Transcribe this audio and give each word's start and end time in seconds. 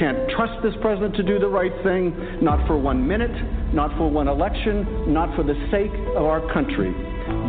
can't 0.00 0.30
trust 0.30 0.62
this 0.62 0.72
president 0.80 1.14
to 1.14 1.22
do 1.22 1.38
the 1.38 1.46
right 1.46 1.72
thing, 1.84 2.16
not 2.40 2.66
for 2.66 2.78
one 2.78 3.06
minute, 3.06 3.74
not 3.74 3.94
for 3.98 4.10
one 4.10 4.28
election, 4.28 5.12
not 5.12 5.36
for 5.36 5.44
the 5.44 5.52
sake 5.70 5.92
of 6.16 6.24
our 6.24 6.40
country. 6.54 6.88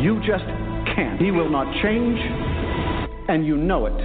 You 0.04 0.20
just 0.20 0.44
can't. 0.94 1.18
He 1.18 1.30
will 1.30 1.48
not 1.48 1.64
change, 1.82 2.18
and 3.28 3.46
you 3.46 3.56
know 3.56 3.86
it. 3.86 3.98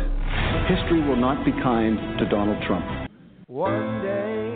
History 0.70 1.02
will 1.06 1.18
not 1.18 1.44
be 1.44 1.52
kind 1.52 2.18
to 2.20 2.30
Donald 2.30 2.64
Trump. 2.66 2.86
One 3.48 4.02
day, 4.02 4.56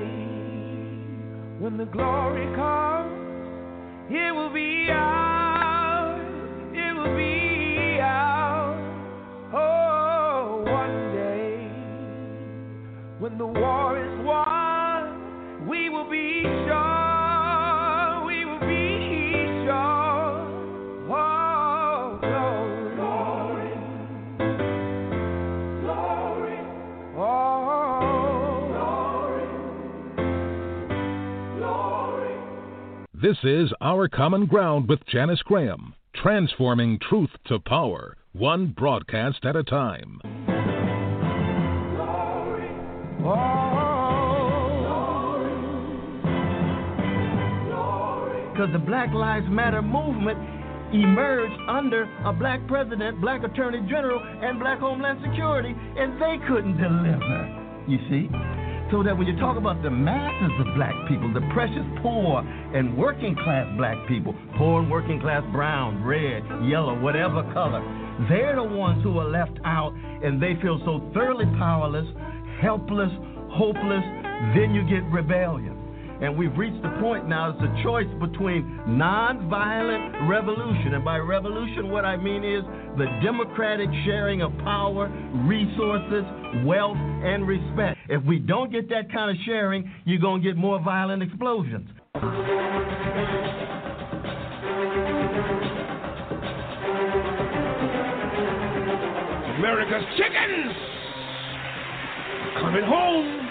when 1.61 1.75
the 1.75 1.85
glory 1.85 2.45
comes, 2.55 4.09
it 4.09 4.33
will 4.33 4.53
be 4.53 4.87
ours. 4.89 6.21
It 6.73 6.93
will 6.95 7.17
be 7.17 7.30
when 13.31 13.37
the 13.37 13.47
war 13.47 13.97
is 13.97 14.25
won, 14.25 15.67
we 15.67 15.89
will 15.89 16.09
be 16.09 16.41
sure. 16.43 18.25
We 18.25 18.43
will 18.43 18.59
be 18.59 19.63
sure. 19.63 20.47
Oh, 21.09 22.19
glory. 22.95 23.71
Glory. 25.81 26.59
Oh, 27.17 28.67
glory. 28.73 29.47
Glory. 31.57 32.35
This 33.13 33.37
is 33.43 33.71
Our 33.79 34.09
Common 34.09 34.45
Ground 34.45 34.89
with 34.89 35.05
Janice 35.07 35.41
Graham, 35.43 35.93
transforming 36.13 36.99
truth 36.99 37.31
to 37.45 37.59
power, 37.59 38.17
one 38.33 38.67
broadcast 38.77 39.45
at 39.45 39.55
a 39.55 39.63
time. 39.63 40.19
Because 48.51 48.73
the 48.73 48.79
Black 48.79 49.13
Lives 49.13 49.45
Matter 49.49 49.81
movement 49.81 50.39
emerged 50.93 51.55
under 51.69 52.09
a 52.25 52.33
black 52.33 52.65
president, 52.67 53.21
black 53.21 53.43
attorney 53.43 53.79
general, 53.87 54.19
and 54.19 54.59
black 54.59 54.79
homeland 54.79 55.19
security, 55.23 55.73
and 55.73 56.21
they 56.21 56.37
couldn't 56.47 56.77
deliver. 56.77 57.85
You 57.87 57.97
see? 58.09 58.27
So 58.91 59.03
that 59.03 59.17
when 59.17 59.25
you 59.25 59.37
talk 59.39 59.55
about 59.55 59.81
the 59.83 59.89
masses 59.89 60.51
of 60.59 60.75
black 60.75 60.93
people, 61.07 61.31
the 61.33 61.47
precious 61.53 61.85
poor 62.01 62.41
and 62.41 62.97
working 62.97 63.35
class 63.35 63.65
black 63.77 63.95
people, 64.07 64.35
poor 64.57 64.81
and 64.81 64.91
working 64.91 65.21
class 65.21 65.43
brown, 65.53 66.03
red, 66.03 66.43
yellow, 66.67 66.99
whatever 66.99 67.43
color, 67.53 67.79
they're 68.27 68.55
the 68.55 68.63
ones 68.63 69.01
who 69.01 69.17
are 69.17 69.29
left 69.29 69.57
out 69.63 69.93
and 69.95 70.41
they 70.43 70.59
feel 70.61 70.79
so 70.83 70.99
thoroughly 71.13 71.45
powerless, 71.57 72.05
helpless, 72.61 73.11
hopeless, 73.49 74.03
then 74.55 74.73
you 74.73 74.83
get 74.83 75.03
rebellion. 75.11 75.77
And 76.21 76.37
we've 76.37 76.55
reached 76.55 76.83
the 76.83 76.95
point 77.01 77.27
now, 77.27 77.49
it's 77.49 77.59
a 77.59 77.83
choice 77.83 78.05
between 78.19 78.63
nonviolent 78.87 80.29
revolution. 80.29 80.93
And 80.93 81.03
by 81.03 81.17
revolution, 81.17 81.89
what 81.89 82.05
I 82.05 82.15
mean 82.15 82.43
is 82.43 82.61
the 82.95 83.07
democratic 83.23 83.89
sharing 84.05 84.43
of 84.43 84.55
power, 84.59 85.09
resources, 85.47 86.23
wealth, 86.63 86.97
and 86.97 87.47
respect. 87.47 87.97
If 88.07 88.23
we 88.23 88.37
don't 88.37 88.71
get 88.71 88.87
that 88.89 89.11
kind 89.11 89.31
of 89.31 89.37
sharing, 89.47 89.91
you're 90.05 90.19
going 90.19 90.43
to 90.43 90.47
get 90.47 90.57
more 90.57 90.79
violent 90.79 91.23
explosions. 91.23 91.89
America's 99.57 100.05
chickens 100.17 100.90
coming 102.59 102.83
home. 102.83 103.47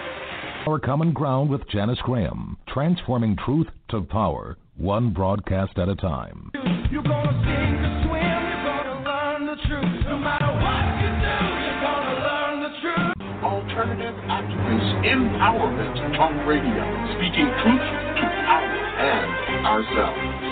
Our 0.67 0.79
Common 0.79 1.13
Ground 1.13 1.49
with 1.51 1.67
Janice 1.69 1.99
Graham, 2.03 2.59
transforming 2.69 3.37
truth 3.45 3.67
to 3.91 4.03
power, 4.03 4.59
one 4.77 5.11
broadcast 5.13 5.79
at 5.79 5.89
a 5.89 5.97
time. 5.97 6.51
You're 6.91 7.03
gonna 7.03 7.33
sing 7.33 7.73
to 7.81 7.91
swim, 8.05 8.21
you're 8.21 8.65
gonna 8.69 9.01
learn 9.01 9.47
the 9.47 9.57
truth. 9.67 10.05
No 10.05 10.19
matter 10.19 10.53
what 10.53 10.85
you 11.01 11.11
do, 11.17 11.37
you're 11.65 11.81
gonna 11.81 12.17
learn 12.21 12.57
the 12.61 12.73
truth. 12.81 13.17
Alternative 13.43 14.15
Activist 14.29 14.91
Empowerment 15.09 16.17
Talk 16.17 16.37
Radio, 16.47 16.85
speaking 17.17 17.49
truth 17.65 17.85
to 18.21 18.25
power 18.45 18.77
and 19.01 19.67
ourselves. 19.67 20.50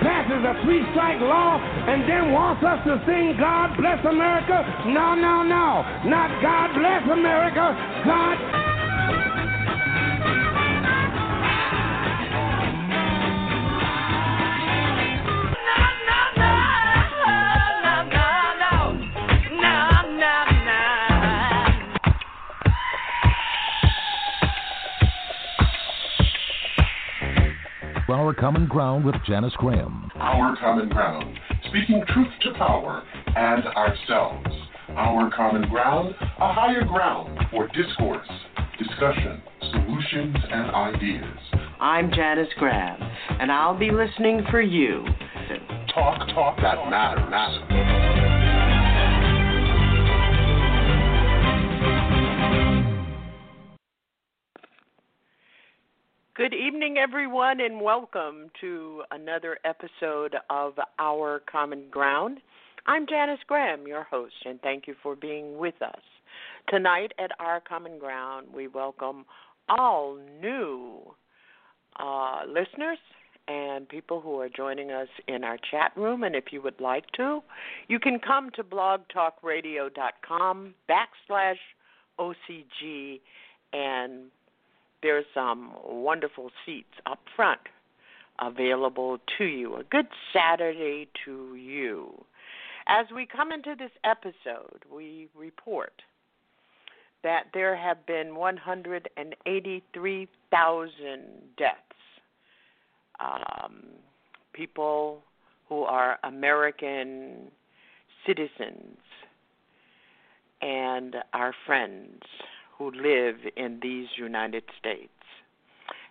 Passes 0.00 0.42
a 0.44 0.54
three 0.64 0.80
strike 0.92 1.20
law 1.20 1.60
and 1.60 2.08
then 2.08 2.32
wants 2.32 2.64
us 2.64 2.80
to 2.84 2.96
sing 3.06 3.36
God 3.38 3.76
bless 3.76 4.00
America. 4.04 4.64
No, 4.88 5.14
no, 5.14 5.42
no. 5.42 5.84
Not 6.08 6.30
God 6.40 6.72
bless 6.72 7.04
America. 7.10 7.76
God. 8.04 8.69
Our 28.30 28.36
Common 28.36 28.68
Ground 28.68 29.04
with 29.04 29.16
Janice 29.26 29.54
Graham. 29.56 30.08
Our 30.14 30.56
Common 30.58 30.88
Ground, 30.88 31.36
speaking 31.68 32.00
truth 32.14 32.28
to 32.42 32.52
power 32.54 33.02
and 33.26 33.64
ourselves. 33.64 34.46
Our 34.90 35.32
Common 35.34 35.68
Ground, 35.68 36.14
a 36.20 36.52
higher 36.52 36.84
ground 36.84 37.36
for 37.50 37.66
discourse, 37.66 38.28
discussion, 38.78 39.42
solutions, 39.72 40.36
and 40.48 40.70
ideas. 40.70 41.38
I'm 41.80 42.12
Janice 42.12 42.46
Graham, 42.56 43.02
and 43.40 43.50
I'll 43.50 43.76
be 43.76 43.90
listening 43.90 44.46
for 44.48 44.60
you. 44.60 45.04
Talk, 45.92 46.28
talk 46.28 46.56
that 46.58 46.88
matters. 46.88 48.39
Good 56.40 56.54
evening, 56.54 56.96
everyone, 56.96 57.60
and 57.60 57.82
welcome 57.82 58.50
to 58.62 59.02
another 59.10 59.58
episode 59.66 60.34
of 60.48 60.72
Our 60.98 61.40
Common 61.40 61.90
Ground. 61.90 62.38
I'm 62.86 63.06
Janice 63.06 63.40
Graham, 63.46 63.86
your 63.86 64.04
host, 64.04 64.32
and 64.46 64.58
thank 64.62 64.86
you 64.86 64.94
for 65.02 65.14
being 65.14 65.58
with 65.58 65.74
us. 65.82 66.00
Tonight 66.70 67.12
at 67.18 67.30
Our 67.38 67.60
Common 67.60 67.98
Ground, 67.98 68.46
we 68.54 68.68
welcome 68.68 69.26
all 69.68 70.16
new 70.40 71.14
uh, 71.98 72.40
listeners 72.48 72.96
and 73.46 73.86
people 73.86 74.22
who 74.22 74.40
are 74.40 74.48
joining 74.48 74.92
us 74.92 75.08
in 75.28 75.44
our 75.44 75.58
chat 75.70 75.92
room. 75.94 76.22
And 76.22 76.34
if 76.34 76.44
you 76.52 76.62
would 76.62 76.80
like 76.80 77.04
to, 77.18 77.42
you 77.88 78.00
can 78.00 78.18
come 78.18 78.48
to 78.54 78.64
blogtalkradio.com 78.64 80.74
backslash 80.88 81.58
OCG 82.18 83.20
and 83.74 84.30
there's 85.02 85.26
some 85.34 85.72
wonderful 85.84 86.50
seats 86.64 86.94
up 87.06 87.18
front 87.36 87.60
available 88.40 89.18
to 89.38 89.44
you. 89.44 89.76
A 89.76 89.84
good 89.84 90.08
Saturday 90.32 91.06
to 91.24 91.54
you. 91.54 92.24
As 92.86 93.06
we 93.14 93.26
come 93.26 93.52
into 93.52 93.76
this 93.78 93.92
episode, 94.04 94.80
we 94.92 95.28
report 95.36 96.02
that 97.22 97.44
there 97.52 97.76
have 97.76 98.06
been 98.06 98.34
183,000 98.34 101.20
deaths. 101.56 101.76
Um, 103.20 103.82
people 104.54 105.22
who 105.68 105.82
are 105.82 106.18
American 106.24 107.50
citizens 108.26 108.96
and 110.62 111.16
our 111.32 111.54
friends 111.66 112.22
who 112.80 112.90
live 112.92 113.36
in 113.58 113.78
these 113.82 114.06
United 114.16 114.64
States 114.78 115.12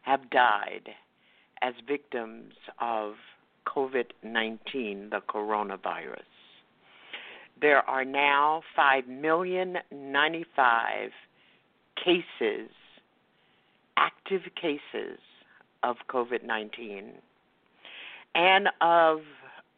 have 0.04 0.30
died 0.30 0.90
as 1.64 1.74
victims 1.88 2.54
of 2.80 3.16
COVID 3.66 4.12
19, 4.22 5.10
the 5.10 5.22
coronavirus. 5.28 6.22
There 7.60 7.82
are 7.90 8.06
now 8.06 8.62
5,095 8.76 11.10
cases, 11.96 12.70
active 13.98 14.44
cases 14.56 15.18
of 15.82 15.96
COVID 16.08 16.44
19. 16.44 17.14
And 18.36 18.70
of 18.80 19.22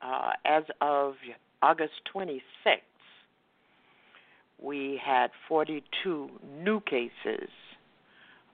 uh, 0.01 0.31
as 0.43 0.65
of 0.81 1.15
August 1.61 2.01
26th, 2.13 2.81
we 4.62 5.00
had 5.04 5.31
42 5.48 6.30
new 6.63 6.80
cases 6.81 7.50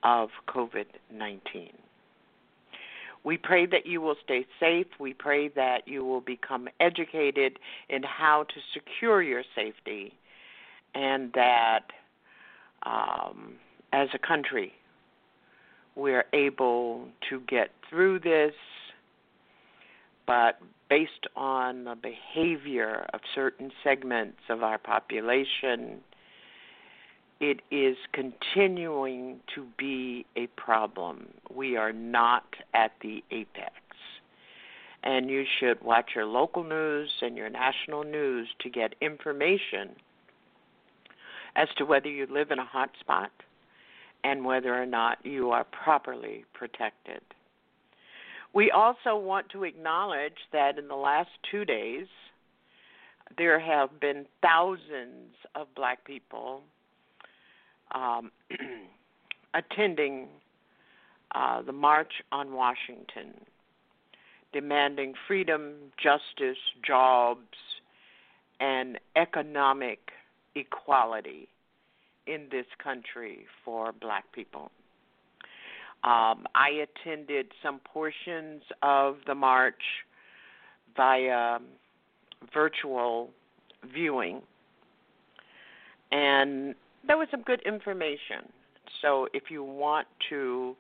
of 0.04 0.30
COVID 0.48 0.86
19. 1.12 1.70
We 3.24 3.38
pray 3.38 3.66
that 3.66 3.86
you 3.86 4.00
will 4.00 4.16
stay 4.24 4.46
safe. 4.60 4.88
We 5.00 5.14
pray 5.14 5.50
that 5.50 5.88
you 5.88 6.06
will 6.06 6.22
become 6.22 6.70
educated 6.80 7.60
in 7.90 8.04
how 8.04 8.44
to 8.44 8.56
secure 8.74 9.22
your 9.22 9.44
safety 9.54 10.14
and 10.96 11.34
that 11.34 11.88
um, 12.84 13.56
as 13.92 14.10
a 14.14 14.20
country, 14.20 14.72
we're 15.96 16.26
able 16.32 17.08
to 17.30 17.42
get 17.42 17.72
through 17.90 18.20
this, 18.20 18.54
but 20.28 20.60
based 20.90 21.28
on 21.36 21.86
the 21.86 21.96
behavior 21.96 23.08
of 23.14 23.22
certain 23.34 23.72
segments 23.84 24.40
of 24.50 24.62
our 24.62 24.78
population, 24.78 26.02
it 27.40 27.62
is 27.72 27.98
continuing 28.14 29.40
to 29.56 29.66
be 29.78 30.26
a 30.36 30.48
problem. 30.48 31.28
We 31.54 31.78
are 31.78 31.94
not 31.94 32.46
at 32.74 32.92
the 33.02 33.24
apex. 33.32 33.74
And 35.04 35.30
you 35.30 35.46
should 35.60 35.82
watch 35.82 36.12
your 36.16 36.26
local 36.26 36.64
news 36.64 37.10
and 37.22 37.38
your 37.38 37.50
national 37.50 38.04
news 38.04 38.48
to 38.60 38.70
get 38.70 38.96
information 39.02 39.96
as 41.56 41.70
to 41.78 41.86
whether 41.86 42.10
you 42.10 42.28
live 42.30 42.52
in 42.52 42.60
a 42.60 42.66
hot 42.66 42.90
spot 43.00 43.32
and 44.24 44.44
whether 44.44 44.74
or 44.74 44.86
not 44.86 45.20
you 45.24 45.52
are 45.52 45.64
properly 45.66 46.44
protected. 46.54 47.22
We 48.54 48.72
also 48.72 49.16
want 49.16 49.50
to 49.50 49.64
acknowledge 49.64 50.38
that 50.52 50.78
in 50.78 50.88
the 50.88 50.96
last 50.96 51.30
two 51.52 51.66
days, 51.66 52.08
there 53.38 53.60
have 53.60 54.00
been 54.00 54.26
thousands 54.42 55.34
of 55.56 55.68
black 55.76 56.06
people 56.06 56.62
um, 57.94 58.32
attending 59.54 60.28
uh, 61.36 61.62
the 61.62 61.72
March 61.72 62.14
on 62.32 62.54
Washington, 62.54 63.34
demanding 64.54 65.14
freedom, 65.28 65.74
justice, 66.02 66.58
jobs, 66.86 67.42
and 68.60 68.98
economic 69.16 70.00
equality 70.56 71.48
in 72.26 72.48
this 72.52 72.66
country 72.84 73.46
for 73.64 73.92
black 73.92 74.32
people. 74.32 74.72
Um, 76.04 76.46
I 76.56 76.86
attended 76.86 77.48
some 77.62 77.80
portions 77.80 78.62
of 78.82 79.18
the 79.26 79.36
march 79.36 79.82
via 80.96 81.60
virtual 82.54 83.30
viewing, 83.94 84.42
and 86.12 86.76
there 87.06 87.18
was 87.18 87.28
some 87.32 87.42
good 87.42 87.62
information. 87.66 88.52
So 89.02 89.28
if 89.34 89.50
you 89.50 89.64
want 89.64 90.08
to 90.30 90.76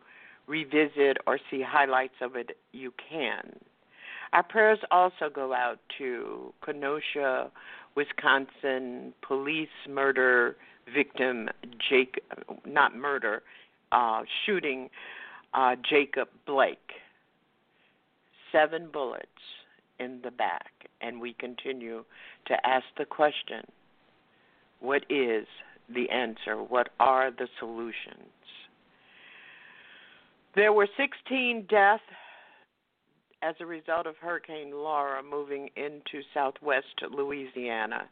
revisit 0.48 1.18
or 1.28 1.40
see 1.52 1.62
highlights 1.62 2.16
of 2.22 2.36
it, 2.36 2.58
you 2.72 2.94
can. 3.10 3.60
Our 4.34 4.44
prayers 4.44 4.80
also 4.92 5.30
go 5.34 5.54
out 5.54 5.80
to 5.98 6.54
Kenosha, 6.66 7.50
Wisconsin 7.96 9.14
police 9.26 9.70
murder 9.90 10.56
victim 10.94 11.50
Jake, 11.90 12.22
not 12.66 12.96
murder, 12.96 13.42
uh, 13.92 14.22
shooting 14.46 14.90
uh, 15.54 15.76
Jacob 15.90 16.30
Blake. 16.46 16.92
Seven 18.52 18.90
bullets 18.92 19.26
in 20.00 20.20
the 20.24 20.32
back, 20.32 20.72
and 21.02 21.20
we 21.20 21.34
continue 21.34 22.06
to 22.46 22.68
ask 22.68 22.86
the 22.98 23.06
question: 23.06 23.64
What 24.80 25.04
is 25.10 25.46
the 25.94 26.10
answer? 26.10 26.56
What 26.56 26.90
are 27.00 27.30
the 27.30 27.48
solutions? 27.60 28.32
There 30.56 30.74
were 30.74 30.88
16 30.98 31.68
deaths 31.70 32.02
as 33.42 33.56
a 33.60 33.66
result 33.66 34.08
of 34.08 34.16
Hurricane 34.18 34.72
Laura 34.72 35.22
moving 35.22 35.70
into 35.76 36.24
southwest 36.34 36.88
Louisiana. 37.12 38.08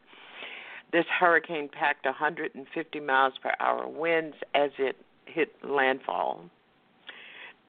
This 0.92 1.06
hurricane 1.20 1.70
packed 1.70 2.06
150 2.06 3.00
miles 3.00 3.34
per 3.42 3.52
hour 3.60 3.88
winds 3.88 4.36
as 4.54 4.70
it 4.78 4.96
hit 5.26 5.54
landfall. 5.64 6.46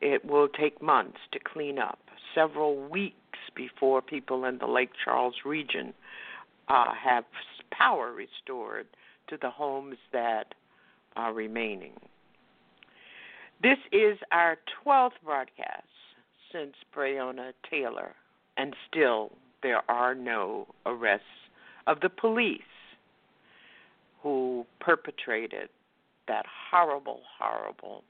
It 0.01 0.25
will 0.25 0.49
take 0.49 0.83
months 0.83 1.19
to 1.33 1.39
clean 1.39 1.79
up, 1.79 1.99
several 2.35 2.77
weeks 2.89 3.17
before 3.55 4.03
people 4.03 4.45
in 4.45 4.59
the 4.59 4.67
Lake 4.67 4.91
Charles 5.03 5.35
region 5.45 5.95
uh, 6.69 6.93
have 6.95 7.25
power 7.71 8.13
restored 8.13 8.87
to 9.29 9.37
the 9.41 9.51
homes 9.51 9.97
that 10.13 10.55
are 11.17 11.33
remaining. 11.33 11.93
This 13.63 13.79
is 13.91 14.19
our 14.33 14.59
12th 14.85 15.13
broadcast 15.25 15.87
since 16.53 16.75
Breonna 16.95 17.53
Taylor, 17.69 18.15
and 18.57 18.75
still 18.89 19.33
there 19.63 19.83
are 19.91 20.15
no 20.15 20.67
arrests 20.85 21.27
of 21.87 22.01
the 22.01 22.11
police 22.11 22.61
who 24.23 24.67
perpetrated 24.81 25.69
that 26.29 26.47
horrible, 26.71 27.21
horrible 27.39 28.05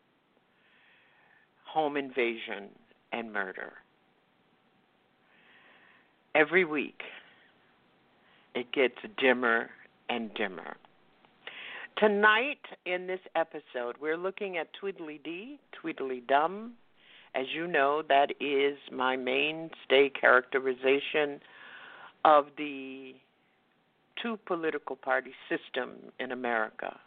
home 1.65 1.97
invasion 1.97 2.71
and 3.13 3.33
murder. 3.33 3.73
Every 6.35 6.65
week, 6.65 7.03
it 8.55 8.73
gets 8.73 8.97
dimmer 9.19 9.71
and 10.09 10.33
dimmer. 10.35 10.77
Tonight, 11.99 12.61
in 12.85 13.07
this 13.07 13.21
episode, 13.35 13.97
we're 14.01 14.19
looking 14.19 14.59
at 14.59 14.69
Tweedledee, 14.75 15.59
Tweedledum. 15.73 16.73
As 17.35 17.47
you 17.55 17.67
know, 17.67 18.03
that 18.09 18.33
is 18.41 18.79
my 18.93 19.17
mainstay 19.17 20.11
characterization 20.11 21.41
of 22.25 22.47
the 22.57 23.15
two 24.23 24.39
political 24.47 24.97
party 24.97 25.33
system 25.49 25.93
in 26.19 26.33
America 26.33 26.99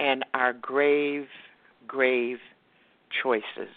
and 0.00 0.24
our 0.34 0.52
grave, 0.52 1.26
grave 1.86 2.38
choices. 3.22 3.74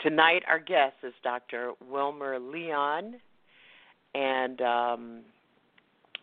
Tonight, 0.00 0.42
our 0.48 0.58
guest 0.58 0.94
is 1.02 1.12
Dr. 1.22 1.72
Wilmer 1.90 2.38
Leon, 2.38 3.16
and 4.14 4.60
um, 4.62 5.20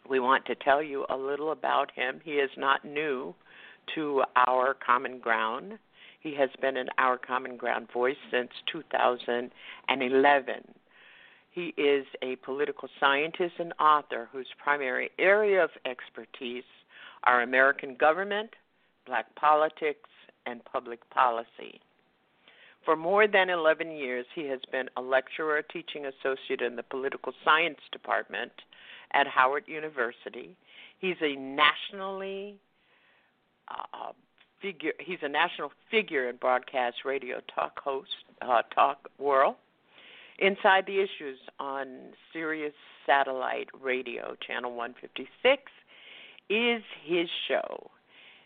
we 0.09 0.19
want 0.19 0.45
to 0.45 0.55
tell 0.55 0.81
you 0.81 1.05
a 1.09 1.15
little 1.15 1.51
about 1.51 1.91
him. 1.91 2.19
He 2.23 2.33
is 2.33 2.49
not 2.57 2.83
new 2.83 3.35
to 3.95 4.23
our 4.47 4.73
Common 4.73 5.19
Ground. 5.19 5.77
He 6.21 6.35
has 6.35 6.49
been 6.59 6.75
in 6.75 6.87
our 6.97 7.17
Common 7.17 7.55
Ground 7.55 7.87
voice 7.93 8.17
since 8.31 8.49
2011. 8.71 10.53
He 11.51 11.73
is 11.77 12.05
a 12.21 12.35
political 12.37 12.89
scientist 12.99 13.53
and 13.59 13.73
author 13.79 14.27
whose 14.31 14.47
primary 14.61 15.09
area 15.19 15.63
of 15.63 15.69
expertise 15.85 16.63
are 17.23 17.41
American 17.41 17.95
government, 17.95 18.51
black 19.05 19.33
politics, 19.35 20.09
and 20.45 20.63
public 20.65 21.07
policy. 21.09 21.81
For 22.85 22.95
more 22.95 23.27
than 23.27 23.49
11 23.49 23.91
years, 23.91 24.25
he 24.33 24.45
has 24.45 24.61
been 24.71 24.89
a 24.95 25.01
lecturer, 25.01 25.61
teaching 25.61 26.05
associate 26.05 26.61
in 26.61 26.77
the 26.77 26.83
political 26.83 27.33
science 27.43 27.79
department 27.91 28.51
at 29.11 29.27
Howard 29.27 29.65
University. 29.67 30.55
He's 30.99 31.17
a 31.21 31.35
nationally 31.35 32.55
uh, 33.67 34.13
figure. 34.61 34.93
He's 34.99 35.19
a 35.21 35.29
national 35.29 35.71
figure 35.91 36.29
in 36.29 36.37
broadcast 36.37 36.97
radio 37.05 37.41
talk 37.53 37.79
host, 37.79 38.09
uh, 38.41 38.61
talk 38.73 39.09
world. 39.19 39.55
Inside 40.39 40.85
the 40.85 40.99
Issues 40.99 41.39
on 41.59 42.13
Sirius 42.31 42.73
Satellite 43.05 43.69
Radio, 43.81 44.35
Channel 44.45 44.71
156, 44.71 45.63
is 46.49 46.83
his 47.03 47.27
show. 47.47 47.89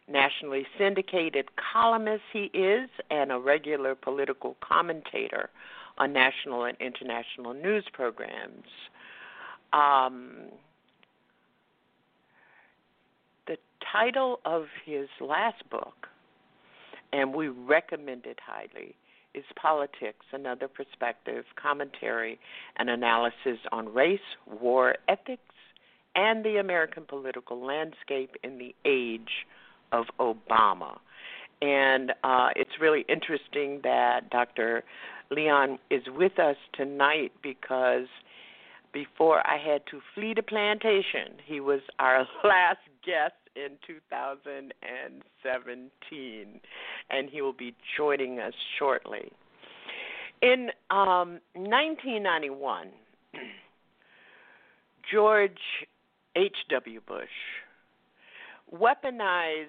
Nationally 0.07 0.65
syndicated 0.77 1.49
columnist 1.55 2.23
he 2.33 2.45
is, 2.53 2.89
and 3.09 3.31
a 3.31 3.39
regular 3.39 3.95
political 3.95 4.57
commentator 4.61 5.49
on 5.97 6.11
national 6.11 6.65
and 6.65 6.77
international 6.79 7.53
news 7.53 7.85
programs. 7.93 8.65
Um, 9.73 10.49
the 13.47 13.57
title 13.91 14.39
of 14.45 14.65
his 14.85 15.07
last 15.21 15.69
book, 15.69 16.07
and 17.13 17.33
we 17.33 17.47
recommend 17.47 18.25
it 18.25 18.39
highly, 18.45 18.95
is 19.33 19.45
Politics 19.55 20.25
Another 20.33 20.67
Perspective 20.67 21.45
Commentary 21.55 22.39
and 22.77 22.89
Analysis 22.89 23.59
on 23.71 23.93
Race, 23.93 24.19
War, 24.45 24.95
Ethics, 25.07 25.50
and 26.15 26.43
the 26.43 26.57
American 26.57 27.03
Political 27.07 27.65
Landscape 27.65 28.35
in 28.43 28.57
the 28.57 28.75
Age 28.85 29.45
of 29.91 30.05
Obama. 30.19 30.97
And 31.61 32.11
uh, 32.23 32.49
it's 32.55 32.71
really 32.79 33.05
interesting 33.07 33.81
that 33.83 34.29
Dr. 34.31 34.83
Leon 35.29 35.77
is 35.89 36.01
with 36.15 36.39
us 36.39 36.55
tonight 36.73 37.31
because 37.43 38.07
before 38.93 39.45
I 39.47 39.57
had 39.57 39.81
to 39.91 40.01
flee 40.13 40.33
the 40.35 40.43
plantation. 40.43 41.39
He 41.45 41.59
was 41.59 41.81
our 41.99 42.19
last 42.43 42.79
guest 43.05 43.33
in 43.55 43.71
2017, 43.85 46.59
and 47.09 47.29
he 47.29 47.41
will 47.41 47.53
be 47.53 47.73
joining 47.97 48.39
us 48.39 48.53
shortly. 48.77 49.31
In 50.41 50.69
um, 50.89 51.39
1991, 51.53 52.87
George 55.11 55.51
H.W. 56.35 57.01
Bush 57.05 57.27
weaponized 58.73 59.67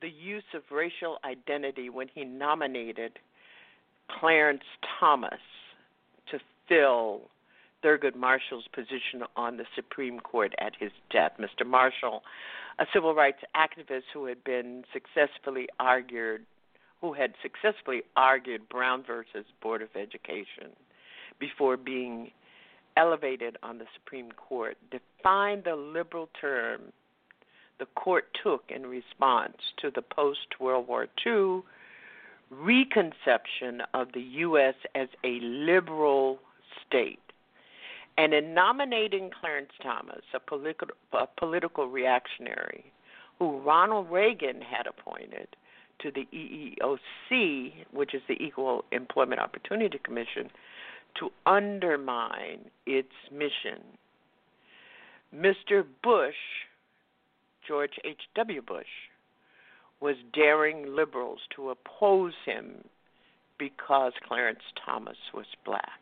the 0.00 0.08
use 0.08 0.44
of 0.54 0.62
racial 0.70 1.18
identity 1.24 1.88
when 1.90 2.08
he 2.12 2.24
nominated 2.24 3.18
Clarence 4.18 4.64
Thomas 4.98 5.40
to 6.30 6.38
fill 6.68 7.30
Thurgood 7.84 8.16
Marshall's 8.16 8.66
position 8.72 9.22
on 9.36 9.56
the 9.56 9.64
Supreme 9.74 10.20
Court 10.20 10.54
at 10.58 10.72
his 10.78 10.90
death. 11.10 11.32
Mr. 11.38 11.66
Marshall, 11.66 12.22
a 12.78 12.86
civil 12.92 13.14
rights 13.14 13.40
activist 13.54 14.04
who 14.12 14.26
had 14.26 14.42
been 14.44 14.84
successfully 14.92 15.68
argued 15.78 16.44
who 17.00 17.14
had 17.14 17.32
successfully 17.40 18.02
argued 18.14 18.68
Brown 18.68 19.02
versus 19.02 19.46
Board 19.62 19.80
of 19.80 19.88
Education 19.96 20.76
before 21.38 21.78
being 21.78 22.30
elevated 23.00 23.56
on 23.62 23.78
the 23.78 23.86
Supreme 23.94 24.30
Court, 24.32 24.76
defined 24.90 25.64
the 25.64 25.74
liberal 25.74 26.28
term 26.38 26.92
the 27.78 27.86
court 27.86 28.26
took 28.42 28.64
in 28.68 28.84
response 28.84 29.56
to 29.78 29.90
the 29.90 30.02
post 30.02 30.60
World 30.60 30.86
War 30.86 31.06
II 31.26 31.62
reconception 32.50 33.80
of 33.94 34.08
the 34.12 34.20
U.S. 34.20 34.74
as 34.94 35.08
a 35.24 35.40
liberal 35.40 36.40
state. 36.86 37.20
And 38.18 38.34
in 38.34 38.52
nominating 38.52 39.30
Clarence 39.40 39.70
Thomas, 39.82 40.22
a 40.34 40.40
political, 40.40 40.88
a 41.12 41.26
political 41.38 41.86
reactionary 41.88 42.92
who 43.38 43.60
Ronald 43.60 44.10
Reagan 44.10 44.60
had 44.60 44.86
appointed 44.86 45.48
to 46.00 46.10
the 46.10 46.26
EEOC, 46.34 47.72
which 47.92 48.14
is 48.14 48.22
the 48.28 48.34
Equal 48.42 48.84
Employment 48.92 49.40
Opportunity 49.40 49.98
Commission, 50.02 50.50
to 51.18 51.30
undermine 51.46 52.70
its 52.86 53.12
mission. 53.32 53.82
Mr. 55.34 55.84
Bush, 56.02 56.34
George 57.66 57.92
H.W. 58.04 58.62
Bush, 58.62 58.86
was 60.00 60.16
daring 60.32 60.94
liberals 60.96 61.40
to 61.54 61.70
oppose 61.70 62.32
him 62.44 62.84
because 63.58 64.12
Clarence 64.26 64.62
Thomas 64.84 65.18
was 65.34 65.46
black. 65.64 66.00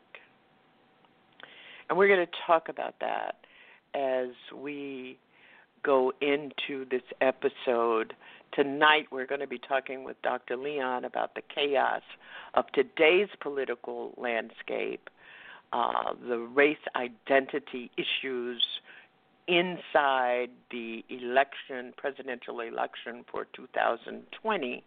And 1.89 1.99
we're 1.99 2.09
going 2.09 2.25
to 2.25 2.33
talk 2.47 2.69
about 2.69 2.95
that 3.01 3.37
as 3.95 4.29
we 4.55 5.19
go 5.83 6.13
into 6.21 6.85
this 6.91 7.03
episode. 7.21 8.15
Tonight, 8.53 9.07
we're 9.11 9.27
going 9.27 9.41
to 9.41 9.47
be 9.47 9.59
talking 9.59 10.05
with 10.05 10.21
Dr. 10.23 10.57
Leon 10.57 11.05
about 11.05 11.35
the 11.35 11.43
chaos 11.55 12.03
of 12.55 12.65
today's 12.73 13.29
political 13.41 14.15
landscape, 14.17 15.11
uh, 15.73 16.15
the 16.29 16.39
race 16.39 16.77
identity 16.97 17.91
issues 17.97 18.65
inside 19.47 20.51
the 20.71 21.05
election, 21.09 21.93
presidential 21.97 22.61
election 22.61 23.25
for 23.31 23.47
2020, 23.55 24.85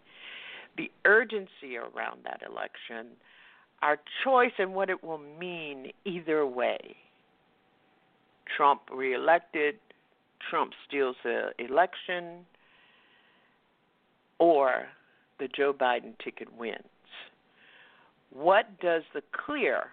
the 0.78 0.92
urgency 1.06 1.78
around 1.78 2.22
that 2.24 2.42
election, 2.48 3.08
our 3.82 3.98
choice 4.24 4.52
and 4.60 4.74
what 4.74 4.90
it 4.90 5.04
will 5.04 5.18
mean 5.18 5.92
either 6.06 6.46
way. 6.46 6.96
Trump 8.56 8.82
reelected, 8.94 9.76
Trump 10.50 10.74
steals 10.88 11.16
the 11.24 11.50
election, 11.58 12.46
or 14.42 14.88
the 15.40 15.48
Joe 15.48 15.72
Biden 15.72 16.18
ticket 16.22 16.52
wins. 16.58 16.84
What 18.34 18.66
does 18.82 19.04
the 19.14 19.22
clear 19.46 19.92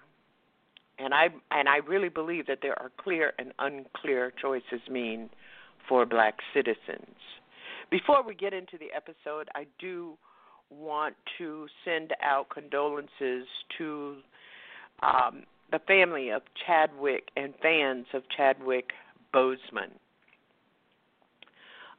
and 0.99 1.14
I 1.14 1.28
and 1.52 1.69
I 1.69 1.76
really 1.87 2.09
believe 2.09 2.47
that 2.49 2.59
there 2.61 2.76
are 2.81 2.90
clear 2.99 3.33
and 3.38 3.52
unclear 3.59 4.33
choices 4.40 4.81
mean 4.90 5.31
for 5.88 6.05
black 6.05 6.38
citizens. 6.52 7.14
Before 7.90 8.23
we 8.26 8.35
get 8.35 8.52
into 8.52 8.76
the 8.78 8.88
episode, 8.95 9.49
I 9.55 9.67
do 9.78 10.19
want 10.71 11.14
to 11.38 11.67
send 11.85 12.14
out 12.23 12.49
condolences 12.50 13.47
to 13.78 14.17
um, 15.02 15.45
the 15.71 15.78
family 15.87 16.31
of 16.31 16.43
Chadwick 16.67 17.28
and 17.37 17.55
fans 17.62 18.07
of 18.12 18.23
Chadwick 18.37 18.90
Boseman. 19.33 19.93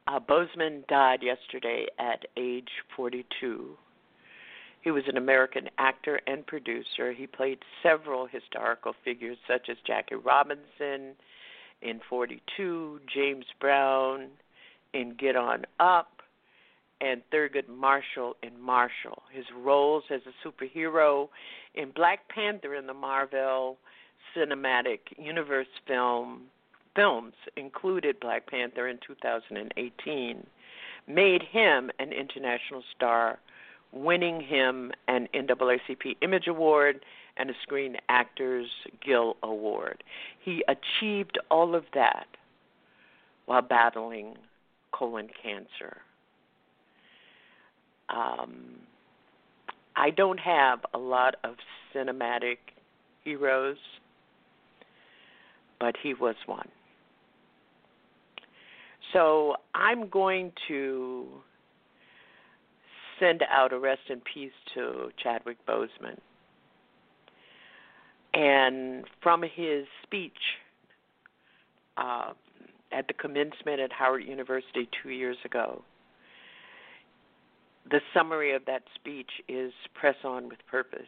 Uh, 0.06 0.18
Boseman 0.18 0.86
died 0.88 1.22
yesterday 1.22 1.86
at 1.98 2.24
age 2.36 2.70
42. 2.96 3.76
He 4.82 4.90
was 4.90 5.04
an 5.08 5.16
American 5.16 5.68
actor 5.78 6.20
and 6.26 6.46
producer. 6.46 7.12
He 7.12 7.26
played 7.26 7.58
several 7.82 8.26
historical 8.26 8.94
figures 9.04 9.36
such 9.46 9.68
as 9.68 9.76
Jackie 9.86 10.14
Robinson 10.14 11.14
in 11.82 12.00
42, 12.08 13.00
James 13.12 13.44
Brown 13.60 14.28
in 14.94 15.14
Get 15.18 15.36
On 15.36 15.64
Up, 15.78 16.22
and 17.00 17.22
Thurgood 17.32 17.68
Marshall 17.68 18.36
in 18.42 18.60
Marshall. 18.60 19.22
His 19.32 19.46
roles 19.56 20.04
as 20.10 20.20
a 20.26 20.48
superhero 20.48 21.28
in 21.74 21.92
Black 21.92 22.28
Panther 22.28 22.74
in 22.74 22.86
the 22.86 22.94
Marvel 22.94 23.78
Cinematic 24.36 25.00
Universe 25.16 25.66
film 25.86 26.42
films 26.94 27.34
included 27.56 28.20
Black 28.20 28.46
Panther 28.48 28.88
in 28.88 28.98
2018 29.06 30.46
made 31.06 31.42
him 31.42 31.90
an 31.98 32.12
international 32.12 32.82
star 32.94 33.38
winning 33.92 34.40
him 34.40 34.92
an 35.08 35.28
NAACP 35.34 36.16
Image 36.22 36.46
Award 36.46 37.04
and 37.36 37.50
a 37.50 37.54
Screen 37.62 37.96
Actors 38.08 38.68
Guild 39.04 39.36
Award. 39.42 40.04
He 40.44 40.62
achieved 40.68 41.38
all 41.50 41.74
of 41.74 41.84
that 41.94 42.26
while 43.46 43.62
battling 43.62 44.36
colon 44.92 45.28
cancer. 45.42 45.98
Um, 48.08 48.76
I 49.96 50.10
don't 50.10 50.40
have 50.40 50.80
a 50.94 50.98
lot 50.98 51.36
of 51.44 51.56
cinematic 51.94 52.58
heroes, 53.24 53.76
but 55.78 55.94
he 56.00 56.14
was 56.14 56.36
one. 56.46 56.68
So 59.12 59.56
I'm 59.74 60.08
going 60.08 60.52
to 60.68 61.26
send 63.18 63.42
out 63.50 63.72
a 63.72 63.78
rest 63.78 64.02
in 64.08 64.20
peace 64.20 64.52
to 64.74 65.10
Chadwick 65.22 65.58
Boseman. 65.66 66.18
And 68.32 69.04
from 69.22 69.42
his 69.42 69.86
speech 70.02 70.32
uh, 71.96 72.32
at 72.92 73.08
the 73.08 73.14
commencement 73.14 73.80
at 73.80 73.92
Howard 73.92 74.24
University 74.24 74.88
two 75.02 75.10
years 75.10 75.36
ago, 75.44 75.82
the 77.90 78.00
summary 78.14 78.54
of 78.54 78.64
that 78.66 78.82
speech 78.94 79.30
is 79.48 79.72
press 79.94 80.16
on 80.24 80.48
with 80.48 80.58
purpose. 80.70 81.00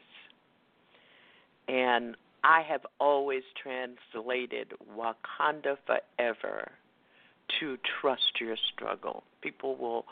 And 1.69 2.17
I 2.43 2.63
have 2.63 2.81
always 2.99 3.43
translated 3.63 4.73
Wakanda 4.97 5.77
forever 5.87 6.73
to 7.61 7.79
trust 8.01 8.41
your 8.41 8.57
struggle. 8.73 9.23
People 9.43 9.77
will 9.77 10.05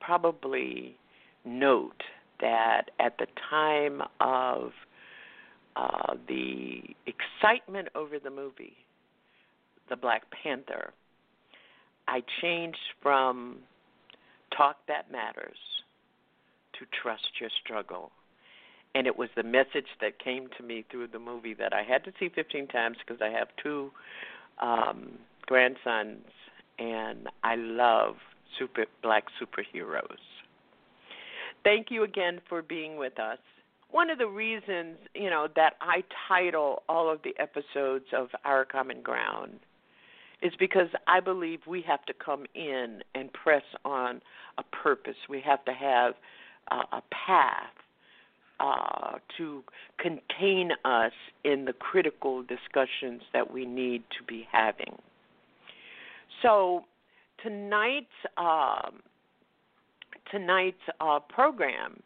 probably 0.00 0.96
note 1.44 2.02
that 2.40 2.90
at 3.00 3.16
the 3.18 3.26
time 3.50 4.02
of 4.20 4.72
uh, 5.76 6.14
the 6.28 6.82
excitement 7.06 7.88
over 7.94 8.18
the 8.18 8.30
movie, 8.30 8.76
The 9.88 9.96
Black 9.96 10.22
Panther, 10.30 10.92
I 12.06 12.22
changed 12.40 12.78
from 13.02 13.56
Talk 14.56 14.76
That 14.88 15.10
Matters 15.10 15.56
to 16.78 16.86
Trust 17.02 17.28
Your 17.40 17.50
Struggle. 17.62 18.10
And 18.94 19.06
it 19.06 19.16
was 19.16 19.28
the 19.36 19.42
message 19.42 19.88
that 20.00 20.22
came 20.22 20.48
to 20.56 20.62
me 20.62 20.84
through 20.90 21.08
the 21.08 21.18
movie 21.18 21.54
that 21.54 21.72
I 21.72 21.82
had 21.82 22.04
to 22.04 22.12
see 22.20 22.28
15 22.32 22.68
times 22.68 22.96
because 23.04 23.20
I 23.20 23.30
have 23.36 23.48
two 23.60 23.90
um, 24.60 25.18
grandsons 25.46 26.24
and 26.78 27.28
I 27.42 27.56
love 27.56 28.16
super 28.58 28.86
black 29.02 29.24
superheroes. 29.40 30.16
Thank 31.62 31.90
you 31.90 32.04
again 32.04 32.40
for 32.48 32.62
being 32.62 32.96
with 32.96 33.18
us. 33.18 33.38
One 33.90 34.10
of 34.10 34.18
the 34.18 34.26
reasons, 34.26 34.96
you 35.14 35.30
know, 35.30 35.48
that 35.56 35.74
I 35.80 36.02
title 36.28 36.82
all 36.88 37.10
of 37.10 37.20
the 37.22 37.34
episodes 37.38 38.06
of 38.12 38.28
Our 38.44 38.64
Common 38.64 39.02
Ground 39.02 39.60
is 40.42 40.52
because 40.58 40.88
I 41.06 41.20
believe 41.20 41.60
we 41.66 41.82
have 41.82 42.04
to 42.06 42.12
come 42.12 42.44
in 42.54 43.02
and 43.14 43.32
press 43.32 43.62
on 43.84 44.20
a 44.58 44.62
purpose. 44.62 45.16
We 45.28 45.40
have 45.40 45.64
to 45.64 45.72
have 45.72 46.14
uh, 46.70 46.82
a 46.92 47.02
path 47.26 47.72
uh, 48.60 49.18
to 49.38 49.62
contain 49.98 50.70
us 50.84 51.12
in 51.44 51.64
the 51.64 51.72
critical 51.72 52.42
discussions 52.42 53.22
that 53.32 53.52
we 53.52 53.64
need 53.64 54.02
to 54.18 54.24
be 54.26 54.46
having. 54.52 54.96
So, 56.42 56.84
tonight's 57.42 58.06
um, 58.36 59.02
tonight's 60.30 60.76
uh, 61.00 61.20
program 61.20 62.02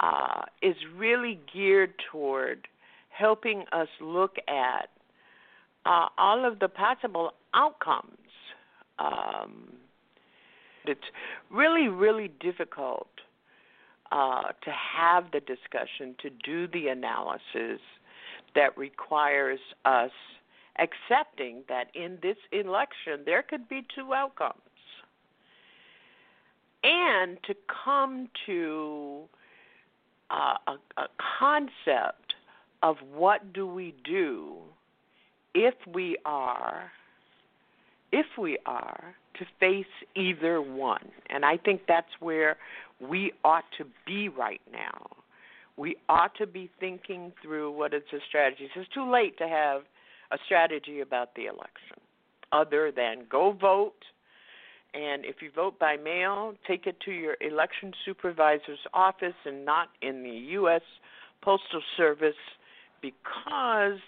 uh, 0.00 0.42
is 0.62 0.76
really 0.96 1.40
geared 1.52 1.94
toward 2.10 2.68
helping 3.10 3.64
us 3.72 3.88
look 4.00 4.36
at 4.48 4.88
uh, 5.86 6.06
all 6.18 6.44
of 6.44 6.58
the 6.58 6.68
possible 6.68 7.32
outcomes 7.54 8.16
um, 8.98 9.68
it's 10.86 11.00
really, 11.50 11.88
really 11.88 12.30
difficult 12.40 13.08
uh, 14.12 14.52
to 14.62 14.70
have 14.70 15.24
the 15.32 15.40
discussion, 15.40 16.14
to 16.22 16.30
do 16.44 16.68
the 16.68 16.88
analysis 16.88 17.80
that 18.54 18.76
requires 18.76 19.58
us 19.84 20.12
accepting 20.78 21.62
that 21.68 21.86
in 21.94 22.18
this 22.22 22.36
election 22.52 23.20
there 23.24 23.42
could 23.42 23.68
be 23.68 23.86
two 23.94 24.12
outcomes. 24.14 24.60
And 26.82 27.38
to 27.44 27.54
come 27.84 28.28
to 28.46 29.22
uh, 30.30 30.54
a, 30.66 31.00
a 31.00 31.06
concept 31.38 32.34
of 32.82 32.96
what 33.12 33.52
do 33.52 33.66
we 33.66 33.94
do 34.04 34.56
if 35.54 35.74
we 35.92 36.16
are 36.24 36.90
if 38.12 38.26
we 38.38 38.56
are 38.66 39.14
to 39.38 39.44
face 39.58 39.84
either 40.14 40.62
one. 40.62 41.08
And 41.28 41.44
I 41.44 41.56
think 41.56 41.82
that's 41.88 42.06
where 42.20 42.56
we 43.00 43.32
ought 43.44 43.64
to 43.78 43.84
be 44.06 44.28
right 44.28 44.60
now. 44.72 45.08
We 45.76 45.96
ought 46.08 46.34
to 46.36 46.46
be 46.46 46.70
thinking 46.80 47.32
through 47.42 47.72
what 47.72 47.92
is 47.92 48.02
the 48.10 48.20
strategy. 48.28 48.70
It's 48.74 48.88
too 48.94 49.10
late 49.10 49.36
to 49.38 49.48
have 49.48 49.82
a 50.32 50.38
strategy 50.44 51.00
about 51.00 51.34
the 51.34 51.46
election 51.46 51.98
other 52.52 52.92
than 52.94 53.26
go 53.30 53.52
vote. 53.52 54.02
And 54.94 55.24
if 55.24 55.36
you 55.42 55.50
vote 55.54 55.78
by 55.78 55.96
mail, 55.96 56.54
take 56.66 56.86
it 56.86 56.98
to 57.04 57.10
your 57.10 57.36
election 57.40 57.92
supervisor's 58.04 58.78
office 58.94 59.34
and 59.44 59.64
not 59.64 59.88
in 60.00 60.22
the 60.22 60.30
U.S. 60.30 60.82
Postal 61.42 61.82
Service 61.96 62.34
because 63.02 64.00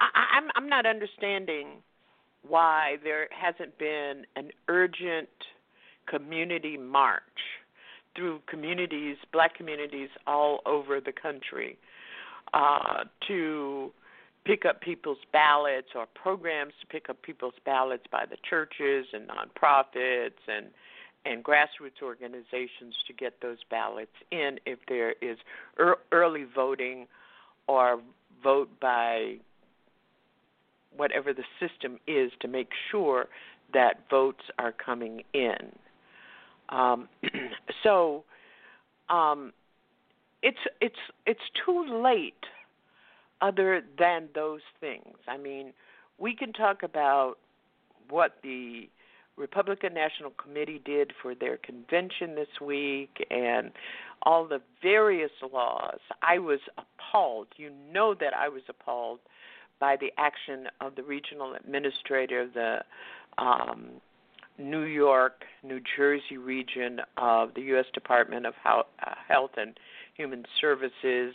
I, 0.00 0.08
I'm, 0.36 0.50
I'm 0.54 0.68
not 0.68 0.86
understanding 0.86 1.68
why 2.46 2.96
there 3.02 3.28
hasn't 3.30 3.78
been 3.78 4.26
an 4.36 4.50
urgent 4.68 5.28
community 6.06 6.76
march 6.76 7.22
through 8.14 8.40
communities, 8.46 9.16
black 9.32 9.56
communities 9.56 10.10
all 10.26 10.60
over 10.66 11.00
the 11.00 11.12
country, 11.12 11.78
uh, 12.52 13.04
to 13.26 13.90
pick 14.44 14.64
up 14.64 14.80
people's 14.80 15.18
ballots 15.32 15.88
or 15.94 16.06
programs 16.14 16.72
to 16.80 16.86
pick 16.86 17.08
up 17.08 17.20
people's 17.22 17.54
ballots 17.64 18.04
by 18.10 18.24
the 18.28 18.36
churches 18.48 19.06
and 19.12 19.28
nonprofits 19.28 20.40
and 20.48 20.66
and 21.26 21.42
grassroots 21.42 22.02
organizations 22.02 22.94
to 23.06 23.14
get 23.14 23.40
those 23.40 23.56
ballots 23.70 24.12
in 24.30 24.58
if 24.66 24.78
there 24.88 25.12
is 25.22 25.38
er- 25.78 25.96
early 26.12 26.44
voting 26.54 27.06
or 27.66 27.98
vote 28.42 28.68
by 28.78 29.36
whatever 30.94 31.32
the 31.32 31.44
system 31.58 31.98
is 32.06 32.30
to 32.40 32.48
make 32.48 32.68
sure 32.90 33.26
that 33.72 34.00
votes 34.10 34.44
are 34.58 34.72
coming 34.72 35.22
in. 35.32 35.72
Um, 36.68 37.08
so 37.82 38.24
um, 39.08 39.52
it's 40.42 40.58
it's 40.80 40.94
it's 41.26 41.40
too 41.64 42.02
late. 42.02 42.34
Other 43.44 43.82
than 43.98 44.28
those 44.34 44.62
things, 44.80 45.16
I 45.28 45.36
mean, 45.36 45.74
we 46.16 46.34
can 46.34 46.54
talk 46.54 46.82
about 46.82 47.34
what 48.08 48.36
the 48.42 48.88
Republican 49.36 49.92
National 49.92 50.30
Committee 50.30 50.80
did 50.82 51.12
for 51.20 51.34
their 51.34 51.58
convention 51.58 52.36
this 52.36 52.48
week 52.64 53.26
and 53.30 53.70
all 54.22 54.46
the 54.48 54.62
various 54.82 55.30
laws. 55.52 55.98
I 56.22 56.38
was 56.38 56.60
appalled. 56.78 57.48
You 57.56 57.70
know 57.92 58.14
that 58.14 58.32
I 58.32 58.48
was 58.48 58.62
appalled 58.70 59.18
by 59.78 59.96
the 60.00 60.10
action 60.16 60.68
of 60.80 60.94
the 60.94 61.02
regional 61.02 61.52
administrator 61.54 62.40
of 62.40 62.54
the 62.54 62.78
um, 63.36 64.00
New 64.56 64.84
York, 64.84 65.44
New 65.62 65.80
Jersey 65.96 66.38
region 66.38 67.00
of 67.18 67.52
the 67.54 67.62
U.S. 67.62 67.86
Department 67.92 68.46
of 68.46 68.54
uh, 68.64 68.82
Health 69.28 69.50
and 69.56 69.78
Human 70.16 70.44
Services, 70.60 71.34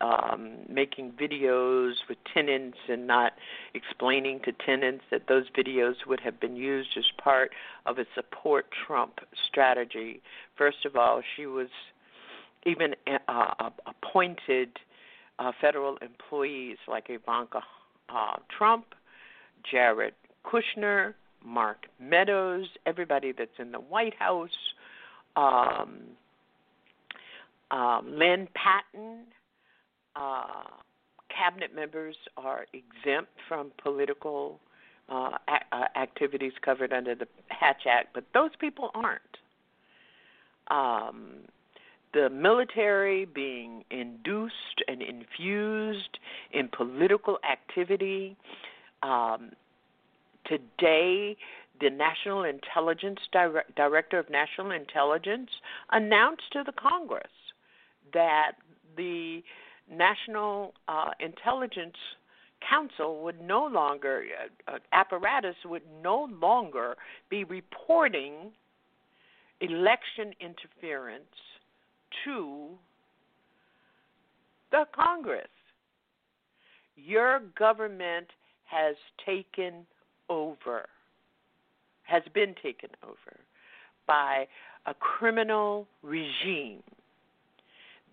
um, 0.00 0.58
making 0.68 1.12
videos 1.12 1.92
with 2.08 2.18
tenants 2.34 2.78
and 2.88 3.06
not 3.06 3.32
explaining 3.74 4.40
to 4.44 4.52
tenants 4.52 5.04
that 5.10 5.22
those 5.28 5.44
videos 5.56 5.94
would 6.06 6.20
have 6.20 6.38
been 6.38 6.56
used 6.56 6.90
as 6.98 7.04
part 7.22 7.50
of 7.86 7.98
a 7.98 8.04
support 8.14 8.66
Trump 8.86 9.20
strategy. 9.48 10.20
First 10.56 10.84
of 10.84 10.96
all, 10.96 11.22
she 11.36 11.46
was 11.46 11.68
even 12.66 12.94
uh, 13.28 13.70
appointed 13.86 14.70
uh, 15.38 15.52
federal 15.60 15.96
employees 15.98 16.78
like 16.88 17.06
Ivanka 17.08 17.62
uh, 18.08 18.36
Trump, 18.56 18.86
Jared 19.70 20.14
Kushner, 20.44 21.14
Mark 21.44 21.86
Meadows, 22.00 22.66
everybody 22.86 23.32
that's 23.32 23.58
in 23.58 23.72
the 23.72 23.78
White 23.78 24.14
House, 24.14 24.50
um, 25.36 26.00
um, 27.70 28.12
Lynne 28.12 28.48
Patton. 28.54 29.24
Uh, 30.18 30.64
cabinet 31.28 31.74
members 31.74 32.16
are 32.36 32.66
exempt 32.72 33.30
from 33.48 33.70
political 33.82 34.60
uh, 35.08 35.32
a- 35.48 35.76
uh, 35.76 35.84
activities 35.96 36.52
covered 36.64 36.92
under 36.92 37.14
the 37.14 37.28
Hatch 37.48 37.82
Act, 37.88 38.08
but 38.14 38.24
those 38.34 38.50
people 38.58 38.90
aren't. 38.94 39.20
Um, 40.68 41.42
the 42.12 42.30
military 42.30 43.26
being 43.26 43.84
induced 43.90 44.82
and 44.88 45.02
infused 45.02 46.18
in 46.52 46.68
political 46.68 47.38
activity. 47.48 48.36
Um, 49.02 49.50
today, 50.46 51.36
the 51.80 51.90
National 51.90 52.44
Intelligence 52.44 53.20
Dire- 53.32 53.66
Director 53.76 54.18
of 54.18 54.30
National 54.30 54.70
Intelligence 54.70 55.50
announced 55.92 56.50
to 56.52 56.62
the 56.64 56.72
Congress 56.72 57.26
that 58.14 58.52
the 58.96 59.42
National 59.90 60.74
uh, 60.88 61.10
Intelligence 61.20 61.96
Council 62.68 63.22
would 63.22 63.40
no 63.40 63.66
longer, 63.66 64.24
uh, 64.68 64.72
uh, 64.72 64.78
apparatus 64.92 65.54
would 65.64 65.82
no 66.02 66.28
longer 66.40 66.96
be 67.30 67.44
reporting 67.44 68.52
election 69.60 70.32
interference 70.40 71.24
to 72.24 72.70
the 74.70 74.84
Congress. 74.94 75.48
Your 76.96 77.40
government 77.58 78.26
has 78.64 78.96
taken 79.24 79.86
over, 80.28 80.86
has 82.02 82.22
been 82.34 82.54
taken 82.62 82.90
over 83.04 83.38
by 84.06 84.46
a 84.86 84.94
criminal 84.94 85.86
regime 86.02 86.82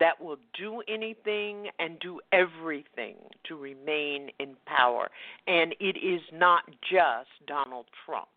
that 0.00 0.20
will 0.20 0.36
do 0.58 0.82
anything 0.88 1.68
and 1.78 1.98
do 2.00 2.20
everything 2.32 3.16
to 3.46 3.56
remain 3.56 4.30
in 4.40 4.56
power. 4.66 5.08
And 5.46 5.74
it 5.80 5.96
is 5.96 6.20
not 6.32 6.64
just 6.90 7.28
Donald 7.46 7.86
Trump. 8.04 8.28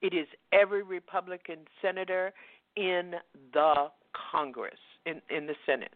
It 0.00 0.14
is 0.14 0.26
every 0.52 0.82
Republican 0.82 1.58
senator, 1.80 2.32
in 2.76 3.14
the 3.52 3.88
Congress, 4.32 4.78
in, 5.06 5.20
in 5.30 5.46
the 5.46 5.54
Senate. 5.66 5.90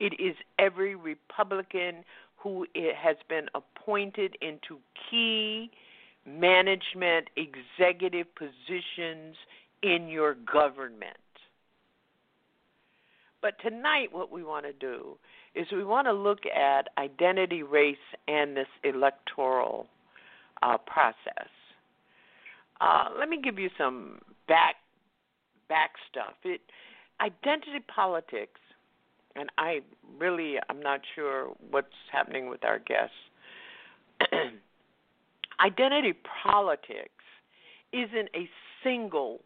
It 0.00 0.14
is 0.20 0.36
every 0.58 0.94
Republican 0.94 2.04
who 2.36 2.66
has 2.96 3.16
been 3.28 3.46
appointed 3.54 4.36
into 4.40 4.78
key 5.10 5.70
management 6.24 7.28
executive 7.36 8.26
positions 8.36 9.34
in 9.82 10.08
your 10.08 10.34
government. 10.34 11.16
But 13.40 13.54
tonight, 13.62 14.08
what 14.12 14.32
we 14.32 14.42
want 14.42 14.66
to 14.66 14.72
do 14.72 15.16
is 15.54 15.66
we 15.72 15.84
want 15.84 16.06
to 16.06 16.12
look 16.12 16.40
at 16.46 16.88
identity, 16.98 17.62
race, 17.62 17.96
and 18.26 18.56
this 18.56 18.66
electoral 18.82 19.86
uh, 20.62 20.78
process. 20.78 21.48
Uh, 22.80 23.06
let 23.18 23.28
me 23.28 23.40
give 23.42 23.58
you 23.58 23.70
some 23.78 24.20
back 24.46 24.76
back 25.68 25.90
stuff. 26.10 26.34
It 26.44 26.60
identity 27.20 27.84
politics, 27.94 28.60
and 29.36 29.50
I 29.58 29.80
really 30.18 30.56
I'm 30.68 30.80
not 30.80 31.00
sure 31.14 31.52
what's 31.70 31.88
happening 32.10 32.48
with 32.48 32.64
our 32.64 32.78
guests. 32.78 33.14
identity 35.60 36.14
politics 36.42 37.10
isn't 37.92 38.28
a 38.34 38.48
single 38.82 39.40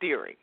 theory. 0.00 0.36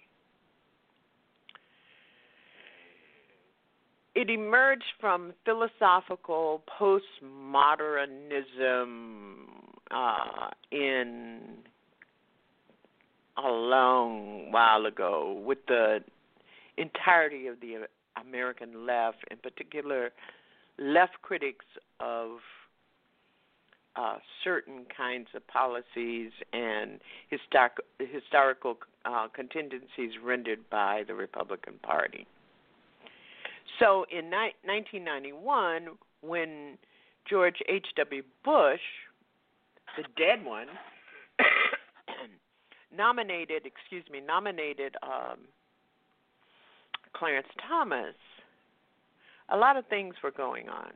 It 4.13 4.29
emerged 4.29 4.83
from 4.99 5.33
philosophical 5.45 6.63
postmodernism 6.79 9.45
uh, 9.89 10.49
in 10.71 11.39
a 13.37 13.47
long 13.47 14.51
while 14.51 14.85
ago 14.85 15.41
with 15.45 15.59
the 15.67 16.03
entirety 16.77 17.47
of 17.47 17.61
the 17.61 17.87
American 18.19 18.85
left, 18.85 19.19
in 19.31 19.37
particular, 19.37 20.11
left 20.77 21.21
critics 21.21 21.65
of 22.01 22.39
uh, 23.95 24.17
certain 24.43 24.85
kinds 24.95 25.27
of 25.35 25.45
policies 25.47 26.31
and 26.51 26.99
historic, 27.29 27.73
historical 27.99 28.77
uh, 29.05 29.27
contingencies 29.33 30.11
rendered 30.23 30.69
by 30.69 31.03
the 31.07 31.13
Republican 31.13 31.75
Party. 31.81 32.27
So 33.81 34.05
in 34.11 34.29
ni- 34.29 34.53
1991, 34.63 35.87
when 36.21 36.77
George 37.27 37.55
H.W. 37.67 38.21
Bush, 38.45 38.79
the 39.97 40.03
dead 40.15 40.45
one, 40.45 40.67
nominated, 42.95 43.65
excuse 43.65 44.03
me, 44.11 44.21
nominated 44.21 44.95
um, 45.01 45.39
Clarence 47.13 47.47
Thomas, 47.67 48.13
a 49.49 49.57
lot 49.57 49.77
of 49.77 49.87
things 49.87 50.13
were 50.23 50.31
going 50.31 50.69
on. 50.69 50.91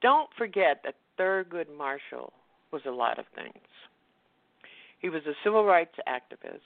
Don't 0.00 0.30
forget 0.38 0.82
that 0.84 0.94
Thurgood 1.18 1.76
Marshall 1.76 2.32
was 2.72 2.82
a 2.86 2.90
lot 2.90 3.18
of 3.18 3.24
things. 3.34 3.66
He 5.00 5.08
was 5.08 5.22
a 5.26 5.32
civil 5.42 5.64
rights 5.64 5.96
activist, 6.08 6.60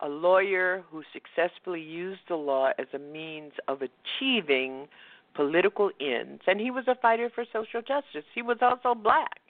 a 0.00 0.08
lawyer 0.08 0.82
who 0.90 1.02
successfully 1.12 1.80
used 1.80 2.20
the 2.28 2.36
law 2.36 2.70
as 2.78 2.86
a 2.92 2.98
means 2.98 3.52
of 3.68 3.80
achieving 3.82 4.88
political 5.34 5.90
ends, 6.00 6.42
and 6.46 6.60
he 6.60 6.70
was 6.70 6.84
a 6.86 6.94
fighter 6.94 7.30
for 7.34 7.44
social 7.52 7.80
justice. 7.80 8.24
He 8.34 8.42
was 8.42 8.58
also 8.60 8.94
black. 8.94 9.40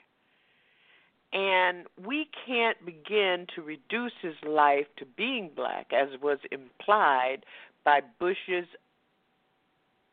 And 1.33 1.85
we 2.05 2.29
can't 2.45 2.77
begin 2.85 3.45
to 3.55 3.61
reduce 3.61 4.13
his 4.21 4.35
life 4.47 4.87
to 4.97 5.05
being 5.17 5.51
black, 5.55 5.91
as 5.91 6.19
was 6.21 6.39
implied 6.51 7.45
by 7.83 8.01
Bush's 8.19 8.67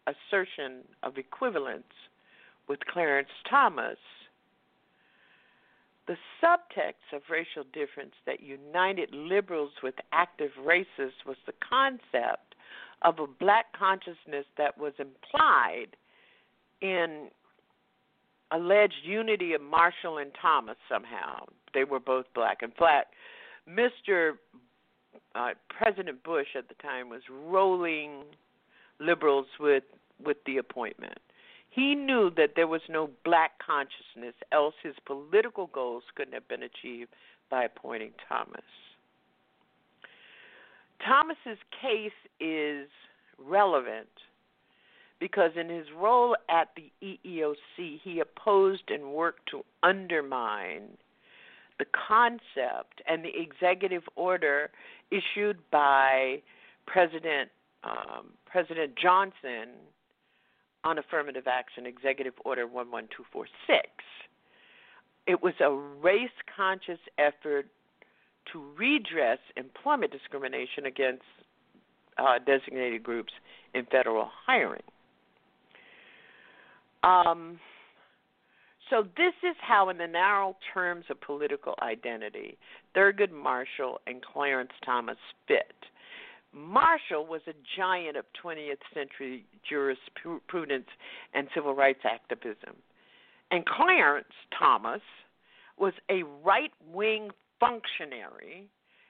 assertion 0.06 0.80
of 1.02 1.16
equivalence 1.16 1.84
with 2.68 2.80
Clarence 2.86 3.28
Thomas. 3.48 3.98
The 6.06 6.16
subtext 6.42 7.14
of 7.14 7.22
racial 7.30 7.64
difference 7.72 8.14
that 8.26 8.40
united 8.40 9.14
liberals 9.14 9.70
with 9.82 9.94
active 10.12 10.50
racists 10.60 11.24
was 11.26 11.36
the 11.46 11.52
concept 11.68 12.54
of 13.02 13.18
a 13.18 13.26
black 13.26 13.66
consciousness 13.78 14.46
that 14.58 14.76
was 14.78 14.92
implied 14.98 15.96
in 16.80 17.28
alleged 18.50 19.04
unity 19.04 19.54
of 19.54 19.60
Marshall 19.60 20.18
and 20.18 20.32
Thomas 20.40 20.76
somehow. 20.88 21.44
They 21.72 21.84
were 21.84 22.00
both 22.00 22.26
black. 22.34 22.62
In 22.62 22.72
fact, 22.72 23.14
Mr. 23.68 24.32
Uh, 25.34 25.50
President 25.68 26.22
Bush 26.22 26.48
at 26.56 26.68
the 26.68 26.74
time 26.74 27.08
was 27.08 27.22
rolling 27.30 28.24
liberals 28.98 29.46
with 29.58 29.84
with 30.22 30.36
the 30.46 30.58
appointment. 30.58 31.18
He 31.72 31.94
knew 31.94 32.30
that 32.36 32.50
there 32.54 32.66
was 32.66 32.82
no 32.88 33.08
black 33.24 33.52
consciousness, 33.58 34.34
else 34.52 34.74
his 34.82 34.94
political 35.06 35.68
goals 35.68 36.02
couldn't 36.14 36.34
have 36.34 36.46
been 36.46 36.62
achieved 36.62 37.10
by 37.50 37.64
appointing 37.64 38.12
Thomas. 38.28 38.62
Thomas's 41.04 41.58
case 41.80 42.12
is 42.40 42.88
relevant 43.38 44.08
because 45.18 45.52
in 45.58 45.70
his 45.70 45.86
role 45.96 46.36
at 46.50 46.68
the 46.76 46.90
EEOC, 47.02 48.00
he 48.02 48.20
opposed 48.20 48.90
and 48.90 49.12
worked 49.12 49.48
to 49.50 49.64
undermine 49.82 50.88
the 51.78 51.86
concept 52.06 53.00
and 53.08 53.24
the 53.24 53.32
executive 53.34 54.02
order 54.14 54.70
issued 55.10 55.58
by 55.70 56.42
President 56.86 57.50
um, 57.84 58.26
President 58.46 58.92
Johnson 59.00 59.70
on 60.84 60.98
affirmative 60.98 61.46
action, 61.46 61.86
Executive 61.86 62.34
Order 62.44 62.62
11246. 62.62 63.88
It 65.26 65.42
was 65.42 65.54
a 65.60 65.70
race 65.70 66.30
conscious 66.56 66.98
effort 67.18 67.66
to 68.52 68.64
redress 68.76 69.38
employment 69.56 70.10
discrimination 70.10 70.86
against 70.86 71.22
uh, 72.18 72.38
designated 72.44 73.02
groups 73.02 73.32
in 73.74 73.86
federal 73.86 74.28
hiring. 74.46 74.82
Um, 77.04 77.58
so 78.90 79.04
this 79.16 79.32
is 79.42 79.56
how, 79.60 79.88
in 79.88 79.98
the 79.98 80.06
narrow 80.06 80.56
terms 80.74 81.06
of 81.08 81.20
political 81.20 81.74
identity, 81.80 82.58
Thurgood 82.94 83.32
Marshall 83.32 84.00
and 84.06 84.22
Clarence 84.22 84.72
Thomas 84.84 85.16
fit. 85.48 85.72
Marshall 86.54 87.26
was 87.26 87.40
a 87.46 87.54
giant 87.76 88.16
of 88.16 88.24
20th 88.42 88.78
century 88.92 89.44
jurisprudence 89.68 90.88
and 91.34 91.48
civil 91.54 91.74
rights 91.74 92.00
activism. 92.04 92.76
And 93.50 93.64
Clarence 93.66 94.32
Thomas 94.58 95.02
was 95.78 95.92
a 96.10 96.22
right 96.44 96.72
wing 96.92 97.30
functionary 97.58 98.68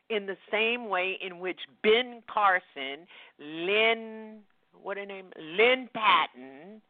in 0.09 0.27
the 0.27 0.37
same 0.51 0.89
way 0.89 1.19
in 1.21 1.39
which 1.39 1.61
Ben 1.83 2.23
Carson, 2.33 3.07
Lynne, 3.39 4.39
what 4.83 4.99
a 4.99 5.07
name, 5.07 5.27
Lynne 5.39 5.89
Patton, 5.95 6.83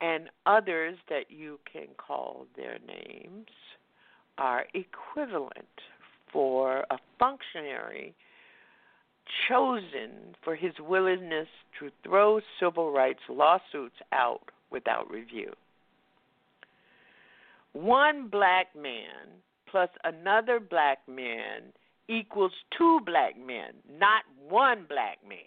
and 0.00 0.28
others 0.46 0.98
that 1.08 1.30
you 1.30 1.60
can 1.70 1.88
call 1.96 2.46
their 2.56 2.78
names 2.86 3.48
are 4.38 4.64
equivalent 4.74 5.68
for 6.32 6.84
a 6.90 6.98
functionary 7.18 8.14
chosen 9.48 10.34
for 10.42 10.54
his 10.54 10.72
willingness 10.80 11.48
to 11.78 11.90
throw 12.04 12.40
civil 12.58 12.92
rights 12.92 13.20
lawsuits 13.28 13.96
out 14.12 14.50
without 14.70 15.10
review. 15.10 15.52
One 17.72 18.28
black 18.28 18.68
man 18.74 19.40
plus 19.70 19.90
another 20.04 20.58
black 20.58 20.98
man 21.08 21.72
equals 22.08 22.52
two 22.76 23.00
black 23.06 23.34
men, 23.38 23.74
not 23.98 24.24
one 24.48 24.84
black 24.88 25.18
man. 25.28 25.38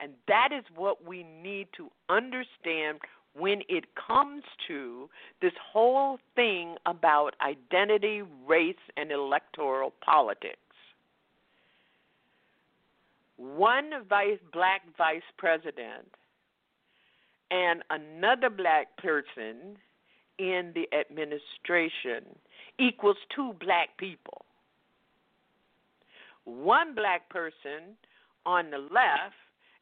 And 0.00 0.12
that 0.26 0.48
is 0.56 0.64
what 0.74 1.06
we 1.06 1.24
need 1.42 1.68
to 1.76 1.88
understand 2.08 2.98
when 3.34 3.62
it 3.68 3.84
comes 3.94 4.42
to 4.68 5.08
this 5.40 5.52
whole 5.72 6.18
thing 6.34 6.76
about 6.86 7.34
identity, 7.40 8.22
race, 8.46 8.74
and 8.96 9.10
electoral 9.12 9.92
politics. 10.04 10.58
One 13.42 13.90
vice, 14.08 14.38
black 14.52 14.82
vice 14.96 15.20
president 15.36 16.06
and 17.50 17.82
another 17.90 18.48
black 18.48 18.96
person 18.98 19.76
in 20.38 20.72
the 20.76 20.86
administration 20.96 22.38
equals 22.78 23.16
two 23.34 23.52
black 23.58 23.96
people. 23.98 24.44
One 26.44 26.94
black 26.94 27.28
person 27.30 27.96
on 28.46 28.70
the 28.70 28.78
left 28.78 29.34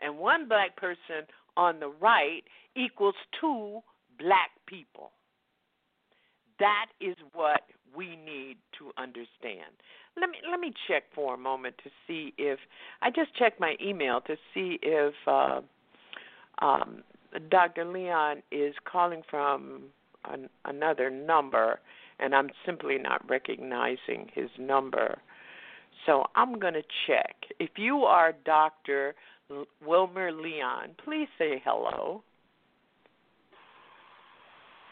and 0.02 0.16
one 0.16 0.48
black 0.48 0.74
person 0.76 1.26
on 1.58 1.80
the 1.80 1.92
right 2.00 2.42
equals 2.74 3.14
two 3.38 3.80
black 4.18 4.52
people. 4.66 5.10
That 6.58 6.86
is 6.98 7.16
what 7.34 7.60
we 7.96 8.16
need 8.16 8.56
to 8.78 8.92
understand. 8.96 9.72
Let 10.20 10.30
me 10.30 10.38
let 10.50 10.60
me 10.60 10.72
check 10.88 11.04
for 11.14 11.34
a 11.34 11.38
moment 11.38 11.76
to 11.84 11.90
see 12.06 12.34
if 12.36 12.58
I 13.02 13.10
just 13.10 13.34
checked 13.36 13.60
my 13.60 13.76
email 13.82 14.20
to 14.22 14.36
see 14.52 14.78
if 14.82 15.14
uh, 15.26 15.60
um, 16.60 17.02
Dr. 17.50 17.84
Leon 17.84 18.42
is 18.50 18.74
calling 18.90 19.22
from 19.30 19.84
an, 20.24 20.48
another 20.64 21.10
number, 21.10 21.80
and 22.18 22.34
I'm 22.34 22.50
simply 22.66 22.98
not 22.98 23.28
recognizing 23.28 24.30
his 24.34 24.50
number. 24.58 25.18
So 26.06 26.24
I'm 26.34 26.58
going 26.58 26.74
to 26.74 26.82
check. 27.06 27.36
If 27.58 27.70
you 27.76 27.98
are 27.98 28.32
Dr. 28.44 29.14
Wilmer 29.84 30.32
Leon, 30.32 30.90
please 31.04 31.28
say 31.38 31.62
hello. 31.64 32.22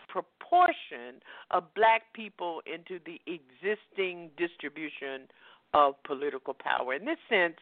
Proportion 0.08 1.20
of 1.50 1.64
black 1.74 2.12
people 2.14 2.62
into 2.66 2.98
the 3.04 3.20
existing 3.26 4.30
distribution 4.36 5.28
of 5.74 5.94
political 6.04 6.54
power. 6.54 6.94
In 6.94 7.04
this 7.04 7.18
sense, 7.28 7.56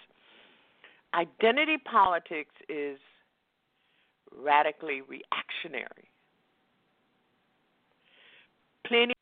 identity 1.15 1.77
politics 1.79 2.55
is 2.69 2.99
radically 4.33 5.03
reactionary. 5.03 6.11
Plenty 8.87 9.13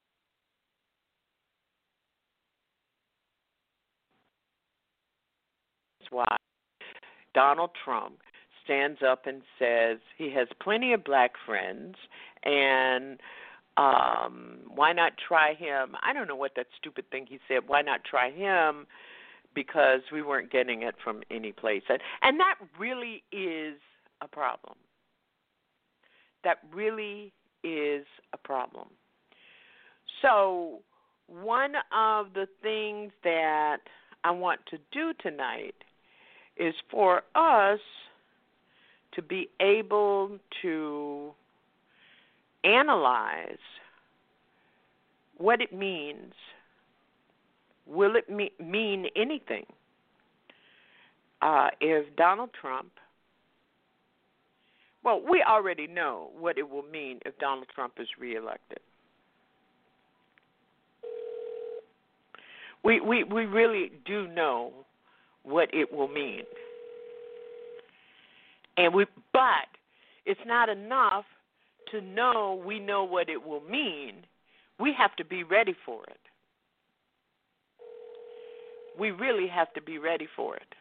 That's 6.01 6.13
why 6.13 6.37
Donald 7.35 7.71
Trump 7.83 8.19
stands 8.65 9.01
up 9.07 9.27
and 9.27 9.43
says 9.59 9.99
he 10.17 10.33
has 10.33 10.49
plenty 10.61 10.93
of 10.93 11.05
black 11.05 11.33
friends 11.45 11.97
and 12.43 13.21
um 13.77 14.59
why 14.75 14.93
not 14.93 15.13
try 15.17 15.55
him? 15.55 15.97
I 16.03 16.13
don't 16.13 16.29
know 16.29 16.37
what 16.37 16.53
that 16.57 16.67
stupid 16.79 17.11
thing 17.11 17.27
he 17.29 17.39
said 17.49 17.63
why 17.67 17.83
not 17.83 18.05
try 18.05 18.31
him? 18.31 18.87
Because 19.55 20.01
we 20.13 20.23
weren't 20.23 20.51
getting 20.51 20.83
it 20.83 20.95
from 21.03 21.23
any 21.31 21.53
place. 21.53 21.83
And 21.89 22.01
and 22.23 22.41
that 22.41 22.57
really 22.79 23.23
is 23.33 23.79
a 24.21 24.29
problem. 24.29 24.77
That 26.45 26.59
really 26.73 27.33
is 27.63 28.05
a 28.33 28.39
problem. 28.39 28.89
So, 30.23 30.81
one 31.27 31.75
of 31.97 32.35
the 32.35 32.47
things 32.63 33.13
that 33.25 33.79
I 34.25 34.31
want 34.31 34.61
to 34.71 34.79
do 34.93 35.13
tonight 35.21 35.75
is 36.57 36.75
for 36.91 37.23
us 37.35 37.81
to 39.15 39.23
be 39.23 39.49
able 39.61 40.39
to 40.63 41.33
analyze 42.65 43.59
what 45.39 45.61
it 45.61 45.73
means. 45.73 46.33
Will 47.87 48.17
it 48.17 48.31
me- 48.31 48.53
mean 48.59 49.07
anything 49.15 49.67
uh, 51.43 51.69
if 51.81 52.15
Donald 52.17 52.51
Trump? 52.59 52.91
Well, 55.05 55.21
we 55.29 55.45
already 55.47 55.87
know 55.87 56.31
what 56.39 56.57
it 56.57 56.69
will 56.69 56.85
mean 56.85 57.21
if 57.27 57.39
Donald 57.39 57.67
Trump 57.75 57.95
is 57.99 58.09
reelected. 58.19 58.79
We 62.83 63.01
we 63.01 63.25
we 63.25 63.47
really 63.47 63.93
do 64.07 64.29
know 64.29 64.73
what 65.43 65.69
it 65.73 65.93
will 65.93 66.09
mean. 66.09 66.45
And 68.77 68.95
we 68.95 69.07
but 69.33 69.69
it's 70.27 70.41
not 70.47 70.69
enough 70.69 71.25
to 71.91 72.01
know 72.01 72.63
we 72.65 72.81
know 72.81 73.05
what 73.05 73.29
it 73.29 73.45
will 73.45 73.61
mean. 73.61 74.25
We 74.81 74.93
have 74.97 75.15
to 75.17 75.25
be 75.25 75.45
ready 75.45 75.75
for 75.85 76.03
it. 76.05 76.19
We 78.99 79.11
really 79.11 79.47
have 79.49 79.73
to 79.75 79.83
be 79.83 79.99
ready 79.99 80.29
for 80.35 80.57
it. 80.57 80.75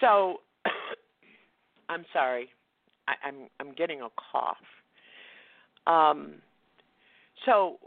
So 0.00 0.40
I'm 1.88 2.04
sorry. 2.12 2.48
I, 3.08 3.14
I'm 3.26 3.34
I'm 3.60 3.74
getting 3.74 4.00
a 4.00 4.08
cough. 4.32 4.56
Um, 5.86 6.34
so 7.44 7.78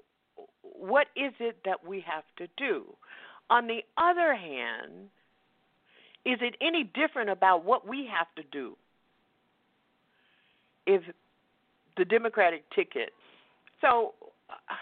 what 0.61 1.07
is 1.15 1.33
it 1.39 1.57
that 1.65 1.85
we 1.85 2.03
have 2.05 2.23
to 2.37 2.47
do? 2.57 2.83
On 3.49 3.67
the 3.67 3.81
other 3.97 4.35
hand, 4.35 5.09
is 6.25 6.39
it 6.41 6.55
any 6.59 6.83
different 6.83 7.29
about 7.29 7.63
what 7.63 7.87
we 7.87 8.09
have 8.11 8.27
to 8.35 8.43
do 8.51 8.75
if 10.85 11.01
the 11.97 12.05
Democratic 12.05 12.63
ticket? 12.71 13.11
So, 13.81 14.13
uh, 14.49 14.73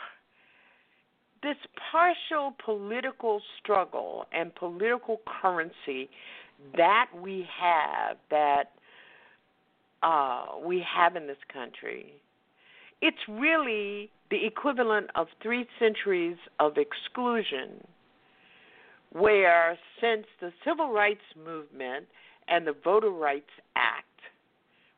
this 1.42 1.58
partial 1.92 2.56
political 2.64 3.42
struggle 3.60 4.26
and 4.32 4.56
political 4.56 5.20
currency 5.42 6.10
that 6.78 7.08
we 7.22 7.46
have, 7.60 8.18
that 8.32 8.72
uh, 10.02 10.46
we 10.66 10.82
have 10.96 11.18
in 11.18 11.28
this 11.28 11.38
country, 11.52 12.14
it's 13.02 13.18
really 13.28 14.10
the 14.32 14.46
equivalent 14.46 15.08
of 15.16 15.28
three 15.42 15.68
centuries 15.80 16.38
of 16.60 16.78
exclusion 16.78 17.86
where 19.14 19.78
since 20.02 20.26
the 20.42 20.52
civil 20.66 20.92
rights 20.92 21.22
movement 21.38 22.06
and 22.48 22.68
the 22.68 22.76
Voter 22.84 23.12
Rights 23.12 23.50
Act, 23.76 24.06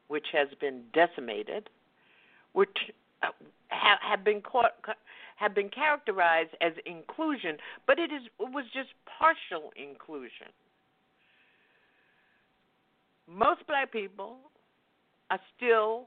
which 0.08 0.28
has 0.34 0.48
been 0.60 0.84
decimated, 0.94 1.70
which 2.54 2.70
uh, 3.22 3.28
have, 3.68 4.00
have 4.02 4.24
been 4.24 4.42
caught, 4.42 4.72
have 5.36 5.54
been 5.54 5.70
characterized 5.70 6.52
as 6.62 6.72
inclusion, 6.86 7.58
but 7.86 8.00
it 8.00 8.12
is 8.12 8.24
it 8.40 8.52
was 8.54 8.66
just 8.74 8.90
partial 9.20 9.72
inclusion. 9.76 10.48
Most 13.28 13.68
black 13.68 13.92
people 13.92 14.38
are 15.30 15.40
still 15.58 16.06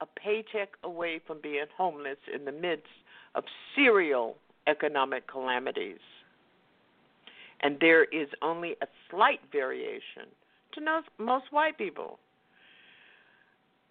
a 0.00 0.06
paycheck 0.06 0.70
away 0.82 1.20
from 1.26 1.40
being 1.42 1.64
homeless 1.76 2.16
in 2.32 2.44
the 2.46 2.52
midst 2.52 2.86
of 3.34 3.44
serial 3.74 4.36
economic 4.66 5.26
calamities 5.28 5.98
and 7.62 7.76
there 7.80 8.04
is 8.04 8.28
only 8.42 8.76
a 8.82 8.86
slight 9.10 9.40
variation 9.52 10.26
to 10.72 10.80
most 11.18 11.44
white 11.50 11.76
people. 11.76 12.18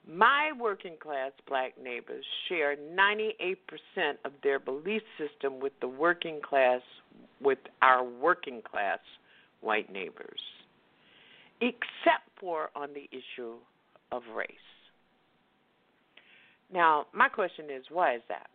My 0.07 0.51
working 0.59 0.95
class 0.99 1.31
black 1.47 1.73
neighbors 1.81 2.25
share 2.47 2.75
98% 2.75 3.57
of 4.25 4.31
their 4.41 4.59
belief 4.59 5.03
system 5.17 5.59
with 5.59 5.73
the 5.81 5.87
working 5.87 6.39
class, 6.41 6.81
with 7.41 7.59
our 7.81 8.03
working 8.03 8.61
class 8.61 8.99
white 9.61 9.91
neighbors, 9.91 10.39
except 11.61 12.27
for 12.39 12.69
on 12.75 12.89
the 12.93 13.07
issue 13.11 13.55
of 14.11 14.23
race. 14.35 14.47
Now, 16.73 17.07
my 17.13 17.29
question 17.29 17.65
is 17.65 17.83
why 17.91 18.15
is 18.15 18.21
that? 18.29 18.49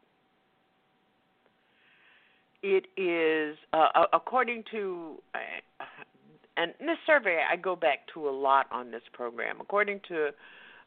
It 2.65 2.87
is 2.97 3.59
uh, 3.75 4.07
according 4.15 4.65
to 4.71 5.17
uh, 5.35 5.85
and 6.57 6.73
this 6.81 6.97
survey 7.07 7.43
I 7.49 7.57
go 7.57 7.77
back 7.77 8.01
to 8.15 8.27
a 8.27 8.31
lot 8.31 8.67
on 8.73 8.91
this 8.91 9.03
program. 9.13 9.61
According 9.61 10.01
to 10.09 10.31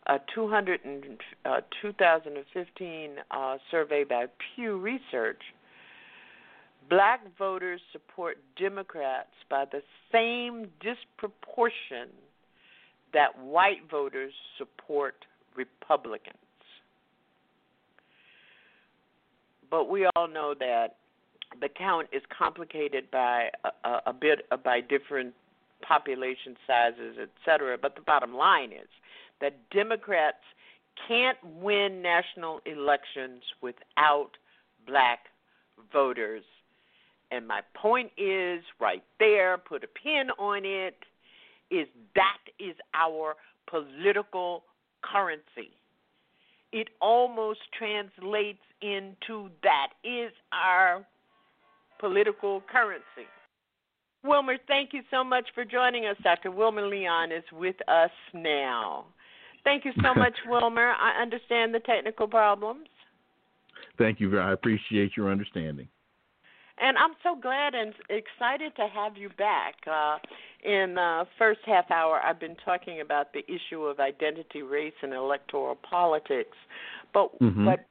a 0.08 0.20
200 0.34 0.80
and, 0.86 1.20
uh, 1.46 1.62
2015 1.82 3.12
uh, 3.30 3.58
survey 3.70 4.04
by 4.04 4.26
Pew 4.56 4.80
Research, 4.80 5.42
black 6.90 7.22
voters 7.38 7.82
support 7.92 8.38
Democrats 8.58 9.30
by 9.48 9.66
the 9.72 9.82
same 10.12 10.68
disproportion 10.82 12.10
that 13.14 13.38
white 13.40 13.88
voters 13.92 14.34
support 14.58 15.14
Republicans. 15.56 16.38
But 19.70 19.90
we 19.90 20.08
all 20.16 20.28
know 20.28 20.56
that 20.58 20.96
the 21.62 21.70
count 21.70 22.08
is 22.12 22.22
complicated 22.38 23.10
by 23.12 23.50
a, 23.84 24.00
a, 24.08 24.14
bit 24.14 24.46
uh, 24.52 24.58
by 24.58 24.82
different 24.82 25.34
population 25.82 26.56
sizes, 26.66 27.18
et 27.22 27.30
cetera. 27.46 27.78
But 27.78 27.96
the 27.96 28.02
bottom 28.02 28.36
line 28.36 28.72
is 28.72 28.88
that 29.42 29.58
Democrats 29.72 30.44
can't 31.08 31.38
win 31.44 32.02
national 32.02 32.60
elections 32.66 33.44
without 33.62 34.32
black 34.86 35.20
voters. 35.94 36.44
And 37.32 37.48
my 37.48 37.62
point 37.76 38.12
is 38.18 38.64
right 38.80 39.04
there, 39.20 39.58
put 39.58 39.84
a 39.84 39.88
pin 39.88 40.30
on 40.40 40.62
it, 40.64 40.96
is 41.70 41.88
that 42.16 42.38
is 42.60 42.76
our 42.94 43.36
political 43.70 44.64
currency. 45.02 45.72
It 46.72 46.90
almost 47.02 47.60
translates 47.78 48.62
into 48.82 49.50
that 49.64 49.90
is 50.04 50.32
our 50.52 51.06
political 52.00 52.62
currency. 52.72 53.28
Wilmer, 54.24 54.58
thank 54.68 54.94
you 54.94 55.02
so 55.12 55.24
much 55.24 55.48
for 55.54 55.64
joining 55.64 56.06
us. 56.06 56.16
Dr. 56.24 56.52
Wilmer 56.52 56.88
Leon 56.88 57.32
is 57.32 57.44
with 57.52 57.76
us 57.88 58.12
now. 58.34 59.06
Thank 59.64 59.86
you 59.86 59.92
so 60.02 60.14
much, 60.16 60.34
Wilmer. 60.48 60.94
I 61.00 61.22
understand 61.22 61.74
the 61.74 61.80
technical 61.80 62.28
problems. 62.28 62.88
Thank 63.98 64.20
you. 64.20 64.40
I 64.40 64.54
appreciate 64.54 65.12
your 65.16 65.32
understanding. 65.32 65.88
And 66.80 66.96
I'm 66.98 67.14
so 67.24 67.36
glad 67.36 67.74
and 67.74 67.94
excited 68.10 68.76
to 68.76 68.88
have 68.88 69.18
you 69.18 69.30
back. 69.38 69.76
Uh, 69.88 70.18
in 70.64 70.94
the 70.96 71.24
first 71.38 71.62
half 71.66 71.90
hour, 71.90 72.20
I've 72.24 72.40
been 72.40 72.56
talking 72.64 73.02
about 73.02 73.34
the 73.34 73.44
issue 73.52 73.84
of 73.84 74.00
identity, 74.00 74.62
race, 74.62 74.94
and 75.02 75.14
electoral 75.14 75.76
politics. 75.76 76.56
But 77.14 77.40
mm-hmm. 77.40 77.66
but 77.66 77.86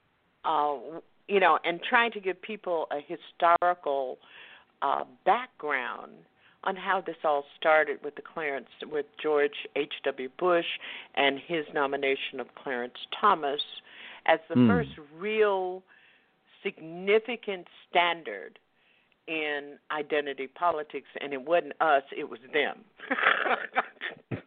uh, 0.45 1.01
you 1.29 1.41
know, 1.41 1.59
and 1.65 1.81
trying 1.89 2.12
to 2.12 2.21
give 2.21 2.41
people 2.41 2.87
a 2.91 3.01
historical 3.07 4.19
uh, 4.83 5.05
background 5.25 6.12
on 6.65 6.77
how 6.77 7.01
this 7.01 7.17
all 7.25 7.45
started 7.59 7.99
with 8.03 8.17
the 8.17 8.23
Clarence 8.23 8.67
with 8.91 9.07
George 9.23 9.67
H. 9.77 9.95
W. 10.05 10.29
Bush 10.39 10.67
and 11.15 11.39
his 11.47 11.65
nomination 11.73 12.41
of 12.41 12.49
Clarence 12.62 12.95
Thomas 13.21 13.61
as 14.27 14.41
the 14.49 14.57
mm. 14.57 14.69
first 14.69 14.91
real 15.17 15.83
significant 16.62 17.67
standard 17.89 18.59
in 19.29 19.79
identity 19.97 20.47
politics 20.49 21.09
and 21.21 21.33
it 21.33 21.43
wasn't 21.45 21.73
us, 21.81 22.03
it 22.17 22.29
was 22.29 22.41
them. 22.53 22.85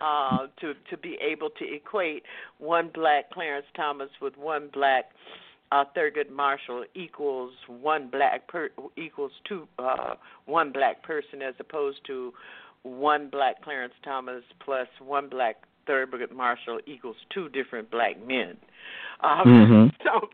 uh, 0.00 0.46
to 0.60 0.74
to 0.90 0.96
be 0.96 1.16
able 1.20 1.50
to 1.50 1.64
equate 1.74 2.22
one 2.58 2.90
black 2.92 3.30
Clarence 3.30 3.66
Thomas 3.76 4.10
with 4.20 4.36
one 4.36 4.68
black 4.72 5.06
uh, 5.72 5.84
Thurgood 5.96 6.30
Marshall 6.30 6.84
equals 6.94 7.52
one 7.66 8.08
black 8.10 8.46
per 8.46 8.68
equals 8.96 9.32
two 9.48 9.66
uh, 9.78 10.14
one 10.44 10.70
black 10.70 11.02
person 11.02 11.40
as 11.40 11.54
opposed 11.58 11.98
to 12.06 12.32
one 12.82 13.30
black 13.30 13.62
Clarence 13.62 13.94
Thomas 14.04 14.42
plus 14.64 14.88
one 15.00 15.28
black 15.28 15.56
Thurgood 15.88 16.30
Marshall 16.32 16.80
equals 16.86 17.16
two 17.32 17.48
different 17.48 17.90
black 17.90 18.16
men. 18.24 18.56
Um, 19.22 19.46
mm-hmm. 19.46 19.86
So, 20.04 20.28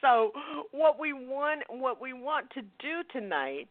so 0.00 0.32
what 0.72 0.98
we 0.98 1.12
want 1.12 1.62
what 1.68 2.00
we 2.00 2.12
want 2.12 2.50
to 2.50 2.62
do 2.62 3.02
tonight, 3.12 3.68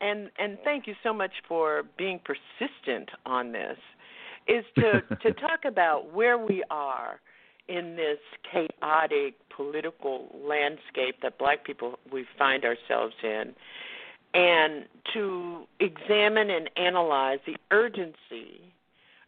and 0.00 0.30
and 0.38 0.58
thank 0.62 0.86
you 0.86 0.94
so 1.02 1.14
much 1.14 1.30
for 1.48 1.84
being 1.96 2.20
persistent 2.22 3.08
on 3.24 3.52
this, 3.52 3.78
is 4.46 4.64
to 4.74 5.00
to 5.22 5.32
talk 5.40 5.64
about 5.64 6.12
where 6.12 6.36
we 6.36 6.62
are 6.70 7.20
in 7.68 7.96
this 7.96 8.18
chaotic 8.50 9.34
political 9.54 10.28
landscape 10.44 11.16
that 11.22 11.38
black 11.38 11.64
people 11.64 11.98
we 12.12 12.24
find 12.38 12.64
ourselves 12.64 13.14
in 13.22 13.54
and 14.34 14.84
to 15.14 15.64
examine 15.80 16.50
and 16.50 16.68
analyze 16.76 17.38
the 17.46 17.56
urgency 17.70 18.60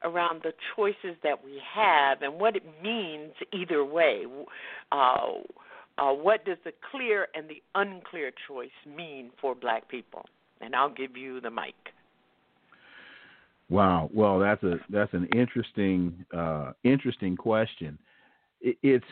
around 0.05 0.43
the 0.43 0.53
choices 0.77 1.17
that 1.23 1.45
we 1.45 1.61
have 1.75 2.23
and 2.23 2.35
what 2.35 2.57
it 2.57 2.63
means 2.83 3.33
either 3.53 3.85
way. 3.85 4.27
Uh, 4.93 5.17
uh, 5.97 6.13
what 6.13 6.45
does 6.45 6.59
the 6.65 6.73
clear 6.91 7.27
and 7.35 7.49
the 7.49 7.63
unclear 7.75 8.31
choice 8.47 8.71
mean 8.87 9.31
for 9.41 9.55
black 9.55 9.89
people? 9.89 10.25
And 10.61 10.77
I'll 10.77 10.93
give 10.93 11.17
you 11.17 11.41
the 11.41 11.51
mic. 11.51 11.75
Wow. 13.71 14.09
Well, 14.13 14.39
that's 14.39 14.63
a 14.63 14.77
that's 14.89 15.13
an 15.13 15.29
interesting 15.35 16.25
uh, 16.37 16.73
interesting 16.85 17.37
question. 17.37 17.99
It, 18.61 18.77
it's 18.83 19.05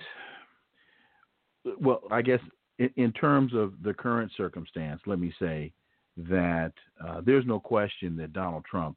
well, 1.81 2.03
I 2.11 2.23
guess 2.23 2.41
in, 2.79 2.91
in, 2.97 3.13
terms 3.13 3.55
of 3.55 3.75
the 3.83 3.95
current 3.95 4.31
circumstance, 4.37 5.01
let 5.07 5.19
me 5.19 5.33
say 5.39 5.73
that 6.17 6.73
uh, 7.05 7.21
there's 7.25 7.47
no 7.47 7.59
question 7.59 8.17
that 8.17 8.33
Donald 8.33 8.65
Trump 8.65 8.97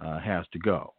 uh, 0.00 0.18
has 0.20 0.46
to 0.52 0.58
go. 0.58 0.94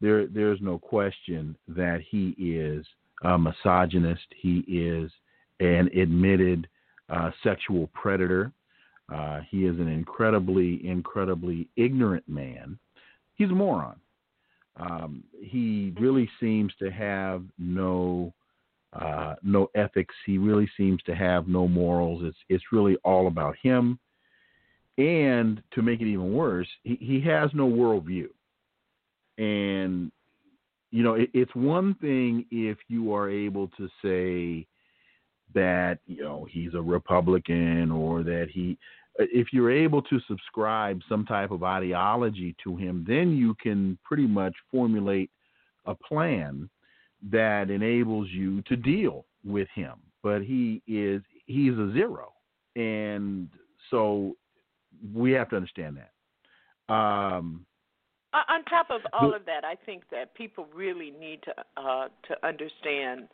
There, 0.00 0.26
there's 0.26 0.60
no 0.60 0.78
question 0.78 1.56
that 1.68 2.00
he 2.08 2.34
is 2.38 2.84
a 3.22 3.38
misogynist. 3.38 4.26
He 4.36 4.58
is 4.68 5.10
an 5.60 5.88
admitted 5.96 6.68
uh, 7.08 7.30
sexual 7.42 7.88
predator. 7.94 8.52
Uh, 9.12 9.40
he 9.50 9.64
is 9.66 9.78
an 9.78 9.88
incredibly, 9.88 10.86
incredibly 10.86 11.68
ignorant 11.76 12.28
man. 12.28 12.78
He's 13.34 13.50
a 13.50 13.54
moron. 13.54 13.96
Um, 14.76 15.22
he 15.40 15.92
really 15.98 16.28
seems 16.40 16.72
to 16.80 16.90
have 16.90 17.42
no 17.58 18.32
uh, 18.92 19.34
no 19.42 19.70
ethics. 19.74 20.14
He 20.24 20.38
really 20.38 20.70
seems 20.76 21.02
to 21.02 21.14
have 21.14 21.48
no 21.48 21.66
morals. 21.66 22.22
It's 22.24 22.36
it's 22.48 22.64
really 22.72 22.96
all 23.04 23.26
about 23.26 23.56
him. 23.62 23.98
And 24.96 25.60
to 25.72 25.82
make 25.82 26.00
it 26.00 26.06
even 26.06 26.32
worse, 26.32 26.68
he, 26.84 26.96
he 27.00 27.20
has 27.22 27.50
no 27.52 27.68
worldview. 27.68 28.28
And 29.38 30.12
you 30.90 31.02
know, 31.02 31.14
it, 31.14 31.30
it's 31.34 31.54
one 31.54 31.94
thing 31.96 32.46
if 32.52 32.78
you 32.88 33.12
are 33.12 33.28
able 33.28 33.68
to 33.76 33.88
say 34.02 34.66
that 35.54 35.98
you 36.06 36.22
know 36.22 36.46
he's 36.50 36.74
a 36.74 36.80
Republican 36.80 37.90
or 37.90 38.22
that 38.22 38.48
he 38.52 38.78
if 39.18 39.48
you're 39.52 39.70
able 39.70 40.02
to 40.02 40.20
subscribe 40.26 41.00
some 41.08 41.24
type 41.24 41.50
of 41.50 41.62
ideology 41.62 42.54
to 42.64 42.76
him, 42.76 43.04
then 43.06 43.36
you 43.36 43.54
can 43.62 43.98
pretty 44.04 44.26
much 44.26 44.54
formulate 44.70 45.30
a 45.86 45.94
plan 45.94 46.68
that 47.30 47.70
enables 47.70 48.28
you 48.30 48.62
to 48.62 48.76
deal 48.76 49.24
with 49.44 49.68
him. 49.74 49.94
But 50.22 50.42
he 50.42 50.82
is 50.86 51.22
he's 51.46 51.72
a 51.72 51.92
zero, 51.92 52.32
and 52.76 53.48
so 53.90 54.34
we 55.14 55.32
have 55.32 55.50
to 55.50 55.56
understand 55.56 55.98
that. 55.98 56.92
Um, 56.92 57.66
on 58.32 58.64
top 58.64 58.90
of 58.90 59.02
all 59.12 59.34
of 59.34 59.44
that, 59.46 59.64
I 59.64 59.76
think 59.86 60.04
that 60.10 60.34
people 60.34 60.66
really 60.74 61.12
need 61.18 61.40
to 61.42 61.54
uh, 61.76 62.08
to 62.28 62.46
understand 62.46 63.28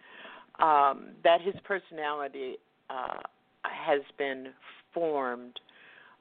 um, 0.60 1.10
that 1.24 1.40
his 1.40 1.54
personality 1.64 2.56
uh, 2.90 3.20
has 3.62 4.00
been 4.18 4.48
formed 4.92 5.58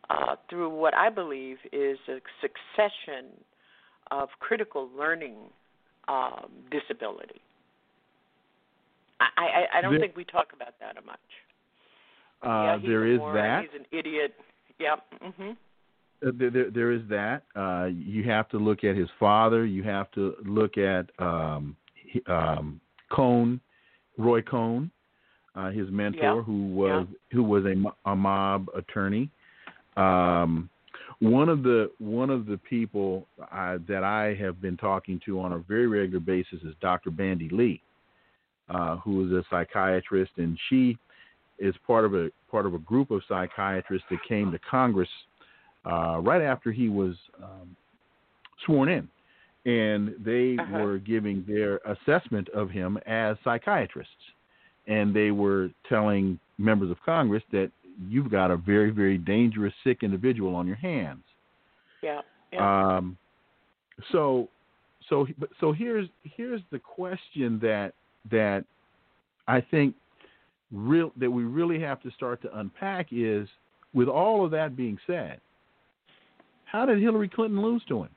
uh, 0.10 0.36
through 0.50 0.70
what 0.70 0.94
I 0.96 1.10
believe 1.10 1.58
is 1.72 1.98
a 2.08 2.20
succession 2.42 3.32
of 4.12 4.30
critical 4.40 4.90
learning 4.98 5.36
um, 6.08 6.50
disability. 6.72 7.42
I, 9.20 9.26
I, 9.38 9.78
I 9.78 9.82
don't 9.82 9.94
there, 9.94 10.00
think 10.00 10.16
we 10.16 10.24
talk 10.24 10.48
about 10.56 10.74
that 10.80 10.96
much. 11.06 11.20
Uh, 12.42 12.48
yeah, 12.48 12.78
there 12.82 13.06
is 13.06 13.20
moron, 13.20 13.36
that. 13.36 13.62
He's 13.62 13.82
an 13.82 13.98
idiot. 13.98 14.34
Yep. 14.80 15.04
hmm 15.22 15.52
uh, 16.26 16.32
there, 16.38 16.72
there, 16.72 16.92
is 16.92 17.02
that. 17.10 17.44
Uh, 17.56 17.86
you 17.86 18.24
have 18.30 18.50
to 18.50 18.58
look 18.58 18.84
at 18.84 18.96
his 18.96 19.08
father. 19.20 19.66
You 19.66 19.84
have 19.84 20.12
to 20.12 20.36
look 20.46 20.78
at 20.78 21.10
um, 21.20 21.76
um, 22.28 22.82
Cohn, 23.12 23.60
Roy 24.18 24.42
Cohn, 24.42 24.92
uh, 25.56 25.72
his 25.72 25.90
mentor, 25.92 26.38
yeah. 26.38 26.42
who 26.42 26.68
was 26.68 27.08
yeah. 27.10 27.38
who 27.38 27.44
was 27.44 27.64
a, 27.66 28.10
a 28.10 28.16
mob 28.16 28.68
attorney. 28.76 29.30
Um, 30.00 30.70
one 31.20 31.50
of 31.50 31.64
the 31.64 31.92
one 32.00 32.30
of 32.30 32.46
the 32.46 32.58
people 32.58 33.28
I, 33.52 33.78
that 33.88 34.04
I 34.04 34.36
have 34.36 34.62
been 34.62 34.78
talking 34.78 35.20
to 35.26 35.42
on 35.42 35.52
a 35.52 35.60
very 35.60 35.88
regular 35.88 36.22
basis 36.22 36.60
is 36.64 36.74
Dr. 36.82 37.12
Bandy 37.12 37.50
Lee, 37.50 37.82
uh, 38.70 38.98
who 38.98 39.26
is 39.26 39.34
a 39.34 39.44
psychiatrist, 39.50 40.32
and 40.38 40.58
she 40.70 40.98
is 41.58 41.76
part 41.86 42.06
of 42.06 42.14
a 42.16 42.30
part 42.50 42.66
of 42.66 42.74
a 42.74 42.80
group 42.80 43.12
of 43.12 43.22
psychiatrists 43.28 44.08
that 44.10 44.20
came 44.28 44.52
to 44.52 44.60
Congress 44.60 45.10
uh, 45.86 46.20
right 46.20 46.42
after 46.42 46.72
he 46.72 46.88
was 46.88 47.16
um, 47.44 47.76
sworn 48.66 48.88
in, 48.88 49.10
and 49.66 50.16
they 50.24 50.56
uh-huh. 50.58 50.78
were 50.80 50.98
giving 51.00 51.44
their 51.46 51.82
assessment 51.86 52.48
of 52.50 52.70
him 52.70 52.98
as 53.06 53.36
psychiatrists, 53.44 54.14
and 54.88 55.14
they 55.14 55.32
were 55.32 55.70
telling 55.90 56.40
members 56.58 56.90
of 56.90 56.98
Congress 57.06 57.44
that 57.52 57.72
you've 58.08 58.32
got 58.32 58.52
a 58.52 58.58
very, 58.58 58.92
very 58.92 59.18
dangerous, 59.18 59.74
sick 59.84 60.00
individual 60.04 60.56
on 60.56 60.68
your 60.68 60.78
hands. 60.78 61.24
Yeah. 62.02 62.22
yeah. 62.54 62.98
Um, 62.98 63.18
so, 64.12 64.48
so, 65.10 65.28
so 65.60 65.72
here's 65.72 66.08
here's 66.24 66.62
the 66.72 66.80
question 66.80 67.60
that 67.62 67.94
that 68.32 68.64
I 69.48 69.62
think 69.62 69.96
real 70.72 71.12
that 71.18 71.30
we 71.30 71.44
really 71.44 71.80
have 71.80 72.02
to 72.04 72.12
start 72.12 72.42
to 72.44 72.60
unpack 72.60 73.08
is, 73.12 73.48
with 73.94 74.08
all 74.08 74.46
of 74.46 74.52
that 74.52 74.78
being 74.78 74.98
said, 75.08 75.42
how 76.66 76.86
did 76.86 77.02
Hillary 77.02 77.30
Clinton 77.30 77.62
lose 77.62 77.84
to 77.88 78.04
him? 78.04 78.10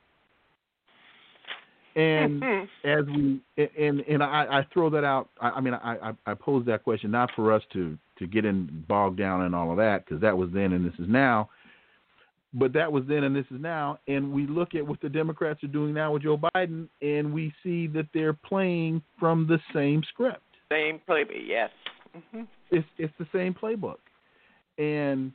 And 1.94 2.42
as 2.84 3.04
we 3.06 3.40
and 3.56 4.00
and 4.00 4.22
I, 4.22 4.46
I 4.50 4.66
throw 4.72 4.88
that 4.90 5.04
out. 5.04 5.28
I, 5.40 5.50
I 5.50 5.60
mean, 5.60 5.74
I, 5.74 6.12
I 6.26 6.34
pose 6.34 6.64
that 6.66 6.84
question 6.84 7.10
not 7.10 7.30
for 7.36 7.52
us 7.52 7.62
to 7.74 7.98
to 8.18 8.26
get 8.26 8.44
in 8.44 8.84
bogged 8.88 9.18
down 9.18 9.44
in 9.44 9.54
all 9.54 9.70
of 9.70 9.76
that 9.78 10.04
because 10.04 10.20
that 10.20 10.36
was 10.36 10.50
then 10.52 10.72
and 10.72 10.84
this 10.84 10.98
is 10.98 11.08
now. 11.08 11.48
But 12.54 12.74
that 12.74 12.92
was 12.92 13.04
then 13.08 13.24
and 13.24 13.34
this 13.34 13.46
is 13.50 13.60
now, 13.60 13.98
and 14.08 14.30
we 14.30 14.46
look 14.46 14.74
at 14.74 14.86
what 14.86 15.00
the 15.00 15.08
Democrats 15.08 15.64
are 15.64 15.68
doing 15.68 15.94
now 15.94 16.12
with 16.12 16.22
Joe 16.22 16.38
Biden, 16.54 16.86
and 17.00 17.32
we 17.32 17.52
see 17.62 17.86
that 17.88 18.06
they're 18.12 18.34
playing 18.34 19.00
from 19.18 19.46
the 19.46 19.58
same 19.74 20.02
script. 20.10 20.42
Same 20.70 21.00
playbook, 21.08 21.46
yes. 21.46 21.70
Mm-hmm. 22.14 22.42
It's 22.70 22.86
it's 22.98 23.14
the 23.18 23.26
same 23.32 23.54
playbook, 23.54 23.96
and 24.76 25.32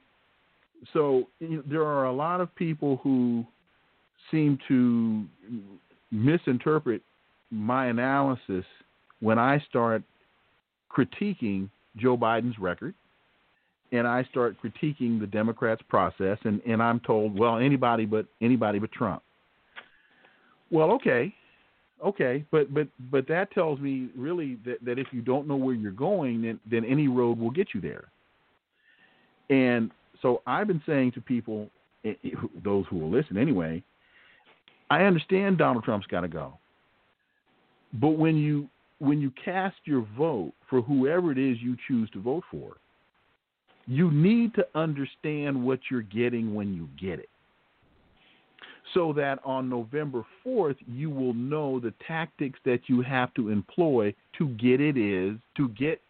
so 0.93 1.27
you 1.39 1.57
know, 1.57 1.63
there 1.67 1.83
are 1.83 2.05
a 2.05 2.13
lot 2.13 2.39
of 2.39 2.53
people 2.55 2.99
who 3.03 3.45
seem 4.29 4.59
to 4.67 5.25
misinterpret 6.11 7.01
my 7.49 7.87
analysis 7.87 8.65
when 9.19 9.39
I 9.39 9.63
start 9.69 10.03
critiquing 10.95 11.69
Joe 11.97 12.17
Biden's 12.17 12.57
record 12.59 12.93
and 13.91 14.07
I 14.07 14.23
start 14.25 14.57
critiquing 14.61 15.19
the 15.19 15.27
Democrats' 15.27 15.81
process 15.87 16.37
and, 16.43 16.61
and 16.67 16.81
I'm 16.81 16.99
told, 17.01 17.37
well, 17.37 17.57
anybody 17.57 18.05
but 18.05 18.25
anybody 18.41 18.79
but 18.79 18.91
Trump. 18.91 19.23
Well, 20.71 20.91
okay. 20.91 21.33
Okay, 22.05 22.45
but 22.51 22.71
but 22.73 22.87
but 23.11 23.27
that 23.27 23.51
tells 23.51 23.79
me 23.79 24.09
really 24.15 24.59
that, 24.65 24.83
that 24.85 24.99
if 24.99 25.07
you 25.11 25.21
don't 25.21 25.47
know 25.47 25.55
where 25.55 25.73
you're 25.73 25.91
going, 25.91 26.43
then 26.43 26.59
then 26.69 26.85
any 26.85 27.07
road 27.07 27.39
will 27.39 27.49
get 27.49 27.69
you 27.73 27.81
there. 27.81 28.05
And 29.49 29.89
so 30.21 30.43
I've 30.45 30.67
been 30.67 30.81
saying 30.85 31.13
to 31.13 31.21
people, 31.21 31.69
eh, 32.05 32.13
eh, 32.23 32.29
those 32.63 32.85
who 32.89 32.97
will 32.99 33.09
listen 33.09 33.35
anyway, 33.35 33.83
I 34.91 35.03
understand 35.05 35.57
Donald 35.57 35.85
Trump's 35.85 36.05
got 36.05 36.21
to 36.21 36.27
go, 36.27 36.59
but 37.93 38.09
when 38.09 38.37
you 38.37 38.69
when 38.99 39.21
you 39.21 39.31
cast 39.43 39.75
your 39.85 40.07
vote 40.17 40.53
for 40.69 40.81
whoever 40.81 41.31
it 41.31 41.37
is 41.37 41.57
you 41.61 41.77
choose 41.87 42.09
to 42.11 42.21
vote 42.21 42.43
for, 42.49 42.77
you 43.85 44.11
need 44.11 44.53
to 44.55 44.67
understand 44.75 45.63
what 45.63 45.79
you're 45.89 46.01
getting 46.01 46.53
when 46.53 46.73
you 46.73 46.89
get 46.99 47.19
it. 47.19 47.29
So 48.93 49.13
that 49.13 49.39
on 49.43 49.69
November 49.69 50.25
4th, 50.45 50.77
you 50.87 51.09
will 51.09 51.33
know 51.33 51.79
the 51.79 51.93
tactics 52.07 52.59
that 52.65 52.81
you 52.87 53.01
have 53.01 53.33
to 53.35 53.49
employ 53.49 54.13
to 54.37 54.47
get 54.49 54.81
it 54.81 54.97
is, 54.97 55.37
to 55.57 55.69
get, 55.69 56.01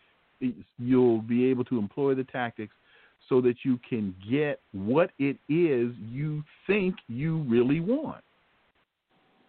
you'll 0.77 1.21
be 1.21 1.45
able 1.45 1.65
to 1.65 1.79
employ 1.79 2.15
the 2.15 2.23
tactics 2.23 2.73
so 3.29 3.41
that 3.41 3.57
you 3.63 3.79
can 3.87 4.15
get 4.29 4.59
what 4.71 5.11
it 5.19 5.37
is 5.49 5.91
you 6.09 6.43
think 6.65 6.95
you 7.07 7.39
really 7.49 7.79
want. 7.79 8.23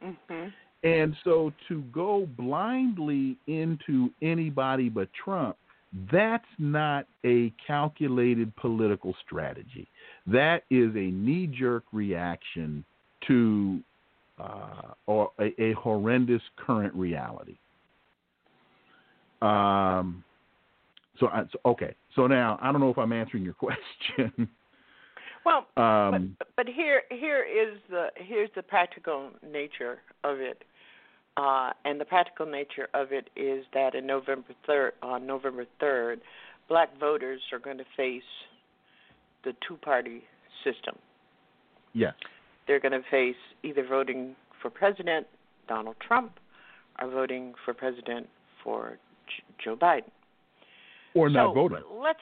Mm-hmm. 0.03 0.49
And 0.85 1.17
so 1.25 1.53
to 1.69 1.83
go 1.93 2.29
blindly 2.37 3.37
into 3.47 4.11
anybody 4.23 4.89
but 4.89 5.09
Trump, 5.25 5.57
that's 6.13 6.45
not 6.59 7.07
a 7.25 7.53
calculated 7.67 8.55
political 8.57 9.15
strategy. 9.25 9.89
That 10.27 10.63
is 10.71 10.95
a 10.95 11.11
knee 11.11 11.47
jerk 11.47 11.85
reaction 11.93 12.85
to 13.27 13.81
uh, 14.39 14.93
or 15.07 15.33
a, 15.41 15.61
a 15.61 15.73
horrendous 15.73 16.43
current 16.57 16.95
reality. 16.95 17.57
Um, 19.43 20.23
so, 21.19 21.27
I, 21.29 21.43
so 21.53 21.59
okay. 21.71 21.95
So 22.15 22.27
now 22.27 22.59
I 22.63 22.71
don't 22.71 22.81
know 22.81 22.91
if 22.91 22.99
I'm 22.99 23.13
answering 23.13 23.43
your 23.43 23.55
question. 23.55 24.49
Well, 25.45 25.67
um, 25.77 26.37
but, 26.39 26.49
but 26.57 26.67
here 26.69 27.03
here 27.11 27.43
is 27.45 27.79
the 27.91 28.09
here's 28.17 28.51
the 28.55 28.63
practical 28.63 29.31
nature 29.45 29.99
of 30.25 30.41
it, 30.41 30.63
uh, 31.39 31.71
and 31.85 32.01
the 32.01 32.05
practical 32.05 32.47
nature 32.47 32.89
of 32.95 33.13
it 33.13 33.31
is 33.37 33.65
that 33.73 33.95
in 33.95 34.07
November 34.07 34.53
third 34.67 34.93
on 35.03 35.27
November 35.27 35.65
third, 35.79 36.21
black 36.69 36.89
voters 36.99 37.41
are 37.53 37.59
going 37.61 37.79
to 37.79 37.85
face 37.97 38.23
the 39.45 39.53
two 39.67 39.77
party 39.77 40.25
system. 40.65 40.97
yes. 41.95 42.15
They're 42.67 42.81
going 42.81 42.93
to 42.93 43.09
face 43.11 43.37
either 43.63 43.87
voting 43.87 44.37
for 44.61 44.69
President 44.69 45.27
Donald 45.69 45.97
Trump 46.07 46.39
or 47.01 47.09
voting 47.09 47.55
for 47.65 47.73
President 47.73 48.29
for 48.63 48.99
J- 49.27 49.65
Joe 49.65 49.77
Biden. 49.77 50.11
Or 51.15 51.31
not 51.31 51.51
so 51.51 51.55
voting. 51.55 51.83
Let's 51.99 52.19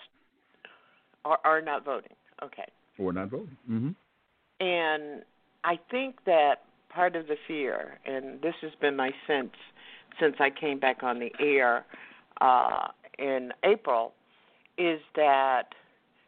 or 1.24 1.38
are 1.44 1.60
not 1.60 1.84
voting. 1.84 2.12
Okay. 2.44 2.66
Or 2.96 3.12
not 3.12 3.30
voting. 3.30 3.56
Mm 3.68 3.80
hmm 3.80 4.64
And 4.64 5.22
I 5.64 5.80
think 5.90 6.24
that 6.26 6.65
part 6.96 7.14
of 7.14 7.26
the 7.26 7.36
fear, 7.46 7.98
and 8.06 8.40
this 8.40 8.54
has 8.62 8.72
been 8.80 8.96
my 8.96 9.10
sense 9.26 9.52
since 10.18 10.36
I 10.40 10.48
came 10.48 10.80
back 10.80 11.02
on 11.02 11.20
the 11.20 11.30
air 11.38 11.84
uh, 12.40 12.88
in 13.18 13.52
April, 13.64 14.14
is 14.78 15.00
that 15.14 15.64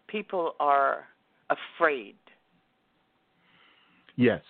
people 0.09 0.55
are 0.61 1.07
afraid. 1.49 2.17
Yes. 4.17 4.43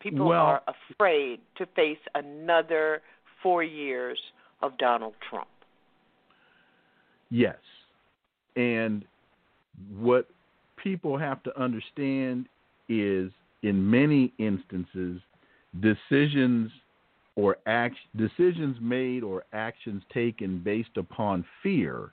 People 0.00 0.26
Well- 0.26 0.44
are 0.44 0.62
afraid 0.66 1.40
to 1.54 1.66
face 1.66 2.00
another 2.16 3.00
four 3.42 3.62
years 3.62 4.18
of 4.60 4.76
Donald 4.78 5.14
Trump. 5.30 5.48
Yes. 7.30 7.58
And 8.56 9.04
what 9.96 10.26
people 10.76 11.16
have 11.16 11.42
to 11.44 11.56
understand 11.56 12.48
is 12.88 13.30
in 13.62 13.90
many 13.90 14.32
instances 14.38 15.20
decisions 15.80 16.70
or 17.34 17.56
act, 17.66 17.96
decisions 18.16 18.76
made 18.80 19.22
or 19.22 19.44
actions 19.52 20.02
taken 20.12 20.58
based 20.62 20.96
upon 20.96 21.44
fear 21.62 22.12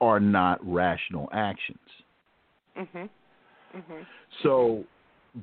are 0.00 0.20
not 0.20 0.58
rational 0.66 1.28
actions. 1.32 1.78
Mhm. 2.76 3.08
Mhm. 3.74 4.06
So, 4.42 4.84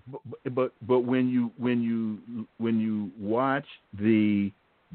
but 0.07 0.21
but 0.53 0.73
but 0.81 0.99
when 1.01 1.29
you 1.29 1.51
when 1.57 1.81
you 1.81 2.47
when 2.57 2.79
you 2.79 3.11
watch 3.17 3.67
the 3.93 4.51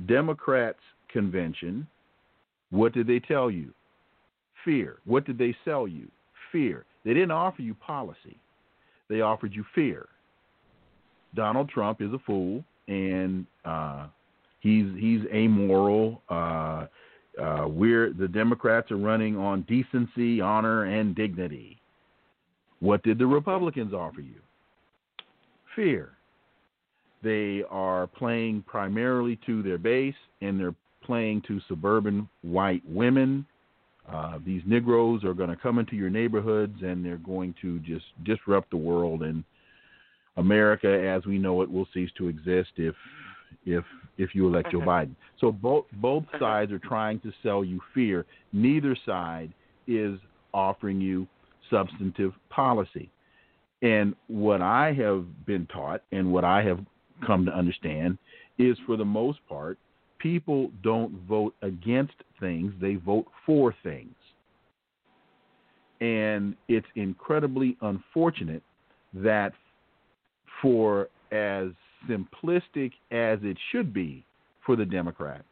Democrats 0.06 0.80
convention, 1.08 1.86
what 2.70 2.92
did 2.92 3.06
they 3.06 3.20
tell 3.20 3.50
you? 3.50 3.72
Fear. 4.64 4.98
What 5.04 5.24
did 5.24 5.38
they 5.38 5.56
sell 5.64 5.88
you? 5.88 6.10
Fear. 6.52 6.84
They 7.04 7.14
didn't 7.14 7.30
offer 7.30 7.62
you 7.62 7.74
policy. 7.74 8.38
They 9.10 9.20
offered 9.20 9.52
you 9.52 9.64
fear. 9.74 10.06
Donald 11.34 11.68
Trump 11.68 12.00
is 12.00 12.12
a 12.12 12.18
fool, 12.20 12.64
and 12.88 13.44
uh, 13.64 14.06
he's 14.60 14.86
he's 14.96 15.20
amoral. 15.34 16.22
Uh, 16.30 16.86
uh, 17.40 17.66
we're 17.68 18.12
the 18.12 18.28
Democrats 18.28 18.90
are 18.90 18.96
running 18.96 19.36
on 19.36 19.62
decency, 19.62 20.40
honor, 20.40 20.84
and 20.84 21.14
dignity. 21.14 21.80
What 22.78 23.02
did 23.02 23.18
the 23.18 23.26
Republicans 23.26 23.92
offer 23.92 24.20
you? 24.20 24.40
Fear. 25.74 26.12
They 27.22 27.64
are 27.68 28.06
playing 28.06 28.64
primarily 28.66 29.38
to 29.44 29.62
their 29.62 29.76
base, 29.76 30.14
and 30.40 30.58
they're 30.58 30.74
playing 31.02 31.42
to 31.48 31.60
suburban 31.68 32.28
white 32.42 32.82
women. 32.88 33.44
Uh, 34.12 34.38
these 34.44 34.62
Negroes 34.66 35.24
are 35.24 35.34
going 35.34 35.50
to 35.50 35.56
come 35.56 35.78
into 35.78 35.94
your 35.94 36.10
neighborhoods, 36.10 36.82
and 36.82 37.04
they're 37.04 37.16
going 37.18 37.54
to 37.62 37.78
just 37.80 38.06
disrupt 38.24 38.70
the 38.70 38.76
world. 38.76 39.22
And 39.22 39.44
America, 40.36 40.88
as 40.88 41.24
we 41.26 41.38
know 41.38 41.62
it, 41.62 41.70
will 41.70 41.86
cease 41.94 42.10
to 42.18 42.28
exist 42.28 42.70
if 42.76 42.94
if 43.66 43.84
if 44.16 44.34
you 44.34 44.46
elect 44.46 44.70
Joe 44.72 44.80
Mhm. 44.80 44.86
Biden. 44.86 45.14
So 45.38 45.52
both 45.52 45.86
both 45.94 46.24
Mhm. 46.32 46.38
sides 46.38 46.72
are 46.72 46.78
trying 46.78 47.20
to 47.20 47.32
sell 47.42 47.64
you 47.64 47.80
fear. 47.94 48.26
Neither 48.52 48.94
side 48.94 49.52
is 49.86 50.18
offering 50.54 51.00
you 51.00 51.26
substantive 51.68 52.34
policy. 52.48 53.10
And 53.82 54.14
what 54.26 54.60
I 54.60 54.92
have 54.92 55.46
been 55.46 55.66
taught 55.66 56.02
and 56.12 56.32
what 56.32 56.44
I 56.44 56.62
have 56.62 56.84
come 57.22 57.44
to 57.46 57.54
understand 57.54 58.18
is 58.58 58.78
for 58.80 58.96
the 58.96 59.04
most 59.04 59.46
part, 59.48 59.78
people 60.20 60.70
don't 60.82 61.12
vote 61.28 61.54
against 61.62 62.14
things, 62.38 62.72
they 62.80 62.94
vote 62.94 63.26
for 63.44 63.74
things. 63.82 64.14
And 66.00 66.56
it's 66.68 66.86
incredibly 66.94 67.76
unfortunate 67.82 68.62
that 69.12 69.52
for 70.62 71.08
as 71.32 71.68
simplistic 72.08 72.92
as 73.10 73.38
it 73.42 73.56
should 73.70 73.92
be 73.92 74.24
for 74.64 74.76
the 74.76 74.84
Democrats, 74.84 75.44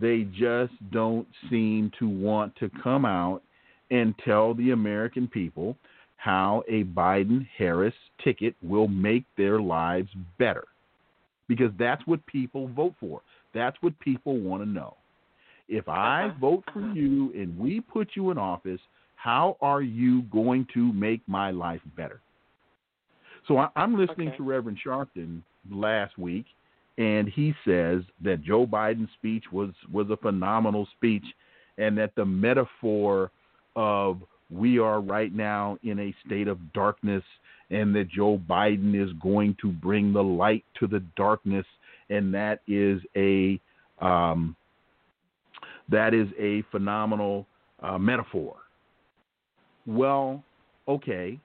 they 0.00 0.26
just 0.38 0.72
don't 0.92 1.26
seem 1.50 1.90
to 1.98 2.08
want 2.08 2.54
to 2.56 2.70
come 2.82 3.04
out 3.04 3.42
and 3.90 4.14
tell 4.24 4.54
the 4.54 4.70
American 4.70 5.26
people 5.26 5.76
how 6.16 6.62
a 6.68 6.84
Biden 6.84 7.46
Harris 7.56 7.94
ticket 8.22 8.54
will 8.62 8.88
make 8.88 9.24
their 9.36 9.60
lives 9.60 10.10
better. 10.38 10.64
Because 11.48 11.70
that's 11.78 12.06
what 12.06 12.24
people 12.26 12.68
vote 12.68 12.94
for. 13.00 13.22
That's 13.54 13.76
what 13.80 13.98
people 14.00 14.38
want 14.38 14.62
to 14.62 14.68
know. 14.68 14.96
If 15.68 15.88
I 15.88 16.26
Uh-huh. 16.26 16.38
vote 16.40 16.64
for 16.72 16.80
you 16.80 17.32
and 17.34 17.58
we 17.58 17.80
put 17.80 18.10
you 18.14 18.30
in 18.30 18.38
office, 18.38 18.80
how 19.16 19.56
are 19.60 19.82
you 19.82 20.22
going 20.22 20.66
to 20.74 20.92
make 20.92 21.20
my 21.26 21.50
life 21.50 21.82
better? 21.96 22.20
So 23.46 23.58
I, 23.58 23.68
I'm 23.76 23.96
listening 23.96 24.28
Okay. 24.28 24.36
to 24.38 24.42
Reverend 24.42 24.78
Sharpton 24.84 25.42
last 25.70 26.18
week, 26.18 26.46
and 26.98 27.28
he 27.28 27.54
says 27.64 28.02
that 28.22 28.42
Joe 28.42 28.66
Biden's 28.66 29.12
speech 29.14 29.44
was 29.52 29.70
was 29.92 30.10
a 30.10 30.16
phenomenal 30.16 30.86
speech, 30.96 31.24
and 31.78 31.96
that 31.98 32.14
the 32.14 32.24
metaphor 32.24 33.30
of 33.76 34.22
we 34.50 34.78
are 34.78 35.00
right 35.00 35.34
now 35.34 35.78
in 35.82 35.98
a 35.98 36.14
state 36.26 36.48
of 36.48 36.72
darkness, 36.72 37.22
and 37.70 37.94
that 37.94 38.08
Joe 38.08 38.40
Biden 38.48 38.94
is 38.94 39.12
going 39.22 39.56
to 39.60 39.70
bring 39.70 40.12
the 40.12 40.22
light 40.22 40.64
to 40.80 40.86
the 40.86 41.00
darkness, 41.16 41.66
and 42.10 42.32
that 42.34 42.60
is 42.66 43.00
a 43.16 43.60
um, 44.00 44.56
that 45.88 46.14
is 46.14 46.28
a 46.38 46.62
phenomenal 46.70 47.46
uh, 47.82 47.98
metaphor. 47.98 48.56
Well, 49.86 50.42
okay, 50.86 51.38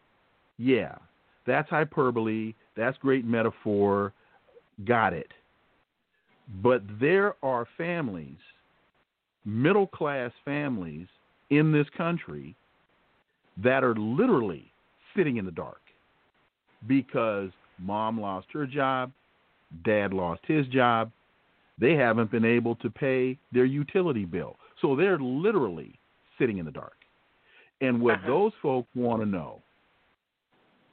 yeah, 0.58 0.96
that's 1.48 1.70
hyperbole. 1.70 2.54
That's 2.76 2.98
great 2.98 3.26
metaphor. 3.26 4.14
Got 4.86 5.14
it. 5.14 5.32
But 6.62 6.82
there 7.00 7.36
are 7.42 7.68
families, 7.78 8.38
middle 9.46 9.88
class 9.88 10.32
families 10.44 11.08
in 11.50 11.72
this 11.72 11.88
country 11.96 12.56
that 13.64 13.84
are 13.84 13.96
literally 13.96 14.72
sitting 15.16 15.38
in 15.38 15.46
the 15.46 15.52
dark 15.52 15.82
because 16.88 17.50
mom 17.80 18.20
lost 18.20 18.48
her 18.52 18.66
job, 18.66 19.12
dad 19.84 20.14
lost 20.14 20.42
his 20.46 20.68
job, 20.68 21.12
they 21.80 21.96
haven't 21.96 22.32
been 22.32 22.46
able 22.46 22.76
to 22.78 22.90
pay 22.90 23.38
their 23.52 23.66
utility 23.66 24.26
bill. 24.26 24.56
So 24.82 24.96
they're 24.96 25.20
literally 25.20 25.98
sitting 26.38 26.58
in 26.58 26.66
the 26.66 26.72
dark. 26.72 26.94
And 27.82 28.02
what 28.02 28.16
Uh-huh. 28.16 28.28
those 28.28 28.52
folks 28.62 28.90
want 28.96 29.22
to 29.22 29.26
know 29.26 29.62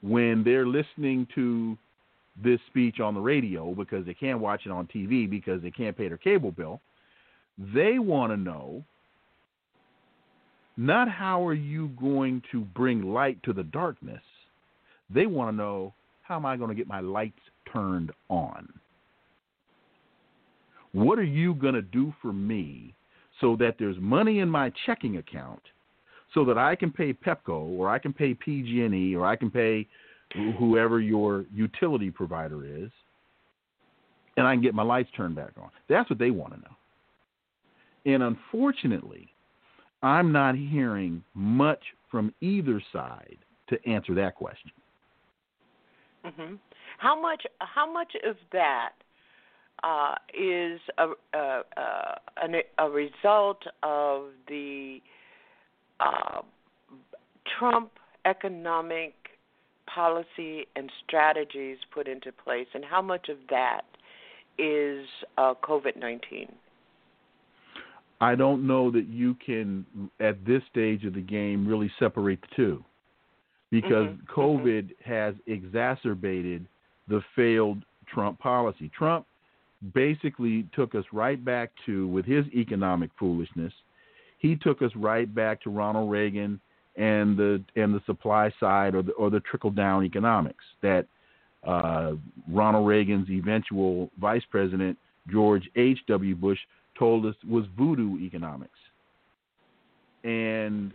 when 0.03 0.43
they're 0.43 0.67
listening 0.67 1.27
to 1.35 1.77
this 2.43 2.61
speech 2.69 3.01
on 3.01 3.15
the 3.15 3.21
radio 3.21 3.75
because 3.75 4.07
they 4.07 4.15
can't 4.15 4.41
watch 4.41 4.63
it 4.65 4.73
on 4.73 4.87
TV 4.87 5.29
because 5.29 5.61
they 5.63 5.71
can't 5.71 5.97
pay 5.97 6.09
their 6.09 6.17
cable 6.17 6.51
bill, 6.51 6.81
they 7.75 7.99
want 7.99 8.33
to 8.33 8.37
know 8.37 8.83
not 10.77 11.09
how 11.11 11.47
are 11.47 11.55
you 11.55 11.89
going 12.01 12.43
to 12.51 12.63
bring 12.63 13.03
light 13.03 13.43
to 13.43 13.53
the 13.53 13.65
darkness. 13.65 14.23
They 15.13 15.27
want 15.27 15.51
to 15.51 15.57
know 15.57 15.93
how 16.23 16.37
am 16.37 16.47
I 16.47 16.57
going 16.57 16.71
to 16.71 16.75
get 16.75 16.87
my 16.87 17.01
lights 17.01 17.41
turned 17.73 18.13
on? 18.29 18.69
What 20.93 21.19
are 21.19 21.25
you 21.25 21.55
going 21.55 21.75
to 21.75 21.83
do 21.83 22.13
for 22.21 22.33
me 22.33 22.95
so 23.41 23.57
that 23.57 23.77
there's 23.79 23.97
money 24.01 24.41
in 24.41 24.49
my 24.49 24.73
checking 24.87 25.19
account 25.19 25.63
so 26.35 26.45
that 26.45 26.59
I 26.59 26.75
can 26.75 26.91
pay 26.91 27.13
Pepco 27.13 27.79
or 27.79 27.89
I 27.89 27.99
can 27.99 28.13
pay 28.13 28.35
PG&E 28.35 29.15
or 29.15 29.27
I 29.27 29.37
can 29.37 29.51
pay 29.51 29.87
whoever 30.59 31.01
your 31.01 31.45
utility 31.53 32.11
provider 32.11 32.65
is 32.65 32.91
and 34.37 34.47
I 34.47 34.55
can 34.55 34.63
get 34.63 34.75
my 34.75 34.83
lights 34.83 35.11
turned 35.17 35.35
back 35.35 35.53
on. 35.61 35.71
That's 35.89 36.09
what 36.09 36.19
they 36.19 36.31
want 36.31 36.55
to 36.55 36.61
know. 36.61 38.15
And 38.15 38.23
unfortunately, 38.23 39.29
I'm 40.03 40.33
not 40.33 40.55
hearing 40.55 41.23
much 41.35 41.83
from 42.11 42.33
either 42.41 42.83
side 42.93 43.39
to 43.69 43.79
answer 43.87 44.15
that 44.15 44.35
question. 44.35 44.71
Hmm 46.25 46.55
How 46.99 47.21
much? 47.21 47.43
How 47.59 47.91
much 47.91 48.13
of 48.27 48.37
that 48.53 48.93
uh, 49.83 50.15
is 50.35 50.81
a, 50.99 51.09
a, 51.37 51.63
a, 51.77 52.63
a 52.79 52.91
result 52.91 53.63
of 53.83 54.25
the 54.49 54.99
uh, 56.01 56.43
Trump 57.59 57.91
economic 58.25 59.15
policy 59.93 60.67
and 60.77 60.91
strategies 61.07 61.79
put 61.93 62.07
into 62.07 62.33
place, 62.33 62.67
and 62.75 62.85
how 62.85 63.03
much 63.03 63.29
of 63.29 63.39
that 63.49 63.83
is 64.59 65.07
uh, 65.39 65.55
COVID 65.63 65.97
19? 65.97 66.53
I 68.23 68.35
don't 68.35 68.67
know 68.67 68.91
that 68.91 69.07
you 69.09 69.35
can, 69.45 69.87
at 70.21 70.45
this 70.45 70.61
stage 70.71 71.07
of 71.07 71.15
the 71.15 71.23
game, 71.23 71.67
really 71.67 71.91
separate 71.99 72.43
the 72.43 72.49
two 72.55 72.85
because 73.71 74.09
Mhm, 74.09 74.27
COVID 74.27 74.95
has 75.05 75.35
exacerbated 75.47 76.67
the 77.09 77.23
failed 77.35 77.85
Trump 78.07 78.39
policy. 78.39 78.89
Trump 78.89 79.27
basically 79.95 80.65
took 80.73 80.95
us 80.95 81.05
right 81.13 81.43
back 81.45 81.71
to, 81.87 82.07
with 82.09 82.25
his 82.25 82.47
economic 82.49 83.11
foolishness, 83.19 83.73
he 84.39 84.57
took 84.57 84.83
us 84.83 84.95
right 84.97 85.33
back 85.35 85.61
to 85.63 85.71
Ronald 85.71 86.11
Reagan 86.11 86.61
and 86.97 87.37
the 87.37 87.63
and 87.77 87.95
the 87.95 88.03
supply 88.05 88.51
side 88.59 88.95
or 88.95 89.03
the 89.03 89.13
or 89.13 89.31
the 89.31 89.41
trickle 89.41 89.71
down 89.71 90.05
economics 90.05 90.65
that 90.83 91.07
uh, 91.65 92.13
Ronald 92.49 92.87
Reagan's 92.87 93.31
eventual 93.31 94.11
vice 94.21 94.43
president 94.51 94.99
George 95.31 95.69
H. 95.77 95.99
W. 96.09 96.35
Bush 96.35 96.59
told 96.99 97.27
us 97.27 97.35
was 97.49 97.65
voodoo 97.79 98.19
economics. 98.19 98.79
And 100.25 100.93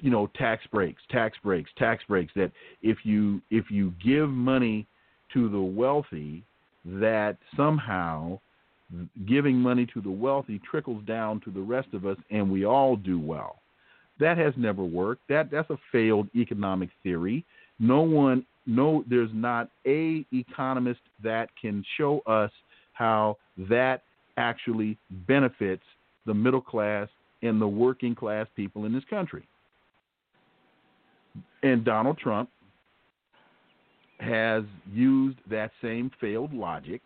you 0.00 0.10
know, 0.10 0.30
tax 0.36 0.64
breaks, 0.70 1.02
tax 1.10 1.36
breaks, 1.42 1.70
tax 1.78 2.04
breaks 2.08 2.32
that 2.36 2.52
if 2.82 2.98
you 3.04 3.40
if 3.50 3.70
you 3.70 3.92
give 4.04 4.28
money 4.28 4.86
to 5.32 5.48
the 5.48 5.60
wealthy 5.60 6.42
that 6.84 7.36
somehow 7.56 8.38
giving 9.26 9.56
money 9.56 9.86
to 9.86 10.00
the 10.00 10.10
wealthy 10.10 10.60
trickles 10.68 11.02
down 11.04 11.40
to 11.40 11.50
the 11.50 11.60
rest 11.60 11.88
of 11.94 12.04
us 12.04 12.16
and 12.30 12.50
we 12.50 12.64
all 12.64 12.96
do 12.96 13.18
well. 13.18 13.56
That 14.20 14.36
has 14.38 14.52
never 14.56 14.84
worked. 14.84 15.22
That 15.28 15.50
that's 15.50 15.70
a 15.70 15.78
failed 15.90 16.28
economic 16.34 16.90
theory. 17.02 17.44
No 17.78 18.02
one 18.02 18.44
no 18.66 19.04
there's 19.08 19.30
not 19.32 19.68
a 19.86 20.24
economist 20.32 21.00
that 21.22 21.48
can 21.60 21.84
show 21.96 22.20
us 22.26 22.50
how 22.92 23.36
that 23.56 24.02
actually 24.36 24.96
benefits 25.26 25.82
the 26.26 26.34
middle 26.34 26.60
class 26.60 27.08
and 27.42 27.60
the 27.60 27.66
working 27.66 28.14
class 28.14 28.46
people 28.54 28.84
in 28.84 28.92
this 28.92 29.04
country. 29.10 29.46
And 31.62 31.84
Donald 31.84 32.18
Trump 32.18 32.48
has 34.20 34.64
used 34.92 35.38
that 35.50 35.70
same 35.80 36.10
failed 36.20 36.52
logic 36.52 37.00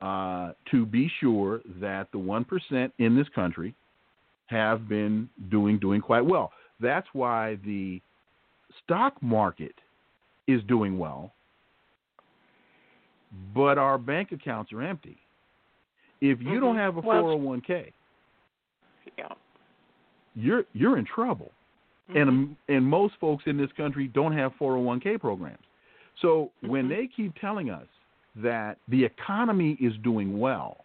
uh, 0.00 0.52
to 0.70 0.84
be 0.86 1.10
sure 1.20 1.60
that 1.80 2.08
the 2.12 2.18
1% 2.18 2.92
in 2.98 3.16
this 3.16 3.28
country 3.34 3.74
have 4.46 4.88
been 4.88 5.28
doing 5.50 5.78
doing 5.78 6.00
quite 6.00 6.24
well. 6.24 6.52
That's 6.80 7.06
why 7.12 7.58
the 7.64 8.00
stock 8.84 9.14
market 9.22 9.74
is 10.46 10.62
doing 10.64 10.98
well, 10.98 11.32
but 13.54 13.78
our 13.78 13.98
bank 13.98 14.30
accounts 14.32 14.72
are 14.72 14.82
empty. 14.82 15.18
If 16.20 16.40
you 16.40 16.60
don't 16.60 16.76
Mhm. 16.76 16.78
have 16.78 16.96
a 16.96 17.00
Well, 17.00 17.22
401k, 17.24 17.92
Yeah. 19.18 19.34
you're 20.34 20.64
you're 20.74 20.96
in 20.98 21.04
trouble. 21.04 21.52
And 22.14 22.56
and 22.68 22.84
most 22.84 23.14
folks 23.20 23.44
in 23.46 23.56
this 23.56 23.70
country 23.76 24.06
don't 24.08 24.32
have 24.32 24.52
401k 24.60 25.18
programs. 25.20 25.58
So 26.22 26.50
when 26.60 26.86
Mhm. 26.86 26.88
they 26.88 27.06
keep 27.08 27.34
telling 27.40 27.68
us 27.70 27.86
that 28.36 28.78
the 28.88 29.04
economy 29.04 29.72
is 29.80 29.96
doing 29.98 30.38
well, 30.38 30.84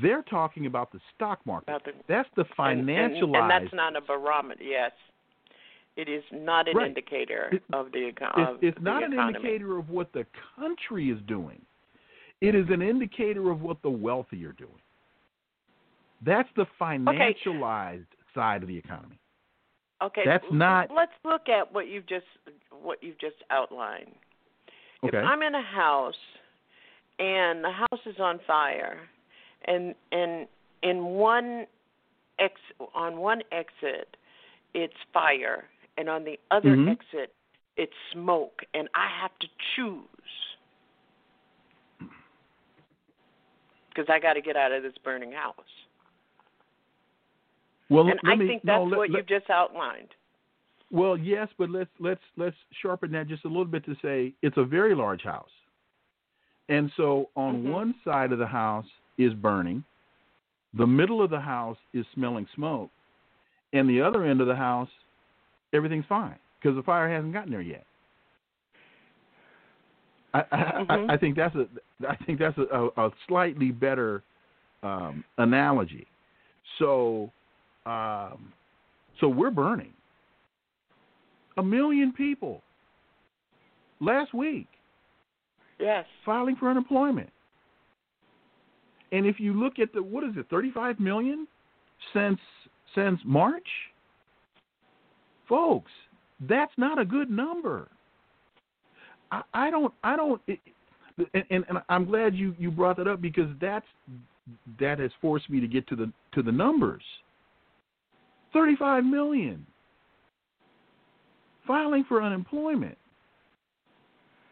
they're 0.00 0.22
talking 0.22 0.66
about 0.66 0.90
the 0.90 1.00
stock 1.14 1.44
market. 1.44 1.82
That's 2.06 2.28
the 2.34 2.46
and- 2.58 2.88
and- 2.88 3.14
financialized. 3.14 3.42
and, 3.42 3.50
that's 3.50 3.74
not 3.74 3.94
a 3.96 4.00
barometer. 4.00 4.64
Yes, 4.64 4.92
it 5.96 6.08
is 6.08 6.24
not 6.32 6.66
an 6.66 6.76
Right. 6.76 6.86
indicator 6.88 7.50
It- 7.52 7.62
of 7.72 7.92
the 7.92 8.08
eco- 8.08 8.32
it's, 8.36 8.62
it's 8.62 8.80
not 8.80 9.02
an 9.02 9.12
indicator 9.12 9.76
of 9.76 9.90
what 9.90 10.12
the 10.12 10.24
country 10.56 11.10
is 11.10 11.20
doing. 11.22 11.60
It 12.40 12.54
is 12.54 12.68
an 12.70 12.80
indicator 12.80 13.50
of 13.50 13.60
what 13.62 13.82
the 13.82 13.90
wealthy 13.90 14.44
are 14.46 14.52
doing. 14.52 14.80
That's 16.22 16.50
the 16.56 16.64
financialized 16.80 18.06
side 18.34 18.62
of 18.62 18.68
the 18.68 18.76
economy. 18.78 19.18
Okay, 20.04 20.22
That's 20.26 20.44
not- 20.50 20.90
Let's 20.90 21.12
look 21.24 21.48
at 21.48 21.72
what 21.72 21.88
you've 21.88 22.06
just 22.06 22.26
what 22.70 23.02
you've 23.02 23.18
just 23.18 23.36
outlined. 23.50 24.14
Okay. 25.02 25.18
If 25.18 25.24
I'm 25.24 25.42
in 25.42 25.54
a 25.54 25.62
house 25.62 26.14
and 27.18 27.64
the 27.64 27.70
house 27.70 28.06
is 28.06 28.20
on 28.20 28.38
fire, 28.46 29.08
and 29.64 29.94
and 30.12 30.46
in 30.82 31.04
one 31.04 31.66
ex 32.38 32.60
on 32.94 33.18
one 33.18 33.42
exit 33.50 34.16
it's 34.74 34.94
fire, 35.12 35.68
and 35.96 36.08
on 36.10 36.24
the 36.24 36.38
other 36.50 36.76
Mhm. 36.76 36.90
exit 36.90 37.32
it's 37.76 37.96
smoke, 38.12 38.62
and 38.74 38.88
I 38.94 39.06
have 39.06 39.36
to 39.38 39.48
choose 39.74 40.56
because 43.88 44.10
I 44.10 44.18
got 44.18 44.34
to 44.34 44.40
get 44.40 44.56
out 44.56 44.72
of 44.72 44.82
this 44.82 44.98
burning 44.98 45.32
house. 45.32 45.86
Well, 47.90 48.08
and 48.08 48.18
let 48.22 48.32
I 48.32 48.36
me, 48.36 48.46
think 48.46 48.64
no, 48.64 48.80
that's 48.80 48.90
let- 48.90 48.98
what 48.98 49.10
let- 49.10 49.18
you've 49.18 49.40
just 49.40 49.50
outlined. 49.50 50.08
Well, 50.90 51.16
yes, 51.16 51.48
but 51.58 51.70
let's 51.70 51.90
let's 51.98 52.20
let's 52.36 52.56
sharpen 52.80 53.10
that 53.12 53.26
just 53.26 53.44
a 53.44 53.48
little 53.48 53.64
bit 53.64 53.84
to 53.86 53.96
say 54.00 54.32
it's 54.42 54.56
a 54.58 54.64
very 54.64 54.94
large 54.94 55.22
house. 55.22 55.50
And 56.68 56.90
so 56.96 57.30
on 57.36 57.62
Mhm. 57.62 57.72
one 57.72 57.94
side 58.04 58.32
of 58.32 58.38
the 58.38 58.46
house 58.46 58.86
is 59.18 59.34
burning, 59.34 59.82
the 60.74 60.86
middle 60.86 61.20
of 61.20 61.30
the 61.30 61.40
house 61.40 61.78
is 61.92 62.06
smelling 62.14 62.46
smoke, 62.54 62.90
and 63.72 63.88
the 63.88 64.00
other 64.00 64.24
end 64.24 64.40
of 64.40 64.46
the 64.46 64.54
house 64.54 64.90
everything's 65.72 66.06
fine 66.06 66.38
because 66.60 66.76
the 66.76 66.82
fire 66.82 67.08
hasn't 67.08 67.32
gotten 67.32 67.50
there 67.50 67.60
yet. 67.60 67.84
I, 70.32 70.44
I, 70.52 70.56
Mhm. 70.56 71.10
I, 71.10 71.14
I 71.14 71.16
think 71.16 71.36
that's 71.36 71.54
a 71.56 71.66
I 72.08 72.16
think 72.24 72.38
that's 72.38 72.58
a, 72.58 72.62
a, 72.62 73.06
a 73.08 73.12
slightly 73.26 73.70
better 73.70 74.22
um, 74.82 75.24
analogy. 75.38 76.06
So 76.78 77.32
um, 77.86 78.52
so 79.20 79.28
we're 79.28 79.50
burning 79.50 79.92
a 81.56 81.62
million 81.62 82.12
people 82.12 82.62
last 84.00 84.34
week 84.34 84.68
Yes. 85.78 86.06
filing 86.24 86.56
for 86.56 86.70
unemployment. 86.70 87.30
And 89.12 89.26
if 89.26 89.38
you 89.38 89.52
look 89.52 89.78
at 89.78 89.92
the 89.92 90.02
what 90.02 90.24
is 90.24 90.30
it, 90.36 90.46
35 90.50 90.98
million 90.98 91.46
since 92.12 92.38
since 92.94 93.20
March? 93.24 93.66
Folks, 95.48 95.90
that's 96.48 96.72
not 96.76 96.98
a 96.98 97.04
good 97.04 97.30
number. 97.30 97.88
I, 99.30 99.42
I 99.52 99.70
don't 99.70 99.92
I 100.02 100.16
don't 100.16 100.40
it, 100.46 100.58
and, 101.34 101.44
and, 101.50 101.64
and 101.68 101.78
I'm 101.88 102.04
glad 102.04 102.34
you, 102.34 102.54
you 102.58 102.70
brought 102.70 102.96
that 102.96 103.06
up 103.06 103.20
because 103.20 103.48
that's 103.60 103.86
that 104.80 104.98
has 104.98 105.10
forced 105.20 105.48
me 105.48 105.60
to 105.60 105.66
get 105.66 105.86
to 105.88 105.96
the 105.96 106.12
to 106.32 106.42
the 106.42 106.52
numbers. 106.52 107.02
35 108.54 109.04
million 109.04 109.66
filing 111.66 112.04
for 112.08 112.22
unemployment 112.22 112.96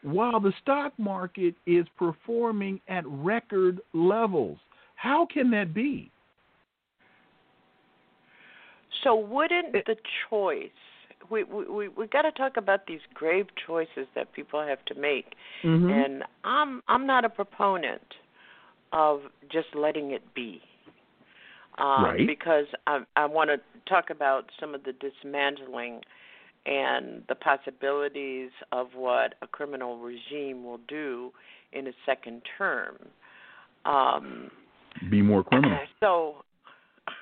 while 0.03 0.41
the 0.41 0.53
stock 0.61 0.93
market 0.99 1.55
is 1.67 1.87
performing 1.97 2.81
at 2.89 3.05
record 3.07 3.81
levels. 3.95 4.59
How 4.97 5.27
can 5.33 5.51
that 5.53 5.73
be? 5.73 6.11
So 9.05 9.15
wouldn't 9.15 9.73
the 9.73 9.97
choice 10.29 10.69
we 11.31 11.45
we 11.45 11.67
we, 11.67 11.89
we 11.89 12.07
got 12.07 12.23
to 12.23 12.33
talk 12.33 12.57
about 12.57 12.87
these 12.87 13.01
grave 13.15 13.47
choices 13.67 14.07
that 14.15 14.33
people 14.33 14.65
have 14.65 14.85
to 14.87 14.95
make. 14.95 15.35
Mm-hmm. 15.65 15.89
And 15.89 16.25
I'm 16.45 16.83
I'm 16.89 17.07
not 17.07 17.25
a 17.25 17.29
proponent 17.29 18.03
of 18.93 19.21
just 19.51 19.69
letting 19.75 20.13
it 20.13 20.23
be. 20.35 20.61
Um, 21.79 22.05
Right. 22.05 22.27
because 22.27 22.67
I 22.87 23.01
I 23.17 23.27
want 23.27 23.51
to 23.51 23.72
talk 23.89 24.11
about 24.11 24.47
some 24.59 24.75
of 24.75 24.85
the 24.85 24.93
dismantling 24.93 26.01
and 26.65 27.23
the 27.29 27.35
possibilities 27.35 28.51
of 28.71 28.89
what 28.95 29.35
a 29.43 29.47
criminal 29.47 29.99
regime 29.99 30.65
will 30.65 30.81
do 30.89 31.33
in 31.73 31.87
a 31.89 31.93
second 32.07 32.43
term. 32.57 32.97
Um, 33.85 34.51
Be 35.11 35.23
more 35.23 35.43
criminal, 35.43 35.79
so 36.01 36.45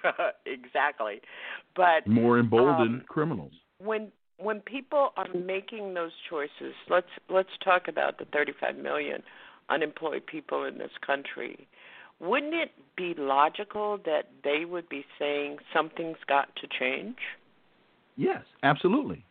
exactly, 0.47 1.23
but 1.75 2.07
more 2.07 2.39
emboldened 2.39 3.01
um, 3.01 3.05
criminals. 3.09 3.53
when 3.79 4.13
when 4.39 4.61
people 4.61 5.11
are 5.17 5.29
making 5.35 5.95
those 5.95 6.13
choices, 6.29 6.75
let's 6.89 7.09
let's 7.31 7.51
talk 7.65 7.89
about 7.89 8.19
the 8.19 8.27
35 8.27 8.77
million 8.77 9.23
unemployed 9.71 10.27
people 10.27 10.65
in 10.65 10.79
this 10.79 10.91
country. 11.07 11.67
Wouldn't 12.21 12.55
it 12.55 12.71
be 12.97 13.15
logical 13.17 13.99
that 14.05 14.29
they 14.45 14.65
would 14.65 14.89
be 14.89 15.05
saying 15.19 15.59
something's 15.73 16.19
got 16.29 16.55
to 16.57 16.69
change? 16.79 17.17
Yes, 18.17 18.43
absolutely, 18.63 19.25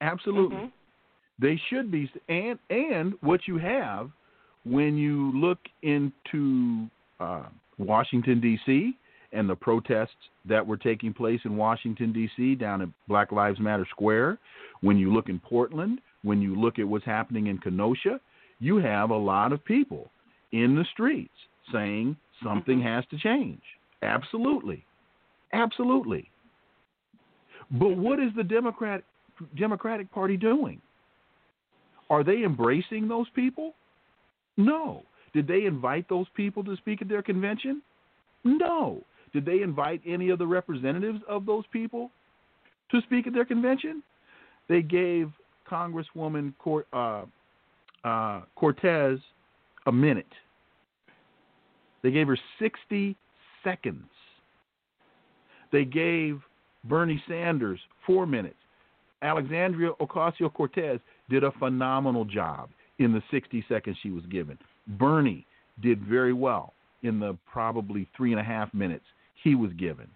absolutely. 0.00 0.56
Mhm. 0.56 0.72
They 1.38 1.56
should 1.68 1.90
be, 1.90 2.10
and 2.28 2.58
and 2.70 3.14
what 3.20 3.46
you 3.46 3.58
have 3.58 4.10
when 4.64 4.96
you 4.96 5.32
look 5.38 5.58
into 5.82 6.88
uh, 7.20 7.48
Washington, 7.78 8.40
D.C., 8.40 8.96
and 9.32 9.48
the 9.48 9.56
protests 9.56 10.28
that 10.44 10.66
were 10.66 10.76
taking 10.76 11.12
place 11.12 11.40
in 11.44 11.56
Washington, 11.56 12.12
D.C., 12.12 12.54
down 12.56 12.82
at 12.82 12.88
Black 13.08 13.32
Lives 13.32 13.58
Matter 13.58 13.86
Square, 13.90 14.38
when 14.82 14.98
you 14.98 15.12
look 15.12 15.28
in 15.28 15.38
Portland, 15.38 16.00
when 16.22 16.40
you 16.40 16.54
look 16.54 16.78
at 16.78 16.86
what's 16.86 17.04
happening 17.04 17.46
in 17.46 17.58
Kenosha, 17.58 18.20
you 18.60 18.76
have 18.76 19.10
a 19.10 19.16
lot 19.16 19.52
of 19.52 19.64
people 19.64 20.10
in 20.52 20.74
the 20.74 20.84
streets 20.92 21.32
saying 21.72 22.16
something 22.42 22.80
has 22.82 23.04
to 23.10 23.18
change. 23.18 23.60
Absolutely. 24.02 24.84
Absolutely. 25.52 26.30
But 27.70 27.96
what 27.96 28.18
is 28.18 28.30
the 28.36 28.42
Democrat 28.42 29.02
Democratic 29.56 30.12
Party 30.12 30.36
doing? 30.36 30.80
Are 32.10 32.22
they 32.22 32.44
embracing 32.44 33.08
those 33.08 33.26
people? 33.34 33.74
No. 34.56 35.02
Did 35.32 35.46
they 35.46 35.64
invite 35.64 36.08
those 36.08 36.26
people 36.36 36.62
to 36.64 36.76
speak 36.76 37.00
at 37.00 37.08
their 37.08 37.22
convention? 37.22 37.82
No. 38.44 39.02
Did 39.32 39.46
they 39.46 39.62
invite 39.62 40.02
any 40.06 40.28
of 40.28 40.38
the 40.38 40.46
representatives 40.46 41.20
of 41.28 41.46
those 41.46 41.64
people 41.72 42.10
to 42.90 43.00
speak 43.02 43.26
at 43.26 43.32
their 43.32 43.46
convention? 43.46 44.02
They 44.68 44.82
gave 44.82 45.30
Congresswoman 45.70 46.52
Cor- 46.58 46.86
uh, 46.92 47.24
uh, 48.06 48.42
Cortez 48.56 49.18
a 49.86 49.92
minute. 49.92 50.26
They 52.02 52.10
gave 52.10 52.26
her 52.26 52.38
60 52.58 53.16
seconds. 53.62 54.04
They 55.70 55.84
gave 55.84 56.40
Bernie 56.84 57.22
Sanders 57.28 57.80
four 58.06 58.26
minutes. 58.26 58.56
Alexandria 59.22 59.92
Ocasio 60.00 60.52
Cortez 60.52 60.98
did 61.30 61.44
a 61.44 61.52
phenomenal 61.52 62.24
job 62.24 62.70
in 62.98 63.12
the 63.12 63.22
60 63.30 63.64
seconds 63.68 63.96
she 64.02 64.10
was 64.10 64.24
given. 64.26 64.58
Bernie 64.98 65.46
did 65.80 66.02
very 66.02 66.32
well 66.32 66.74
in 67.02 67.18
the 67.18 67.38
probably 67.50 68.08
three 68.16 68.32
and 68.32 68.40
a 68.40 68.44
half 68.44 68.72
minutes 68.74 69.04
he 69.42 69.54
was 69.54 69.72
given. 69.74 70.08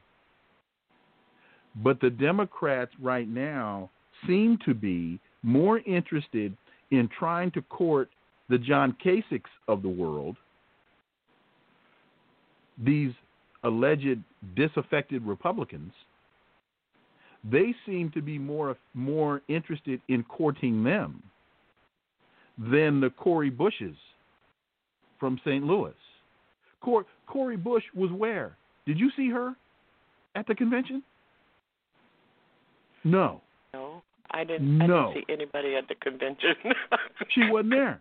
But 1.77 2.01
the 2.01 2.11
Democrats 2.11 2.93
right 3.01 3.29
now 3.29 3.91
seem 4.27 4.59
to 4.65 4.75
be 4.75 5.21
more 5.43 5.79
interested 5.81 6.57
in 6.91 7.09
trying 7.19 7.51
to 7.53 7.63
court 7.63 8.09
the 8.49 8.59
John 8.59 8.97
Kasichs 9.05 9.51
of 9.69 9.83
the 9.83 9.89
world, 9.89 10.37
these 12.83 13.13
alleged 13.65 14.19
disaffected 14.55 15.23
Republicans, 15.25 15.93
they 17.45 17.75
seem 17.85 18.11
to 18.13 18.23
be 18.23 18.39
more 18.39 18.77
more 18.95 19.43
interested 19.49 20.01
in 20.09 20.23
courting 20.25 20.83
them 20.83 21.23
than 22.59 23.01
the 23.01 23.11
Cori 23.11 23.51
Bushes 23.51 23.97
from 25.21 25.39
St. 25.45 25.65
Louis. 25.65 25.95
Cor- 26.81 27.07
Cori 27.27 27.57
Bush 27.57 27.85
was 27.95 28.11
where? 28.11 28.57
Did 28.87 28.99
you 28.99 29.11
see 29.17 29.29
her 29.31 29.55
at 30.35 30.47
the 30.47 30.55
convention? 30.55 31.03
No. 33.05 33.41
No, 33.75 34.03
I 34.31 34.45
didn't. 34.45 34.81
I 34.81 34.87
didn't 34.87 35.15
see 35.15 35.33
anybody 35.33 35.75
at 35.77 35.89
the 35.89 35.95
convention. 35.97 36.55
She 37.35 37.51
wasn't 37.51 37.71
there. 37.71 38.01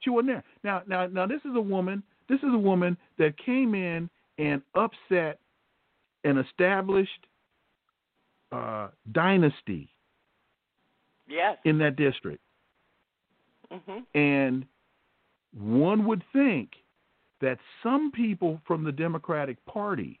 She 0.00 0.10
wasn't 0.10 0.28
there. 0.28 0.44
Now, 0.62 0.82
now, 0.86 1.06
now, 1.06 1.26
this 1.26 1.40
is 1.44 1.56
a 1.56 1.60
woman. 1.60 2.02
This 2.28 2.38
is 2.38 2.52
a 2.52 2.58
woman 2.58 2.96
that 3.18 3.34
came 3.44 3.74
in 3.74 4.10
and 4.38 4.62
upset 4.74 5.38
an 6.24 6.38
established 6.38 7.26
uh, 8.52 8.88
dynasty 9.12 9.88
yes. 11.28 11.56
in 11.64 11.78
that 11.78 11.96
district, 11.96 12.42
hmm 13.70 13.98
and 14.14 14.64
one 15.58 16.06
would 16.06 16.22
think 16.32 16.70
that 17.40 17.58
some 17.82 18.10
people 18.12 18.60
from 18.66 18.84
the 18.84 18.92
Democratic 18.92 19.64
Party 19.66 20.20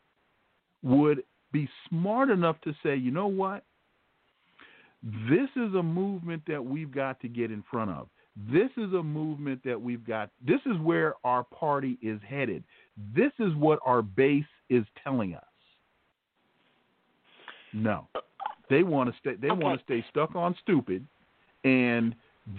would 0.82 1.22
be 1.52 1.68
smart 1.88 2.30
enough 2.30 2.60
to 2.62 2.74
say, 2.82 2.96
you 2.96 3.10
know 3.10 3.26
what? 3.26 3.64
This 5.02 5.48
is 5.56 5.74
a 5.74 5.82
movement 5.82 6.42
that 6.46 6.64
we've 6.64 6.90
got 6.90 7.20
to 7.20 7.28
get 7.28 7.50
in 7.50 7.62
front 7.70 7.90
of. 7.90 8.08
This 8.50 8.70
is 8.76 8.92
a 8.92 9.02
movement 9.02 9.60
that 9.64 9.80
we've 9.80 10.06
got. 10.06 10.30
This 10.46 10.60
is 10.66 10.78
where 10.82 11.14
our 11.24 11.44
party 11.44 11.98
is 12.02 12.20
headed. 12.28 12.64
This 13.14 13.32
is 13.38 13.54
what 13.54 13.78
our 13.84 14.02
base 14.02 14.44
is 14.70 14.84
telling 15.02 15.34
us. 15.34 15.42
No, 17.72 18.06
they 18.70 18.82
want 18.82 19.10
to 19.10 19.16
stay. 19.20 19.34
They 19.40 19.50
want 19.50 19.78
to 19.78 19.84
stay 19.84 20.04
stuck 20.10 20.34
on 20.34 20.56
stupid, 20.62 21.06
and 21.64 22.14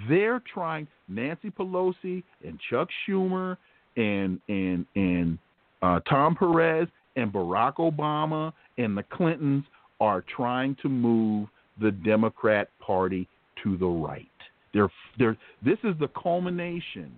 they're 0.07 0.41
trying. 0.53 0.87
Nancy 1.07 1.49
Pelosi 1.49 2.23
and 2.45 2.59
Chuck 2.69 2.89
Schumer 3.07 3.57
and 3.95 4.39
and 4.49 4.85
and 4.95 5.37
uh, 5.81 5.99
Tom 6.01 6.35
Perez 6.35 6.87
and 7.15 7.31
Barack 7.31 7.75
Obama 7.75 8.53
and 8.77 8.97
the 8.97 9.03
Clintons 9.03 9.63
are 9.99 10.23
trying 10.35 10.75
to 10.81 10.89
move 10.89 11.47
the 11.81 11.91
Democrat 11.91 12.69
Party 12.79 13.27
to 13.63 13.77
the 13.77 13.85
right. 13.85 14.27
They're, 14.73 14.89
they're, 15.17 15.37
this 15.63 15.77
is 15.83 15.95
the 15.99 16.09
culmination 16.09 17.11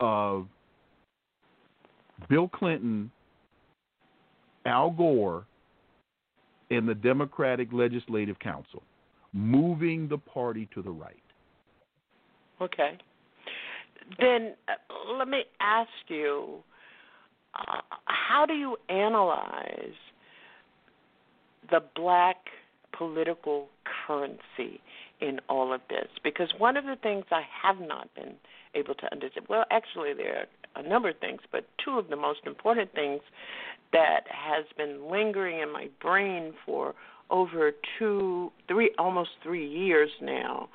of 0.00 0.46
Bill 2.28 2.48
Clinton, 2.48 3.10
Al 4.66 4.90
Gore, 4.90 5.44
and 6.70 6.88
the 6.88 6.94
Democratic 6.94 7.72
Legislative 7.72 8.38
Council 8.38 8.82
moving 9.32 10.08
the 10.08 10.18
party 10.18 10.68
to 10.72 10.80
the 10.80 10.90
right. 10.90 11.16
Okay. 12.60 12.96
Then 14.18 14.54
uh, 14.68 15.14
let 15.18 15.28
me 15.28 15.44
ask 15.60 15.90
you 16.08 16.58
uh, 17.54 17.80
how 18.06 18.46
do 18.46 18.54
you 18.54 18.76
analyze 18.88 19.94
the 21.70 21.82
black 21.96 22.36
political 22.96 23.68
currency 24.06 24.80
in 25.20 25.40
all 25.48 25.72
of 25.72 25.80
this? 25.88 26.08
Because 26.22 26.52
one 26.58 26.76
of 26.76 26.84
the 26.84 26.96
things 27.02 27.24
I 27.30 27.42
have 27.62 27.80
not 27.80 28.14
been 28.14 28.34
able 28.74 28.94
to 28.94 29.12
understand, 29.12 29.46
well, 29.48 29.64
actually, 29.70 30.12
there 30.14 30.46
are 30.74 30.82
a 30.82 30.86
number 30.86 31.10
of 31.10 31.18
things, 31.18 31.40
but 31.52 31.66
two 31.84 31.98
of 31.98 32.08
the 32.08 32.16
most 32.16 32.40
important 32.46 32.92
things 32.94 33.20
that 33.92 34.22
has 34.28 34.64
been 34.76 35.10
lingering 35.10 35.60
in 35.60 35.72
my 35.72 35.88
brain 36.00 36.52
for 36.66 36.94
over 37.30 37.72
two, 37.98 38.52
three, 38.68 38.90
almost 38.98 39.30
three 39.42 39.66
years 39.66 40.10
now 40.20 40.68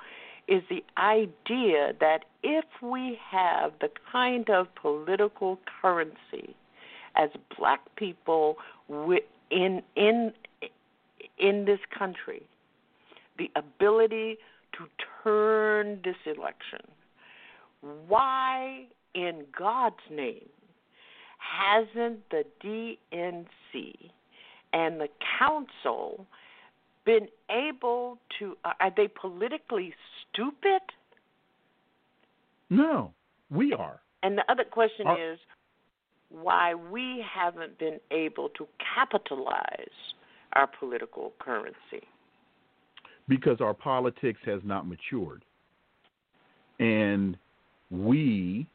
is 0.47 0.63
the 0.69 0.83
idea 0.97 1.93
that 1.99 2.25
if 2.41 2.65
we 2.81 3.19
have 3.29 3.71
the 3.81 3.89
kind 4.11 4.49
of 4.49 4.67
political 4.75 5.59
currency 5.81 6.55
as 7.15 7.29
black 7.57 7.81
people 7.95 8.57
in 9.51 9.81
in 9.95 10.33
in 11.37 11.65
this 11.65 11.79
country, 11.97 12.41
the 13.39 13.49
ability 13.55 14.37
to 14.73 14.85
turn 15.23 15.99
this 16.03 16.15
election, 16.25 16.81
why 18.07 18.85
in 19.15 19.45
God's 19.57 19.95
name 20.11 20.49
hasn't 21.39 22.19
the 22.29 22.43
DNC 22.63 23.95
and 24.73 25.01
the 25.01 25.07
council 25.39 26.27
been 27.05 27.27
able 27.49 28.19
to 28.37 28.55
uh, 28.65 28.73
are 28.79 28.91
they 28.95 29.07
politically 29.07 29.93
stupid? 30.31 30.81
No, 32.69 33.13
we 33.49 33.73
are. 33.73 33.99
And 34.21 34.37
the 34.37 34.43
other 34.51 34.65
question 34.65 35.07
is 35.07 35.39
why 36.29 36.75
we 36.75 37.23
haven't 37.33 37.79
been 37.79 37.99
able 38.11 38.49
to 38.49 38.67
capitalize 38.95 39.87
our 40.53 40.67
political 40.67 41.33
currency. 41.39 42.05
Because 43.29 43.61
our 43.61 43.73
politics 43.73 44.39
has 44.45 44.59
not 44.65 44.87
matured. 44.87 45.45
And 46.79 47.37
we, 47.91 48.67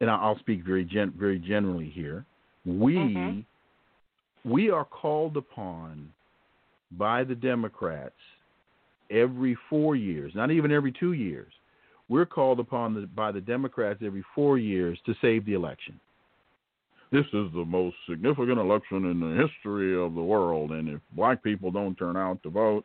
and 0.00 0.10
I'll 0.10 0.38
speak 0.40 0.64
very 0.64 0.84
gen, 0.84 1.12
very 1.16 1.38
generally 1.38 1.88
here, 1.88 2.26
we 2.66 2.94
Mhm. 2.96 3.44
we 4.44 4.70
are 4.70 4.84
called 4.84 5.36
upon 5.36 6.12
by 6.92 7.24
the 7.24 7.34
Democrats 7.34 8.18
every 9.10 9.54
four 9.68 9.96
years, 9.96 10.34
not 10.34 10.50
even 10.50 10.70
every 10.72 10.92
two 10.92 11.12
years. 11.12 11.52
We're 12.08 12.26
called 12.26 12.58
upon 12.60 12.94
the, 12.94 13.06
by 13.06 13.32
the 13.32 13.40
Democrats 13.40 14.00
every 14.02 14.22
four 14.34 14.58
years 14.58 14.98
to 15.04 15.14
save 15.20 15.44
the 15.44 15.54
election. 15.54 16.00
This 17.10 17.26
is 17.26 17.50
the 17.52 17.64
most 17.64 17.96
significant 18.08 18.58
election 18.58 19.06
in 19.06 19.20
the 19.20 19.46
history 19.46 19.96
of 19.98 20.14
the 20.14 20.22
world, 20.22 20.72
and 20.72 20.88
if 20.88 21.00
black 21.12 21.42
people 21.42 21.70
don't 21.70 21.96
turn 21.96 22.16
out 22.16 22.42
to 22.42 22.50
vote, 22.50 22.84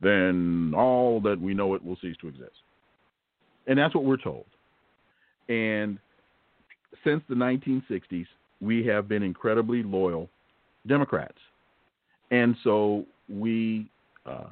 then 0.00 0.72
all 0.76 1.20
that 1.20 1.40
we 1.40 1.54
know 1.54 1.74
it 1.74 1.84
will 1.84 1.96
cease 2.00 2.16
to 2.20 2.28
exist. 2.28 2.52
And 3.66 3.78
that's 3.78 3.94
what 3.94 4.04
we're 4.04 4.16
told. 4.16 4.46
And 5.48 5.98
since 7.04 7.22
the 7.28 7.34
1960s, 7.34 8.26
we 8.60 8.84
have 8.86 9.08
been 9.08 9.22
incredibly 9.22 9.82
loyal 9.82 10.28
Democrats. 10.86 11.38
And 12.30 12.56
so 12.64 13.04
we 13.28 13.90
uh, 14.26 14.48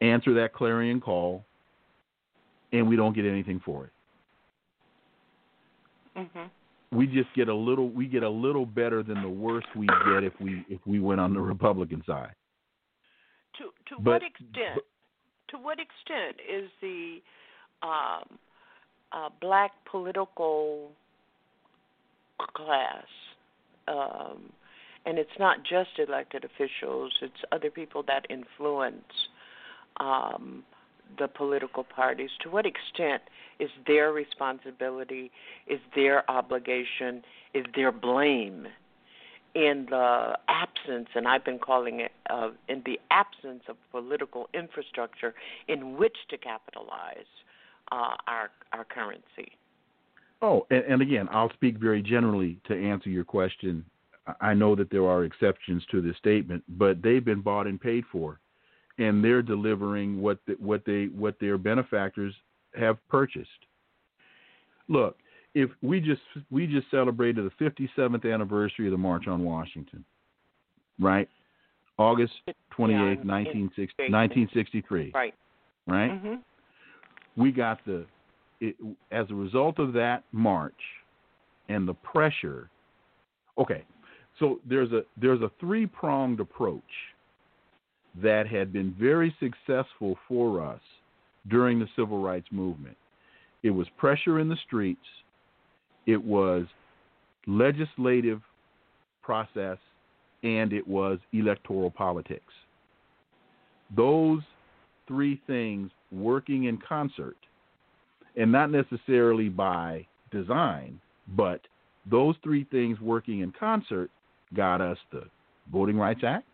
answer 0.00 0.34
that 0.34 0.52
clarion 0.52 1.00
call, 1.00 1.44
and 2.72 2.88
we 2.88 2.96
don't 2.96 3.14
get 3.14 3.24
anything 3.24 3.60
for 3.64 3.86
it. 3.86 3.90
Mhm. 6.16 6.50
We 6.92 7.06
just 7.08 7.32
get 7.34 7.48
a 7.48 7.54
little 7.54 7.88
we 7.88 8.06
get 8.06 8.22
a 8.22 8.28
little 8.28 8.66
better 8.66 9.02
than 9.02 9.20
the 9.20 9.28
worst 9.28 9.66
we 9.74 9.86
get 9.86 10.22
if 10.22 10.32
we 10.40 10.64
if 10.68 10.80
we 10.86 11.00
went 11.00 11.20
on 11.20 11.34
the 11.34 11.40
Republican 11.40 12.04
side. 12.04 12.34
To 13.58 13.72
to 13.86 13.96
But- 14.00 14.04
what 14.10 14.22
extent? 14.22 14.80
to 15.48 15.58
what 15.58 15.78
extent 15.78 16.40
is 16.48 16.70
the 16.80 17.22
um, 17.82 18.38
uh, 19.12 19.28
black 19.40 19.72
political 19.84 20.90
class, 22.54 23.06
um, 23.86 24.52
and 25.06 25.18
it's 25.18 25.38
not 25.38 25.62
just 25.62 25.98
elected 25.98 26.44
officials; 26.44 27.12
it's 27.20 27.44
other 27.52 27.70
people 27.70 28.02
that 28.04 28.26
influence 28.30 29.28
um, 29.98 30.64
the 31.18 31.28
political 31.28 31.84
parties. 31.84 32.30
To 32.40 32.50
what 32.50 32.66
extent 32.66 33.22
is 33.60 33.70
their 33.86 34.12
responsibility, 34.12 35.30
is 35.66 35.78
their 35.94 36.28
obligation, 36.30 37.22
is 37.52 37.64
their 37.76 37.92
blame 37.92 38.66
in 39.54 39.86
the 39.88 40.36
absence, 40.48 41.08
and 41.14 41.28
I've 41.28 41.44
been 41.44 41.58
calling 41.58 42.00
it 42.00 42.12
uh, 42.28 42.50
in 42.68 42.82
the 42.84 42.98
absence 43.10 43.62
of 43.68 43.76
political 43.90 44.48
infrastructure 44.52 45.34
in 45.68 45.96
which 45.96 46.16
to 46.30 46.38
capitalize 46.38 47.30
uh, 47.92 48.16
our 48.26 48.50
our 48.72 48.84
currency. 48.84 49.52
Oh, 50.42 50.66
and, 50.70 50.84
and 50.84 51.02
again, 51.02 51.28
I'll 51.30 51.52
speak 51.52 51.78
very 51.78 52.02
generally 52.02 52.58
to 52.66 52.74
answer 52.74 53.08
your 53.08 53.24
question. 53.24 53.84
I- 54.40 54.54
know 54.54 54.74
that 54.74 54.90
there 54.90 55.06
are 55.06 55.24
exceptions 55.24 55.84
to 55.90 56.00
this 56.00 56.16
statement, 56.16 56.64
but 56.68 57.02
they've 57.02 57.24
been 57.24 57.42
bought 57.42 57.66
and 57.66 57.80
paid 57.80 58.04
for, 58.10 58.40
and 58.98 59.22
they're 59.22 59.42
delivering 59.42 60.20
what 60.20 60.38
the, 60.46 60.54
what 60.54 60.84
they 60.84 61.04
what 61.06 61.38
their 61.40 61.58
benefactors 61.58 62.34
have 62.74 62.96
purchased. 63.08 63.48
Look, 64.88 65.16
if 65.54 65.70
we 65.82 66.00
just 66.00 66.22
we 66.50 66.66
just 66.66 66.90
celebrated 66.90 67.50
the 67.58 67.64
57th 67.64 68.32
anniversary 68.32 68.86
of 68.86 68.92
the 68.92 68.98
March 68.98 69.26
on 69.26 69.44
Washington, 69.44 70.04
right? 70.98 71.28
August 71.96 72.32
28th, 72.76 72.90
yeah, 72.90 73.24
1960, 73.24 74.02
1963. 74.10 75.12
Right. 75.14 75.34
right? 75.86 76.10
hmm 76.10 76.34
we 77.36 77.50
got 77.50 77.84
the 77.84 78.06
it, 78.60 78.76
as 79.10 79.26
a 79.30 79.34
result 79.34 79.78
of 79.78 79.92
that 79.92 80.24
march 80.32 80.72
and 81.68 81.86
the 81.86 81.94
pressure 81.94 82.70
okay 83.58 83.84
so 84.38 84.60
there's 84.68 84.92
a 84.92 85.02
there's 85.20 85.42
a 85.42 85.50
three 85.60 85.86
pronged 85.86 86.40
approach 86.40 86.82
that 88.22 88.46
had 88.46 88.72
been 88.72 88.94
very 88.98 89.34
successful 89.40 90.16
for 90.28 90.64
us 90.64 90.80
during 91.48 91.78
the 91.78 91.88
civil 91.96 92.22
rights 92.22 92.46
movement 92.50 92.96
it 93.62 93.70
was 93.70 93.86
pressure 93.96 94.38
in 94.38 94.48
the 94.48 94.56
streets 94.66 95.06
it 96.06 96.22
was 96.22 96.66
legislative 97.46 98.40
process 99.22 99.78
and 100.42 100.72
it 100.72 100.86
was 100.86 101.18
electoral 101.32 101.90
politics. 101.90 102.52
Those 103.96 104.42
three 105.08 105.40
things 105.46 105.90
working 106.12 106.64
in 106.64 106.78
concert 106.78 107.36
and 108.36 108.50
not 108.50 108.70
necessarily 108.70 109.48
by 109.48 110.06
design, 110.30 111.00
but 111.36 111.60
those 112.10 112.34
three 112.42 112.64
things 112.64 113.00
working 113.00 113.40
in 113.40 113.52
concert 113.58 114.10
got 114.54 114.80
us 114.80 114.98
the 115.12 115.22
Voting 115.72 115.96
Rights 115.96 116.20
Act, 116.26 116.46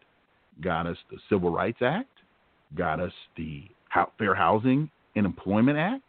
got 0.62 0.86
us 0.86 0.96
the 1.10 1.18
Civil 1.28 1.50
Rights 1.50 1.78
Act, 1.80 2.10
got 2.76 3.00
us 3.00 3.12
the 3.36 3.64
Fair 4.18 4.34
Housing 4.34 4.88
and 5.16 5.26
Employment 5.26 5.78
Act, 5.78 6.04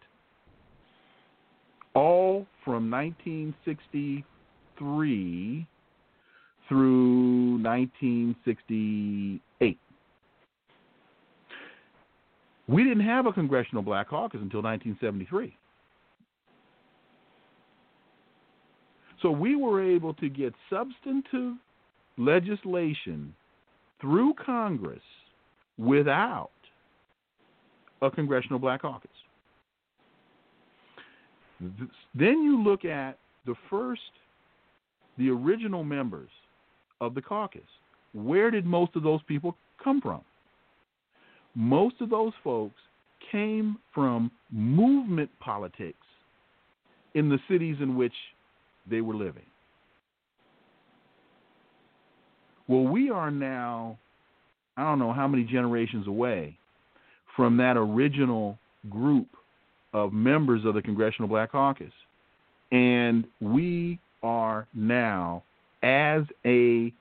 all 1.94 2.48
from 2.64 2.90
1963 2.90 5.68
through 6.68 7.62
1968. 7.62 9.78
We 12.68 12.84
didn't 12.84 13.06
have 13.06 13.26
a 13.26 13.34
congressional 13.34 13.82
black 13.84 14.10
caucus 14.10 14.40
until 14.42 14.62
1973. 14.62 15.58
So 19.22 19.30
we 19.30 19.56
were 19.56 19.84
able 19.84 20.14
to 20.16 20.30
get 20.30 20.54
substantive 20.70 21.54
legislation 22.18 23.36
through 24.00 24.34
Congress 24.34 25.04
without 25.78 26.50
a 28.02 28.10
congressional 28.10 28.58
black 28.58 28.82
caucus. 28.82 29.12
Th- 31.62 31.90
Then 32.16 32.42
you 32.44 32.62
look 32.64 32.86
at 32.86 33.18
the 33.46 33.56
first, 33.70 34.02
the 35.18 35.30
original 35.30 35.84
members 35.84 36.30
of 37.00 37.16
the 37.16 37.22
caucus. 37.22 37.62
Where 38.14 38.52
did 38.52 38.66
most 38.66 38.96
of 38.96 39.04
those 39.04 39.22
people 39.24 39.56
come 39.84 40.02
from? 40.02 40.22
most 41.56 41.96
of 42.02 42.10
those 42.10 42.34
folks 42.44 42.80
came 43.32 43.78
from 43.94 44.32
movement 44.52 45.30
politics 45.40 45.98
in 47.14 47.30
the 47.30 47.40
cities 47.50 47.78
in 47.82 47.96
which 47.96 48.14
they 48.90 49.02
were 49.02 49.16
living. 49.16 49.44
Well, 52.68 52.84
we 52.84 53.10
are 53.10 53.32
now, 53.32 53.98
I 54.78 54.84
don't 54.84 55.00
know 55.00 55.12
how 55.12 55.28
many 55.28 55.44
generations 55.44 56.08
away 56.08 56.58
from 57.36 57.58
that 57.58 57.76
original 57.76 58.58
group 58.90 59.28
of 59.94 60.14
members 60.14 60.66
of 60.66 60.74
the 60.74 60.82
Congressional 60.82 61.28
Black 61.28 61.52
Caucus. 61.52 61.94
And 62.72 63.26
we 63.42 64.00
are 64.24 64.68
now, 64.74 65.44
as 65.84 66.24
a 66.46 66.94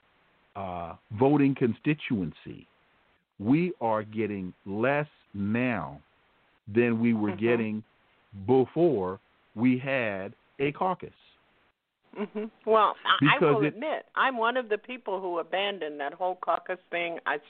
uh, 0.57 0.95
voting 1.19 1.55
constituency, 1.55 2.67
we 3.39 3.73
are 3.81 4.03
getting 4.03 4.53
less 4.67 5.07
now 5.33 6.01
than 6.75 7.01
we 7.01 7.15
were 7.15 7.31
Mhm. 7.31 7.39
getting 7.39 7.85
before 8.47 9.21
we 9.55 9.79
had 9.79 10.33
a 10.59 10.73
caucus. 10.73 11.15
hmm 12.17 12.47
Well, 12.67 12.97
I, 13.05 13.37
I 13.37 13.39
will 13.39 13.63
it- 13.63 13.69
admit, 13.75 14.07
I'm 14.17 14.37
one 14.37 14.57
of 14.57 14.69
the 14.69 14.79
people 14.79 15.21
who 15.21 15.39
abandoned 15.39 16.01
that 16.01 16.13
whole 16.13 16.37
caucus 16.37 16.81
thing. 16.91 17.19
I, 17.27 17.41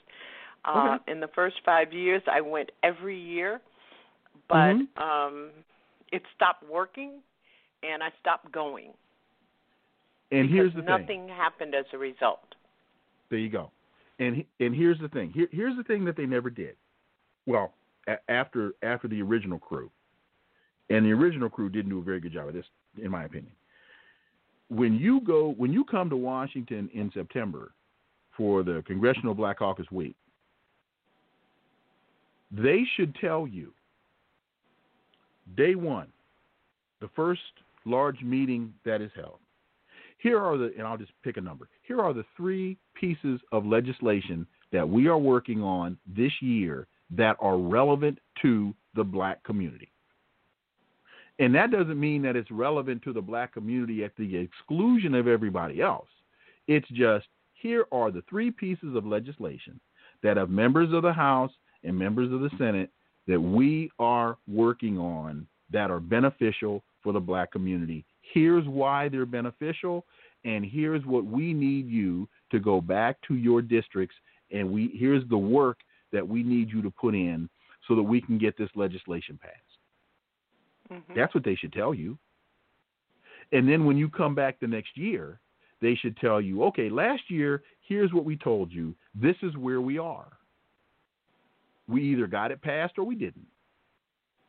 uh, 0.67 0.99
Okay. 0.99 1.13
in 1.13 1.21
the 1.21 1.29
first 1.29 1.57
five 1.65 1.93
years, 1.93 2.23
I 2.31 2.43
went 2.43 2.71
every 2.83 3.19
year, 3.19 3.61
but 4.51 4.75
Mhm. 4.75 4.99
um, 5.01 5.51
it 6.13 6.23
stopped 6.35 6.65
working, 6.65 7.23
and 7.83 8.03
I 8.03 8.11
stopped 8.21 8.51
going. 8.53 8.93
And 10.33 10.49
here's 10.49 10.75
the 10.75 10.83
thing. 10.83 10.87
nothing 10.87 11.29
happened 11.29 11.75
as 11.75 11.87
a 11.93 11.99
result. 11.99 12.55
There 13.31 13.39
you 13.39 13.49
go. 13.49 13.71
And 14.19 14.45
and 14.59 14.75
here's 14.75 14.99
the 14.99 15.09
thing. 15.09 15.31
Here, 15.31 15.49
here's 15.51 15.77
the 15.77 15.85
thing 15.85 16.05
that 16.05 16.17
they 16.17 16.27
never 16.27 16.51
did. 16.51 16.77
Well, 17.47 17.73
a- 18.07 18.31
after 18.31 18.75
after 18.83 19.09
the 19.09 19.23
original 19.23 19.59
crew, 19.59 19.91
and 20.91 21.07
the 21.07 21.13
original 21.13 21.49
crew 21.49 21.69
didn't 21.69 21.91
do 21.91 21.99
a 21.99 22.03
very 22.03 22.21
good 22.21 22.33
job 22.33 22.49
of 22.49 22.55
this, 22.55 22.67
in 22.99 23.11
my 23.11 23.25
opinion. 23.25 23.53
When 24.69 24.95
you 24.97 25.21
go, 25.21 25.51
when 25.53 25.73
you 25.73 25.85
come 25.85 26.11
to 26.11 26.17
Washington 26.17 26.91
in 26.93 27.11
September 27.13 27.73
for 28.37 28.63
the 28.63 28.83
Congressional 28.87 29.35
Black 29.35 29.59
Caucus 29.59 29.91
Week, 29.91 30.15
they 32.53 32.85
should 32.97 33.15
tell 33.17 33.47
you 33.47 33.73
day 35.57 35.75
one, 35.75 36.09
the 37.01 37.11
first 37.15 37.41
large 37.85 38.21
meeting 38.23 38.73
that 38.85 39.01
is 39.01 39.11
held. 39.15 39.39
Here 40.19 40.39
are 40.39 40.59
the, 40.59 40.73
and 40.77 40.87
I'll 40.87 40.99
just 40.99 41.13
pick 41.25 41.39
a 41.39 41.41
number. 41.41 41.69
Here 41.83 42.01
are 42.01 42.13
the 42.13 42.27
three 42.37 42.77
pieces 42.95 43.41
of 43.53 43.65
legislation 43.65 44.47
that 44.71 44.89
we 44.89 45.09
are 45.09 45.19
working 45.19 45.63
on 45.63 45.97
this 46.07 46.33
year 46.41 46.87
that 47.17 47.37
are 47.41 47.57
relevant 47.57 48.19
to 48.43 48.75
the 48.95 49.05
black 49.05 49.43
community. 49.45 49.91
And 51.39 51.55
that 51.55 51.71
doesn't 51.71 51.99
mean 51.99 52.21
that 52.23 52.37
it's 52.37 52.51
relevant 52.51 53.03
to 53.03 53.15
the 53.15 53.23
black 53.23 53.55
community 53.55 54.05
at 54.05 54.15
the 54.17 54.37
exclusion 54.37 55.15
of 55.15 55.27
everybody 55.27 55.81
else. 55.81 56.09
It's 56.69 56.89
just 56.91 57.27
here 57.55 57.87
are 57.91 58.11
the 58.11 58.23
three 58.29 58.51
pieces 58.51 58.95
of 58.95 59.07
legislation 59.07 59.81
that 60.23 60.37
have 60.37 60.51
members 60.51 60.93
of 60.93 61.03
the 61.03 61.13
House 61.13 61.53
and 61.83 61.99
members 61.99 62.31
of 62.31 62.41
the 62.41 62.51
Senate 62.59 62.91
that 63.27 63.41
we 63.41 63.91
are 63.99 64.39
working 64.49 64.99
on 64.99 65.47
that 65.71 65.91
are 65.91 66.01
beneficial 66.01 66.83
for 67.03 67.13
the 67.13 67.21
black 67.21 67.53
community. 67.53 68.05
Here's 68.23 68.67
why 68.67 69.09
they're 69.09 69.27
beneficial, 69.27 70.05
and 70.45 70.65
here's 70.65 71.05
what 71.05 71.25
we 71.25 71.53
need 71.53 71.89
you 71.89 72.29
to 72.51 72.59
go 72.59 72.81
back 72.81 73.17
to 73.29 73.35
your 73.35 73.63
districts 73.63 74.17
and 74.51 74.71
we 74.71 74.91
here's 74.95 75.29
the 75.29 75.39
work 75.39 75.79
that 76.13 76.27
we 76.27 76.43
need 76.43 76.71
you 76.71 76.83
to 76.83 76.91
put 76.91 77.15
in 77.15 77.49
so 77.87 77.95
that 77.95 78.03
we 78.03 78.21
can 78.21 78.39
get 78.39 78.57
this 78.57 78.71
legislation 78.75 79.39
passed. 79.41 79.79
Mhm. 80.91 81.15
That's 81.15 81.35
what 81.35 81.45
they 81.45 81.55
should 81.55 81.73
tell 81.73 81.95
you. 81.95 82.19
And 83.53 83.69
then 83.69 83.85
when 83.85 83.97
you 83.97 84.09
come 84.09 84.35
back 84.35 84.59
the 84.59 84.67
next 84.67 84.97
year, 84.97 85.41
they 85.81 85.95
should 85.95 86.17
tell 86.17 86.41
you, 86.41 86.65
okay, 86.65 86.89
last 86.89 87.31
year, 87.31 87.63
here's 87.81 88.13
what 88.13 88.25
we 88.25 88.37
told 88.37 88.73
you. 88.73 88.95
This 89.15 89.37
is 89.43 89.57
where 89.57 89.81
we 89.81 89.99
are. 89.99 90.37
We 91.89 92.03
either 92.03 92.27
got 92.27 92.51
it 92.51 92.61
passed 92.63 92.99
or 92.99 93.05
we 93.05 93.15
didn't. 93.15 93.47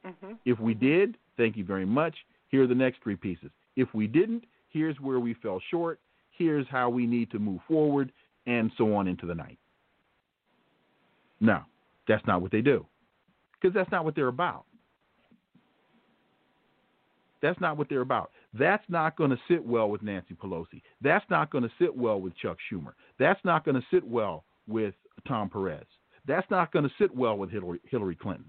Mhm. 0.06 0.38
If 0.46 0.60
we 0.60 0.74
did, 0.74 1.18
thank 1.38 1.58
you 1.58 1.64
very 1.64 1.86
much. 1.86 2.26
Here 2.50 2.64
are 2.64 2.68
the 2.68 2.76
next 2.76 3.02
three 3.02 3.16
pieces. 3.16 3.52
If 3.76 3.94
we 3.94 4.08
didn't, 4.08 4.46
here's 4.70 5.00
where 5.00 5.20
we 5.20 5.34
fell 5.36 5.60
short. 5.70 6.00
Here's 6.32 6.68
how 6.68 6.90
we 6.90 7.06
need 7.06 7.30
to 7.32 7.40
move 7.40 7.62
forward, 7.68 8.12
and 8.46 8.72
so 8.78 8.96
on 8.96 9.08
into 9.08 9.26
the 9.26 9.36
night. 9.36 9.60
No, 11.40 11.64
that's 12.08 12.26
not 12.26 12.42
what 12.42 12.52
they 12.52 12.62
do, 12.62 12.86
because 13.54 13.74
that's 13.74 13.92
not 13.92 14.06
what 14.06 14.16
they're 14.16 14.28
about. 14.28 14.66
That's 17.42 17.60
not 17.60 17.78
what 17.78 17.90
they're 17.90 18.02
about. 18.02 18.32
That's 18.54 18.88
not 18.90 19.16
going 19.16 19.32
to 19.32 19.40
sit 19.48 19.66
well 19.66 19.90
with 19.90 20.04
Nancy 20.04 20.36
Pelosi. 20.36 20.82
That's 21.02 21.28
not 21.30 21.50
going 21.50 21.64
to 21.64 21.72
sit 21.80 21.96
well 21.96 22.22
with 22.22 22.36
Chuck 22.36 22.58
Schumer. 22.72 22.94
That's 23.18 23.44
not 23.44 23.66
going 23.66 23.76
to 23.76 23.88
sit 23.90 24.04
well 24.04 24.46
with 24.68 24.94
Tom 25.28 25.50
Perez. 25.50 25.86
That's 26.28 26.50
not 26.50 26.72
going 26.72 26.86
to 26.86 26.92
sit 27.00 27.16
well 27.16 27.38
with 27.38 27.50
Hillary, 27.50 27.80
Hillary 27.90 28.16
Clinton. 28.16 28.46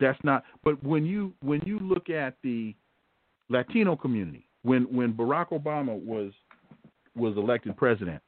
That's 0.00 0.18
not. 0.22 0.44
But 0.62 0.82
when 0.84 1.04
you 1.04 1.32
when 1.40 1.60
you 1.64 1.78
look 1.80 2.10
at 2.10 2.34
the 2.42 2.74
Latino 3.48 3.96
community, 3.96 4.46
when 4.62 4.82
when 4.84 5.12
Barack 5.12 5.48
Obama 5.48 5.98
was 6.00 6.32
was 7.16 7.36
elected 7.36 7.76
president, 7.76 8.22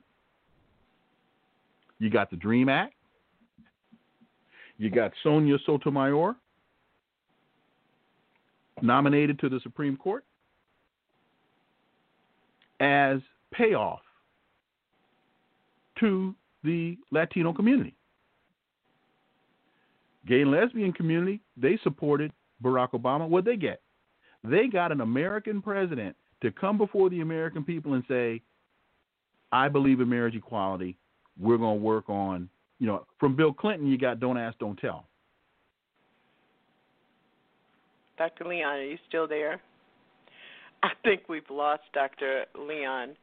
you 1.99 2.11
got 2.11 2.31
the 2.31 2.37
Dream 2.37 2.69
Act. 2.69 2.95
You 4.79 4.91
got 4.91 5.13
Sonia 5.23 5.59
Sotomayor 5.67 6.35
nominated 8.83 9.39
to 9.41 9.49
the 9.51 9.61
Supreme 9.61 9.97
Court 9.97 10.25
as 12.81 13.21
payoff 13.53 14.01
to 16.01 16.35
the 16.65 16.99
Latino 17.11 17.53
community. 17.53 17.95
Gay 20.27 20.43
and 20.43 20.51
lesbian 20.51 20.93
community, 20.93 21.41
they 21.57 21.79
supported 21.83 22.33
Barack 22.63 22.91
Obama. 22.91 23.29
What 23.29 23.45
they 23.45 23.57
get? 23.57 23.81
They 24.45 24.67
got 24.67 24.93
an 24.93 25.01
American 25.01 25.63
president 25.63 26.17
to 26.43 26.51
come 26.51 26.79
before 26.79 27.11
the 27.11 27.21
American 27.21 27.65
people 27.65 27.95
and 27.95 28.05
say, 28.09 28.43
I 29.53 29.69
believe 29.69 30.01
in 30.01 30.09
marriage 30.09 30.35
equality. 30.35 30.97
We're 31.39 31.59
going 31.59 31.79
to 31.79 31.85
work 31.85 32.09
on, 32.09 32.49
you 32.79 32.87
know, 32.87 33.07
from 33.19 33.37
Bill 33.37 33.53
Clinton, 33.53 33.87
you 33.87 33.99
got 33.99 34.21
don't 34.21 34.39
ask, 34.39 34.59
don't 34.59 34.79
tell. 34.79 35.07
Dr. 38.19 38.45
Leon, 38.45 38.69
are 38.69 38.83
you 38.83 38.99
still 39.09 39.27
there? 39.27 39.61
I 40.83 40.91
think 41.05 41.23
we've 41.29 41.49
lost 41.51 41.83
Dr. 41.93 42.45
Leon. 42.59 43.17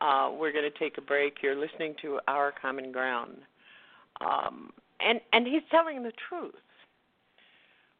Uh, 0.00 0.30
we're 0.36 0.52
going 0.52 0.70
to 0.70 0.78
take 0.78 0.98
a 0.98 1.00
break. 1.00 1.36
You're 1.42 1.58
listening 1.58 1.94
to 2.02 2.18
Our 2.26 2.52
Common 2.60 2.90
Ground. 2.92 3.36
Um, 4.20 4.70
and, 5.00 5.20
and 5.32 5.46
he's 5.46 5.62
telling 5.70 6.02
the 6.02 6.12
truth. 6.28 6.54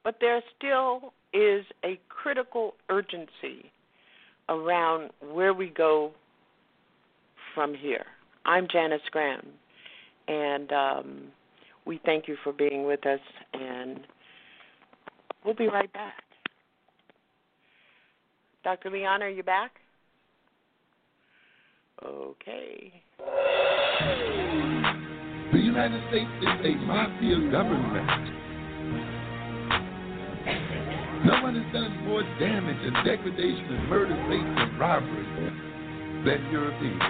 But 0.05 0.17
there 0.21 0.43
still 0.57 1.13
is 1.33 1.65
a 1.85 1.99
critical 2.09 2.75
urgency 2.91 3.71
around 4.49 5.11
where 5.33 5.55
we 5.55 5.69
go 5.69 6.13
from 7.55 7.75
here. 7.75 8.05
I'm 8.45 8.67
Janice 8.71 9.01
Graham, 9.11 9.47
and 10.27 10.73
um, 10.73 11.23
we 11.85 12.01
thank 12.05 12.27
you 12.27 12.37
for 12.43 12.53
being 12.53 12.85
with 12.85 13.07
us, 13.07 13.21
and 13.55 14.01
we'll 15.45 15.55
be 15.55 15.69
right 15.69 15.93
back. 15.93 16.25
Dr. 18.65 18.91
Leon, 18.91 19.23
are 19.23 19.29
you 19.29 19.43
back? 19.43 19.73
Okay. 22.05 22.93
The 25.53 25.59
United 25.59 26.03
States 26.09 26.31
is 26.41 26.49
a 26.67 26.75
mafia 26.87 27.51
government. 27.51 28.09
No 31.25 31.43
one 31.43 31.55
has 31.55 31.73
done 31.73 32.05
more 32.05 32.23
damage 32.41 32.83
and 32.83 33.07
degradation 33.07 33.67
and 33.71 33.89
murder, 33.89 34.17
rape, 34.29 34.43
and 34.43 34.79
robbery 34.81 35.25
than 36.27 36.51
Europeans. 36.51 37.03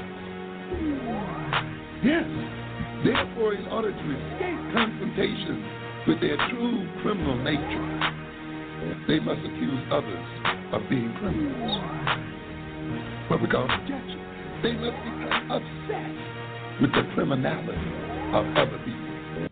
Yes. 2.05 2.28
Therefore, 3.05 3.55
in 3.55 3.66
order 3.66 3.90
to 3.90 3.97
escape 3.97 4.61
confrontation 4.74 5.64
with 6.07 6.20
their 6.20 6.36
true 6.51 6.86
criminal 7.01 7.36
nature, 7.43 7.88
they 9.09 9.20
must 9.20 9.40
accuse 9.40 9.82
others 9.90 10.26
of 10.72 10.82
being 10.90 11.14
criminals. 11.18 11.80
But 13.30 13.40
because 13.40 13.70
objection, 13.72 14.22
they 14.63 14.73
must 14.73 14.97
become 15.03 15.51
obsessed 15.51 16.81
with 16.81 16.93
the 16.93 17.03
criminality 17.15 17.77
of 18.33 18.47
other 18.57 18.79
people. 18.85 19.49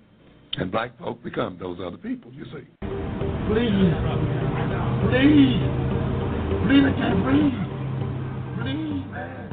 And 0.54 0.70
black 0.70 0.98
folk 0.98 1.22
become 1.22 1.58
those 1.60 1.78
other 1.84 1.96
people, 1.96 2.32
you 2.32 2.44
see. 2.46 2.66
Please. 3.48 3.94
Please. 5.10 5.60
Please, 6.66 6.84
I 6.86 6.92
can't 6.96 7.22
breathe. 7.24 7.58
Please, 8.62 9.04
man. 9.10 9.50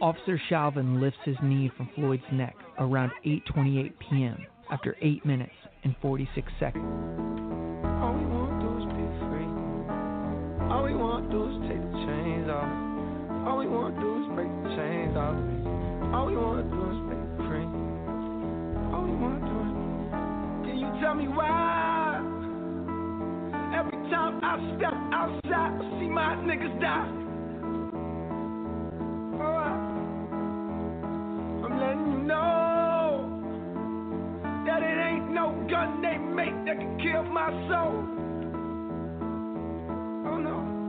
Officer 0.00 0.40
Chauvin 0.48 1.00
lifts 1.00 1.20
his 1.24 1.36
knee 1.42 1.70
from 1.76 1.88
Floyd's 1.94 2.22
neck 2.32 2.56
around 2.78 3.12
8:28 3.24 3.92
p.m. 3.98 4.46
after 4.70 4.96
8 5.00 5.24
minutes 5.24 5.52
and 5.84 5.94
46 6.02 6.52
seconds. 6.58 6.84
All 8.02 8.14
we 8.14 8.24
want 8.26 8.60
to 8.60 8.66
do 8.66 8.78
is 8.78 8.84
be 8.98 9.06
free. 9.30 9.50
All 10.70 10.82
we 10.84 10.94
want 10.94 11.30
to 11.30 11.36
do 11.36 11.44
is 11.44 11.71
All 13.44 13.58
we 13.58 13.66
want 13.66 13.96
to 13.96 14.00
do 14.00 14.22
is 14.22 14.28
break 14.36 14.48
the 14.62 14.68
chains 14.76 15.16
off. 15.16 15.34
Me. 15.34 15.66
All 16.14 16.26
we 16.26 16.36
want 16.36 16.62
to 16.62 16.68
do 16.70 16.78
is 16.94 16.98
break 17.10 17.26
free. 17.50 17.66
All 18.94 19.02
we 19.02 19.10
want 19.18 19.42
to 19.42 19.50
do 19.50 19.56
is. 19.66 19.72
Can 20.62 20.78
you 20.78 20.86
tell 21.02 21.14
me 21.14 21.26
why? 21.26 22.22
Every 23.74 23.98
time 24.10 24.38
I 24.44 24.62
step 24.78 24.94
outside, 25.10 25.74
I 25.74 25.82
see 25.98 26.06
my 26.06 26.36
niggas 26.46 26.78
die. 26.80 27.10
Oh, 29.42 29.58
I'm 31.66 31.74
letting 31.80 32.06
you 32.12 32.18
know 32.22 33.26
that 34.66 34.82
it 34.82 34.98
ain't 35.02 35.30
no 35.32 35.50
gun 35.68 36.00
they 36.00 36.16
make 36.16 36.54
that 36.64 36.78
can 36.78 36.96
kill 37.02 37.24
my 37.24 37.50
soul. 37.66 38.06
Oh 40.30 40.38
no. 40.38 40.81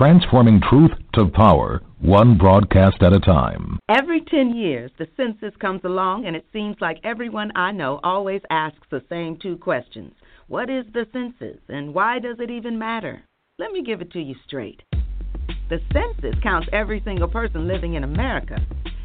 Transforming 0.00 0.62
truth 0.62 0.92
to 1.12 1.28
power, 1.28 1.82
one 2.00 2.38
broadcast 2.38 3.02
at 3.02 3.12
a 3.12 3.20
time. 3.20 3.78
Every 3.90 4.22
10 4.22 4.56
years, 4.56 4.90
the 4.96 5.06
census 5.14 5.54
comes 5.60 5.82
along, 5.84 6.24
and 6.24 6.34
it 6.34 6.46
seems 6.54 6.76
like 6.80 6.96
everyone 7.04 7.52
I 7.54 7.72
know 7.72 8.00
always 8.02 8.40
asks 8.48 8.86
the 8.90 9.02
same 9.10 9.36
two 9.36 9.58
questions 9.58 10.14
What 10.48 10.70
is 10.70 10.86
the 10.94 11.06
census, 11.12 11.58
and 11.68 11.92
why 11.92 12.18
does 12.18 12.38
it 12.40 12.50
even 12.50 12.78
matter? 12.78 13.20
Let 13.58 13.72
me 13.72 13.82
give 13.82 14.00
it 14.00 14.10
to 14.12 14.20
you 14.22 14.36
straight. 14.46 14.80
The 15.68 15.82
census 15.92 16.40
counts 16.42 16.70
every 16.72 17.02
single 17.04 17.28
person 17.28 17.68
living 17.68 17.92
in 17.92 18.02
America. 18.02 18.56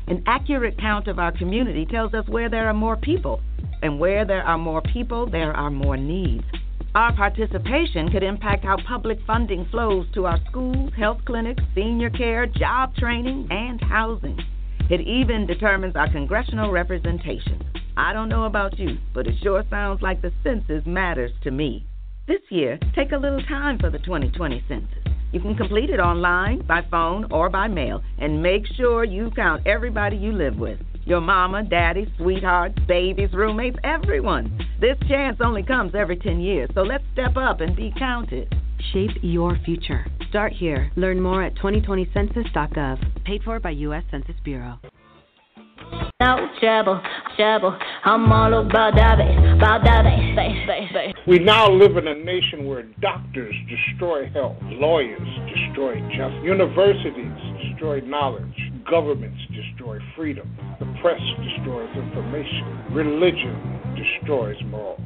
An 0.07 0.23
accurate 0.27 0.79
count 0.79 1.09
of 1.09 1.19
our 1.19 1.37
community 1.37 1.85
tells 1.85 2.13
us 2.13 2.29
where 2.29 2.49
there 2.49 2.69
are 2.69 2.73
more 2.73 2.95
people, 2.95 3.41
and 3.81 3.99
where 3.99 4.25
there 4.25 4.43
are 4.43 4.57
more 4.57 4.81
people, 4.81 5.29
there 5.29 5.53
are 5.53 5.69
more 5.69 5.97
needs. 5.97 6.43
Our 6.95 7.13
participation 7.13 8.09
could 8.09 8.23
impact 8.23 8.63
how 8.63 8.77
public 8.87 9.19
funding 9.27 9.67
flows 9.69 10.05
to 10.13 10.25
our 10.25 10.39
schools, 10.49 10.93
health 10.97 11.19
clinics, 11.25 11.61
senior 11.75 12.09
care, 12.09 12.45
job 12.45 12.95
training, 12.95 13.47
and 13.51 13.81
housing. 13.81 14.39
It 14.89 15.01
even 15.01 15.45
determines 15.45 15.95
our 15.95 16.09
congressional 16.09 16.71
representation. 16.71 17.61
I 17.97 18.13
don't 18.13 18.29
know 18.29 18.45
about 18.45 18.79
you, 18.79 18.97
but 19.13 19.27
it 19.27 19.35
sure 19.43 19.63
sounds 19.69 20.01
like 20.01 20.21
the 20.21 20.31
census 20.43 20.85
matters 20.85 21.31
to 21.43 21.51
me. 21.51 21.85
This 22.27 22.41
year, 22.49 22.79
take 22.95 23.11
a 23.11 23.17
little 23.17 23.43
time 23.43 23.77
for 23.77 23.89
the 23.89 23.99
2020 23.99 24.63
census. 24.67 25.13
You 25.33 25.41
can 25.41 25.55
complete 25.55 25.89
it 25.89 25.99
online, 25.99 26.65
by 26.65 26.81
phone, 26.89 27.31
or 27.31 27.49
by 27.49 27.67
mail, 27.67 28.01
and 28.19 28.41
make 28.41 28.65
sure 28.77 29.03
you 29.03 29.31
count 29.35 29.67
everybody 29.67 30.15
you 30.15 30.31
live 30.31 30.55
with 30.55 30.79
your 31.05 31.21
mama, 31.21 31.63
daddy, 31.63 32.11
sweethearts, 32.17 32.77
babies, 32.87 33.29
roommates, 33.33 33.77
everyone. 33.83 34.59
This 34.81 34.97
chance 35.07 35.37
only 35.43 35.63
comes 35.63 35.93
every 35.95 36.17
10 36.17 36.39
years, 36.39 36.69
so 36.73 36.81
let's 36.81 37.03
step 37.13 37.37
up 37.37 37.61
and 37.61 37.75
be 37.75 37.93
counted. 37.97 38.53
Shape 38.91 39.11
your 39.21 39.57
future. 39.63 40.05
Start 40.29 40.53
here. 40.53 40.91
Learn 40.95 41.21
more 41.21 41.43
at 41.43 41.55
2020census.gov. 41.55 43.23
Paid 43.23 43.43
for 43.43 43.59
by 43.59 43.71
U.S. 43.71 44.03
Census 44.11 44.35
Bureau. 44.43 44.79
No 46.21 46.47
trouble, 46.59 47.01
trouble. 47.35 47.77
I'm 48.05 48.31
all 48.31 48.65
about 48.65 48.95
that 48.95 49.17
bass, 49.17 49.37
about 49.57 49.83
that 49.83 50.03
bass, 50.03 50.35
bass, 50.35 50.67
bass, 50.67 50.89
bass. 50.93 51.13
We 51.27 51.39
now 51.39 51.69
live 51.69 51.97
in 51.97 52.07
a 52.07 52.15
nation 52.15 52.65
where 52.65 52.83
doctors 53.01 53.53
destroy 53.69 54.29
health, 54.29 54.55
lawyers 54.63 55.27
destroy 55.53 55.99
justice, 56.15 56.41
universities 56.43 57.33
destroy 57.61 57.99
knowledge, 58.01 58.64
governments 58.89 59.39
destroy 59.53 59.99
freedom, 60.15 60.49
the 60.79 60.85
press 61.01 61.21
destroys 61.43 61.89
information, 61.95 62.93
religion 62.93 63.95
destroys 63.95 64.57
morals. 64.65 64.99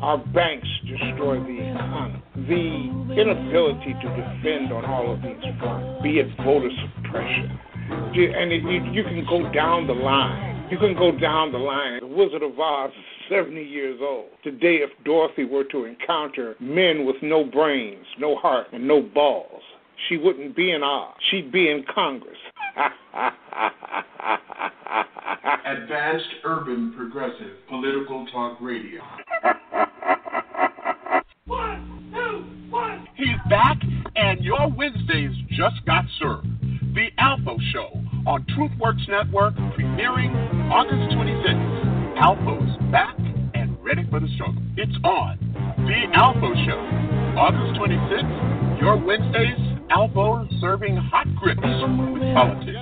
Our 0.00 0.18
banks 0.18 0.68
destroy 0.86 1.40
the 1.40 1.70
economy. 1.70 2.22
The 2.48 3.20
inability 3.20 3.92
to 3.92 4.08
defend 4.08 4.72
on 4.72 4.84
all 4.84 5.12
of 5.12 5.20
these 5.20 5.36
fronts, 5.60 6.02
be 6.02 6.18
it 6.20 6.28
voter 6.42 6.70
suppression, 6.96 7.58
and 7.90 8.52
it, 8.52 8.62
you, 8.62 8.92
you 8.92 9.04
can 9.04 9.26
go 9.28 9.52
down 9.52 9.86
the 9.86 9.92
line 9.92 10.50
You 10.70 10.78
can 10.78 10.94
go 10.94 11.10
down 11.10 11.50
the 11.50 11.58
line. 11.58 11.98
The 11.98 12.06
Wizard 12.06 12.44
of 12.44 12.58
Oz 12.58 12.90
is 12.90 13.04
70 13.28 13.60
years 13.60 13.98
old. 14.00 14.28
Today, 14.44 14.76
if 14.76 14.90
Dorothy 15.04 15.44
were 15.44 15.64
to 15.64 15.84
encounter 15.84 16.54
men 16.60 17.04
with 17.04 17.16
no 17.22 17.42
brains, 17.42 18.06
no 18.20 18.36
heart, 18.36 18.68
and 18.72 18.86
no 18.86 19.02
balls, 19.02 19.62
she 20.08 20.16
wouldn't 20.16 20.54
be 20.54 20.70
in 20.70 20.84
Oz. 20.84 21.14
She'd 21.30 21.50
be 21.50 21.68
in 21.68 21.84
Congress. 21.92 22.38
Advanced 25.66 26.26
Urban 26.44 26.94
Progressive 26.96 27.56
Political 27.68 28.26
Talk 28.32 28.58
Radio. 28.60 29.02
One, 31.46 32.10
two, 32.12 32.70
one. 32.70 33.06
He's 33.16 33.36
back, 33.48 33.76
and 34.16 34.40
your 34.40 34.70
Wednesdays 34.70 35.32
just 35.50 35.84
got 35.86 36.04
served. 36.18 36.46
The 36.94 37.08
Alpha 37.18 37.56
Show 37.72 38.02
on 38.26 38.44
TruthWorks 38.56 39.08
Network, 39.08 39.54
premiering 39.76 40.34
August 40.70 41.16
26th. 41.16 42.16
Alpha's 42.16 42.76
back 42.90 43.16
and 43.54 43.76
ready 43.84 44.06
for 44.10 44.20
the 44.20 44.28
struggle. 44.34 44.62
It's 44.76 44.96
on. 45.04 45.38
The 45.86 46.16
Alpha 46.16 46.52
Show, 46.66 46.80
August 47.38 47.80
26th. 47.80 48.80
Your 48.80 48.96
Wednesdays, 48.96 49.79
Alpha 49.90 50.48
serving 50.60 50.96
hot 50.96 51.26
grips 51.36 51.60
with 51.60 52.22
politics. 52.34 52.78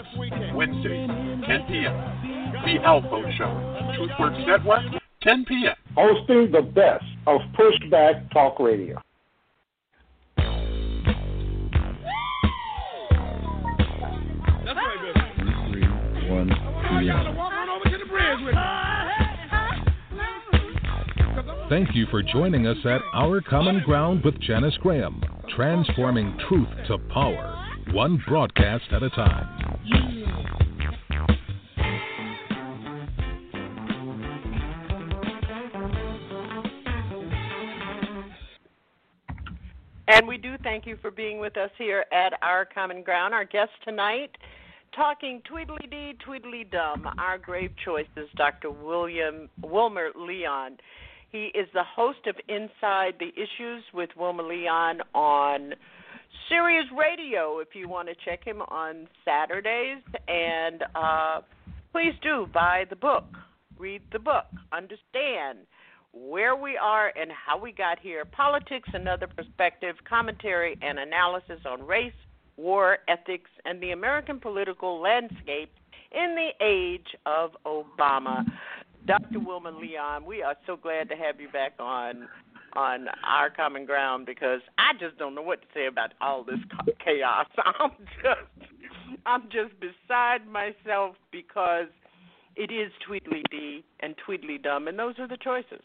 Wednesdays, 0.55 1.09
10 1.47 1.65
p.m. 1.69 2.63
The 2.65 2.83
Alpha 2.85 3.23
Show, 3.37 3.49
TruthWorks 3.97 4.47
Network, 4.47 4.83
10 5.23 5.45
p.m. 5.47 5.75
Hosting 5.97 6.53
the 6.53 6.63
best 6.63 7.05
of 7.27 7.41
pushback 7.59 8.31
talk 8.33 8.61
radio. 8.61 9.01
One, 16.29 16.51
Thank 21.69 21.95
you 21.95 22.07
for 22.11 22.23
joining 22.23 22.67
us 22.67 22.79
at 22.85 23.01
Our 23.13 23.41
Common 23.41 23.83
Ground 23.85 24.25
with 24.25 24.41
Janice 24.41 24.77
Graham, 24.79 25.23
transforming 25.57 26.37
truth 26.49 26.69
to 26.87 26.99
power, 27.13 27.67
one 27.93 28.23
broadcast 28.27 28.85
at 28.93 29.03
a 29.03 29.11
time. 29.11 29.79
And 40.09 40.27
we 40.27 40.39
do 40.39 40.57
thank 40.63 40.87
you 40.87 40.97
for 41.01 41.11
being 41.11 41.39
with 41.39 41.57
us 41.57 41.71
here 41.77 42.05
at 42.13 42.33
Our 42.43 42.65
Common 42.65 43.03
Ground. 43.03 43.35
Our 43.35 43.45
guest 43.45 43.71
tonight, 43.85 44.31
talking 44.97 45.43
Tweedledee, 45.45 46.15
Tweedledee 46.25 46.65
Dum, 46.65 47.07
our 47.19 47.39
grave 47.39 47.73
choices, 47.85 48.29
Dr. 48.37 48.71
William 48.71 49.49
Wilmer 49.63 50.09
Leon. 50.17 50.79
He 51.31 51.47
is 51.55 51.69
the 51.75 51.85
host 51.85 52.27
of 52.27 52.37
Inside 52.49 53.15
the 53.19 53.31
Issues 53.35 53.85
with 53.93 54.11
Wilmer 54.17 54.45
Leon 54.45 55.01
on 55.15 55.75
Sirius 56.49 56.87
Radio. 56.99 57.59
If 57.59 57.69
you 57.75 57.89
want 57.89 58.09
to 58.09 58.15
check 58.25 58.45
him 58.45 58.63
on 58.63 59.09
Saturdays, 59.25 60.03
and 60.27 60.85
uh, 60.95 61.41
please 61.93 62.15
do 62.23 62.47
buy 62.53 62.85
the 62.89 62.97
book, 62.97 63.27
read 63.79 64.01
the 64.11 64.19
book, 64.19 64.47
understand 64.73 65.59
where 66.13 66.57
we 66.57 66.79
are 66.79 67.13
and 67.15 67.31
how 67.31 67.59
we 67.59 67.73
got 67.73 67.99
here, 67.99 68.25
politics, 68.25 68.89
another 68.95 69.27
perspective, 69.27 69.97
commentary, 70.09 70.79
and 70.81 70.99
analysis 70.99 71.61
on 71.67 71.87
race, 71.87 72.13
war, 72.57 72.99
ethics, 73.07 73.51
and 73.67 73.83
the 73.83 73.91
American 73.91 74.41
political 74.41 75.01
landscape 75.01 75.71
in 76.11 76.35
the 76.35 76.65
age 76.65 77.07
of 77.27 77.51
Obama. 77.67 78.45
Dr. 79.09 79.41
Wilmer 79.41 79.73
Leon, 79.73 80.27
we 80.27 80.43
are 80.43 80.55
so 80.67 80.77
glad 80.77 81.09
to 81.09 81.17
have 81.17 81.41
you 81.41 81.49
back 81.49 81.73
on 81.79 82.29
on 82.75 83.07
our 83.27 83.49
common 83.49 83.87
ground 83.87 84.27
because 84.27 84.61
I 84.77 84.93
just 85.01 85.17
don't 85.17 85.35
know 85.35 85.41
what 85.41 85.63
to 85.63 85.67
say 85.73 85.87
about 85.87 86.13
all 86.21 86.45
this 86.45 86.59
chaos. 87.03 87.47
I'm 87.81 87.93
just 88.23 88.71
I'm 89.25 89.43
just 89.45 89.73
beside 89.81 90.47
myself 90.47 91.17
because 91.33 91.87
it 92.55 92.71
is 92.71 92.93
Tweedledee 93.07 93.83
and 94.01 94.15
Tweedledum, 94.27 94.89
and 94.89 94.99
those 94.99 95.15
are 95.19 95.27
the 95.27 95.39
choices. 95.39 95.83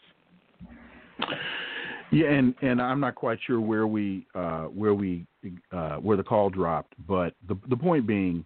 Yeah, 2.12 2.26
and 2.26 2.54
and 2.60 2.82
I'm 2.82 3.00
not 3.00 3.14
quite 3.14 3.38
sure 3.46 3.58
where 3.58 3.86
we 3.86 4.26
uh, 4.34 4.64
where 4.64 4.92
we 4.92 5.24
uh, 5.72 5.96
where 5.96 6.18
the 6.18 6.22
call 6.22 6.50
dropped, 6.50 6.92
but 7.08 7.32
the 7.48 7.56
the 7.70 7.76
point 7.76 8.06
being 8.06 8.44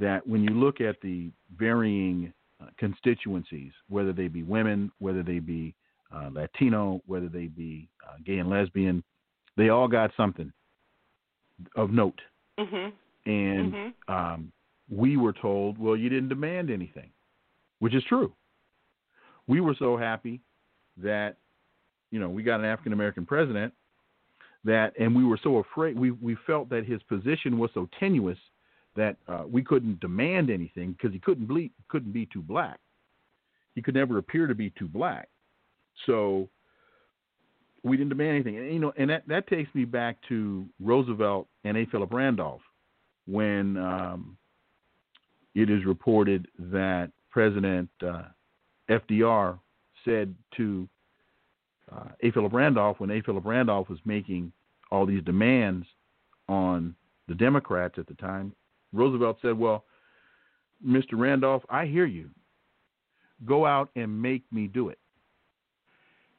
that 0.00 0.26
when 0.26 0.42
you 0.42 0.50
look 0.50 0.80
at 0.80 1.00
the 1.00 1.30
varying 1.56 2.32
uh, 2.62 2.66
constituencies, 2.78 3.72
whether 3.88 4.12
they 4.12 4.28
be 4.28 4.42
women, 4.42 4.90
whether 4.98 5.22
they 5.22 5.38
be 5.38 5.74
uh, 6.14 6.30
Latino, 6.32 7.00
whether 7.06 7.28
they 7.28 7.46
be 7.46 7.88
uh, 8.06 8.16
gay 8.24 8.38
and 8.38 8.48
lesbian, 8.48 9.02
they 9.56 9.68
all 9.70 9.88
got 9.88 10.10
something 10.16 10.52
of 11.74 11.90
note. 11.90 12.20
Mm-hmm. 12.58 13.30
And 13.30 13.72
Mhm. 13.72 13.94
um, 14.08 14.52
we 14.88 15.16
were 15.16 15.32
told, 15.32 15.78
well, 15.78 15.96
you 15.96 16.08
didn't 16.08 16.28
demand 16.28 16.70
anything, 16.70 17.10
which 17.80 17.94
is 17.94 18.04
true. 18.04 18.32
We 19.48 19.60
were 19.60 19.74
so 19.74 19.96
happy 19.96 20.40
that 20.98 21.36
you 22.10 22.20
know 22.20 22.28
we 22.28 22.42
got 22.42 22.60
an 22.60 22.66
African 22.66 22.92
American 22.92 23.26
president 23.26 23.74
that, 24.64 24.94
and 24.98 25.14
we 25.14 25.24
were 25.24 25.38
so 25.42 25.58
afraid. 25.58 25.98
We 25.98 26.12
we 26.12 26.36
felt 26.46 26.68
that 26.70 26.84
his 26.84 27.02
position 27.04 27.58
was 27.58 27.70
so 27.74 27.88
tenuous 27.98 28.38
that 28.96 29.16
uh, 29.28 29.44
we 29.48 29.62
couldn't 29.62 30.00
demand 30.00 30.50
anything 30.50 30.92
because 30.92 31.12
he 31.12 31.18
couldn't 31.18 31.46
be 31.46 31.70
couldn't 31.88 32.12
be 32.12 32.26
too 32.26 32.42
black. 32.42 32.78
He 33.74 33.82
could 33.82 33.94
never 33.94 34.18
appear 34.18 34.46
to 34.46 34.54
be 34.54 34.70
too 34.70 34.88
black. 34.88 35.28
So 36.06 36.48
we 37.82 37.96
didn't 37.96 38.10
demand 38.10 38.30
anything. 38.30 38.56
And 38.56 38.72
you 38.72 38.78
know, 38.78 38.92
and 38.96 39.10
that 39.10 39.22
that 39.28 39.46
takes 39.48 39.72
me 39.74 39.84
back 39.84 40.16
to 40.28 40.66
Roosevelt 40.80 41.46
and 41.64 41.76
A. 41.76 41.86
Philip 41.86 42.12
Randolph 42.12 42.62
when 43.26 43.76
um, 43.76 44.36
it 45.54 45.70
is 45.70 45.84
reported 45.84 46.48
that 46.58 47.10
President 47.30 47.88
uh, 48.06 48.22
FDR 48.88 49.58
said 50.04 50.34
to 50.56 50.88
uh, 51.92 52.08
A. 52.22 52.30
Philip 52.30 52.52
Randolph 52.52 53.00
when 53.00 53.10
A. 53.10 53.20
Philip 53.20 53.44
Randolph 53.44 53.88
was 53.88 53.98
making 54.04 54.52
all 54.90 55.06
these 55.06 55.22
demands 55.24 55.86
on 56.48 56.94
the 57.28 57.34
Democrats 57.34 57.94
at 57.98 58.06
the 58.06 58.14
time. 58.14 58.52
Roosevelt 58.92 59.38
said, 59.42 59.58
"Well, 59.58 59.84
Mr. 60.84 61.12
Randolph, 61.14 61.62
I 61.68 61.86
hear 61.86 62.06
you. 62.06 62.30
Go 63.44 63.66
out 63.66 63.90
and 63.96 64.22
make 64.22 64.44
me 64.52 64.66
do 64.66 64.88
it." 64.88 64.98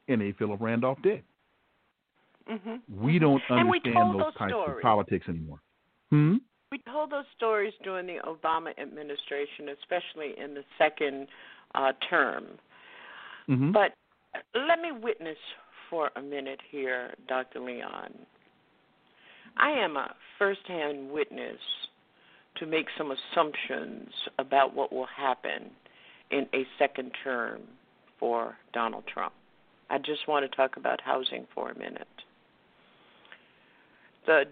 And 0.08 0.22
A. 0.22 0.32
Philip 0.34 0.62
Randolph 0.62 1.02
did. 1.02 1.24
Mm-hmm. 2.50 3.04
We 3.04 3.20
don't 3.20 3.41
And 3.50 3.70
we 3.70 3.80
understand 3.80 4.14
those 4.14 4.22
those 4.22 4.36
types 4.36 4.52
stories. 4.52 4.78
of 4.78 4.82
politics 4.82 5.26
anymore. 5.28 5.60
Hmm. 6.10 6.36
We 6.72 6.80
told 6.80 7.12
those 7.12 7.26
stories 7.36 7.74
during 7.84 8.08
the 8.08 8.20
Obama 8.26 8.78
administration, 8.80 9.70
especially 9.82 10.34
in 10.41 10.54
the 10.54 10.64
second 10.78 11.28
uh, 11.76 11.93
term. 12.10 12.45
Mm-hmm. 13.50 13.72
But 13.72 13.93
let 14.54 14.80
me 14.82 14.91
witness 14.91 15.38
for 15.89 16.10
a 16.16 16.22
minute 16.22 16.60
here, 16.70 17.14
Dr. 17.28 17.60
Leon. 17.60 18.14
I 19.58 19.72
am 19.72 19.98
a 19.98 20.14
firsthand 20.38 21.10
witness 21.10 21.58
to 22.60 22.66
make 22.66 22.88
some 22.97 23.12
assumptions 23.12 24.10
about 24.39 24.76
what 24.76 24.91
will 24.91 25.08
happen 25.08 25.70
in 26.32 26.47
a 26.53 26.66
second 26.78 27.12
term 27.24 27.62
for 28.20 28.58
Donald 28.74 29.03
Trump. 29.12 29.34
I 29.89 29.97
just 29.97 30.28
want 30.28 30.49
to 30.49 30.55
talk 30.55 30.78
about 30.78 30.99
housing 31.01 31.47
for 31.53 31.72
a 31.72 31.78
minute. 31.78 32.08
The 34.26 34.45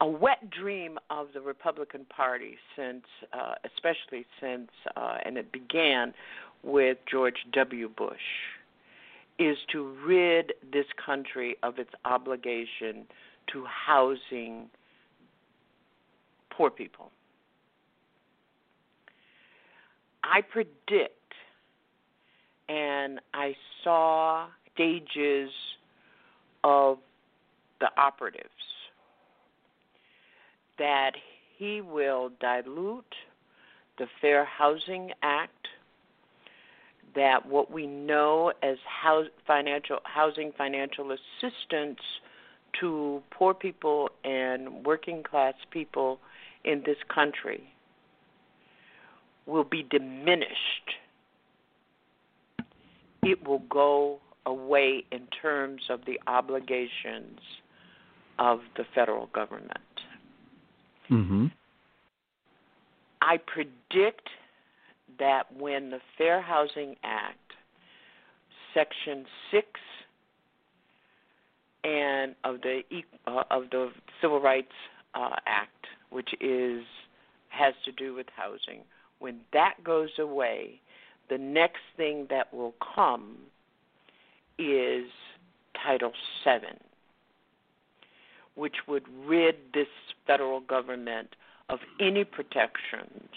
a 0.00 0.06
wet 0.06 0.50
dream 0.50 0.98
of 1.10 1.28
the 1.34 1.40
Republican 1.40 2.06
Party 2.08 2.56
since, 2.76 3.02
uh, 3.32 3.54
especially 3.64 4.24
since, 4.40 4.70
uh, 4.96 5.18
and 5.24 5.36
it 5.36 5.50
began 5.50 6.14
with 6.62 6.98
George 7.10 7.46
W. 7.52 7.88
Bush, 7.88 8.16
is 9.38 9.56
to 9.72 9.96
rid 10.06 10.52
this 10.72 10.86
country 11.04 11.56
of 11.62 11.78
its 11.78 11.90
obligation 12.04 13.06
to 13.52 13.64
housing 13.64 14.68
poor 16.50 16.70
people. 16.70 17.10
I 20.30 20.42
predict, 20.42 21.32
and 22.68 23.20
I 23.32 23.54
saw 23.82 24.48
stages 24.74 25.50
of 26.64 26.98
the 27.80 27.88
operatives 27.96 28.44
that 30.78 31.12
he 31.56 31.80
will 31.80 32.30
dilute 32.40 33.14
the 33.98 34.06
Fair 34.20 34.44
Housing 34.44 35.10
Act, 35.22 35.66
that 37.16 37.46
what 37.46 37.70
we 37.70 37.86
know 37.86 38.52
as 38.62 38.76
house, 38.86 39.26
financial 39.46 39.98
housing 40.04 40.52
financial 40.56 41.10
assistance 41.10 41.98
to 42.80 43.22
poor 43.30 43.54
people 43.54 44.10
and 44.24 44.84
working 44.84 45.22
class 45.22 45.54
people 45.70 46.20
in 46.64 46.82
this 46.84 46.98
country 47.12 47.72
will 49.48 49.64
be 49.64 49.82
diminished 49.82 50.94
it 53.22 53.46
will 53.46 53.62
go 53.70 54.18
away 54.46 55.04
in 55.12 55.26
terms 55.42 55.82
of 55.90 56.00
the 56.06 56.18
obligations 56.26 57.40
of 58.38 58.60
the 58.76 58.84
federal 58.94 59.26
government. 59.34 59.72
Mm-hmm. 61.10 61.46
I 63.20 63.38
predict 63.38 64.28
that 65.18 65.44
when 65.54 65.90
the 65.90 65.98
Fair 66.16 66.40
Housing 66.40 66.96
Act, 67.02 67.36
Section 68.72 69.26
Six, 69.50 69.66
and 71.84 72.34
of 72.44 72.60
the 72.62 72.82
uh, 73.26 73.42
of 73.50 73.64
the 73.70 73.90
Civil 74.20 74.40
Rights 74.40 74.72
uh, 75.14 75.36
Act, 75.46 75.86
which 76.10 76.30
is 76.40 76.84
has 77.48 77.74
to 77.84 77.92
do 77.92 78.14
with 78.14 78.26
housing, 78.36 78.84
when 79.18 79.40
that 79.52 79.74
goes 79.84 80.10
away, 80.18 80.80
the 81.28 81.38
next 81.38 81.80
thing 81.96 82.26
that 82.30 82.52
will 82.52 82.74
come 82.94 83.36
is 84.58 85.06
Title 85.84 86.12
VII, 86.44 86.78
which 88.54 88.76
would 88.86 89.04
rid 89.24 89.56
this 89.74 89.88
federal 90.26 90.60
government 90.60 91.36
of 91.68 91.80
any 92.00 92.24
protections 92.24 93.28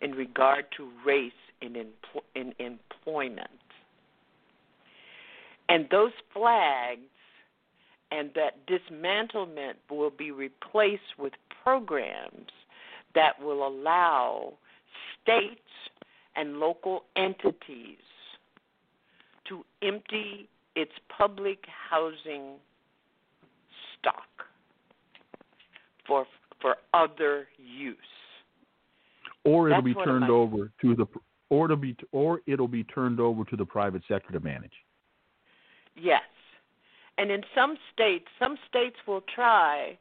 in 0.00 0.12
regard 0.12 0.66
to 0.76 0.88
race 1.04 1.32
in, 1.60 1.74
empl- 1.74 2.22
in 2.34 2.54
employment. 2.58 3.48
And 5.68 5.86
those 5.90 6.12
flags 6.32 7.00
and 8.10 8.30
that 8.34 8.66
dismantlement 8.66 9.74
will 9.88 10.10
be 10.10 10.30
replaced 10.30 11.18
with 11.18 11.32
programs 11.62 12.50
that 13.14 13.40
will 13.40 13.66
allow 13.66 14.54
states 15.22 15.60
and 16.36 16.58
local 16.58 17.04
entities 17.16 17.98
to 19.48 19.64
empty 19.82 20.48
its 20.76 20.92
public 21.08 21.64
housing 21.90 22.54
stock 23.98 24.46
for 26.06 26.26
for 26.60 26.76
other 26.94 27.48
use. 27.58 27.96
Or 29.44 29.70
it'll 29.70 29.82
That's 29.82 29.94
be 29.94 30.04
turned 30.04 30.30
over 30.30 30.70
to 30.82 30.94
the 30.94 31.06
or 31.48 31.66
it'll 31.66 31.76
be 31.76 31.96
or 32.12 32.40
it'll 32.46 32.68
be 32.68 32.84
turned 32.84 33.20
over 33.20 33.44
to 33.44 33.56
the 33.56 33.64
private 33.64 34.02
sector 34.08 34.32
to 34.32 34.40
manage. 34.40 34.72
Yes. 35.96 36.22
And 37.18 37.30
in 37.30 37.42
some 37.54 37.76
states, 37.92 38.26
some 38.38 38.56
states 38.68 38.96
will 39.06 39.22
try, 39.34 39.98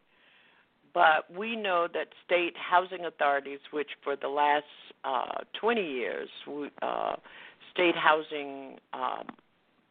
but 0.93 1.25
we 1.35 1.55
know 1.55 1.87
that 1.93 2.07
state 2.25 2.53
housing 2.57 3.05
authorities, 3.05 3.59
which 3.71 3.89
for 4.03 4.15
the 4.15 4.27
last 4.27 4.65
uh, 5.03 5.43
20 5.59 5.81
years, 5.81 6.29
uh, 6.81 7.15
state 7.71 7.95
housing, 7.95 8.77
um, 8.93 9.27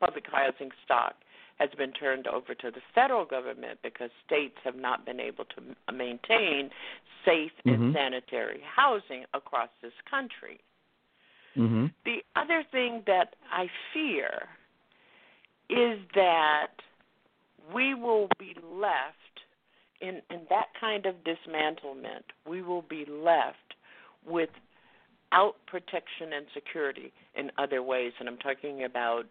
public 0.01 0.24
housing 0.30 0.70
stock 0.84 1.14
has 1.59 1.70
been 1.76 1.92
turned 1.92 2.26
over 2.26 2.55
to 2.55 2.70
the 2.70 2.80
federal 2.94 3.24
government 3.24 3.78
because 3.82 4.11
states 4.24 4.55
have 4.62 4.76
not 4.76 5.05
been 5.05 5.18
able 5.18 5.44
to 5.44 5.92
maintain 5.92 6.70
safe 7.24 7.53
and 7.64 7.78
Mhm. 7.78 7.92
sanitary 7.94 8.61
housing 8.61 9.24
across 9.34 9.68
this 9.80 9.94
country. 10.03 10.61
Mm-hmm. 11.57 11.86
The 12.05 12.24
other 12.36 12.62
thing 12.62 13.03
that 13.07 13.34
I 13.51 13.68
fear 13.92 14.49
is 15.68 15.99
that 16.14 16.80
we 17.72 17.94
will 17.94 18.28
be 18.38 18.55
left 18.62 19.28
in, 20.01 20.22
in 20.30 20.40
that 20.51 20.66
kind 20.80 21.07
of 21.07 21.16
dismantlement, 21.24 22.22
we 22.49 22.62
will 22.62 22.82
be 22.82 23.05
left 23.09 23.74
without 24.26 25.55
protection 25.66 26.32
and 26.34 26.46
security 26.55 27.12
in 27.34 27.51
other 27.59 27.82
ways. 27.82 28.12
And 28.20 28.28
I'm 28.28 28.38
talking 28.38 28.84
about 28.84 29.24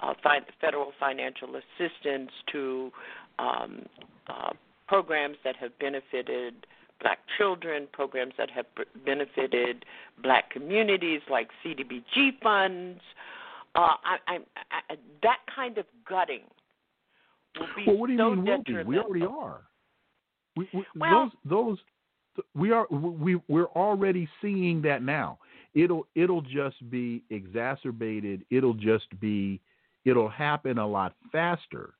uh, 0.00 0.14
fi- 0.22 0.40
federal 0.60 0.92
financial 0.98 1.50
assistance 1.56 2.30
to 2.52 2.90
um, 3.38 3.86
uh, 4.28 4.52
programs 4.88 5.36
that 5.44 5.56
have 5.56 5.76
benefited 5.78 6.66
black 7.00 7.18
children, 7.36 7.88
programs 7.92 8.34
that 8.38 8.50
have 8.50 8.66
benefited 9.04 9.84
black 10.22 10.50
communities 10.50 11.20
like 11.30 11.48
CDBG 11.64 12.40
funds. 12.42 13.00
Uh, 13.74 13.96
I, 14.04 14.16
I, 14.28 14.38
I, 14.90 14.96
that 15.22 15.38
kind 15.54 15.78
of 15.78 15.86
gutting 16.08 16.42
will 17.58 17.66
be 17.74 17.84
Well, 17.86 17.96
what 17.96 18.06
do 18.06 18.12
you 18.12 18.18
so 18.18 18.34
mean? 18.34 18.86
We 18.86 18.98
already 18.98 19.26
are. 19.26 19.62
We, 20.56 20.68
we, 20.72 20.84
Well- 20.96 21.30
those 21.44 21.78
those 22.36 22.44
we 22.54 22.72
are 22.72 22.86
we 22.90 23.40
we're 23.48 23.66
already 23.66 24.28
seeing 24.40 24.80
that 24.82 25.02
now. 25.02 25.38
It'll 25.74 26.06
it'll 26.14 26.42
just 26.42 26.88
be 26.90 27.22
exacerbated. 27.30 28.44
It'll 28.50 28.74
just 28.74 29.06
be 29.20 29.60
it'll 30.04 30.28
happen 30.28 30.78
a 30.78 30.86
lot 30.86 31.14
faster. 31.30 31.94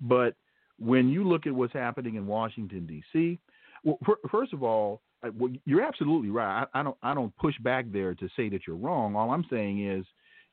But 0.00 0.34
when 0.78 1.08
you 1.08 1.24
look 1.24 1.46
at 1.46 1.54
what's 1.54 1.72
happening 1.72 2.16
in 2.16 2.26
Washington 2.26 2.86
D.C., 2.86 3.38
well, 3.84 3.98
first 4.30 4.52
of 4.52 4.62
all, 4.62 5.00
you're 5.64 5.82
absolutely 5.82 6.30
right. 6.30 6.66
I, 6.74 6.80
I 6.80 6.82
don't 6.82 6.96
I 7.02 7.14
don't 7.14 7.34
push 7.36 7.54
back 7.60 7.86
there 7.92 8.14
to 8.14 8.28
say 8.36 8.48
that 8.50 8.66
you're 8.66 8.76
wrong. 8.76 9.14
All 9.14 9.30
I'm 9.30 9.44
saying 9.50 9.86
is 9.86 10.04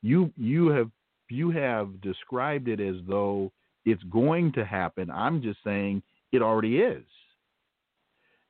you 0.02 0.30
you 0.36 0.68
have 0.68 0.90
you 1.28 1.50
have 1.50 2.00
described 2.02 2.68
it 2.68 2.80
as 2.80 2.96
though 3.08 3.50
it's 3.84 4.02
going 4.04 4.52
to 4.52 4.64
happen. 4.64 5.10
I'm 5.10 5.42
just 5.42 5.58
saying 5.64 6.02
it 6.32 6.42
already 6.42 6.78
is. 6.78 7.04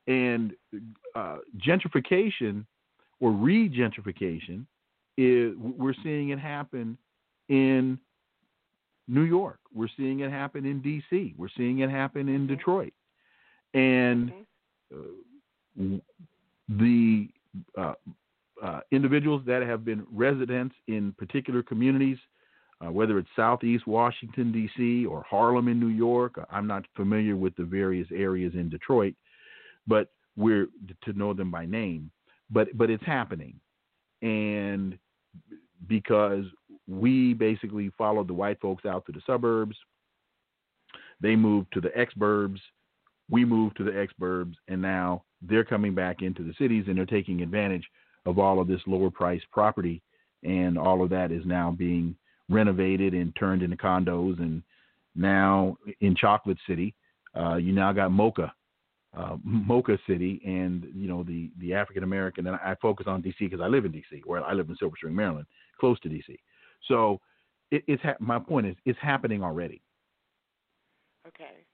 And 0.07 0.53
uh, 1.15 1.37
gentrification 1.57 2.65
or 3.19 3.31
regentrification 3.31 4.65
is 5.17 5.53
we're 5.57 5.93
seeing 6.03 6.29
it 6.29 6.39
happen 6.39 6.97
in 7.49 7.99
New 9.07 9.21
York. 9.21 9.59
We're 9.73 9.89
seeing 9.95 10.21
it 10.21 10.31
happen 10.31 10.65
in 10.65 10.81
D.C. 10.81 11.35
We're 11.37 11.49
seeing 11.55 11.79
it 11.79 11.89
happen 11.89 12.29
in 12.29 12.47
Detroit, 12.47 12.93
and 13.73 14.31
uh, 14.93 15.97
the 16.69 17.27
uh, 17.77 17.93
uh, 18.63 18.79
individuals 18.91 19.41
that 19.45 19.61
have 19.61 19.83
been 19.83 20.05
residents 20.11 20.75
in 20.87 21.13
particular 21.17 21.61
communities, 21.61 22.17
uh, 22.83 22.91
whether 22.91 23.17
it's 23.17 23.29
Southeast 23.35 23.87
Washington 23.87 24.51
D.C. 24.51 25.05
or 25.05 25.23
Harlem 25.23 25.67
in 25.67 25.79
New 25.79 25.87
York. 25.87 26.39
I'm 26.51 26.67
not 26.67 26.85
familiar 26.95 27.35
with 27.35 27.55
the 27.55 27.63
various 27.63 28.07
areas 28.13 28.53
in 28.55 28.69
Detroit, 28.69 29.15
but 29.87 30.09
we're 30.35 30.67
to 31.03 31.13
know 31.13 31.33
them 31.33 31.51
by 31.51 31.65
name. 31.65 32.11
But 32.49 32.75
but 32.77 32.89
it's 32.89 33.05
happening, 33.05 33.59
and 34.21 34.97
because 35.87 36.45
we 36.87 37.33
basically 37.33 37.91
followed 37.97 38.27
the 38.27 38.33
white 38.33 38.59
folks 38.59 38.85
out 38.85 39.05
to 39.05 39.11
the 39.11 39.21
suburbs, 39.25 39.75
they 41.21 41.35
moved 41.35 41.67
to 41.73 41.81
the 41.81 41.89
exurbs, 41.89 42.59
we 43.29 43.45
moved 43.45 43.77
to 43.77 43.83
the 43.83 43.91
exurbs, 43.91 44.55
and 44.67 44.81
now 44.81 45.23
they're 45.41 45.63
coming 45.63 45.95
back 45.95 46.21
into 46.21 46.43
the 46.43 46.53
cities 46.57 46.85
and 46.87 46.97
they're 46.97 47.05
taking 47.05 47.41
advantage 47.41 47.85
of 48.25 48.39
all 48.39 48.59
of 48.59 48.67
this 48.67 48.81
lower 48.87 49.09
priced 49.09 49.49
property, 49.51 50.01
and 50.43 50.77
all 50.77 51.01
of 51.03 51.09
that 51.09 51.31
is 51.31 51.45
now 51.45 51.71
being 51.71 52.15
renovated 52.49 53.13
and 53.13 53.35
turned 53.35 53.63
into 53.63 53.77
condos. 53.77 54.39
And 54.39 54.63
now 55.15 55.77
in 56.01 56.15
Chocolate 56.15 56.57
City, 56.67 56.95
uh, 57.37 57.55
you 57.55 57.71
now 57.71 57.91
got 57.91 58.11
Mocha, 58.11 58.53
uh, 59.17 59.37
Mocha 59.43 59.97
City, 60.07 60.41
and 60.45 60.87
you 60.95 61.07
know 61.07 61.23
the 61.23 61.51
the 61.59 61.73
African 61.73 62.03
American. 62.03 62.47
And 62.47 62.55
I 62.57 62.75
focus 62.81 63.07
on 63.07 63.21
DC 63.21 63.35
because 63.39 63.61
I 63.61 63.67
live 63.67 63.85
in 63.85 63.91
DC, 63.91 64.21
where 64.25 64.43
I 64.43 64.53
live 64.53 64.69
in 64.69 64.75
Silver 64.77 64.95
Spring, 64.97 65.15
Maryland, 65.15 65.45
close 65.79 65.99
to 66.01 66.09
DC. 66.09 66.37
So 66.87 67.19
it, 67.71 67.83
it's 67.87 68.03
ha- 68.03 68.17
my 68.19 68.39
point 68.39 68.67
is 68.67 68.75
it's 68.85 68.99
happening 69.01 69.43
already. 69.43 69.81
Okay. 71.27 71.65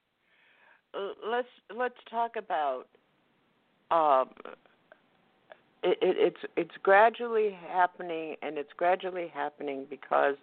Uh, 0.94 1.12
let's 1.28 1.48
let's 1.76 1.94
talk 2.10 2.32
about 2.36 2.84
um, 3.90 4.30
it, 5.82 5.98
it, 6.02 6.16
it's 6.18 6.52
it's 6.56 6.76
gradually 6.82 7.56
happening, 7.68 8.36
and 8.42 8.58
it's 8.58 8.72
gradually 8.76 9.28
happening 9.32 9.86
because 9.88 10.36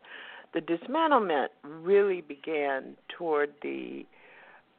the 0.53 0.61
dismantlement 0.61 1.47
really 1.64 2.22
began 2.22 2.95
toward 3.18 3.53
the 3.61 4.05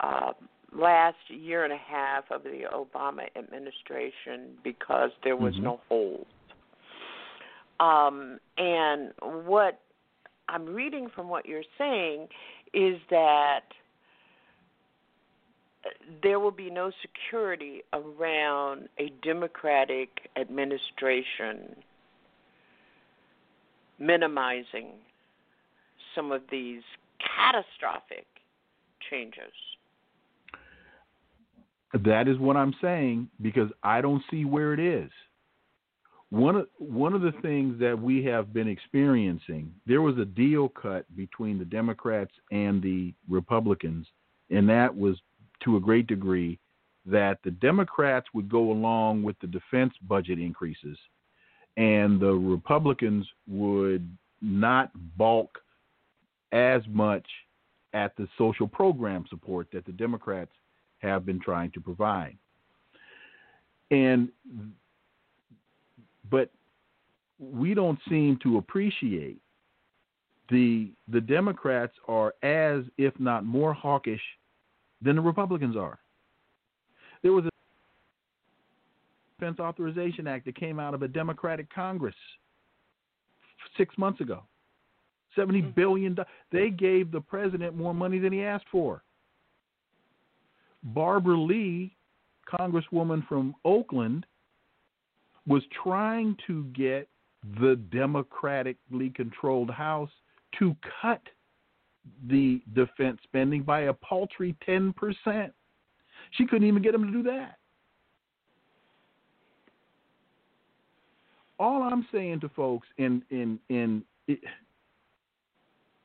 uh, 0.00 0.32
last 0.72 1.16
year 1.28 1.64
and 1.64 1.72
a 1.72 1.76
half 1.78 2.24
of 2.30 2.42
the 2.42 2.62
Obama 2.72 3.26
administration 3.36 4.58
because 4.62 5.10
there 5.24 5.36
was 5.36 5.54
Mhm. 5.56 5.62
no 5.62 5.80
hold. 5.88 6.26
Um, 7.80 8.40
and 8.56 9.12
what 9.20 9.80
I'm 10.48 10.66
reading 10.66 11.08
from 11.10 11.28
what 11.28 11.46
you're 11.46 11.62
saying 11.76 12.28
is 12.72 13.00
that 13.10 13.64
there 16.22 16.40
will 16.40 16.50
be 16.50 16.70
no 16.70 16.90
security 17.02 17.82
around 17.92 18.88
a 18.98 19.12
Democratic 19.22 20.08
administration 20.36 21.76
minimizing 23.98 24.92
some 26.14 26.32
of 26.32 26.42
these 26.50 26.82
catastrophic 27.20 28.26
changes. 29.10 29.52
That 32.04 32.28
is 32.28 32.38
what 32.38 32.56
I'm 32.56 32.74
saying 32.82 33.28
because 33.40 33.70
I 33.82 34.00
don't 34.00 34.22
see 34.30 34.44
where 34.44 34.74
it 34.74 34.80
is. 34.80 35.10
one 36.30 36.56
of 36.56 36.66
one 36.78 37.14
of 37.14 37.22
the 37.22 37.32
things 37.40 37.80
that 37.80 37.98
we 37.98 38.22
have 38.24 38.52
been 38.52 38.68
experiencing, 38.68 39.72
there 39.86 40.02
was 40.02 40.18
a 40.18 40.24
deal 40.24 40.68
cut 40.68 41.04
between 41.16 41.58
the 41.58 41.64
Democrats 41.64 42.32
and 42.52 42.82
the 42.82 43.14
Republicans, 43.28 44.06
and 44.50 44.68
that 44.68 44.94
was 44.94 45.16
to 45.64 45.76
a 45.76 45.80
great 45.80 46.06
degree 46.06 46.58
that 47.06 47.38
the 47.42 47.50
Democrats 47.50 48.26
would 48.34 48.50
go 48.50 48.70
along 48.70 49.22
with 49.22 49.38
the 49.40 49.46
defense 49.46 49.92
budget 50.08 50.38
increases, 50.38 50.98
and 51.76 52.20
the 52.20 52.32
Republicans 52.32 53.26
would 53.46 54.08
not 54.42 54.90
balk 55.16 55.50
as 56.52 56.82
much 56.88 57.26
at 57.94 58.14
the 58.16 58.28
social 58.36 58.68
program 58.68 59.24
support 59.28 59.68
that 59.72 59.86
the 59.86 59.92
Democrats 59.92 60.52
have 60.98 61.24
been 61.24 61.40
trying 61.40 61.70
to 61.72 61.80
provide. 61.80 62.36
And 63.90 64.28
but 66.30 66.50
we 67.38 67.72
don't 67.72 67.98
seem 68.08 68.38
to 68.42 68.58
appreciate 68.58 69.38
the 70.50 70.90
the 71.08 71.20
Democrats 71.20 71.94
are 72.06 72.34
as 72.42 72.84
if 72.98 73.18
not 73.18 73.44
more 73.44 73.72
hawkish 73.72 74.20
than 75.02 75.16
the 75.16 75.22
Republicans 75.22 75.76
are. 75.76 75.98
There 77.22 77.32
was 77.32 77.44
a 77.44 77.50
Defense 79.38 79.60
Authorization 79.60 80.26
Act 80.26 80.46
that 80.46 80.56
came 80.56 80.80
out 80.80 80.94
of 80.94 81.02
a 81.02 81.08
Democratic 81.08 81.72
Congress 81.72 82.14
six 83.76 83.96
months 83.98 84.20
ago. 84.20 84.42
Seventy 85.36 85.62
mm-hmm. 85.62 86.22
They 86.50 86.70
gave 86.70 87.12
the 87.12 87.20
president 87.20 87.76
more 87.76 87.94
money 87.94 88.18
than 88.18 88.32
he 88.32 88.42
asked 88.42 88.66
for. 88.72 89.02
Barbara 90.82 91.38
Lee, 91.38 91.94
Congresswoman 92.52 93.26
from 93.28 93.54
Oakland, 93.64 94.26
was 95.46 95.62
trying 95.82 96.36
to 96.46 96.64
get 96.76 97.08
the 97.60 97.76
democratically 97.92 99.10
controlled 99.10 99.70
House 99.70 100.10
to 100.58 100.74
cut 101.00 101.22
the 102.28 102.60
defense 102.74 103.18
spending 103.22 103.62
by 103.62 103.82
a 103.82 103.92
paltry 103.92 104.56
10%. 104.66 104.92
She 106.32 106.46
couldn't 106.46 106.66
even 106.66 106.82
get 106.82 106.92
them 106.92 107.06
to 107.06 107.12
do 107.12 107.22
that. 107.24 107.58
All 111.58 111.82
I'm 111.82 112.06
saying 112.12 112.40
to 112.40 112.48
folks 112.50 112.86
in 112.98 113.22
in 113.30 113.58
in 113.68 114.04
it, 114.28 114.38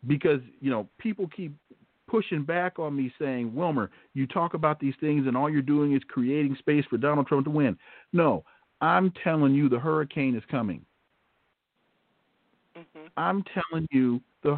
because 0.07 0.39
you 0.61 0.71
know 0.71 0.87
people 0.97 1.29
keep 1.35 1.53
pushing 2.07 2.43
back 2.43 2.79
on 2.79 2.95
me 2.95 3.13
saying, 3.19 3.53
Wilmer, 3.53 3.91
you 4.13 4.25
talk 4.27 4.53
about 4.55 4.79
these 4.79 4.95
things 4.99 5.27
and 5.27 5.37
all 5.37 5.49
you're 5.49 5.61
doing 5.61 5.95
is 5.95 6.01
creating 6.07 6.55
space 6.59 6.85
for 6.89 6.97
Donald 6.97 7.27
Trump 7.27 7.45
to 7.45 7.51
win. 7.51 7.77
No, 8.13 8.43
I'm 8.81 9.11
telling 9.23 9.53
you 9.53 9.69
the 9.69 9.79
hurricane 9.79 10.35
is 10.35 10.43
coming. 10.49 10.85
Mm-hmm. 12.77 13.07
I'm 13.17 13.43
telling 13.53 13.87
you 13.91 14.21
the 14.43 14.57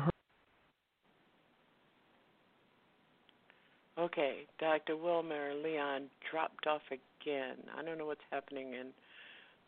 Okay, 4.05 4.45
Dr. 4.59 4.97
Wilmer 4.97 5.55
Leon 5.63 6.03
dropped 6.29 6.67
off 6.67 6.83
again. 6.91 7.55
I 7.75 7.83
don't 7.83 7.97
know 7.97 8.05
what's 8.05 8.21
happening 8.29 8.73
in 8.73 8.89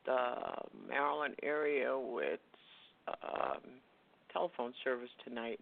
the 0.06 0.18
Maryland 0.88 1.34
area 1.42 1.98
with 1.98 2.40
um, 3.08 3.62
telephone 4.32 4.74
service 4.84 5.10
tonight, 5.26 5.60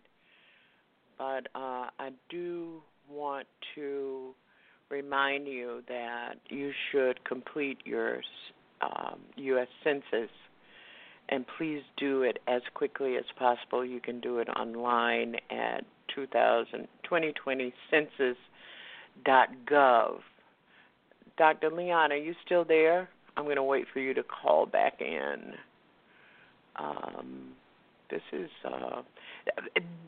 but 1.18 1.48
uh, 1.56 1.88
I 1.98 2.10
do 2.30 2.82
want 3.10 3.48
to 3.76 4.32
remind 4.90 5.48
you 5.48 5.82
that 5.88 6.34
you 6.50 6.72
should 6.92 7.24
complete 7.24 7.78
your 7.86 8.20
um, 8.82 9.22
U.S. 9.38 9.70
Census, 9.86 10.30
and 11.30 11.46
please 11.58 11.82
do 11.96 12.24
it 12.24 12.40
as 12.50 12.62
quickly 12.74 13.16
as 13.16 13.24
possible. 13.40 13.86
You 13.86 14.02
can 14.02 14.20
do 14.20 14.40
it 14.40 14.50
online 14.50 15.36
at 15.50 15.86
2000, 16.14 16.90
2020 17.06 17.74
census.gov. 19.24 20.20
Dr. 21.38 21.70
Leon, 21.70 22.12
are 22.12 22.18
you 22.18 22.34
still 22.46 22.64
there? 22.64 23.10
I'm 23.38 23.44
going 23.44 23.58
to 23.58 23.64
wait 23.64 23.86
for 23.92 24.00
you 24.00 24.14
to 24.14 24.24
call 24.24 24.66
back 24.66 25.02
in. 25.02 25.54
Um, 26.78 27.50
this 28.10 28.22
is 28.32 28.50
uh, 28.66 29.02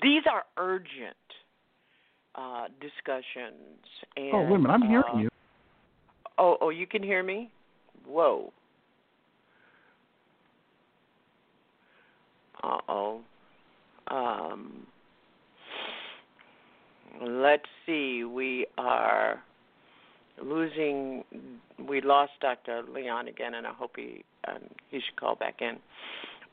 these 0.01 0.23
are 0.31 0.43
urgent 0.57 1.15
uh, 2.35 2.67
discussions. 2.79 3.83
And, 4.15 4.33
oh, 4.33 4.41
wait 4.43 4.55
a 4.55 4.59
minute, 4.59 4.69
I'm 4.69 4.81
hearing 4.83 5.03
uh, 5.13 5.17
you. 5.17 5.29
Oh, 6.37 6.57
oh, 6.61 6.69
you 6.69 6.87
can 6.87 7.03
hear 7.03 7.23
me. 7.23 7.49
Whoa. 8.05 8.51
Uh 12.63 12.77
oh. 12.87 13.21
Um, 14.09 14.86
let's 17.21 17.65
see. 17.85 18.23
We 18.23 18.67
are 18.77 19.43
losing. 20.43 21.23
We 21.87 22.01
lost 22.01 22.33
Dr. 22.41 22.83
Leon 22.93 23.27
again, 23.27 23.53
and 23.53 23.65
I 23.65 23.73
hope 23.73 23.91
he 23.95 24.23
um, 24.47 24.61
he 24.89 24.97
should 24.97 25.19
call 25.19 25.35
back 25.35 25.57
in. 25.61 25.77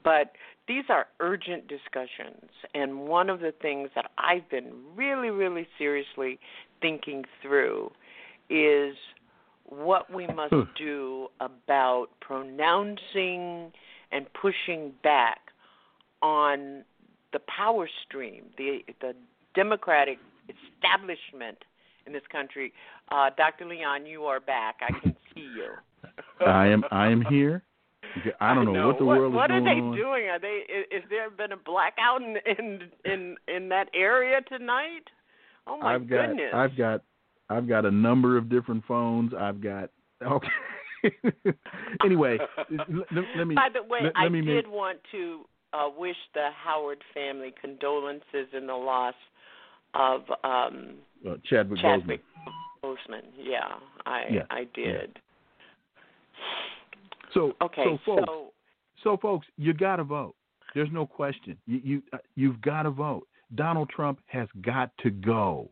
But 0.02 0.32
these 0.68 0.84
are 0.88 1.06
urgent 1.20 1.68
discussions, 1.68 2.50
and 2.74 3.00
one 3.00 3.30
of 3.30 3.40
the 3.40 3.52
things 3.62 3.90
that 3.94 4.10
I've 4.18 4.48
been 4.50 4.72
really, 4.96 5.30
really 5.30 5.66
seriously 5.78 6.38
thinking 6.80 7.24
through 7.42 7.90
is 8.50 8.94
what 9.66 10.12
we 10.12 10.26
must 10.26 10.54
do 10.76 11.28
about 11.40 12.08
pronouncing 12.20 13.72
and 14.12 14.26
pushing 14.40 14.92
back 15.02 15.40
on 16.22 16.84
the 17.32 17.40
power 17.40 17.88
stream, 18.06 18.44
the 18.56 18.80
the 19.00 19.14
democratic 19.54 20.18
establishment 20.48 21.58
in 22.06 22.12
this 22.12 22.22
country. 22.30 22.72
Uh, 23.10 23.30
Dr. 23.36 23.66
Leon, 23.66 24.06
you 24.06 24.24
are 24.24 24.40
back. 24.40 24.76
I 24.82 24.98
can 25.00 25.16
see 25.34 25.40
you. 25.40 25.70
I 26.46 26.66
am. 26.66 26.84
I 26.90 27.08
am 27.08 27.24
here. 27.28 27.62
I 28.40 28.54
don't 28.54 28.66
know, 28.66 28.72
know. 28.72 28.86
what 28.88 28.98
the 28.98 29.04
what, 29.04 29.18
world 29.18 29.34
what 29.34 29.50
is 29.50 29.62
going 29.62 29.66
on. 29.66 29.90
What 29.90 29.96
are 29.96 29.96
they 29.96 30.02
doing? 30.02 30.28
Are 30.28 30.38
they? 30.38 30.72
Is, 30.72 31.02
is 31.02 31.10
there 31.10 31.30
been 31.30 31.52
a 31.52 31.56
blackout 31.56 32.22
in 32.22 32.36
in 32.58 32.80
in, 33.04 33.36
in 33.48 33.68
that 33.70 33.88
area 33.94 34.40
tonight? 34.48 35.04
Oh 35.66 35.78
my 35.78 35.94
I've 35.94 36.08
got, 36.08 36.28
goodness! 36.28 36.52
I've 36.54 36.76
got, 36.76 37.02
I've 37.48 37.68
got 37.68 37.84
a 37.86 37.90
number 37.90 38.36
of 38.36 38.48
different 38.48 38.84
phones. 38.86 39.32
I've 39.38 39.60
got. 39.62 39.90
Okay. 40.22 40.48
anyway, 42.04 42.38
let, 42.70 43.24
let 43.36 43.46
me. 43.46 43.54
By 43.54 43.68
the 43.72 43.82
way, 43.82 44.00
let, 44.02 44.12
let 44.14 44.16
I 44.16 44.28
did 44.28 44.44
make, 44.44 44.68
want 44.68 44.98
to 45.12 45.44
uh, 45.72 45.88
wish 45.96 46.16
the 46.34 46.48
Howard 46.64 47.02
family 47.12 47.52
condolences 47.60 48.48
in 48.56 48.66
the 48.66 48.74
loss 48.74 49.14
of 49.94 50.22
um, 50.42 50.94
uh, 51.28 51.34
Chadwick, 51.44 51.80
Chadwick 51.80 52.22
Boseman. 52.82 52.96
Boseman. 53.12 53.22
Yeah, 53.38 53.60
I 54.06 54.24
Yeah, 54.30 54.42
I 54.50 54.66
did. 54.74 55.18
So, 57.32 57.52
Okay, 57.60 57.84
so 57.84 57.98
folks, 58.06 58.22
so 58.26 58.52
so 59.02 59.16
folks, 59.16 59.46
you 59.56 59.72
got 59.72 59.96
to 59.96 60.04
vote. 60.04 60.34
There's 60.74 60.90
no 60.92 61.06
question. 61.06 61.56
You 61.66 61.80
you 61.82 62.02
uh, 62.12 62.18
you've 62.36 62.60
got 62.60 62.82
to 62.82 62.90
vote. 62.90 63.26
Donald 63.54 63.90
Trump 63.90 64.20
has 64.26 64.48
got 64.62 64.90
to 65.02 65.10
go. 65.10 65.68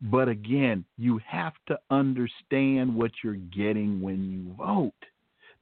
But 0.00 0.28
again, 0.28 0.84
you 0.96 1.20
have 1.26 1.54
to 1.66 1.78
understand 1.90 2.94
what 2.94 3.10
you're 3.24 3.34
getting 3.34 4.00
when 4.00 4.30
you 4.30 4.54
vote. 4.54 4.92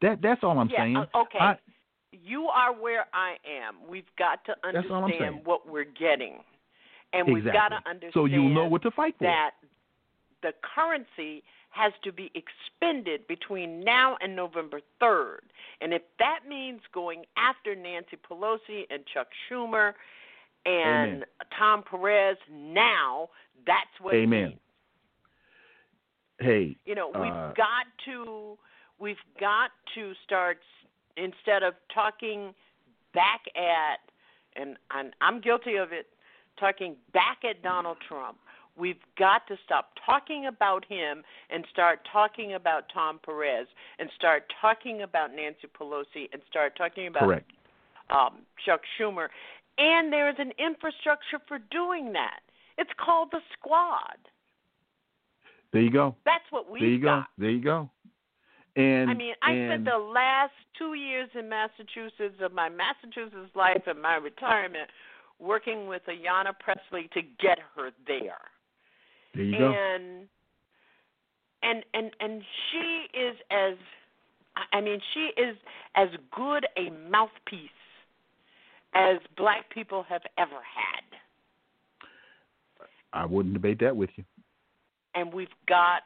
That 0.03 0.21
that's 0.23 0.43
all 0.43 0.59
I'm 0.59 0.69
yeah, 0.69 0.79
saying. 0.79 0.97
uh, 0.97 1.07
okay. 1.15 1.39
I, 1.39 1.59
you 2.13 2.47
are 2.49 2.73
where 2.73 3.07
I 3.13 3.37
am. 3.47 3.89
We've 3.89 4.05
got 4.19 4.45
to 4.47 4.55
That's 4.73 4.87
all 4.91 4.97
I'm 4.97 5.05
understand 5.05 5.41
what 5.45 5.69
we're 5.69 5.85
getting, 5.85 6.39
and 7.19 7.33
we've 7.33 7.45
got 7.45 7.69
to 7.69 7.77
Exactly. 7.77 7.91
understand 7.91 8.13
so 8.15 8.25
you'll 8.27 8.49
know 8.49 8.67
what 8.67 8.83
to 8.83 8.91
fight 8.91 9.15
for. 9.19 9.25
that 9.25 9.53
the 10.43 10.53
currency 10.75 11.43
has 11.71 11.93
to 12.05 12.13
be 12.13 12.31
expended 12.35 13.27
between 13.27 13.85
now 13.85 14.17
and 14.23 14.35
November 14.35 14.81
3rd. 15.03 15.41
And 15.81 15.93
if 15.93 16.03
that 16.19 16.41
means 16.49 16.81
going 16.93 17.25
after 17.37 17.75
Nancy 17.75 18.17
Pelosi 18.31 18.85
and 18.91 19.05
Chuck 19.13 19.29
Schumer 19.51 19.93
and 20.65 21.13
Amen. 21.13 21.25
Tom 21.59 21.83
Perez 21.89 22.37
now, 22.51 23.29
that's 23.67 23.91
what 24.01 24.15
it 24.15 24.23
Amen. 24.23 24.49
means. 24.49 24.61
Hey, 26.39 26.77
You 26.85 26.95
know, 26.95 27.09
we've 27.09 27.33
uh, 27.33 27.53
got 27.55 27.87
to 28.07 28.59
we've 28.99 29.17
got 29.41 29.71
to 29.95 30.13
start 30.25 30.59
instead 31.17 31.63
of 31.63 31.75
talking 31.95 32.55
back 33.15 33.41
at 33.57 34.01
and, 34.61 34.77
and 34.95 35.13
I'm 35.21 35.41
guilty 35.41 35.77
of 35.77 35.93
it, 35.93 36.07
talking 36.59 36.97
back 37.13 37.39
at 37.49 37.63
Donald 37.63 37.99
Trump. 38.09 38.39
We've 38.77 39.01
got 39.19 39.47
to 39.49 39.57
stop 39.65 39.91
talking 40.05 40.47
about 40.47 40.85
him 40.85 41.23
and 41.49 41.65
start 41.73 42.01
talking 42.13 42.55
about 42.55 42.85
Tom 42.93 43.19
Perez 43.25 43.67
and 43.99 44.11
start 44.15 44.45
talking 44.61 45.03
about 45.03 45.35
Nancy 45.35 45.67
Pelosi 45.79 46.29
and 46.33 46.43
start 46.51 46.77
talking 46.77 47.07
about 47.07 47.23
correct. 47.23 47.51
um, 48.11 48.43
Chuck 48.65 48.83
Schumer. 48.99 49.29
And 49.79 50.13
there 50.13 50.29
is 50.29 50.37
an 50.39 50.53
infrastructure 50.59 51.39
for 51.49 51.59
doing 51.71 52.13
that. 52.13 52.41
It's 52.77 52.91
called 53.03 53.29
the 53.33 53.41
squad. 53.59 54.19
There 55.73 55.83
you 55.83 55.91
go. 55.91 56.15
That's 56.25 56.45
what 56.51 56.71
we've 56.71 56.81
there 56.81 56.91
you 56.91 57.03
got. 57.03 57.23
go. 57.23 57.27
There 57.39 57.51
you 57.51 57.63
go. 57.63 57.91
And 58.77 59.11
I 59.11 59.15
mean, 59.15 59.35
I 59.43 59.53
and, 59.53 59.71
spent 59.71 59.85
the 59.87 59.99
last 59.99 60.53
two 60.79 60.95
years 60.95 61.31
in 61.39 61.49
Massachusetts 61.49 62.41
of 62.43 62.53
my 62.53 62.69
Massachusetts 62.69 63.55
life 63.55 63.83
and 63.87 64.01
my 64.01 64.17
retirement 64.17 64.91
working 65.39 65.87
with 65.87 66.03
Ayanna 66.09 66.53
Pressley 66.59 67.09
to 67.15 67.23
get 67.41 67.59
her 67.77 67.91
there. 68.07 68.39
There 69.35 69.45
you 69.45 69.55
and, 69.55 70.23
go. 70.23 70.29
And 71.63 71.85
and 71.95 72.13
and 72.21 72.43
she 72.71 73.19
is 73.19 73.37
as 73.51 73.77
I 74.73 74.81
mean, 74.81 75.01
she 75.13 75.41
is 75.41 75.57
as 75.95 76.09
good 76.35 76.67
a 76.77 76.91
mouthpiece 77.11 77.71
as 78.95 79.19
black 79.37 79.69
people 79.71 80.05
have 80.09 80.23
ever 80.39 80.55
had. 80.55 81.05
I 83.13 83.25
wouldn't 83.27 83.55
debate 83.55 83.81
that 83.81 83.97
with 83.97 84.11
you. 84.17 84.25
And 85.15 85.33
we've 85.33 85.49
got 85.69 86.03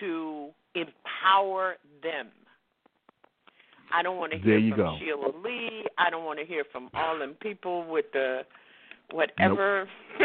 to 0.00 0.50
empower 0.74 1.76
them. 2.02 2.28
I 3.94 4.02
don't 4.02 4.18
want 4.18 4.32
to 4.32 4.38
hear 4.38 4.60
from 4.70 4.76
go. 4.76 4.96
Sheila 4.98 5.32
Lee. 5.42 5.84
I 5.98 6.10
don't 6.10 6.24
want 6.24 6.40
to 6.40 6.44
hear 6.44 6.64
from 6.72 6.90
all 6.94 7.18
them 7.18 7.34
people 7.40 7.86
with 7.88 8.06
the 8.12 8.40
whatever. 9.10 9.88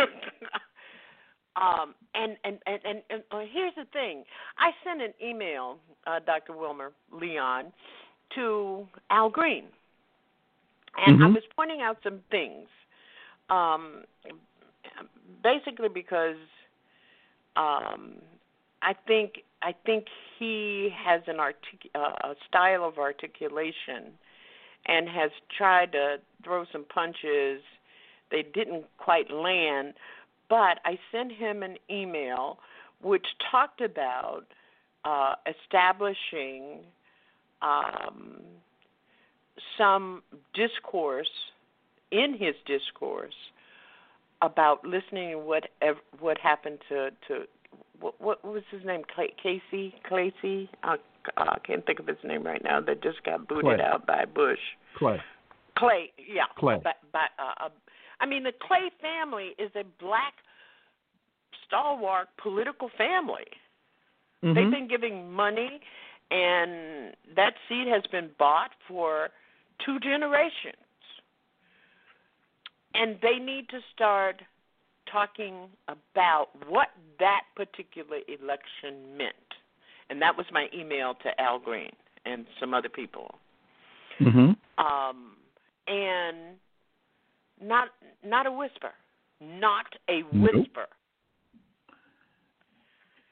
um, 1.55 1.93
and, 2.15 2.35
and, 2.43 2.57
and, 2.65 2.79
and, 2.83 3.01
and 3.11 3.23
uh, 3.31 3.41
here's 3.51 3.75
the 3.75 3.85
thing. 3.93 4.23
I 4.57 4.71
sent 4.83 5.01
an 5.01 5.13
email, 5.23 5.77
uh, 6.07 6.19
Dr. 6.25 6.57
Wilmer 6.57 6.91
Leon, 7.11 7.65
to 8.35 8.87
Al 9.11 9.29
Green. 9.29 9.65
And 10.97 11.23
I 11.23 11.27
Mhm. 11.27 11.35
was 11.35 11.43
pointing 11.55 11.81
out 11.81 11.97
some 12.03 12.19
things. 12.31 12.67
Um, 13.49 14.03
basically 15.43 15.89
because 15.89 16.35
um, 17.55 18.15
I 18.81 18.93
think 19.07 19.43
I 19.61 19.73
think 19.85 20.05
he 20.37 20.89
has 20.95 21.21
an 21.27 21.39
artic- 21.39 21.91
uh, 21.93 22.13
a 22.23 22.35
style 22.47 22.83
of 22.85 22.97
articulation 22.97 24.17
and 24.85 25.09
has 25.09 25.31
tried 25.55 25.91
to 25.91 26.19
throw 26.43 26.65
some 26.71 26.85
punches. 26.85 27.61
They 28.31 28.43
didn't 28.43 28.85
quite 28.97 29.29
land, 29.31 29.95
but 30.49 30.79
I 30.85 30.97
sent 31.11 31.31
him 31.31 31.63
an 31.63 31.77
email 31.89 32.59
which 33.01 33.25
talked 33.51 33.81
about 33.81 34.45
uh, 35.05 35.35
establishing 35.45 36.79
um, 37.61 38.41
some 39.77 40.23
discourse 40.53 41.29
in 42.11 42.33
his 42.33 42.55
discourse 42.65 43.35
about 44.41 44.85
listening 44.85 45.31
to 45.31 45.37
what 45.37 45.69
what 46.19 46.37
happened 46.37 46.79
to 46.87 47.11
to 47.27 47.45
what, 47.99 48.19
what 48.19 48.43
was 48.45 48.63
his 48.71 48.83
name 48.85 49.03
Clay, 49.13 49.33
Casey 49.41 49.93
Clacy 50.09 50.69
uh, 50.83 50.97
I 51.37 51.59
can't 51.65 51.85
think 51.85 51.99
of 51.99 52.07
his 52.07 52.17
name 52.23 52.43
right 52.43 52.63
now 52.63 52.79
that 52.81 53.03
just 53.03 53.23
got 53.23 53.47
booted 53.47 53.77
Clay. 53.77 53.81
out 53.85 54.05
by 54.07 54.25
Bush 54.25 54.59
Clay. 54.97 55.19
Clay 55.77 56.11
yeah 56.17 56.45
Clay. 56.57 56.79
But, 56.83 56.97
but 57.11 57.29
uh, 57.37 57.65
uh, 57.65 57.69
I 58.19 58.25
mean 58.25 58.43
the 58.43 58.53
Clay 58.61 58.89
family 59.01 59.55
is 59.57 59.71
a 59.75 59.83
black 60.03 60.33
stalwart 61.67 62.27
political 62.41 62.89
family. 62.97 63.45
They've 64.41 64.55
Mhm. 64.55 64.71
been 64.71 64.87
giving 64.87 65.31
money, 65.33 65.81
and 66.31 67.13
that 67.35 67.55
seat 67.67 67.87
has 67.87 68.03
been 68.07 68.29
bought 68.39 68.71
for 68.87 69.29
two 69.79 69.99
generations. 69.99 70.75
And 72.95 73.19
they 73.21 73.37
need 73.37 73.67
to 73.69 73.81
start 73.93 74.41
talking 75.11 75.67
about 75.87 76.47
what 76.67 76.87
that 77.19 77.41
particular 77.55 78.19
election 78.27 79.17
meant. 79.17 79.35
And 80.09 80.21
that 80.21 80.35
was 80.35 80.45
my 80.51 80.67
email 80.73 81.13
to 81.23 81.41
Al 81.41 81.59
Green 81.59 81.91
and 82.25 82.45
some 82.59 82.73
other 82.73 82.89
people. 82.89 83.35
Mm-hmm. 84.19 84.51
Um, 84.83 85.31
and 85.87 86.57
not 87.61 87.89
not 88.25 88.45
a 88.47 88.51
whisper, 88.51 88.91
not 89.41 89.85
a 90.09 90.21
Nope. 90.31 90.53
whisper. 90.53 90.85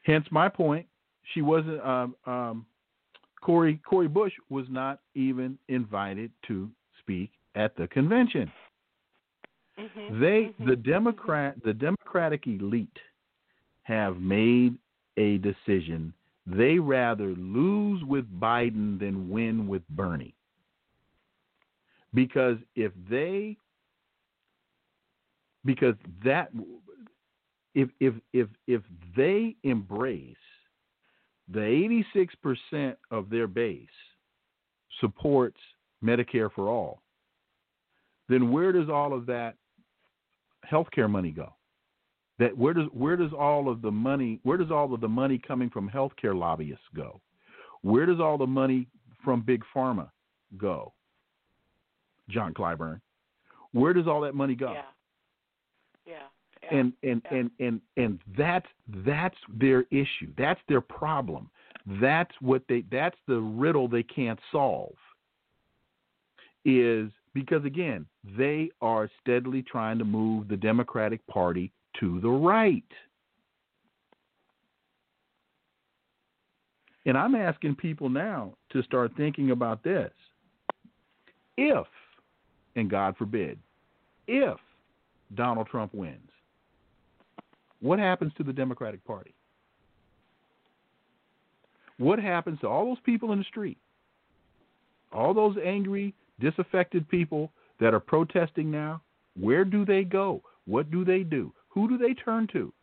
Hence 0.03 0.25
my 0.31 0.49
point. 0.49 0.85
She 1.33 1.41
wasn't. 1.41 1.81
Um, 1.81 2.15
um, 2.25 2.65
Cori 3.41 3.79
Cori 3.87 4.07
Bush 4.07 4.33
was 4.49 4.65
not 4.69 4.99
even 5.15 5.57
invited 5.67 6.31
to 6.47 6.69
speak 6.99 7.31
at 7.55 7.75
the 7.75 7.87
convention. 7.87 8.51
Mm-hmm. 9.79 10.21
They, 10.21 10.53
the 10.65 10.75
Democrat, 10.75 11.55
the 11.63 11.73
Democratic 11.73 12.47
elite, 12.47 12.97
have 13.83 14.17
made 14.19 14.77
a 15.17 15.37
decision. 15.37 16.13
They 16.45 16.79
rather 16.79 17.35
lose 17.35 18.03
with 18.03 18.25
Biden 18.39 18.99
than 18.99 19.29
win 19.29 19.67
with 19.67 19.87
Bernie. 19.89 20.35
Because 22.13 22.57
if 22.75 22.91
they, 23.09 23.57
because 25.65 25.95
that, 26.23 26.49
if 27.75 27.89
if 27.99 28.15
if 28.33 28.47
if 28.65 28.81
they 29.15 29.55
embrace 29.63 30.35
the 31.49 32.03
86% 32.73 32.95
of 33.11 33.29
their 33.29 33.47
base 33.47 33.87
supports 34.99 35.59
Medicare 36.03 36.51
for 36.53 36.69
all, 36.69 37.01
then 38.29 38.51
where 38.51 38.71
does 38.71 38.89
all 38.89 39.13
of 39.13 39.25
that 39.27 39.55
healthcare 40.71 41.09
money 41.09 41.31
go? 41.31 41.53
That 42.39 42.55
where 42.55 42.73
does 42.73 42.87
where 42.93 43.15
does 43.15 43.31
all 43.37 43.69
of 43.69 43.81
the 43.81 43.91
money 43.91 44.39
where 44.43 44.57
does 44.57 44.71
all 44.71 44.93
of 44.93 45.01
the 45.01 45.07
money 45.07 45.39
coming 45.45 45.69
from 45.69 45.89
healthcare 45.89 46.37
lobbyists 46.37 46.85
go? 46.95 47.19
Where 47.81 48.05
does 48.05 48.19
all 48.19 48.37
the 48.37 48.47
money 48.47 48.87
from 49.23 49.41
big 49.41 49.63
pharma 49.75 50.09
go? 50.57 50.93
John 52.29 52.53
Clyburn. 52.53 53.01
Where 53.71 53.93
does 53.93 54.07
all 54.07 54.21
that 54.21 54.35
money 54.35 54.55
go? 54.55 54.73
Yeah. 54.73 54.81
Yeah. 56.05 56.77
and 56.79 56.93
and, 57.03 57.21
and 57.31 57.51
and 57.59 57.81
and 57.97 58.19
that's 58.37 58.67
that's 59.05 59.37
their 59.53 59.83
issue. 59.91 60.33
That's 60.37 60.59
their 60.67 60.81
problem. 60.81 61.49
That's 62.01 62.31
what 62.41 62.63
they 62.67 62.83
that's 62.91 63.17
the 63.27 63.39
riddle 63.39 63.87
they 63.87 64.03
can't 64.03 64.39
solve. 64.51 64.95
Is 66.65 67.09
because 67.33 67.63
again, 67.65 68.05
they 68.37 68.69
are 68.81 69.09
steadily 69.21 69.61
trying 69.61 69.97
to 69.99 70.05
move 70.05 70.47
the 70.47 70.57
Democratic 70.57 71.25
Party 71.27 71.71
to 71.99 72.19
the 72.21 72.29
right. 72.29 72.83
And 77.05 77.17
I'm 77.17 77.35
asking 77.35 77.75
people 77.75 78.09
now 78.09 78.55
to 78.71 78.83
start 78.83 79.11
thinking 79.15 79.51
about 79.51 79.81
this. 79.83 80.11
If, 81.57 81.87
and 82.75 82.89
God 82.89 83.15
forbid, 83.17 83.57
if 84.27 84.57
Donald 85.35 85.67
Trump 85.67 85.93
wins, 85.93 86.29
what 87.81 87.99
happens 87.99 88.33
to 88.37 88.43
the 88.43 88.53
Democratic 88.53 89.03
Party? 89.05 89.33
What 91.97 92.19
happens 92.19 92.59
to 92.59 92.67
all 92.67 92.85
those 92.85 92.97
people 93.05 93.31
in 93.31 93.39
the 93.39 93.45
street? 93.45 93.77
All 95.11 95.33
those 95.33 95.55
angry, 95.63 96.13
disaffected 96.39 97.07
people 97.09 97.51
that 97.79 97.93
are 97.93 97.99
protesting 97.99 98.71
now? 98.71 99.01
Where 99.39 99.65
do 99.65 99.85
they 99.85 100.03
go? 100.03 100.41
What 100.65 100.91
do 100.91 101.05
they 101.05 101.23
do? 101.23 101.53
Who 101.69 101.87
do 101.87 101.97
they 101.97 102.13
turn 102.13 102.47
to? 102.53 102.73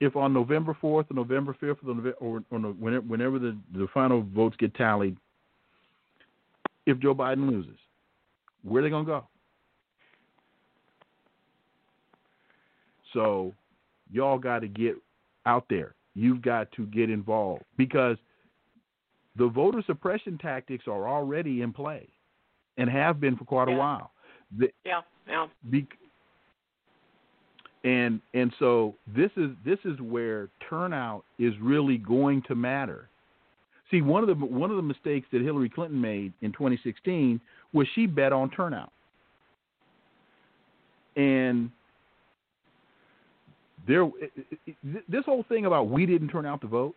If 0.00 0.14
on 0.14 0.34
November 0.34 0.76
4th 0.82 1.10
or 1.10 1.14
November 1.14 1.56
5th 1.60 2.12
or, 2.20 2.40
whenever 2.50 3.38
the, 3.38 3.56
the 3.72 3.86
final 3.94 4.22
votes 4.22 4.56
get 4.58 4.74
tallied, 4.74 5.16
if 6.84 6.98
Joe 6.98 7.14
Biden 7.14 7.48
loses, 7.48 7.78
where 8.62 8.80
are 8.80 8.84
they 8.84 8.90
going 8.90 9.06
to 9.06 9.10
go? 9.10 9.26
So 13.14 13.54
y'all 14.12 14.38
got 14.38 14.58
to 14.60 14.68
get 14.68 14.96
out 15.46 15.64
there. 15.70 15.94
You've 16.14 16.42
got 16.42 16.70
to 16.72 16.86
get 16.86 17.08
involved 17.08 17.62
because 17.76 18.16
the 19.38 19.48
voter 19.48 19.82
suppression 19.86 20.38
tactics 20.38 20.84
are 20.86 21.08
already 21.08 21.62
in 21.62 21.72
play 21.72 22.08
and 22.78 22.88
have 22.90 23.20
been 23.20 23.36
for 23.36 23.44
quite 23.44 23.68
a 23.68 23.72
while. 23.72 24.10
The, 24.56 24.68
Yeah, 24.84 25.00
yeah. 25.28 25.46
be, 25.70 25.86
and 27.84 28.20
and 28.34 28.52
so 28.58 28.94
this 29.14 29.30
is 29.36 29.50
this 29.64 29.78
is 29.84 30.00
where 30.00 30.48
turnout 30.68 31.24
is 31.38 31.54
really 31.60 31.98
going 31.98 32.42
to 32.48 32.54
matter. 32.54 33.08
See, 33.90 34.02
one 34.02 34.28
of 34.28 34.28
the 34.28 34.44
one 34.44 34.70
of 34.70 34.76
the 34.76 34.82
mistakes 34.82 35.26
that 35.32 35.42
Hillary 35.42 35.70
Clinton 35.70 36.00
made 36.00 36.32
in 36.42 36.52
2016 36.52 37.40
was 37.72 37.86
she 37.94 38.06
bet 38.06 38.32
on 38.32 38.50
turnout. 38.50 38.92
And 41.16 41.70
there 43.86 44.08
this 45.08 45.24
whole 45.24 45.44
thing 45.48 45.66
about 45.66 45.88
we 45.88 46.06
didn't 46.06 46.28
turn 46.28 46.46
out 46.46 46.60
to 46.62 46.66
vote, 46.66 46.94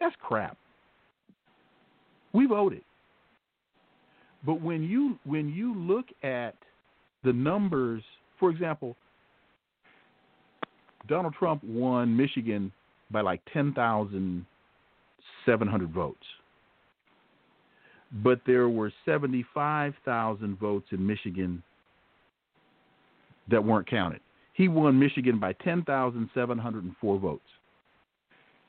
that's 0.00 0.14
crap. 0.20 0.56
We 2.38 2.46
voted. 2.46 2.82
But 4.46 4.62
when 4.62 4.84
you 4.84 5.18
when 5.24 5.48
you 5.48 5.74
look 5.74 6.06
at 6.22 6.54
the 7.24 7.32
numbers, 7.32 8.00
for 8.38 8.48
example, 8.50 8.94
Donald 11.08 11.34
Trump 11.36 11.64
won 11.64 12.16
Michigan 12.16 12.70
by 13.10 13.22
like 13.22 13.40
10,000 13.52 14.46
700 15.46 15.90
votes. 15.90 16.22
But 18.22 18.40
there 18.46 18.68
were 18.68 18.92
75,000 19.04 20.58
votes 20.60 20.86
in 20.92 21.04
Michigan 21.04 21.60
that 23.50 23.64
weren't 23.64 23.90
counted. 23.90 24.20
He 24.52 24.68
won 24.68 24.96
Michigan 24.96 25.40
by 25.40 25.54
10,704 25.54 27.18
votes. 27.18 27.42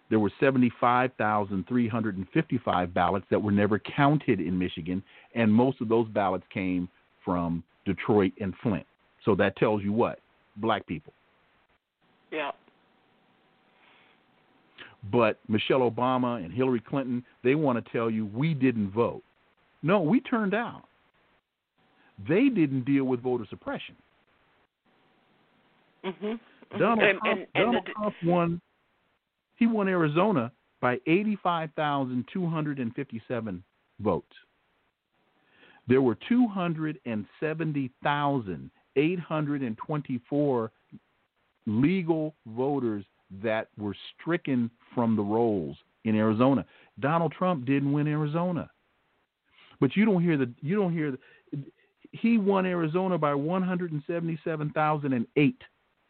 There 0.09 0.19
were 0.19 0.31
75,355 0.39 2.93
ballots 2.93 3.25
that 3.29 3.39
were 3.41 3.51
never 3.51 3.77
counted 3.79 4.39
in 4.39 4.57
Michigan, 4.57 5.03
and 5.35 5.53
most 5.53 5.81
of 5.81 5.87
those 5.89 6.07
ballots 6.09 6.45
came 6.53 6.89
from 7.23 7.63
Detroit 7.85 8.31
and 8.41 8.53
Flint. 8.63 8.85
So 9.23 9.35
that 9.35 9.55
tells 9.57 9.83
you 9.83 9.93
what? 9.93 10.19
Black 10.57 10.85
people. 10.87 11.13
Yeah. 12.31 12.51
But 15.11 15.39
Michelle 15.47 15.89
Obama 15.89 16.43
and 16.43 16.51
Hillary 16.51 16.81
Clinton, 16.81 17.23
they 17.43 17.55
want 17.55 17.83
to 17.83 17.91
tell 17.91 18.09
you 18.09 18.25
we 18.25 18.53
didn't 18.53 18.91
vote. 18.91 19.23
No, 19.81 20.01
we 20.01 20.19
turned 20.19 20.53
out. 20.53 20.83
They 22.27 22.49
didn't 22.49 22.83
deal 22.83 23.05
with 23.05 23.21
voter 23.21 23.45
suppression. 23.49 23.95
Mm-hmm. 26.03 26.33
Donald, 26.77 26.99
And- 26.99 27.19
Trump, 27.19 27.39
and- 27.39 27.47
and 27.55 27.65
Donald 27.65 27.85
the- 27.85 27.91
Trump 27.93 28.15
won. 28.25 28.61
He 29.59 29.67
won 29.67 29.87
Arizona 29.89 30.51
by 30.81 30.99
eighty-five 31.05 31.69
thousand 31.75 32.25
two 32.33 32.47
hundred 32.47 32.79
and 32.79 32.95
fifty-seven 32.95 33.61
votes. 33.99 34.33
There 35.87 36.01
were 36.01 36.17
two 36.27 36.47
hundred 36.47 36.99
and 37.05 37.25
seventy 37.39 37.91
thousand 38.01 38.71
eight 38.95 39.19
hundred 39.19 39.61
and 39.61 39.77
twenty-four 39.77 40.71
legal 41.67 42.33
voters 42.47 43.03
that 43.43 43.67
were 43.77 43.95
stricken 44.13 44.71
from 44.95 45.15
the 45.15 45.21
rolls 45.21 45.77
in 46.05 46.15
Arizona. 46.15 46.65
Donald 46.99 47.33
Trump 47.33 47.65
didn't 47.65 47.91
win 47.91 48.07
Arizona, 48.07 48.69
but 49.81 49.95
you 49.95 50.05
don't 50.05 50.23
hear 50.23 50.37
the 50.37 50.49
you 50.61 50.77
don't 50.77 50.93
hear 50.93 51.11
the, 51.11 51.19
he 52.11 52.37
won 52.37 52.65
Arizona 52.65 53.17
by 53.17 53.35
one 53.35 53.61
hundred 53.61 53.91
and 53.91 54.01
seventy-seven 54.07 54.69
thousand 54.71 55.11
and 55.11 55.27
eight 55.35 55.61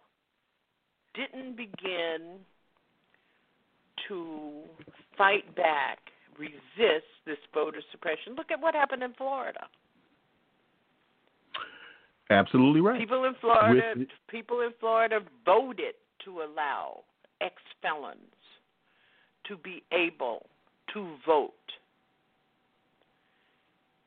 didn't 1.13 1.55
begin 1.55 2.45
to 4.07 4.63
fight 5.17 5.55
back, 5.55 6.10
resist 6.37 7.05
this 7.25 7.37
voter 7.53 7.81
suppression. 7.91 8.35
Look 8.35 8.51
at 8.51 8.61
what 8.61 8.73
happened 8.73 9.03
in 9.03 9.13
Florida. 9.13 9.67
Absolutely 12.29 12.81
right. 12.81 12.99
People 12.99 13.25
in 13.25 13.35
Florida, 13.41 13.93
With- 13.95 14.07
people 14.29 14.61
in 14.61 14.71
Florida 14.79 15.19
voted 15.45 15.95
to 16.25 16.41
allow 16.41 17.03
ex-felons 17.41 18.17
to 19.45 19.57
be 19.57 19.83
able 19.91 20.45
to 20.93 21.15
vote. 21.25 21.53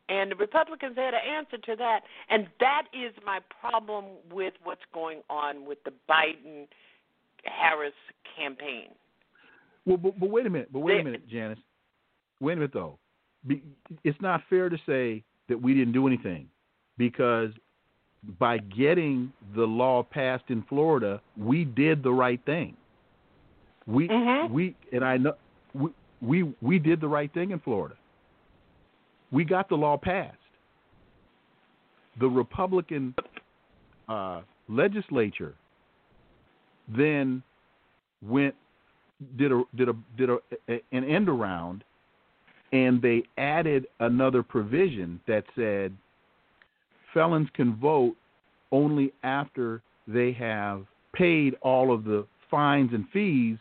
And 0.09 0.31
the 0.31 0.37
Republicans 0.37 0.97
had 0.97 1.15
an 1.15 1.21
answer 1.27 1.59
to 1.59 1.77
that. 1.77 2.01
And 2.29 2.47
that 2.61 2.85
is 2.93 3.13
my 3.27 3.41
problem 3.61 4.05
with 4.31 4.55
what's 4.63 4.85
going 4.93 5.21
on 5.29 5.67
with 5.67 5.83
the 5.85 5.93
Biden 6.09 6.67
Harris 7.45 7.95
campaign. 8.37 8.89
Well, 9.87 9.97
but, 9.97 10.19
but 10.19 10.31
wait 10.31 10.47
a 10.47 10.51
minute. 10.51 10.69
But 10.73 10.81
wait 10.81 10.95
They- 10.95 11.01
a 11.01 11.05
minute, 11.05 11.29
Janice. 11.29 11.59
Wait 12.45 12.53
a 12.53 12.57
minute, 12.57 12.73
though. 12.75 12.99
Be, 13.47 13.63
it's 14.05 14.21
not 14.21 14.43
fair 14.51 14.69
to 14.69 14.77
say 14.87 15.23
that 15.49 15.61
we 15.61 15.73
didn't 15.73 15.95
do 15.95 16.07
anything 16.07 16.47
because 16.99 17.51
by 18.39 18.59
getting 18.59 19.33
the 19.57 19.65
law 19.65 20.03
passed 20.03 20.45
in 20.49 20.63
Florida, 20.69 21.23
we 21.39 21.65
did 21.65 22.03
the 22.03 22.13
right 22.13 22.41
thing. 22.45 22.77
We 23.87 24.09
we 24.51 24.77
and 24.93 25.05
I 25.05 25.17
know 25.17 25.35
we, 25.75 25.91
we 26.21 26.55
we 26.63 26.79
did 26.79 27.01
the 27.01 27.09
right 27.09 27.33
thing 27.33 27.51
in 27.51 27.61
Florida. 27.61 27.97
We 29.31 29.45
got 29.45 29.69
the 29.69 29.75
law 29.75 29.97
passed. 29.97 30.37
The 32.21 32.29
Republican 32.29 33.15
uh, 34.09 34.43
legislature 34.69 35.55
then 36.89 37.43
went 38.23 38.55
did 39.37 39.53
a 39.53 39.63
did 39.77 39.89
a 39.89 39.95
did 40.17 40.31
a 40.31 40.39
an 40.69 41.05
end 41.05 41.29
around 41.29 41.85
and 42.75 43.01
they 43.01 43.23
added 43.39 43.87
another 44.01 44.43
provision 44.43 45.21
that 45.29 45.45
said 45.55 45.97
felons 47.15 47.49
can 47.55 47.77
vote 47.77 48.17
only 48.73 49.13
after 49.23 49.81
they 50.09 50.33
have 50.33 50.85
paid 51.15 51.55
all 51.63 51.95
of 51.95 52.03
the 52.03 52.27
fines 52.51 52.91
and 52.93 53.07
fees 53.13 53.57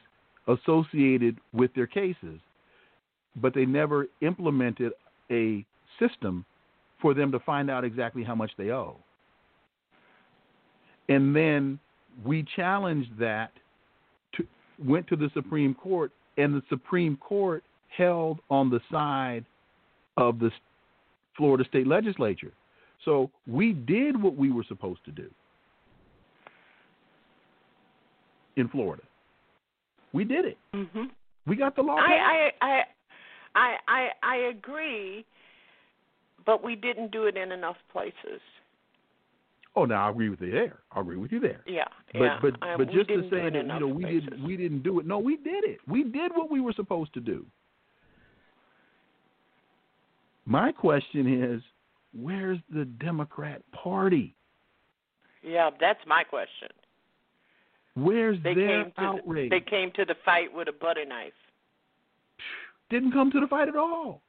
associated 0.48 1.38
with 1.54 1.72
their 1.76 1.86
cases. 1.86 2.40
But 3.36 3.54
they 3.54 3.68
never 3.68 4.08
implemented 4.22 4.94
a 5.32 5.64
system 6.00 6.44
for 7.00 7.14
them 7.14 7.32
to 7.34 7.40
find 7.40 7.70
out 7.70 7.84
exactly 7.84 8.24
how 8.24 8.34
much 8.34 8.52
they 8.58 8.72
owe. 8.72 8.98
And 11.08 11.36
then 11.36 11.78
we 12.26 12.46
challenged 12.56 13.20
that 13.20 13.52
to, 14.36 14.48
went 14.84 15.06
to 15.08 15.16
the 15.16 15.30
Supreme 15.36 15.76
Court, 15.76 16.12
and 16.38 16.56
the 16.56 16.64
Supreme 16.70 17.16
Court 17.18 17.64
held 17.96 18.40
on 18.50 18.70
the 18.70 18.80
side 18.92 19.46
of 20.18 20.40
the 20.40 20.52
Florida 21.38 21.64
State 21.68 21.88
Legislature. 21.88 22.52
So 23.06 23.30
we 23.48 23.74
did 23.74 24.22
what 24.22 24.36
we 24.36 24.52
were 24.52 24.64
supposed 24.68 25.04
to 25.06 25.12
do 25.12 25.30
in 28.56 28.70
Florida. 28.70 29.04
We 30.14 30.24
did 30.24 30.46
it. 30.46 30.58
Mm-hmm. 30.74 31.04
We 31.48 31.56
got 31.56 31.76
the 31.76 31.82
law. 31.82 31.96
I, 31.96 32.52
I 32.62 32.66
I 32.66 32.82
I 33.56 33.76
I 33.88 34.10
I 34.22 34.36
agree, 34.50 35.26
but 36.46 36.64
we 36.64 36.76
didn't 36.76 37.12
do 37.12 37.26
it 37.26 37.36
in 37.36 37.52
enough 37.52 37.78
places. 37.92 38.40
Oh, 39.76 39.86
now 39.86 40.08
I 40.08 40.12
agree 40.12 40.30
with 40.30 40.40
you 40.40 40.52
there. 40.52 40.80
I 40.92 41.02
agree 41.02 41.18
with 41.18 41.32
you 41.32 41.40
there. 41.40 41.62
Yeah, 41.66 41.86
But 42.14 42.20
yeah. 42.22 42.38
but 42.42 42.60
but 42.60 42.88
we 42.88 42.94
just 42.94 43.10
to 43.10 43.24
say 43.32 43.50
that 43.50 43.54
you 43.56 43.64
know 43.64 43.88
we 43.88 44.04
places. 44.04 44.30
didn't 44.30 44.44
we 44.46 44.56
didn't 44.56 44.84
do 44.84 45.00
it. 45.00 45.08
No, 45.08 45.18
we 45.18 45.38
did 45.38 45.64
it. 45.64 45.80
We 45.88 46.04
did 46.04 46.32
what 46.36 46.52
we 46.52 46.62
were 46.62 46.74
supposed 46.74 47.14
to 47.16 47.20
do. 47.20 47.46
My 50.46 50.72
question 50.72 51.42
is, 51.44 51.62
where's 52.14 52.60
the 52.74 52.86
Democrat 52.86 53.62
Party? 53.72 54.36
Yeah, 55.42 55.70
that's 55.80 56.00
my 56.06 56.24
question. 56.24 56.70
Where's 57.96 58.42
They 58.44 58.54
their 58.54 58.84
came 58.84 58.92
to 58.98 59.02
outrage? 59.02 59.50
The, 59.50 59.60
they 59.60 59.66
came 59.70 59.92
to 59.96 60.06
the 60.06 60.16
fight 60.26 60.54
with 60.54 60.68
a 60.68 60.72
butter 60.72 61.06
knife. 61.06 61.34
Didn't 62.90 63.12
come 63.12 63.32
to 63.32 63.40
the 63.40 63.48
fight 63.48 63.68
at 63.68 63.76
all. 63.76 64.22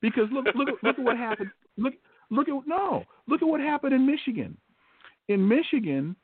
Because 0.00 0.28
look 0.32 0.46
look 0.54 0.68
at- 0.68 0.82
look 0.84 0.98
at 0.98 1.04
what 1.04 1.16
happened. 1.16 1.50
Look 1.76 1.94
look 2.30 2.48
at 2.48 2.54
no. 2.66 3.04
Look 3.26 3.42
at 3.42 3.48
what 3.48 3.60
happened 3.60 3.92
in 3.94 4.06
Michigan. 4.06 4.56
In 5.28 5.46
Michigan, 5.46 6.14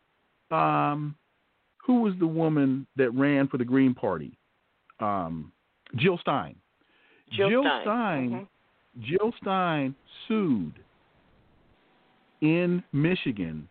um, 0.50 1.16
who 1.78 2.02
was 2.02 2.14
the 2.18 2.26
woman 2.26 2.86
that 2.96 3.10
ran 3.10 3.48
for 3.48 3.58
the 3.58 3.64
Green 3.64 3.94
Party? 3.94 4.38
Um, 5.00 5.52
Jill 5.96 6.18
Stein. 6.18 6.56
Jill, 7.32 7.50
Jill 7.50 7.62
Stein. 7.62 7.82
Stein 7.82 8.30
Mhm. 8.30 8.48
Jill 9.00 9.32
Stein 9.40 9.94
sued 10.28 10.74
in 12.40 12.82
Michigan 12.92 13.68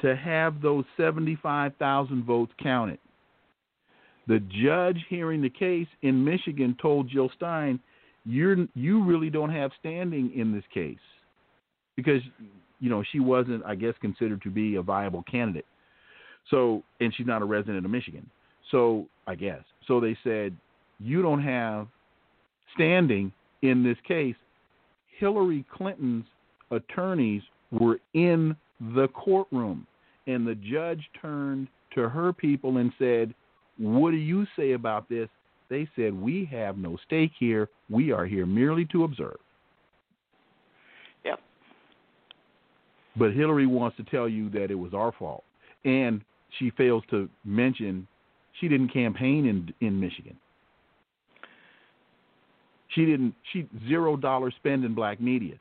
to 0.00 0.16
have 0.16 0.62
those 0.62 0.84
75,000 0.96 2.24
votes 2.24 2.52
counted. 2.62 2.98
The 4.26 4.40
judge 4.62 4.98
hearing 5.08 5.40
the 5.40 5.50
case 5.50 5.88
in 6.02 6.24
Michigan 6.24 6.76
told 6.80 7.08
Jill 7.08 7.30
Stein, 7.34 7.80
"You're 8.24 8.68
you 8.74 9.02
really 9.02 9.30
don't 9.30 9.50
have 9.50 9.72
standing 9.78 10.32
in 10.34 10.52
this 10.52 10.64
case 10.72 10.98
because 11.96 12.22
you 12.78 12.90
know 12.90 13.02
she 13.10 13.20
wasn't, 13.20 13.64
I 13.64 13.74
guess, 13.74 13.94
considered 14.00 14.42
to 14.42 14.50
be 14.50 14.74
a 14.74 14.82
viable 14.82 15.22
candidate. 15.22 15.66
So, 16.50 16.82
and 17.00 17.14
she's 17.14 17.26
not 17.26 17.42
a 17.42 17.44
resident 17.44 17.84
of 17.84 17.90
Michigan. 17.90 18.28
So, 18.70 19.06
I 19.26 19.34
guess. 19.34 19.62
So 19.86 20.00
they 20.00 20.16
said, 20.24 20.56
you 20.98 21.22
don't 21.22 21.42
have 21.42 21.88
standing 22.74 23.32
in 23.62 23.82
this 23.82 23.96
case. 24.06 24.36
Hillary 25.18 25.64
Clinton's 25.72 26.24
attorneys 26.70 27.42
were 27.70 28.00
in 28.14 28.56
the 28.94 29.08
courtroom, 29.08 29.86
and 30.26 30.46
the 30.46 30.54
judge 30.54 31.02
turned 31.20 31.68
to 31.94 32.08
her 32.08 32.32
people 32.32 32.78
and 32.78 32.92
said, 32.98 33.34
What 33.78 34.12
do 34.12 34.16
you 34.16 34.46
say 34.56 34.72
about 34.72 35.08
this? 35.08 35.28
They 35.68 35.88
said, 35.96 36.14
We 36.14 36.48
have 36.50 36.78
no 36.78 36.98
stake 37.06 37.32
here. 37.38 37.68
We 37.90 38.12
are 38.12 38.26
here 38.26 38.46
merely 38.46 38.86
to 38.86 39.04
observe. 39.04 39.38
Yep. 41.24 41.40
But 43.16 43.32
Hillary 43.32 43.66
wants 43.66 43.96
to 43.96 44.04
tell 44.04 44.28
you 44.28 44.48
that 44.50 44.70
it 44.70 44.78
was 44.78 44.94
our 44.94 45.12
fault. 45.12 45.44
And 45.84 46.22
she 46.58 46.70
fails 46.70 47.02
to 47.10 47.28
mention 47.44 48.06
she 48.60 48.68
didn't 48.68 48.92
campaign 48.92 49.46
in 49.46 49.86
in 49.86 49.98
Michigan. 49.98 50.36
She 52.98 53.06
didn't 53.06 53.34
she 53.52 53.68
zero 53.88 54.16
dollar 54.16 54.50
spend 54.50 54.84
in 54.84 54.92
black 54.92 55.20
media. 55.20 55.54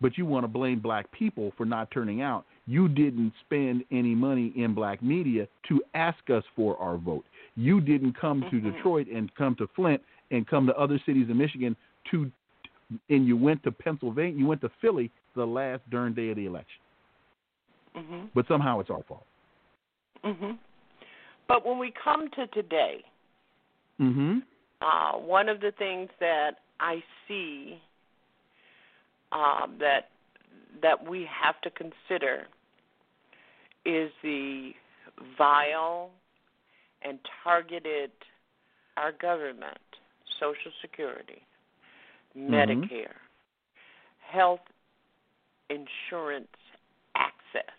But 0.00 0.16
you 0.16 0.24
want 0.24 0.44
to 0.44 0.48
blame 0.48 0.80
black 0.80 1.10
people 1.12 1.52
for 1.58 1.66
not 1.66 1.90
turning 1.90 2.22
out. 2.22 2.46
You 2.66 2.88
didn't 2.88 3.34
spend 3.44 3.84
any 3.92 4.14
money 4.14 4.52
in 4.56 4.74
black 4.74 5.02
media 5.02 5.46
to 5.68 5.82
ask 5.94 6.30
us 6.30 6.42
for 6.56 6.78
our 6.78 6.96
vote. 6.96 7.24
You 7.56 7.82
didn't 7.82 8.18
come 8.18 8.44
to 8.50 8.60
Detroit 8.60 9.08
and 9.08 9.34
come 9.34 9.54
to 9.56 9.68
Flint 9.76 10.00
and 10.30 10.46
come 10.46 10.66
to 10.66 10.74
other 10.74 10.98
cities 11.04 11.26
in 11.28 11.36
Michigan 11.36 11.76
to 12.10 12.30
and 13.10 13.26
you 13.26 13.36
went 13.36 13.62
to 13.64 13.72
Pennsylvania, 13.72 14.38
you 14.38 14.46
went 14.46 14.62
to 14.62 14.70
Philly 14.80 15.10
the 15.36 15.44
last 15.44 15.82
darn 15.90 16.14
day 16.14 16.30
of 16.30 16.36
the 16.36 16.46
election. 16.46 16.80
Mhm. 17.94 18.28
But 18.34 18.46
somehow 18.46 18.80
it's 18.80 18.90
our 18.90 19.02
fault. 19.02 19.26
Mhm. 20.22 20.58
But 21.46 21.66
when 21.66 21.78
we 21.78 21.90
come 21.90 22.30
to 22.30 22.46
today, 22.48 23.04
Mm-hmm. 24.00 24.38
Uh, 24.84 25.12
one 25.12 25.48
of 25.48 25.60
the 25.60 25.72
things 25.78 26.10
that 26.20 26.58
I 26.80 27.02
see 27.26 27.80
um, 29.32 29.76
that 29.80 30.10
that 30.82 31.08
we 31.08 31.26
have 31.30 31.60
to 31.62 31.70
consider 31.70 32.46
is 33.84 34.10
the 34.22 34.72
vile 35.38 36.10
and 37.02 37.18
targeted 37.42 38.10
our 38.96 39.12
government, 39.12 39.78
Social 40.40 40.72
Security, 40.80 41.42
Mhm. 42.36 42.50
Medicare, 42.50 43.16
health 44.20 44.66
insurance 45.70 46.56
access. 47.14 47.70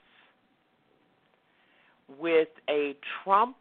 With 2.07 2.49
a 2.69 2.95
Trump 3.23 3.57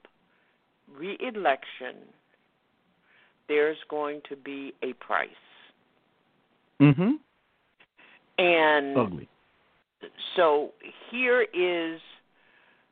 reelection, 0.88 1.96
there's 3.48 3.76
going 3.88 4.20
to 4.28 4.36
be 4.36 4.72
a 4.82 4.92
price. 4.94 5.28
Mm-hmm. 6.80 7.12
And 8.38 8.98
Ugly. 8.98 9.28
so 10.36 10.72
here 11.10 11.42
is, 11.42 12.00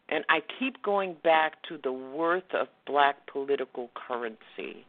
and 0.09 0.24
I 0.29 0.41
keep 0.59 0.83
going 0.83 1.16
back 1.24 1.55
to 1.69 1.79
the 1.83 1.93
worth 1.93 2.55
of 2.55 2.69
black 2.87 3.16
political 3.31 3.91
currency 3.95 4.87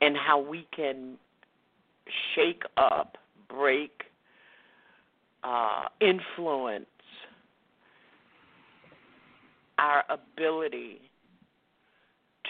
and 0.00 0.16
how 0.16 0.40
we 0.40 0.66
can 0.74 1.16
shake 2.34 2.62
up, 2.76 3.16
break, 3.48 4.02
uh, 5.44 5.84
influence 6.00 6.86
our 9.78 10.04
ability 10.10 11.00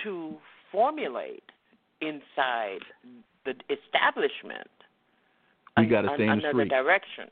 to 0.02 0.34
formulate 0.72 1.44
inside 2.00 2.80
the 3.44 3.54
establishment 3.72 4.68
We 5.76 5.86
got 5.86 6.02
to 6.02 6.08
stay 6.14 6.24
in 6.24 6.28
the 6.28 6.32
another 6.48 6.50
street. 6.52 6.68
direction. 6.68 7.24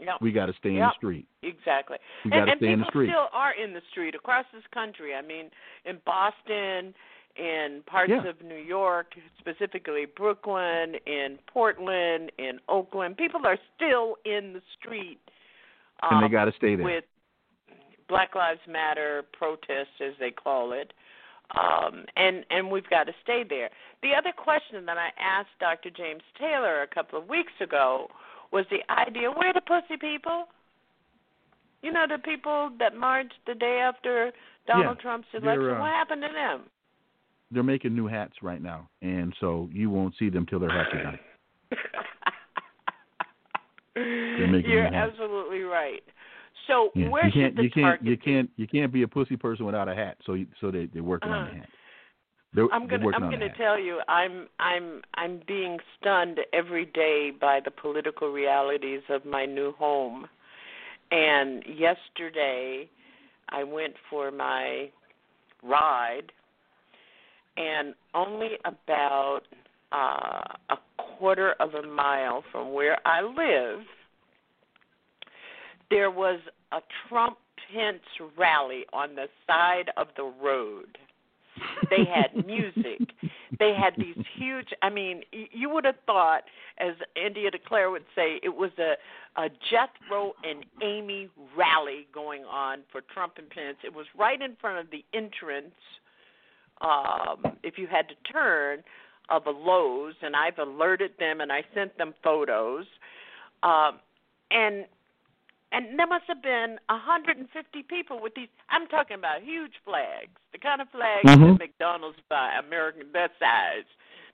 Yep. 0.00 0.14
We 0.20 0.32
got 0.32 0.46
to 0.46 0.52
stay 0.54 0.70
in 0.70 0.74
Yep. 0.76 0.90
the 0.90 0.96
street. 0.96 1.26
Exactly. 1.42 1.98
We 2.24 2.30
gotta 2.32 2.56
stay 2.56 2.72
in 2.72 2.80
the 2.80 2.86
street. 2.86 3.06
people 3.06 3.26
still 3.30 3.38
are 3.38 3.52
in 3.54 3.72
the 3.72 3.80
street 3.90 4.14
across 4.14 4.44
this 4.52 4.64
country. 4.72 5.14
I 5.14 5.22
mean, 5.22 5.50
in 5.84 5.98
Boston, 6.04 6.94
in 7.36 7.82
parts 7.86 8.10
Yeah. 8.10 8.26
of 8.26 8.42
New 8.42 8.56
York, 8.58 9.14
specifically 9.38 10.06
Brooklyn, 10.06 10.96
in 11.06 11.38
Portland, 11.46 12.32
in 12.38 12.60
Oakland, 12.68 13.16
people 13.16 13.46
are 13.46 13.58
still 13.76 14.16
in 14.24 14.52
the 14.52 14.62
street. 14.78 15.20
And 16.02 16.20
they 16.22 16.26
um, 16.26 16.32
gotta 16.32 16.52
stay 16.52 16.74
there. 16.74 16.84
With 16.84 17.04
Black 18.08 18.34
Lives 18.34 18.60
Matter 18.66 19.24
protests, 19.32 20.00
as 20.00 20.14
they 20.18 20.30
call 20.32 20.72
it. 20.72 20.92
Um, 21.54 22.04
and 22.16 22.44
and 22.50 22.70
we've 22.70 22.88
got 22.90 23.04
to 23.04 23.12
stay 23.22 23.44
there. 23.48 23.70
The 24.02 24.10
other 24.18 24.32
question 24.36 24.84
that 24.86 24.98
I 24.98 25.10
asked 25.20 25.50
Dr. 25.60 25.90
James 25.90 26.22
Taylor 26.38 26.82
a 26.82 26.86
couple 26.86 27.18
of 27.18 27.28
weeks 27.28 27.52
ago 27.60 28.08
was 28.52 28.66
the 28.70 28.80
idea: 28.92 29.30
where 29.30 29.52
the 29.52 29.60
pussy 29.60 29.96
people? 30.00 30.46
You 31.82 31.92
know, 31.92 32.06
the 32.08 32.18
people 32.18 32.70
that 32.78 32.96
marched 32.96 33.34
the 33.46 33.54
day 33.54 33.80
after 33.82 34.32
Donald 34.66 34.96
Yeah, 34.98 35.02
Trump's 35.02 35.28
election. 35.34 35.70
uh, 35.70 35.80
what 35.80 35.90
happened 35.90 36.22
to 36.22 36.32
them? 36.32 36.62
They're 37.50 37.62
making 37.62 37.94
new 37.94 38.06
hats 38.06 38.32
right 38.42 38.60
now, 38.62 38.88
and 39.02 39.34
so 39.38 39.68
you 39.72 39.90
won't 39.90 40.14
see 40.18 40.30
them 40.30 40.46
till 40.46 40.60
hats 40.60 40.88
are 40.92 41.02
done. 41.02 41.18
They're 43.94 44.48
making 44.48 44.70
You're 44.70 44.86
absolutely 44.86 45.60
right. 45.60 46.02
So 46.66 46.90
Yeah. 46.94 47.08
where 47.08 47.26
you 47.26 47.32
can't 47.32 47.56
the 47.56 47.62
you 47.64 47.70
can't 47.70 47.84
target 47.84 48.06
you 48.06 48.16
can't 48.16 48.50
you 48.56 48.66
can't 48.66 48.92
be 48.92 49.02
a 49.02 49.08
pussy 49.08 49.36
person 49.36 49.66
without 49.66 49.88
a 49.88 49.94
hat. 49.94 50.16
So 50.24 50.34
you, 50.34 50.46
so 50.60 50.70
they 50.70 50.86
they're 50.86 51.02
working 51.02 51.30
on 51.30 51.44
the 51.44 51.50
Uh, 51.50 51.54
hat. 51.54 51.68
They're, 52.54 52.72
I'm 52.72 52.86
gonna 52.86 53.06
I'm 53.14 53.30
gonna 53.30 53.48
tell 53.56 53.78
you 53.78 54.00
I'm 54.08 54.48
I'm 54.60 55.02
I'm 55.14 55.40
being 55.46 55.78
stunned 55.98 56.40
every 56.52 56.86
day 56.86 57.32
by 57.38 57.60
the 57.60 57.70
political 57.70 58.30
realities 58.30 59.02
of 59.08 59.24
my 59.24 59.44
new 59.44 59.72
home. 59.72 60.28
And 61.10 61.64
yesterday 61.66 62.88
I 63.48 63.64
went 63.64 63.94
for 64.08 64.30
my 64.30 64.90
ride 65.62 66.32
and 67.56 67.94
only 68.14 68.58
about 68.64 69.42
uh 69.92 70.42
a 70.70 70.76
quarter 70.96 71.52
of 71.60 71.74
a 71.74 71.82
mile 71.86 72.44
from 72.50 72.72
where 72.72 72.98
I 73.06 73.20
live 73.22 73.84
there 75.94 76.10
was 76.10 76.40
a 76.72 76.80
Trump 77.08 77.38
Pence 77.72 78.02
rally 78.36 78.84
on 78.92 79.14
the 79.14 79.26
side 79.46 79.92
of 79.96 80.08
the 80.16 80.24
road. 80.42 80.98
They 81.88 82.04
had 82.04 82.44
music. 82.46 83.14
they 83.60 83.72
had 83.74 83.94
these 83.96 84.26
huge. 84.36 84.66
I 84.82 84.90
mean, 84.90 85.22
you 85.30 85.70
would 85.70 85.84
have 85.84 85.94
thought, 86.04 86.42
as 86.78 86.94
India 87.14 87.48
Declare 87.48 87.92
would 87.92 88.06
say, 88.16 88.40
it 88.42 88.56
was 88.56 88.72
a 88.78 88.94
a 89.40 89.48
Jethro 89.70 90.32
and 90.42 90.64
Amy 90.82 91.28
rally 91.56 92.08
going 92.12 92.42
on 92.42 92.80
for 92.90 93.00
Trump 93.00 93.34
and 93.38 93.48
Pence. 93.48 93.76
It 93.84 93.94
was 93.94 94.06
right 94.18 94.40
in 94.42 94.56
front 94.60 94.80
of 94.80 94.90
the 94.90 95.04
entrance. 95.14 95.74
Um, 96.80 97.56
if 97.62 97.78
you 97.78 97.86
had 97.86 98.08
to 98.08 98.32
turn 98.32 98.82
of 99.28 99.46
a 99.46 99.50
Lowe's, 99.50 100.14
and 100.22 100.34
I've 100.34 100.58
alerted 100.58 101.12
them 101.20 101.40
and 101.40 101.52
I 101.52 101.62
sent 101.72 101.96
them 101.98 102.14
photos. 102.22 102.84
Um, 103.62 104.00
and 104.50 104.84
and 105.74 105.98
there 105.98 106.06
must 106.06 106.24
have 106.28 106.42
been 106.42 106.78
150 106.88 107.82
people 107.82 108.20
with 108.22 108.34
these. 108.34 108.48
I'm 108.70 108.86
talking 108.86 109.16
about 109.16 109.42
huge 109.42 109.74
flags, 109.84 110.30
the 110.52 110.58
kind 110.58 110.80
of 110.80 110.88
flags 110.90 111.28
Mhm. 111.28 111.58
that 111.58 111.58
McDonald's 111.58 112.20
buy, 112.28 112.54
American 112.54 113.10
that 113.12 113.32
size, 113.38 113.84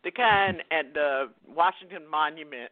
the 0.02 0.10
kind 0.10 0.62
at 0.70 0.92
the 0.92 1.30
Washington 1.46 2.06
Monument. 2.06 2.70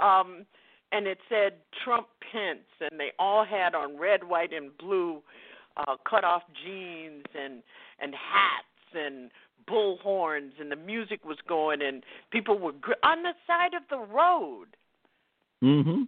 Um, 0.00 0.46
and 0.90 1.06
it 1.06 1.20
said 1.28 1.60
Trump 1.84 2.08
Pence, 2.20 2.68
and 2.80 2.98
they 2.98 3.12
all 3.18 3.44
had 3.44 3.74
on 3.74 3.98
red, 3.98 4.24
white, 4.24 4.52
and 4.52 4.76
blue 4.78 5.22
uh, 5.76 5.96
cut 6.04 6.24
off 6.24 6.42
jeans 6.64 7.26
and 7.34 7.62
and 8.00 8.14
hats 8.14 8.94
and 8.94 9.30
bull 9.66 9.98
horns, 9.98 10.54
and 10.58 10.72
the 10.72 10.76
music 10.76 11.24
was 11.24 11.40
going, 11.42 11.82
and 11.82 12.04
people 12.30 12.58
were 12.58 12.72
gr- 12.72 12.92
on 13.02 13.22
the 13.22 13.34
side 13.46 13.74
of 13.74 13.82
the 13.88 13.98
road. 13.98 14.76
Mm-hmm. 15.62 16.04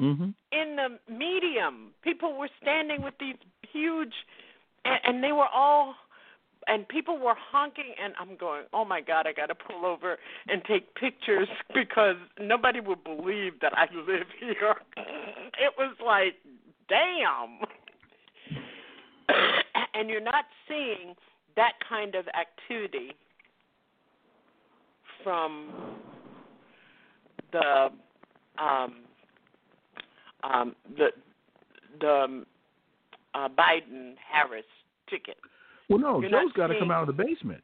Mm-hmm. 0.00 0.30
in 0.50 0.76
the 0.76 0.98
medium. 1.12 1.92
People 2.02 2.36
were 2.36 2.48
standing 2.60 3.02
with 3.02 3.14
these 3.20 3.36
huge, 3.72 4.12
and, 4.84 4.98
and 5.04 5.24
they 5.24 5.30
were 5.30 5.46
all, 5.46 5.94
and 6.66 6.88
people 6.88 7.16
were 7.18 7.36
honking, 7.36 7.94
and 8.02 8.12
I'm 8.18 8.36
going, 8.36 8.64
oh 8.72 8.84
my 8.84 9.00
God, 9.00 9.28
I 9.28 9.32
got 9.32 9.46
to 9.46 9.54
pull 9.54 9.86
over 9.86 10.18
and 10.48 10.62
take 10.64 10.94
pictures 10.96 11.48
because 11.74 12.16
nobody 12.40 12.80
would 12.80 13.04
believe 13.04 13.60
that 13.60 13.72
I 13.78 13.86
live 13.94 14.26
here. 14.40 14.74
It 14.96 15.72
was 15.78 15.94
like, 16.04 16.34
damn. 16.88 17.60
and 19.94 20.10
you're 20.10 20.20
not 20.20 20.46
seeing 20.68 21.14
that 21.54 21.74
kind 21.88 22.16
of 22.16 22.26
activity 22.28 23.12
from 25.22 25.70
the 27.52 27.90
um, 28.60 28.94
um, 30.52 30.74
the 30.96 31.08
the 32.00 32.10
um, 32.10 32.46
uh, 33.34 33.48
Biden 33.48 34.14
Harris 34.30 34.64
ticket. 35.08 35.36
Well, 35.88 35.98
no, 35.98 36.20
You're 36.20 36.30
Joe's 36.30 36.52
got 36.52 36.68
to 36.68 36.78
come 36.78 36.90
out 36.90 37.08
of 37.08 37.16
the 37.16 37.24
basement. 37.24 37.62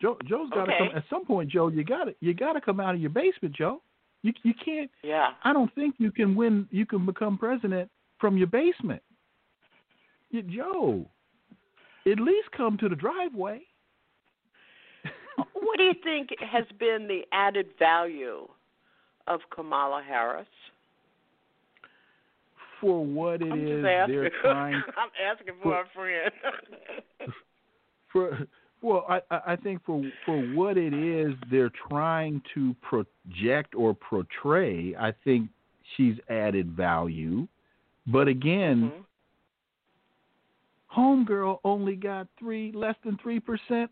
Joe, 0.00 0.16
Joe's 0.26 0.50
got 0.50 0.66
to 0.66 0.72
Okay. 0.72 0.88
come 0.88 0.96
at 0.96 1.04
some 1.10 1.24
point. 1.24 1.50
Joe, 1.50 1.68
you 1.68 1.84
got 1.84 2.04
to 2.04 2.14
you 2.20 2.34
got 2.34 2.52
to 2.52 2.60
come 2.60 2.80
out 2.80 2.94
of 2.94 3.00
your 3.00 3.10
basement, 3.10 3.54
Joe. 3.54 3.82
You 4.22 4.32
you 4.42 4.54
can't. 4.64 4.90
Yeah. 5.02 5.30
I 5.44 5.52
don't 5.52 5.72
think 5.74 5.96
you 5.98 6.10
can 6.10 6.34
win. 6.36 6.68
You 6.70 6.86
can 6.86 7.04
become 7.06 7.38
president 7.38 7.90
from 8.18 8.36
your 8.36 8.46
basement. 8.46 9.02
You, 10.30 10.42
Joe, 10.42 11.06
at 12.06 12.20
least 12.20 12.50
come 12.56 12.76
to 12.78 12.88
the 12.88 12.96
driveway. 12.96 13.62
What 15.54 15.78
do 15.78 15.84
you 15.84 15.94
think 16.02 16.30
has 16.40 16.64
been 16.80 17.06
the 17.06 17.22
added 17.32 17.66
value 17.78 18.48
of 19.28 19.40
Kamala 19.54 20.02
Harris? 20.06 20.48
For 22.80 23.04
what 23.04 23.42
it 23.42 23.46
is 23.46 23.82
they're 23.82 24.30
trying 24.42 24.82
I'm 24.96 25.10
asking 25.30 25.54
for 25.62 25.80
a 25.80 25.84
friend. 25.94 26.30
for 28.12 28.46
well 28.82 29.04
I, 29.08 29.20
I 29.52 29.56
think 29.56 29.84
for 29.84 30.02
for 30.24 30.38
what 30.54 30.76
it 30.76 30.94
is 30.94 31.34
they're 31.50 31.72
trying 31.88 32.40
to 32.54 32.74
project 32.82 33.74
or 33.74 33.94
portray 33.94 34.94
i 34.98 35.12
think 35.24 35.48
she's 35.96 36.16
added 36.28 36.70
value. 36.76 37.48
But 38.06 38.28
again 38.28 38.92
homegirl 40.96 41.58
only 41.64 41.96
got 41.96 42.28
three 42.38 42.72
less 42.72 42.96
than 43.04 43.18
three 43.22 43.40
percent 43.40 43.90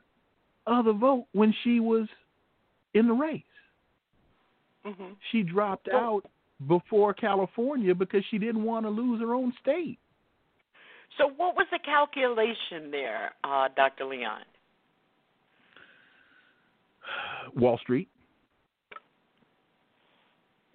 of 0.67 0.85
the 0.85 0.93
vote 0.93 1.27
when 1.33 1.55
she 1.63 1.81
was 1.81 2.09
in 2.95 3.07
the 3.07 3.15
race. 3.15 3.43
Hmm 4.85 5.13
she 5.31 5.43
dropped 5.43 5.89
out 5.89 6.23
before 6.67 7.13
california 7.15 7.95
because 7.95 8.23
she 8.31 8.39
didn't 8.39 8.63
want 8.63 8.85
to 8.87 8.91
lose 8.91 9.21
her 9.21 9.35
own 9.35 9.53
state 9.61 9.99
So, 11.19 11.29
what 11.37 11.55
was 11.57 11.67
the 11.71 11.79
calculation 11.79 12.91
there, 12.91 13.33
uh, 13.45 13.69
Dr. 13.77 14.05
Leon? 14.05 14.43
wall 17.55 17.79
street 17.79 18.09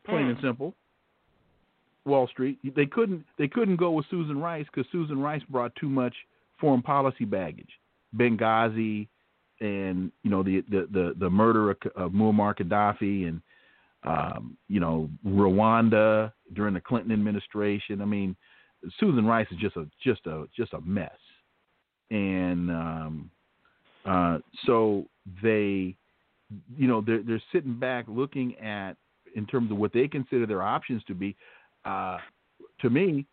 plain 0.06 0.28
and 0.28 0.38
Hmm. 0.38 0.46
simple. 0.46 0.76
Wall 2.06 2.28
Street. 2.28 2.58
They 2.76 2.86
couldn't 2.88 3.26
they 3.38 3.48
couldn't 3.48 3.76
go 3.76 3.92
with 3.92 4.06
Susan 4.10 4.40
Rice 4.40 4.66
because 4.66 4.90
Susan 4.92 5.20
Rice 5.20 5.44
brought 5.50 5.76
too 5.76 5.90
much 5.90 6.16
foreign 6.60 6.82
policy 6.82 7.26
baggage. 7.26 7.80
Benghazi, 8.16 9.08
and 9.60 10.12
you 10.24 10.32
know 10.32 10.42
the 10.44 10.62
the 10.70 10.88
the, 10.92 11.14
the 11.20 11.30
murder 11.30 11.70
of, 11.72 11.78
of 11.96 12.12
Muammar 12.12 12.56
Gaddafi, 12.56 13.28
and 13.28 13.42
um, 14.04 14.58
you 14.68 14.80
know 14.80 15.10
Rwanda 15.26 16.32
during 16.54 16.74
the 16.74 16.82
Clinton 16.82 17.12
administration. 17.12 18.02
I 18.02 18.06
mean, 18.06 18.36
Susan 19.00 19.26
Rice 19.26 19.48
is 19.52 19.58
just 19.58 19.76
a 19.78 19.88
just 20.04 20.26
a 20.28 20.46
just 20.56 20.74
a 20.74 20.82
mess, 20.82 21.12
and 22.10 22.70
um, 22.72 23.32
uh, 24.06 24.40
so 24.66 25.06
they, 25.44 25.96
you 26.76 26.88
know, 26.88 27.02
they're 27.02 27.22
they're 27.24 27.42
sitting 27.52 27.78
back 27.78 28.06
looking 28.08 28.56
at 28.58 28.98
in 29.36 29.46
terms 29.46 29.72
of 29.72 29.78
what 29.78 29.94
they 29.94 30.08
consider 30.08 30.46
their 30.46 30.62
options 30.62 31.04
to 31.06 31.14
be. 31.14 31.36
Uh, 31.86 32.18
to 32.82 32.90
me, 32.90 33.26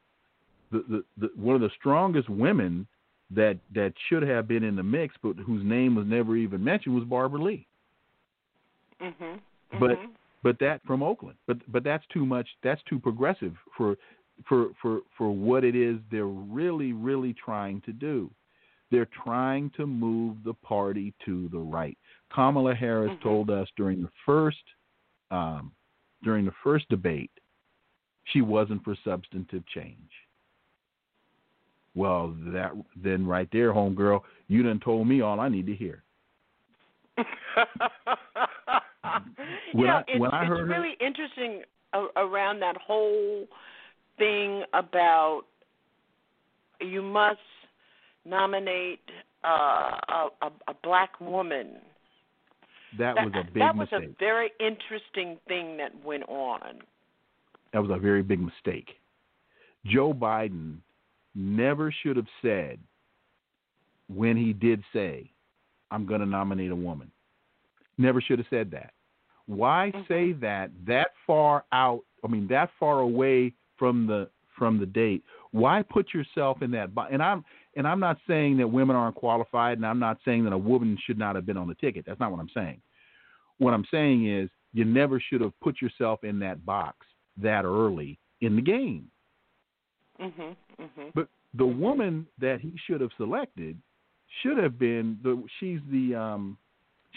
the, 0.70 0.84
the, 0.88 1.04
the 1.18 1.30
one 1.36 1.54
of 1.54 1.60
the 1.60 1.70
strongest 1.78 2.28
women 2.28 2.86
that 3.30 3.58
that 3.74 3.92
should 4.08 4.22
have 4.22 4.46
been 4.46 4.62
in 4.62 4.76
the 4.76 4.82
mix, 4.82 5.14
but 5.22 5.36
whose 5.36 5.64
name 5.64 5.94
was 5.94 6.06
never 6.06 6.36
even 6.36 6.62
mentioned, 6.62 6.94
was 6.94 7.04
Barbara 7.04 7.42
Lee. 7.42 7.66
Mhm. 9.00 9.40
But 9.78 9.98
Mhm. 9.98 10.10
But 10.43 10.59
that 10.60 10.81
from 10.86 11.02
Oakland. 11.02 11.36
But 11.47 11.59
but 11.70 11.85
that's 11.85 12.05
too 12.12 12.24
much. 12.27 12.48
That's 12.62 12.82
too 12.89 12.98
progressive 12.98 13.55
for 13.77 13.97
for 14.47 14.69
for 14.81 15.01
for 15.16 15.31
what 15.31 15.65
it 15.65 15.74
is 15.74 15.98
they're 16.10 16.27
really 16.27 16.93
really 16.93 17.35
trying 17.35 17.81
to 17.82 17.93
do. 17.93 18.31
They're 18.90 19.09
trying 19.24 19.70
to 19.77 19.86
move 19.86 20.36
the 20.44 20.55
party 20.55 21.12
to 21.27 21.48
the 21.51 21.59
right. 21.59 21.98
Kamala 22.31 22.74
Harris 22.74 23.12
Mhm. 23.12 23.20
told 23.23 23.51
us 23.51 23.69
during 23.77 24.02
the 24.02 24.10
first 24.24 24.62
um, 25.31 25.73
during 26.23 26.44
the 26.44 26.55
first 26.62 26.89
debate 26.89 27.31
she 28.24 28.40
wasn't 28.40 28.82
for 28.85 28.94
substantive 29.05 29.66
change. 29.66 30.10
Well, 31.94 32.28
that 32.52 32.73
then 32.97 33.27
right 33.27 33.48
there, 33.51 33.73
homegirl, 33.73 34.23
you 34.47 34.62
done 34.62 34.81
told 34.81 35.09
me 35.09 35.20
all 35.20 35.40
I 35.40 35.48
need 35.48 35.66
to 35.66 35.74
hear. 35.74 36.05
When 39.74 39.86
know, 39.86 39.92
I- 39.96 40.04
it's, 40.08 40.20
when 40.20 40.30
I 40.32 40.42
it's 40.42 40.48
heard 40.48 40.58
her- 40.60 40.64
really 40.66 40.96
interesting 41.00 41.62
around 42.16 42.60
that 42.60 42.76
whole 42.76 43.46
thing 44.18 44.62
about 44.74 45.42
you 46.80 47.02
must 47.02 47.38
nominate 48.24 49.00
uh, 49.44 49.48
a, 50.08 50.28
a, 50.42 50.50
a 50.68 50.74
black 50.82 51.20
woman. 51.20 51.76
That, 52.98 53.14
was 53.16 53.32
a 53.34 53.44
big 53.44 53.54
mistake. 53.54 53.54
that 53.54 53.76
was 53.76 53.88
mistake. 53.92 54.10
a 54.10 54.18
very 54.18 54.50
interesting 54.60 55.38
thing 55.46 55.76
that 55.76 55.92
went 56.04 56.24
on. 56.28 56.80
that 57.72 57.80
was 57.80 57.90
a 57.90 57.98
very 57.98 58.22
big 58.22 58.40
mistake. 58.40 58.88
Joe 59.86 60.12
Biden 60.14 60.78
never 61.34 61.92
should 62.02 62.16
have 62.16 62.26
said 62.42 62.78
when 64.08 64.36
he 64.36 64.52
did 64.52 64.82
say, 64.92 65.30
I'm 65.90 66.06
going 66.06 66.20
to 66.20 66.26
nominate 66.26 66.70
a 66.70 66.76
woman. 66.76 67.10
Never 67.98 68.20
should 68.20 68.38
have 68.38 68.46
said 68.48 68.70
that. 68.70 68.92
Why 69.46 69.92
say 70.06 70.32
that 70.32 70.70
that 70.86 71.08
far 71.26 71.64
out? 71.72 72.02
I 72.24 72.28
mean, 72.28 72.46
that 72.48 72.70
far 72.78 73.00
away 73.00 73.54
from 73.76 74.06
the 74.06 74.28
from 74.56 74.78
the 74.78 74.86
date. 74.86 75.24
Why 75.52 75.82
put 75.82 76.12
yourself 76.12 76.62
in 76.62 76.70
that? 76.72 76.90
And 77.10 77.22
I'm 77.22 77.44
and 77.76 77.86
I'm 77.86 78.00
not 78.00 78.18
saying 78.26 78.58
that 78.58 78.68
women 78.68 78.96
aren't 78.96 79.14
qualified, 79.14 79.78
and 79.78 79.86
I'm 79.86 79.98
not 79.98 80.18
saying 80.24 80.44
that 80.44 80.52
a 80.52 80.58
woman 80.58 80.98
should 81.06 81.18
not 81.18 81.34
have 81.34 81.46
been 81.46 81.56
on 81.56 81.68
the 81.68 81.74
ticket. 81.76 82.04
That's 82.06 82.20
not 82.20 82.30
what 82.30 82.40
I'm 82.40 82.50
saying. 82.52 82.80
What 83.58 83.72
I'm 83.74 83.84
saying 83.90 84.28
is 84.28 84.50
you 84.72 84.84
never 84.84 85.20
should 85.20 85.40
have 85.40 85.58
put 85.60 85.80
yourself 85.80 86.24
in 86.24 86.38
that 86.40 86.64
box 86.66 87.06
that 87.38 87.64
early 87.64 88.18
in 88.40 88.56
the 88.56 88.62
game. 88.62 89.10
Mhm. 90.20 90.56
Mhm. 90.78 91.12
But 91.14 91.28
the 91.54 91.66
woman 91.66 92.26
that 92.38 92.60
he 92.60 92.76
should 92.76 93.00
have 93.00 93.12
selected 93.16 93.80
should 94.42 94.58
have 94.58 94.78
been 94.78 95.18
the 95.22 95.42
she's 95.58 95.80
the 95.90 96.14
um 96.14 96.58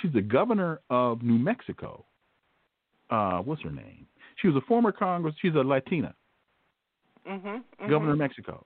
she's 0.02 0.14
the 0.14 0.22
governor 0.22 0.80
of 0.90 1.22
New 1.22 1.38
Mexico. 1.38 2.06
Uh 3.10 3.40
what's 3.40 3.62
her 3.62 3.72
name? 3.72 4.08
She 4.38 4.48
was 4.48 4.56
a 4.56 4.66
former 4.68 4.92
Congress 4.92 5.36
she's 5.42 5.56
a 5.56 5.64
Latina, 5.64 6.14
Mhm. 7.28 7.64
mhm. 7.80 7.90
governor 7.90 8.14
of 8.14 8.18
Mexico. 8.18 8.66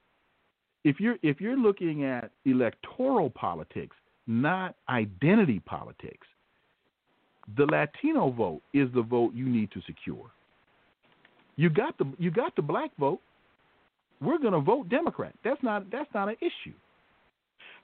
If 0.83 0.99
you're 0.99 1.17
if 1.21 1.41
you're 1.41 1.57
looking 1.57 2.03
at 2.03 2.31
electoral 2.45 3.29
politics, 3.29 3.95
not 4.27 4.75
identity 4.89 5.59
politics, 5.59 6.27
the 7.57 7.65
Latino 7.65 8.31
vote 8.31 8.61
is 8.73 8.91
the 8.93 9.01
vote 9.01 9.33
you 9.33 9.45
need 9.45 9.71
to 9.71 9.81
secure. 9.81 10.31
You 11.55 11.69
got 11.69 11.97
the 11.97 12.05
you 12.17 12.31
got 12.31 12.55
the 12.55 12.61
black 12.61 12.91
vote. 12.97 13.21
We're 14.21 14.37
going 14.37 14.53
to 14.53 14.61
vote 14.61 14.89
Democrat. 14.89 15.33
That's 15.43 15.61
not 15.61 15.89
that's 15.91 16.11
not 16.13 16.29
an 16.29 16.35
issue. 16.39 16.73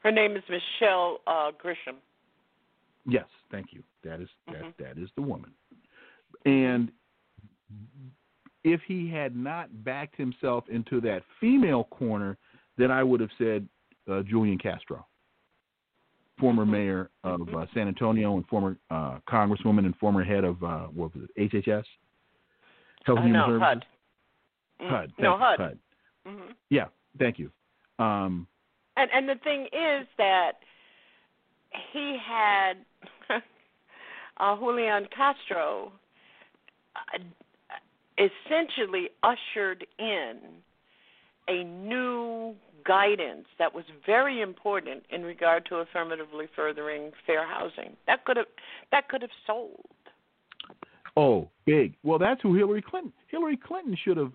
Her 0.04 0.12
name 0.12 0.36
is 0.36 0.44
Michelle 0.50 1.20
uh, 1.28 1.52
Grisham. 1.64 1.96
Yes, 3.08 3.26
thank 3.52 3.74
you. 3.74 3.84
That 4.04 4.22
is 4.22 4.30
Mm-hmm. 4.50 4.64
that 4.64 4.96
that 4.96 5.02
is 5.02 5.10
the 5.16 5.22
woman. 5.22 5.52
And 6.46 6.92
if 8.64 8.82
he 8.88 9.10
had 9.10 9.36
not 9.36 9.84
backed 9.84 10.16
himself 10.16 10.66
into 10.70 11.02
that 11.02 11.24
female 11.40 11.86
corner, 11.86 12.38
then 12.78 12.92
I 12.92 13.04
would 13.04 13.20
have 13.20 13.30
said 13.38 13.68
uh, 14.12 14.22
Julian 14.24 14.58
Castro, 14.58 15.06
former 16.40 16.64
Mm-hmm. 16.64 16.72
mayor 16.72 17.10
of 17.24 17.42
uh, 17.56 17.66
San 17.74 17.88
Antonio 17.88 18.36
and 18.36 18.46
former 18.48 18.78
uh, 18.90 19.18
congresswoman 19.28 19.86
and 19.86 19.96
former 19.98 20.24
head 20.24 20.44
of 20.44 20.62
uh, 20.64 20.88
what 20.88 21.16
was 21.16 21.28
it, 21.36 21.52
HHS, 21.52 21.84
Health 23.06 23.18
Uh, 23.18 23.22
and 23.22 23.26
Human 23.26 23.34
no, 23.34 23.46
Services. 23.48 23.62
HUD. 23.62 23.86
Mm, 24.82 24.90
HUD. 24.90 25.14
No, 25.20 25.32
you, 25.34 25.38
HUD. 25.40 25.80
Mhm. 26.28 26.56
Yeah, 26.70 26.86
thank 27.18 27.40
you. 27.40 27.52
Um, 28.00 28.48
And 28.98 29.10
and 29.12 29.28
the 29.30 29.36
thing 29.44 29.68
is 29.72 30.08
that 30.18 30.60
he 31.94 32.18
had 32.18 32.86
uh, 34.42 34.56
Julian 34.58 35.08
Castro. 35.16 35.92
Uh, 36.96 37.20
essentially 38.18 39.10
ushered 39.24 39.86
in 39.98 40.38
a 41.48 41.64
new 41.64 42.56
guidance 42.86 43.46
that 43.60 43.74
was 43.74 43.84
very 44.06 44.42
important 44.42 45.04
in 45.10 45.24
regard 45.24 45.66
to 45.68 45.76
affirmatively 45.76 46.48
furthering 46.56 47.12
fair 47.26 47.48
housing. 47.48 47.96
That 48.08 48.26
could 48.26 48.38
have 48.38 48.48
that 48.92 49.08
could 49.10 49.22
have 49.22 49.32
sold. 49.46 49.86
Oh, 51.18 51.50
big. 51.66 51.96
Well, 52.04 52.20
that's 52.20 52.42
who 52.42 52.56
Hillary 52.56 52.82
Clinton. 52.82 53.12
Hillary 53.28 53.58
Clinton 53.58 53.98
should 54.04 54.18
have 54.18 54.32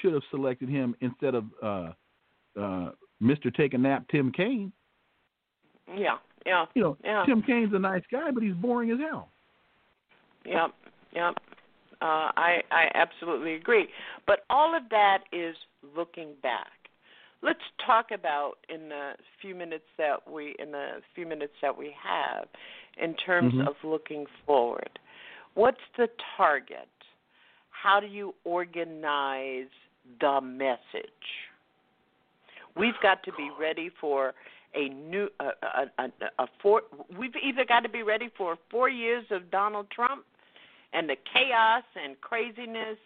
should 0.00 0.12
have 0.12 0.22
selected 0.30 0.68
him 0.68 0.94
instead 1.00 1.34
of 1.34 1.44
uh, 1.62 1.92
uh, 2.60 2.90
Mr. 3.22 3.54
Take 3.54 3.74
a 3.74 3.78
Nap 3.78 4.06
Tim 4.10 4.32
Kaine. 4.32 4.72
Yeah, 5.88 6.18
yeah. 6.46 6.66
You 6.74 6.82
know, 6.82 6.96
yeah. 7.04 7.24
Tim 7.26 7.42
Kaine's 7.42 7.74
a 7.74 7.78
nice 7.78 8.02
guy, 8.10 8.30
but 8.32 8.42
he's 8.42 8.54
boring 8.54 8.90
as 8.90 8.98
hell. 8.98 9.30
Yep, 10.44 10.70
yep. 11.12 11.34
Uh, 12.02 12.32
I 12.36 12.62
I 12.70 12.90
absolutely 12.94 13.54
agree. 13.54 13.88
But 14.26 14.44
all 14.48 14.74
of 14.74 14.88
that 14.90 15.24
is 15.32 15.54
looking 15.96 16.30
back. 16.42 16.68
Let's 17.42 17.60
talk 17.84 18.10
about 18.10 18.54
in 18.68 18.88
the 18.88 19.12
few 19.40 19.54
minutes 19.54 19.84
that 19.98 20.30
we 20.30 20.54
in 20.58 20.72
the 20.72 21.02
few 21.14 21.26
minutes 21.26 21.54
that 21.62 21.76
we 21.76 21.90
have 22.02 22.48
in 22.96 23.14
terms 23.14 23.54
Mhm. 23.54 23.66
of 23.66 23.76
looking 23.82 24.26
forward. 24.46 24.98
What's 25.54 25.80
the 25.96 26.08
target? 26.36 26.88
How 27.70 28.00
do 28.00 28.06
you 28.06 28.34
organize 28.44 29.70
the 30.20 30.40
message? 30.40 31.48
We've 32.76 32.98
got 33.00 33.22
to 33.24 33.32
be 33.32 33.50
ready 33.58 33.88
for 33.88 34.34
a 34.74 34.88
new 34.88 35.28
a, 35.40 35.44
a, 35.62 35.90
a, 35.98 36.10
a 36.38 36.46
four. 36.62 36.82
We've 37.18 37.34
either 37.36 37.64
got 37.64 37.80
to 37.80 37.88
be 37.88 38.02
ready 38.02 38.28
for 38.36 38.56
four 38.70 38.88
years 38.88 39.24
of 39.30 39.50
Donald 39.50 39.90
Trump 39.90 40.24
and 40.92 41.08
the 41.08 41.16
chaos 41.32 41.84
and 42.02 42.20
craziness 42.20 42.98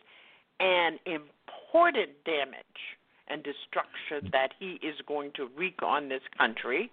and 0.61 0.99
important 1.07 2.11
damage 2.25 2.99
and 3.29 3.43
destruction 3.43 4.31
that 4.33 4.53
he 4.59 4.79
is 4.87 4.95
going 5.07 5.33
to 5.35 5.49
wreak 5.57 5.83
on 5.83 6.09
this 6.09 6.23
country, 6.37 6.91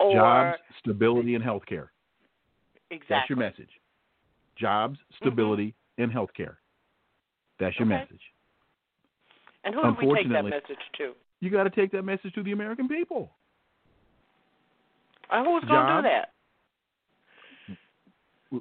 or 0.00 0.14
Jobs, 0.14 0.58
stability, 0.78 1.34
and 1.34 1.44
health 1.44 1.64
care. 1.66 1.92
exactly. 2.90 3.06
That's 3.08 3.30
your 3.30 3.38
message. 3.38 3.70
Jobs, 4.56 4.98
stability, 5.16 5.74
and 5.98 6.10
health 6.10 6.30
care. 6.36 6.58
That's 7.58 7.78
your 7.78 7.86
Okay. 7.86 7.98
message. 7.98 8.22
And 9.64 9.74
who 9.74 9.82
do 9.82 10.06
we 10.06 10.14
take 10.14 10.28
that 10.30 10.44
message 10.44 10.78
to? 10.98 11.14
You 11.40 11.50
got 11.50 11.64
to 11.64 11.70
take 11.70 11.90
that 11.92 12.02
message 12.02 12.32
to 12.34 12.42
the 12.42 12.52
American 12.52 12.88
people. 12.88 13.36
Uh, 15.30 15.44
who's 15.44 15.64
going 15.64 15.86
to 15.86 15.96
do 15.96 16.02
that? 16.02 16.32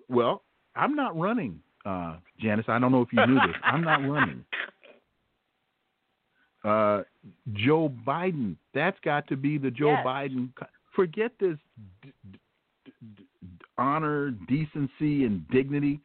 Well, 0.10 0.44
I'm 0.76 0.96
not 0.96 1.18
running, 1.18 1.60
uh, 1.86 2.16
Janice. 2.40 2.66
I 2.68 2.80
don't 2.80 2.92
know 2.92 3.02
if 3.02 3.14
you 3.14 3.26
knew 3.26 3.36
this. 3.36 3.56
I'm 3.64 3.84
not 3.84 4.08
running. 4.08 4.44
Uh, 6.64 7.04
Joe 7.56 7.92
Biden. 8.08 8.56
That's 8.74 8.98
got 9.04 9.28
to 9.28 9.36
be 9.36 9.58
the 9.58 9.70
Joe 9.70 9.92
Yes. 9.92 10.06
Biden. 10.06 10.50
Forget 10.96 11.34
this 11.38 11.58
d- 12.02 12.14
d- 12.32 12.40
d- 12.86 12.94
d- 13.18 13.28
honor, 13.78 14.32
decency, 14.48 15.26
and 15.26 15.46
dignity. 15.50 16.00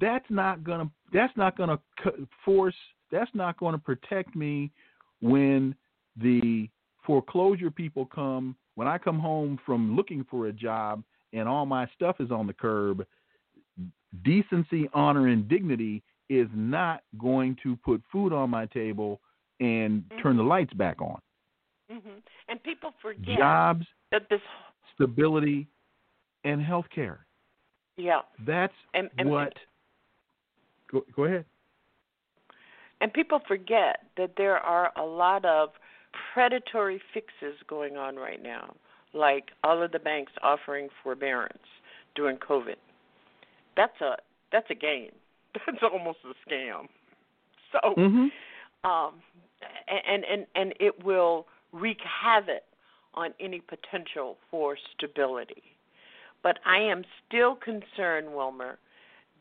That's 0.00 0.24
not 0.30 0.64
gonna. 0.64 0.90
That's 1.12 1.36
not 1.36 1.56
gonna 1.58 1.78
force. 2.46 2.74
That's 3.10 3.30
not 3.34 3.58
going 3.58 3.72
to 3.72 3.78
protect 3.78 4.34
me 4.34 4.70
when 5.20 5.74
the 6.16 6.68
foreclosure 7.04 7.70
people 7.70 8.06
come. 8.06 8.56
When 8.74 8.88
I 8.88 8.96
come 8.96 9.18
home 9.18 9.58
from 9.66 9.96
looking 9.96 10.24
for 10.30 10.46
a 10.46 10.52
job 10.52 11.02
and 11.32 11.46
all 11.48 11.66
my 11.66 11.86
stuff 11.94 12.20
is 12.20 12.30
on 12.30 12.46
the 12.46 12.52
curb, 12.52 13.04
decency, 14.24 14.88
honor, 14.94 15.28
and 15.28 15.48
dignity 15.48 16.02
is 16.28 16.48
not 16.54 17.02
going 17.18 17.56
to 17.62 17.76
put 17.76 18.02
food 18.12 18.32
on 18.32 18.50
my 18.50 18.66
table 18.66 19.20
and 19.60 20.04
turn 20.22 20.36
the 20.36 20.42
lights 20.42 20.72
back 20.74 21.00
on. 21.00 21.18
hmm 21.90 22.18
And 22.48 22.62
people 22.62 22.92
forget 23.02 23.38
Jobs, 23.38 23.86
that 24.12 24.22
this. 24.30 24.40
stability, 24.94 25.66
and 26.44 26.62
health 26.62 26.86
care. 26.94 27.26
Yeah. 27.96 28.20
That's 28.46 28.72
And, 28.94 29.10
and 29.18 29.30
what. 29.30 29.52
Go, 30.90 31.04
go 31.14 31.24
ahead. 31.24 31.44
And 33.00 33.12
people 33.12 33.40
forget 33.46 34.04
that 34.16 34.32
there 34.36 34.58
are 34.58 34.92
a 34.96 35.04
lot 35.04 35.44
of 35.44 35.70
predatory 36.32 37.00
fixes 37.14 37.56
going 37.68 37.96
on 37.96 38.16
right 38.16 38.42
now, 38.42 38.74
like 39.12 39.50
all 39.62 39.82
of 39.82 39.92
the 39.92 39.98
banks 39.98 40.32
offering 40.42 40.88
forbearance 41.02 41.58
during 42.14 42.36
COVID. 42.38 42.76
That's 43.78 44.00
a 44.00 44.16
that's 44.50 44.66
a 44.70 44.74
game. 44.74 45.12
That's 45.54 45.78
almost 45.82 46.18
a 46.24 46.34
scam. 46.48 46.88
So, 47.72 47.94
Mhm. 47.96 48.30
um, 48.84 49.22
and 49.88 50.24
and 50.24 50.46
and 50.54 50.74
it 50.80 51.04
will 51.04 51.46
wreak 51.72 52.00
havoc 52.02 52.64
on 53.14 53.32
any 53.40 53.60
potential 53.60 54.36
for 54.50 54.76
stability. 54.94 55.62
But 56.42 56.58
I 56.64 56.78
am 56.78 57.04
still 57.26 57.54
concerned, 57.56 58.34
Wilmer, 58.34 58.78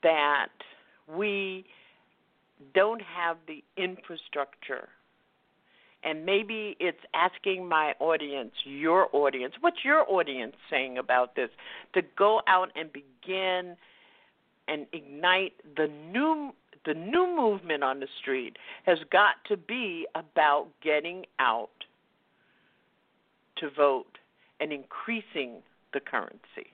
that 0.04 0.54
we 1.08 1.66
don't 2.74 3.02
have 3.02 3.38
the 3.48 3.64
infrastructure. 3.76 4.90
And 6.04 6.26
maybe 6.26 6.78
it's 6.80 7.04
asking 7.14 7.68
my 7.68 7.94
audience, 8.00 8.54
your 8.64 9.10
audience, 9.14 9.56
what's 9.62 9.84
your 9.84 10.10
audience 10.10 10.56
saying 10.70 10.98
about 10.98 11.36
this? 11.36 11.50
To 11.94 12.02
go 12.18 12.42
out 12.48 12.72
and 12.76 12.90
begin 12.94 13.76
and 14.68 14.86
ignite 14.94 15.54
the 15.76 15.88
new 16.12 16.52
the 16.86 16.94
new 16.94 17.36
movement 17.36 17.84
on 17.84 18.00
the 18.00 18.08
street 18.22 18.56
has 18.86 18.98
got 19.12 19.36
to 19.46 19.58
be 19.58 20.08
about 20.16 20.68
getting 20.82 21.26
out 21.40 21.70
to 23.58 23.70
vote 23.72 24.18
and 24.62 24.72
increasing 24.72 25.62
the 25.94 26.00
currency. 26.00 26.72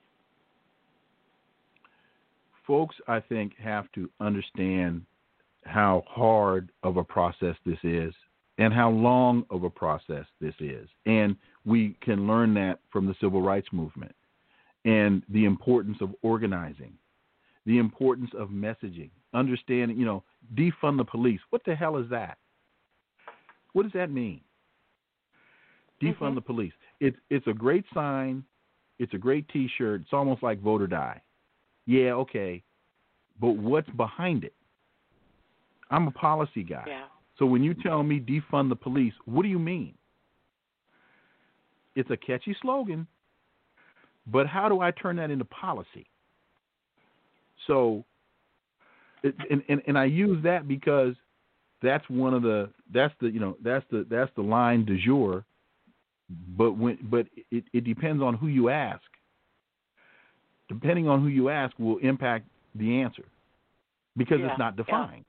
Folks, 2.67 2.95
I 3.07 3.19
think, 3.19 3.53
have 3.57 3.91
to 3.93 4.09
understand 4.19 5.01
how 5.65 6.03
hard 6.07 6.69
of 6.83 6.97
a 6.97 7.03
process 7.03 7.55
this 7.65 7.79
is 7.83 8.13
and 8.57 8.73
how 8.73 8.89
long 8.89 9.45
of 9.49 9.63
a 9.63 9.69
process 9.69 10.25
this 10.39 10.53
is. 10.59 10.87
And 11.05 11.35
we 11.65 11.97
can 12.01 12.27
learn 12.27 12.53
that 12.55 12.79
from 12.91 13.07
the 13.07 13.15
civil 13.19 13.41
rights 13.41 13.67
movement 13.71 14.13
and 14.85 15.23
the 15.29 15.45
importance 15.45 15.97
of 16.01 16.13
organizing, 16.21 16.93
the 17.65 17.77
importance 17.77 18.31
of 18.37 18.49
messaging, 18.49 19.09
understanding, 19.33 19.97
you 19.97 20.05
know, 20.05 20.23
defund 20.55 20.97
the 20.97 21.05
police. 21.05 21.39
What 21.49 21.63
the 21.65 21.75
hell 21.75 21.97
is 21.97 22.09
that? 22.09 22.37
What 23.73 23.83
does 23.83 23.93
that 23.93 24.11
mean? 24.11 24.41
Defund 26.01 26.19
mm-hmm. 26.19 26.35
the 26.35 26.41
police. 26.41 26.73
It's 26.99 27.17
it's 27.29 27.47
a 27.47 27.53
great 27.53 27.85
sign, 27.93 28.43
it's 28.99 29.13
a 29.13 29.17
great 29.17 29.47
T-shirt. 29.49 30.01
It's 30.01 30.13
almost 30.13 30.43
like 30.43 30.61
vote 30.61 30.81
or 30.81 30.87
die. 30.87 31.21
Yeah, 31.85 32.13
okay, 32.13 32.63
but 33.39 33.57
what's 33.57 33.89
behind 33.91 34.43
it? 34.43 34.53
I'm 35.89 36.07
a 36.07 36.11
policy 36.11 36.63
guy. 36.63 36.85
Yeah. 36.87 37.05
So 37.37 37.45
when 37.45 37.63
you 37.63 37.73
tell 37.73 38.03
me 38.03 38.19
defund 38.19 38.69
the 38.69 38.75
police, 38.75 39.13
what 39.25 39.43
do 39.43 39.49
you 39.49 39.59
mean? 39.59 39.95
It's 41.95 42.09
a 42.09 42.17
catchy 42.17 42.55
slogan, 42.61 43.07
but 44.27 44.47
how 44.47 44.69
do 44.69 44.81
I 44.81 44.91
turn 44.91 45.15
that 45.17 45.29
into 45.29 45.45
policy? 45.45 46.07
So, 47.67 48.03
it, 49.23 49.35
and, 49.49 49.63
and 49.69 49.81
and 49.87 49.97
I 49.97 50.05
use 50.05 50.43
that 50.43 50.67
because 50.67 51.15
that's 51.81 52.07
one 52.09 52.33
of 52.33 52.41
the 52.41 52.69
that's 52.93 53.13
the 53.21 53.29
you 53.29 53.39
know 53.39 53.57
that's 53.63 53.85
the 53.91 54.05
that's 54.09 54.31
the 54.35 54.41
line 54.41 54.85
du 54.85 54.97
jour. 54.97 55.45
But 56.57 56.73
when 56.73 56.97
but 57.03 57.27
it, 57.51 57.65
it 57.73 57.83
depends 57.83 58.21
on 58.23 58.35
who 58.35 58.47
you 58.47 58.69
ask. 58.69 59.01
Depending 60.69 61.07
on 61.07 61.21
who 61.21 61.27
you 61.27 61.49
ask 61.49 61.77
will 61.77 61.97
impact 61.97 62.47
the 62.75 63.01
answer 63.01 63.25
because 64.17 64.39
Yeah, 64.39 64.51
it's 64.51 64.59
not 64.59 64.75
yeah. 64.77 64.83
defined. 64.83 65.25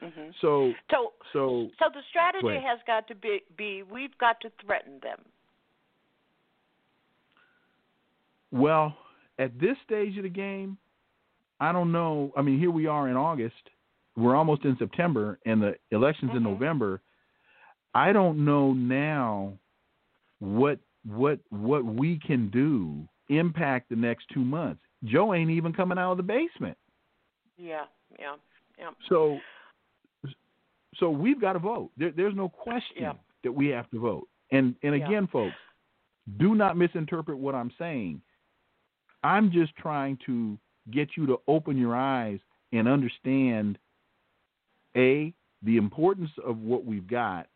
hmm 0.00 0.30
So 0.40 0.72
So 0.90 1.12
so 1.32 1.70
So 1.78 1.86
the 1.92 2.02
strategy 2.10 2.60
has 2.66 2.78
got 2.86 3.06
to 3.08 3.14
be, 3.14 3.40
be 3.56 3.82
we've 3.82 4.16
got 4.18 4.40
to 4.40 4.50
threaten 4.64 4.98
them. 5.02 5.20
Well, 8.50 8.94
at 9.38 9.58
this 9.58 9.76
stage 9.84 10.16
of 10.18 10.24
the 10.24 10.28
game, 10.28 10.76
I 11.62 11.70
don't 11.70 11.92
know. 11.92 12.32
I 12.36 12.42
mean, 12.42 12.58
here 12.58 12.72
we 12.72 12.88
are 12.88 13.08
in 13.08 13.16
August. 13.16 13.54
We're 14.16 14.34
almost 14.34 14.64
in 14.64 14.76
September, 14.80 15.38
and 15.46 15.62
the 15.62 15.76
election's 15.92 16.32
in 16.32 16.38
mm-hmm. 16.38 16.52
November. 16.52 17.00
I 17.94 18.12
don't 18.12 18.44
know 18.44 18.72
now 18.72 19.52
what 20.40 20.80
what 21.06 21.38
what 21.50 21.84
we 21.84 22.18
can 22.18 22.50
do 22.50 23.06
impact 23.28 23.90
the 23.90 23.96
next 23.96 24.26
two 24.34 24.44
months. 24.44 24.82
Joe 25.04 25.34
ain't 25.34 25.50
even 25.50 25.72
coming 25.72 25.98
out 25.98 26.10
of 26.10 26.16
the 26.16 26.24
basement, 26.24 26.76
Yeah, 27.56 27.84
yeah, 28.18 28.34
yeah. 28.76 28.90
so 29.08 29.38
so 30.96 31.10
we've 31.10 31.40
got 31.40 31.52
to 31.52 31.58
vote. 31.60 31.90
There, 31.96 32.10
there's 32.10 32.34
no 32.34 32.48
question 32.48 33.02
Yeah. 33.02 33.12
that 33.44 33.52
we 33.52 33.68
have 33.68 33.88
to 33.90 34.00
vote. 34.00 34.28
And 34.50 34.74
and 34.82 34.96
Yeah. 34.96 35.06
again, 35.06 35.28
folks, 35.28 35.56
do 36.38 36.56
not 36.56 36.76
misinterpret 36.76 37.38
what 37.38 37.54
I'm 37.54 37.70
saying. 37.78 38.20
I'm 39.22 39.52
just 39.52 39.76
trying 39.76 40.18
to 40.26 40.58
get 40.90 41.10
you 41.16 41.26
to 41.26 41.40
open 41.46 41.76
your 41.76 41.94
eyes 41.94 42.38
and 42.72 42.88
understand 42.88 43.78
a 44.96 45.32
the 45.62 45.76
importance 45.76 46.30
of 46.44 46.58
what 46.58 46.84
we've 46.84 47.06
got, 47.06 47.46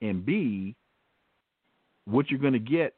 and 0.00 0.24
b 0.24 0.74
what 2.06 2.30
you're 2.30 2.40
going 2.40 2.54
to 2.54 2.58
get 2.58 2.94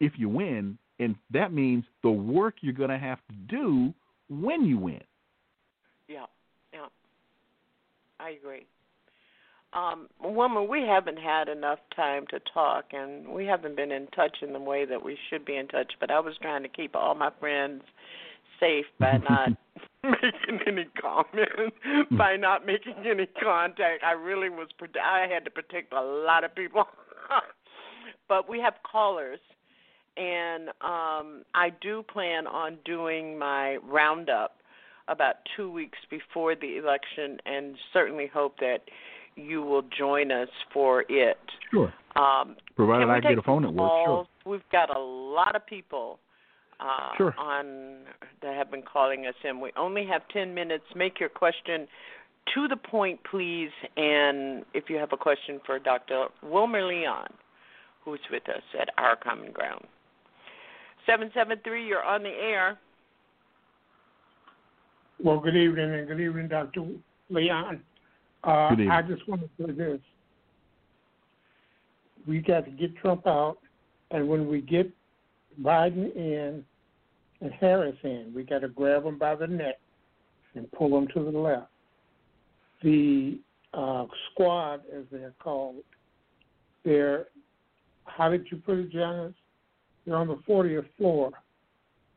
if 0.00 0.12
you 0.16 0.28
win, 0.28 0.78
and 0.98 1.14
that 1.30 1.52
means 1.52 1.84
the 2.02 2.10
work 2.10 2.56
you're 2.60 2.72
going 2.72 2.90
to 2.90 2.98
have 2.98 3.18
to 3.28 3.34
do 3.34 3.94
when 4.28 4.64
you 4.64 4.78
win. 4.78 5.02
Yeah, 6.08 6.26
yeah, 6.72 6.86
I 8.18 8.30
agree. 8.30 8.66
Um, 9.72 10.08
woman, 10.22 10.68
we 10.68 10.82
haven't 10.82 11.18
had 11.18 11.48
enough 11.48 11.80
time 11.94 12.24
to 12.30 12.40
talk, 12.54 12.86
and 12.92 13.28
we 13.28 13.44
haven't 13.44 13.76
been 13.76 13.92
in 13.92 14.06
touch 14.08 14.38
in 14.40 14.52
the 14.52 14.60
way 14.60 14.86
that 14.86 15.04
we 15.04 15.18
should 15.28 15.44
be 15.44 15.56
in 15.56 15.68
touch. 15.68 15.92
But 16.00 16.10
I 16.10 16.20
was 16.20 16.34
trying 16.40 16.62
to 16.62 16.68
keep 16.68 16.96
all 16.96 17.14
my 17.14 17.30
friends 17.38 17.82
safe 18.60 18.86
by 18.98 19.18
not 19.28 19.50
making 20.04 20.60
any 20.66 20.86
comment, 21.00 21.74
by 22.16 22.36
not 22.36 22.66
making 22.66 22.94
any 23.08 23.26
contact. 23.42 24.02
I 24.04 24.12
really 24.12 24.48
was. 24.48 24.68
I 25.02 25.26
had 25.32 25.44
to 25.44 25.50
protect 25.50 25.92
a 25.92 26.00
lot 26.00 26.44
of 26.44 26.54
people. 26.54 26.84
but 28.28 28.48
we 28.48 28.60
have 28.60 28.74
callers, 28.90 29.40
and 30.16 30.68
um, 30.80 31.44
I 31.54 31.70
do 31.80 32.02
plan 32.02 32.46
on 32.46 32.78
doing 32.84 33.38
my 33.38 33.78
roundup 33.82 34.56
about 35.08 35.36
two 35.56 35.70
weeks 35.70 35.98
before 36.10 36.54
the 36.54 36.78
election, 36.78 37.38
and 37.46 37.76
certainly 37.92 38.28
hope 38.32 38.58
that 38.58 38.82
you 39.36 39.62
will 39.62 39.82
join 39.96 40.32
us 40.32 40.48
for 40.72 41.04
it. 41.08 41.38
Sure. 41.70 41.92
Um, 42.16 42.56
Provided 42.74 43.08
I 43.10 43.20
get 43.20 43.38
a 43.38 43.42
phone 43.42 43.64
at 43.64 43.72
work, 43.72 43.90
sure. 44.06 44.26
We've 44.44 44.68
got 44.72 44.94
a 44.94 44.98
lot 44.98 45.54
of 45.54 45.66
people 45.66 46.18
uh, 46.80 47.16
sure. 47.16 47.34
on 47.38 47.98
that 48.42 48.54
have 48.54 48.70
been 48.70 48.82
calling 48.82 49.26
us 49.26 49.34
in. 49.44 49.60
We 49.60 49.70
only 49.76 50.06
have 50.06 50.22
10 50.32 50.54
minutes. 50.54 50.84
Make 50.94 51.18
your 51.20 51.28
question 51.28 51.86
to 52.54 52.68
the 52.68 52.76
point, 52.76 53.20
please. 53.30 53.70
And 53.96 54.64
if 54.74 54.84
you 54.88 54.96
have 54.96 55.12
a 55.12 55.16
question 55.16 55.60
for 55.64 55.78
Dr. 55.78 56.26
Wilmer 56.42 56.86
Leon, 56.86 57.28
who's 58.04 58.20
with 58.30 58.48
us 58.48 58.62
at 58.80 58.88
Our 58.98 59.16
Common 59.16 59.52
Ground. 59.52 59.84
773, 61.06 61.86
you're 61.86 62.02
on 62.02 62.22
the 62.22 62.28
air. 62.28 62.78
Well, 65.22 65.38
good 65.38 65.56
evening, 65.56 65.92
and 65.94 66.06
good 66.06 66.20
evening, 66.20 66.48
Dr. 66.48 66.82
Leon. 67.30 67.80
Uh, 68.44 68.68
Good 68.70 68.80
evening. 68.80 68.90
I 68.90 69.02
just 69.02 69.26
want 69.28 69.42
to 69.42 69.48
say 69.58 69.72
this. 69.72 70.00
We 72.26 72.40
got 72.40 72.64
to 72.64 72.70
get 72.70 72.96
Trump 72.96 73.26
out, 73.26 73.58
and 74.10 74.28
when 74.28 74.46
we 74.48 74.60
get 74.60 74.90
Biden 75.62 76.14
in 76.14 76.64
and 77.40 77.52
Harris 77.52 77.96
in, 78.02 78.32
we 78.34 78.44
got 78.44 78.60
to 78.60 78.68
grab 78.68 79.04
them 79.04 79.18
by 79.18 79.34
the 79.34 79.46
neck 79.46 79.76
and 80.54 80.70
pull 80.72 80.88
them 80.90 81.06
to 81.14 81.30
the 81.30 81.38
left. 81.38 81.68
The 82.82 83.38
uh, 83.74 84.06
squad, 84.30 84.80
as 84.94 85.04
they're 85.12 85.34
called, 85.38 85.76
they're, 86.82 87.26
how 88.04 88.30
did 88.30 88.46
you 88.50 88.56
put 88.58 88.78
it, 88.78 88.90
Janice? 88.90 89.34
They're 90.06 90.16
on 90.16 90.28
the 90.28 90.40
40th 90.48 90.86
floor, 90.96 91.30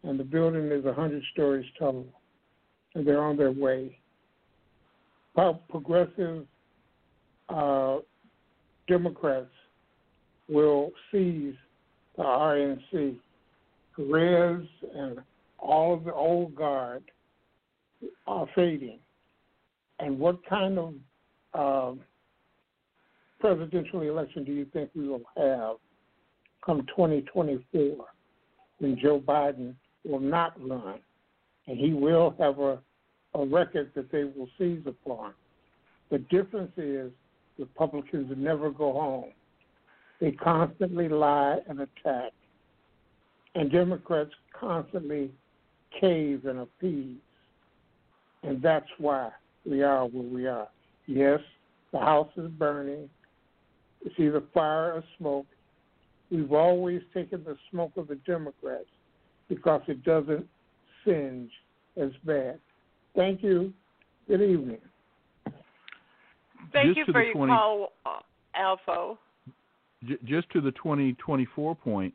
and 0.03 0.17
the 0.17 0.23
building 0.23 0.71
is 0.71 0.85
100 0.85 1.21
stories 1.33 1.65
tall, 1.77 2.05
and 2.95 3.05
they're 3.05 3.23
on 3.23 3.35
their 3.35 3.51
way 3.51 3.99
how 5.39 5.59
progressive 5.69 6.45
uh, 7.47 7.97
Democrats 8.87 9.47
will 10.49 10.91
seize 11.11 11.55
the 12.17 12.23
RNC. 12.23 13.15
Rez 13.99 14.61
and 14.95 15.19
all 15.59 15.93
of 15.93 16.05
the 16.05 16.13
old 16.13 16.55
guard 16.55 17.03
are 18.27 18.47
fading. 18.55 18.99
And 19.99 20.17
what 20.17 20.39
kind 20.47 20.79
of 20.79 20.93
um, 21.53 21.99
presidential 23.39 24.01
election 24.01 24.43
do 24.43 24.53
you 24.53 24.65
think 24.71 24.89
we 24.95 25.07
will 25.07 25.21
have 25.37 25.77
come 26.65 26.85
2024 26.95 28.05
when 28.79 28.97
Joe 28.99 29.19
Biden 29.19 29.75
will 30.05 30.19
not 30.19 30.53
run 30.61 30.99
and 31.67 31.77
he 31.77 31.93
will 31.93 32.35
have 32.39 32.59
a 32.59 32.79
a 33.35 33.45
record 33.45 33.91
that 33.95 34.11
they 34.11 34.23
will 34.23 34.49
seize 34.57 34.81
upon. 34.85 35.33
The 36.09 36.19
difference 36.19 36.71
is 36.77 37.11
Republicans 37.57 38.31
never 38.35 38.71
go 38.71 38.93
home. 38.93 39.31
They 40.19 40.31
constantly 40.31 41.07
lie 41.07 41.59
and 41.67 41.81
attack. 41.81 42.31
And 43.59 43.69
Democrats 43.69 44.31
constantly 44.57 45.31
cave 45.99 46.45
and 46.45 46.59
appease. 46.59 47.17
And 48.41 48.61
that's 48.61 48.87
why 48.99 49.31
we 49.65 49.83
are 49.83 50.05
where 50.05 50.23
we 50.23 50.47
are. 50.47 50.69
Yes, 51.07 51.41
the 51.91 51.99
house 51.99 52.29
is 52.37 52.49
burning. 52.51 53.09
It's 54.05 54.15
either 54.17 54.41
fire 54.53 54.93
or 54.93 55.03
smoke. 55.17 55.45
We've 56.31 56.53
always 56.53 57.01
taken 57.13 57.43
the 57.43 57.57
smoke 57.69 57.91
of 57.97 58.07
the 58.07 58.15
Democrats 58.25 58.85
because 59.49 59.81
it 59.89 60.05
doesn't 60.05 60.47
singe 61.05 61.51
as 62.01 62.11
bad. 62.25 62.59
Thank 63.13 63.43
you. 63.43 63.73
Good 64.29 64.41
evening. 64.41 64.79
Thank 66.71 66.95
Just 66.95 66.97
you 66.99 67.05
for 67.11 67.23
your 67.23 67.33
20 67.33 67.51
call, 67.51 67.91
Alfo. 68.57 69.17
J- 70.07 70.17
just 70.23 70.49
to 70.51 70.61
the 70.61 70.71
2024 70.71 71.75
point, 71.75 72.13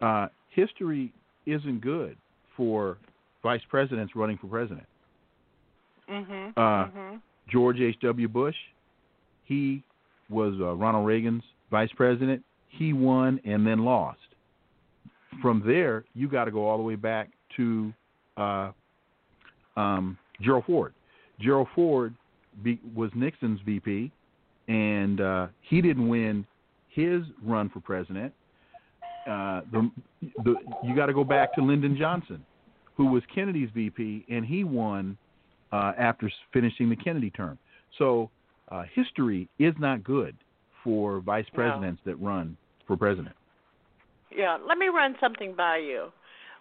uh, 0.00 0.28
history 0.54 1.12
isn't 1.46 1.80
good 1.80 2.16
for 2.56 2.98
vice 3.42 3.62
presidents 3.68 4.14
running 4.16 4.38
for 4.38 4.46
president. 4.46 4.86
Mhm. 6.08 6.52
Uh, 6.56 6.86
mhm. 6.86 7.20
George 7.48 7.80
H.W. 7.80 8.28
Bush, 8.28 8.56
he 9.44 9.82
was 10.30 10.54
uh, 10.60 10.74
Ronald 10.74 11.06
Reagan's 11.06 11.44
vice 11.70 11.92
president. 11.92 12.42
He 12.68 12.92
won 12.92 13.40
and 13.44 13.66
then 13.66 13.84
lost. 13.84 14.18
From 15.42 15.62
there, 15.66 16.04
you 16.14 16.28
got 16.28 16.44
to 16.44 16.50
go 16.50 16.66
all 16.66 16.78
the 16.78 16.82
way 16.82 16.94
back 16.96 17.30
to 17.56 17.92
uh, 18.36 18.70
um, 19.76 20.16
Gerald 20.40 20.64
Ford. 20.64 20.94
Gerald 21.40 21.68
Ford 21.74 22.14
be, 22.62 22.80
was 22.94 23.10
Nixon's 23.14 23.60
VP, 23.66 24.10
and 24.68 25.20
uh, 25.20 25.46
he 25.62 25.80
didn't 25.80 26.08
win 26.08 26.46
his 26.88 27.22
run 27.42 27.68
for 27.68 27.80
president. 27.80 28.32
Uh, 29.26 29.62
the, 29.72 29.90
the, 30.44 30.54
you 30.82 30.94
got 30.94 31.06
to 31.06 31.14
go 31.14 31.24
back 31.24 31.54
to 31.54 31.62
Lyndon 31.62 31.96
Johnson, 31.96 32.44
who 32.96 33.06
was 33.06 33.22
Kennedy's 33.34 33.70
VP, 33.74 34.26
and 34.28 34.44
he 34.44 34.64
won 34.64 35.16
uh, 35.72 35.92
after 35.98 36.30
finishing 36.52 36.90
the 36.90 36.96
Kennedy 36.96 37.30
term. 37.30 37.58
So 37.98 38.30
uh, 38.68 38.84
history 38.94 39.48
is 39.58 39.74
not 39.78 40.04
good 40.04 40.36
for 40.82 41.20
vice 41.20 41.46
No. 41.52 41.56
presidents 41.56 42.02
that 42.04 42.16
run 42.16 42.56
for 42.86 42.96
president. 42.96 43.34
Yeah, 44.34 44.58
let 44.66 44.78
me 44.78 44.88
run 44.88 45.16
something 45.20 45.54
by 45.56 45.78
you. 45.78 46.08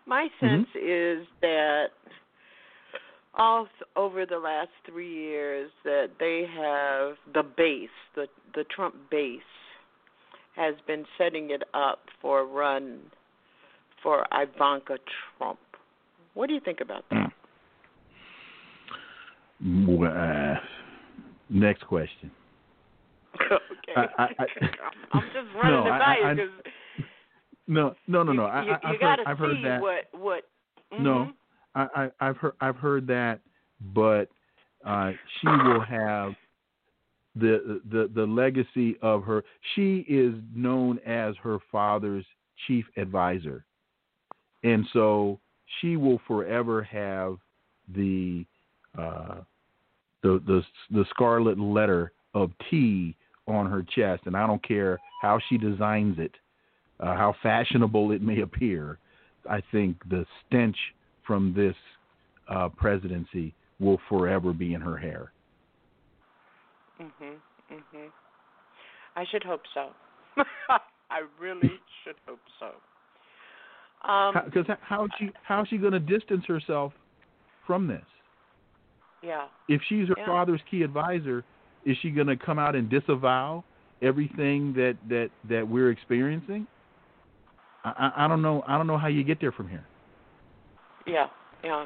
My 0.06 0.27
sense 0.40 0.68
is 0.76 1.26
that 1.41 1.88
all 3.35 3.68
over 3.95 4.26
the 4.26 4.38
last 4.38 4.69
three 4.85 5.11
years 5.11 5.72
that 5.84 6.11
they 6.19 6.45
have 6.56 7.15
the 7.34 7.44
base, 7.57 7.90
the 8.15 8.27
the 8.53 8.64
Trump 8.65 8.95
base, 9.10 9.41
has 10.55 10.75
been 10.85 11.05
setting 11.17 11.51
it 11.51 11.63
up 11.73 11.99
for 12.21 12.41
a 12.41 12.45
run 12.45 12.99
for 14.01 14.25
Ivanka 14.31 14.97
Trump. 15.38 15.59
What 16.34 16.47
do 16.47 16.53
you 16.53 16.59
think 16.59 16.81
about 16.81 17.05
that? 17.09 17.31
Mm, 19.63 20.55
uh, 20.55 20.59
next 21.49 21.84
question. 21.88 22.31
okay, 23.41 24.09
I, 24.17 24.23
I'm 25.13 25.23
just 25.34 25.55
running 25.55 25.84
no, 25.85 25.89
I, 25.89 26.30
I, 26.30 26.34
because 26.34 26.49
no, 27.67 27.95
no, 28.07 28.23
no, 28.23 28.34
no. 28.34 28.43
you, 28.43 28.47
I, 28.47 28.63
you, 28.63 28.73
I've 28.84 28.93
you 28.93 28.99
got 28.99 29.15
to 29.15 29.23
heard, 29.23 29.27
I've 29.27 29.38
see 29.38 29.41
heard 29.43 29.65
that. 29.65 29.81
what 29.81 30.21
what. 30.21 30.43
No, 30.99 31.09
mhm. 31.09 31.34
I, 31.75 31.88
I, 31.95 32.27
I've 32.27 32.38
heard 32.38 32.53
I've 32.61 32.75
heard 32.75 33.07
that, 33.07 33.39
but 33.93 34.25
uh, 34.85 35.11
she 35.39 35.47
will 35.47 35.81
have 35.81 36.34
the 37.35 37.81
the 37.91 38.10
the 38.14 38.26
legacy 38.26 38.97
of 39.01 39.23
her. 39.23 39.43
She 39.76 40.05
is 40.07 40.35
known 40.55 40.99
as 40.99 41.35
her 41.41 41.57
father's 41.72 42.26
chief 42.68 42.85
advisor, 42.97 43.65
and 44.64 44.85
so 44.93 45.39
she 45.80 45.97
will 45.97 46.22
forever 46.27 46.84
have 46.84 47.38
the 47.95 48.45
uh, 48.97 49.38
the 50.22 50.41
the 50.45 50.64
the 50.91 51.05
scarlet 51.10 51.60
letter 51.60 52.11
of 52.34 52.51
T 52.69 53.15
on 53.47 53.69
her 53.69 53.84
chest, 53.95 54.23
and 54.26 54.38
I 54.38 54.47
don't 54.47 54.65
care 54.65 54.99
how 55.22 55.39
she 55.49 55.57
designs 55.57 56.18
it, 56.19 56.31
uh, 56.99 57.15
how 57.15 57.35
fashionable 57.43 58.11
it 58.11 58.22
may 58.22 58.41
appear. 58.41 58.99
I 59.49 59.61
think 59.72 59.97
the 60.10 60.26
stench 60.47 60.77
from 61.26 61.53
this 61.55 61.76
uh, 62.47 62.69
presidency 62.69 63.53
will 63.80 63.99
forever 64.07 64.53
be 64.53 64.73
in 64.73 64.81
her 64.81 64.97
hair. 64.97 65.31
Mhm. 67.03 67.35
Mhm. 67.71 68.11
I 69.15 69.25
should 69.25 69.43
hope 69.43 69.61
so. 69.73 69.89
I 71.09 71.21
really 71.39 71.80
should 72.03 72.15
hope 72.27 72.39
so. 72.59 72.71
Um, 74.09 74.34
Because 74.45 74.65
how, 74.81 75.05
is 75.05 75.11
she 75.17 75.30
how 75.43 75.61
is 75.61 75.67
she 75.69 75.77
going 75.77 75.93
to 75.93 75.99
distance 75.99 76.45
herself 76.45 76.93
from 77.65 77.88
this? 77.88 78.03
Yeah. 79.21 79.47
If 79.69 79.81
she's 79.88 80.07
her 80.09 80.15
yeah. 80.17 80.25
father's 80.25 80.61
key 80.69 80.81
advisor, 80.84 81.45
is 81.85 81.95
she 82.01 82.09
going 82.09 82.27
to 82.27 82.35
come 82.35 82.59
out 82.59 82.75
and 82.75 82.89
disavow 82.89 83.63
everything 84.01 84.73
that 84.73 84.97
that 85.09 85.30
that 85.49 85.67
we're 85.67 85.91
experiencing? 85.91 86.67
I, 87.85 88.11
I, 88.15 88.25
I 88.25 88.27
don't 88.27 88.41
know. 88.41 88.63
I 88.67 88.77
don't 88.77 88.88
know 88.88 88.97
how 88.97 89.07
you 89.07 89.23
get 89.23 89.39
there 89.39 89.51
from 89.51 89.69
here. 89.69 89.85
Yeah, 91.05 91.27
yeah. 91.63 91.85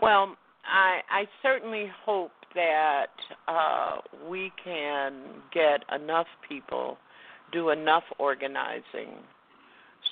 Well, 0.00 0.36
I 0.64 1.00
I 1.10 1.24
certainly 1.42 1.86
hope 2.04 2.32
that 2.54 3.06
uh, 3.48 3.96
we 4.28 4.52
can 4.62 5.14
get 5.52 5.84
enough 5.94 6.26
people, 6.48 6.96
do 7.52 7.70
enough 7.70 8.04
organizing, 8.18 9.14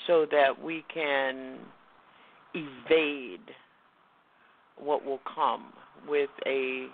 so 0.06 0.26
that 0.30 0.62
we 0.62 0.84
can 0.92 1.58
evade 2.54 3.40
what 4.76 5.04
will 5.04 5.20
come 5.34 5.72
with 6.08 6.30
a, 6.46 6.88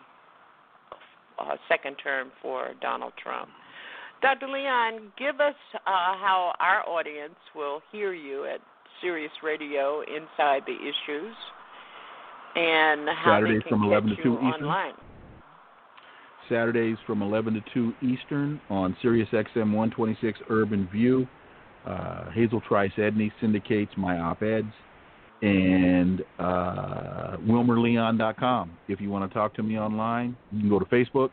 a 1.38 1.56
second 1.68 1.96
term 1.96 2.30
for 2.42 2.72
Donald 2.80 3.12
Trump. 3.22 3.48
Dr. 4.20 4.48
Leon, 4.48 5.12
give 5.16 5.40
us 5.40 5.54
uh, 5.74 5.80
how 5.86 6.52
our 6.58 6.86
audience 6.88 7.36
will 7.54 7.80
hear 7.92 8.12
you 8.12 8.44
at 8.46 8.60
Sirius 9.00 9.32
Radio 9.42 10.00
inside 10.00 10.62
the 10.66 10.74
issues, 10.74 11.34
and 12.56 13.08
how 13.08 13.36
Saturdays 13.36 13.62
they 13.64 13.68
can 13.68 13.78
from 13.78 13.84
11 13.84 14.08
catch 14.08 14.16
to 14.18 14.22
2 14.24 14.28
you 14.28 14.48
Eastern. 14.48 14.66
Saturdays 16.48 16.96
from 17.06 17.22
11 17.22 17.54
to 17.54 17.60
2 17.74 18.06
Eastern 18.06 18.60
on 18.70 18.96
Sirius 19.02 19.28
XM 19.30 19.72
126 19.72 20.38
Urban 20.50 20.88
View. 20.92 21.26
Uh, 21.86 22.30
Hazel 22.32 22.60
Trice 22.68 22.92
Edney 22.98 23.30
syndicates 23.40 23.92
my 23.96 24.18
op-eds. 24.18 24.66
And 25.40 26.22
uh, 26.38 27.36
WilmerLeon.com. 27.46 28.72
If 28.88 29.00
you 29.00 29.08
want 29.08 29.30
to 29.30 29.34
talk 29.34 29.54
to 29.54 29.62
me 29.62 29.78
online, 29.78 30.36
you 30.50 30.60
can 30.60 30.68
go 30.68 30.78
to 30.78 30.84
Facebook 30.86 31.30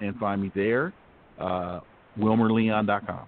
and 0.00 0.14
find 0.16 0.42
me 0.42 0.52
there. 0.54 0.92
Uh, 1.40 1.80
WilmerLeon.com. 2.18 3.26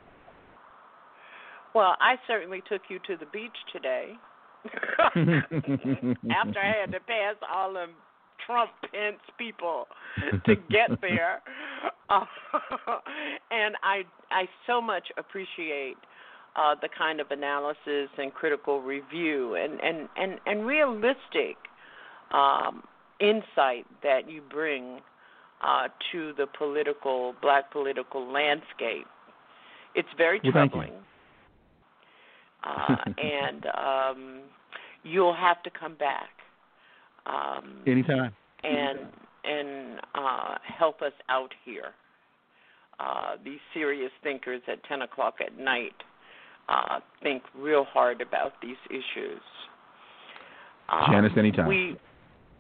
Well, 1.75 1.97
I 2.01 2.17
certainly 2.29 2.63
took 2.69 2.83
you 2.89 2.99
to 3.07 3.17
the 3.19 3.27
beach 3.33 3.57
today. 3.73 4.13
After 5.05 6.61
I 6.61 6.75
had 6.81 6.93
to 6.93 7.01
pass 7.01 7.37
all 7.53 7.73
them 7.73 7.91
Trump 8.47 8.71
Pence 8.83 9.21
people 9.39 9.87
to 10.47 10.55
get 10.71 11.01
there, 11.01 11.43
uh, 12.09 12.25
and 13.51 13.77
I 13.83 14.03
I 14.31 14.45
so 14.67 14.81
much 14.81 15.05
appreciate 15.17 15.97
uh, 16.57 16.75
the 16.81 16.89
kind 16.97 17.21
of 17.21 17.31
analysis 17.31 18.09
and 18.19 18.33
critical 18.33 18.81
review 18.81 19.55
and 19.55 19.81
and 19.81 20.09
and 20.17 20.41
and 20.47 20.67
realistic 20.67 21.57
um, 22.33 22.83
insight 23.21 23.87
that 24.03 24.29
you 24.29 24.43
bring 24.51 25.01
uh, 25.63 25.89
to 26.13 26.33
the 26.37 26.47
political 26.59 27.35
black 27.41 27.71
political 27.73 28.31
landscape. 28.31 29.07
It's 29.95 30.09
very 30.17 30.41
Well, 30.43 30.53
thank 30.53 30.75
you. 30.75 30.81
troubling, 30.81 30.93
uh, 32.65 32.97
and 33.19 33.67
um, 33.67 34.41
you'll 35.03 35.35
have 35.35 35.63
to 35.63 35.71
come 35.71 35.95
back. 35.95 36.31
Um, 37.27 37.83
Anytime. 37.87 38.35
and 38.63 38.99
and 39.45 40.01
uh, 40.15 40.55
help 40.79 41.03
us 41.03 41.13
out 41.29 41.53
here. 41.65 41.93
Uh, 42.99 43.37
these 43.45 43.59
serious 43.73 44.11
thinkers 44.23 44.63
at 44.69 44.83
10 44.85 45.03
o'clock 45.03 45.35
at 45.45 45.59
night 45.59 45.95
uh, 46.69 47.01
think 47.23 47.43
real 47.59 47.85
hard 47.85 48.21
about 48.21 48.53
these 48.63 48.77
issues. 48.89 49.43
Um, 50.89 51.11
Janice, 51.11 51.33
anytime. 51.37 51.67
We 51.67 51.97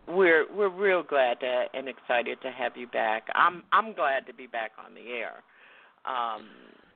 we're 0.06 0.46
we're 0.54 0.68
real 0.68 1.02
glad 1.02 1.40
to, 1.40 1.64
and 1.72 1.88
excited 1.88 2.40
to 2.42 2.50
have 2.50 2.76
you 2.76 2.86
back. 2.86 3.26
I'm 3.34 3.62
I'm 3.72 3.94
glad 3.94 4.26
to 4.26 4.34
be 4.34 4.46
back 4.46 4.72
on 4.84 4.94
the 4.94 5.12
air. 5.12 5.42
Um, 6.04 6.46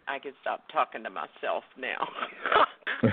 I 0.07 0.19
can 0.19 0.33
stop 0.41 0.65
talking 0.73 1.03
to 1.05 1.11
myself 1.11 1.65
now. 1.79 2.07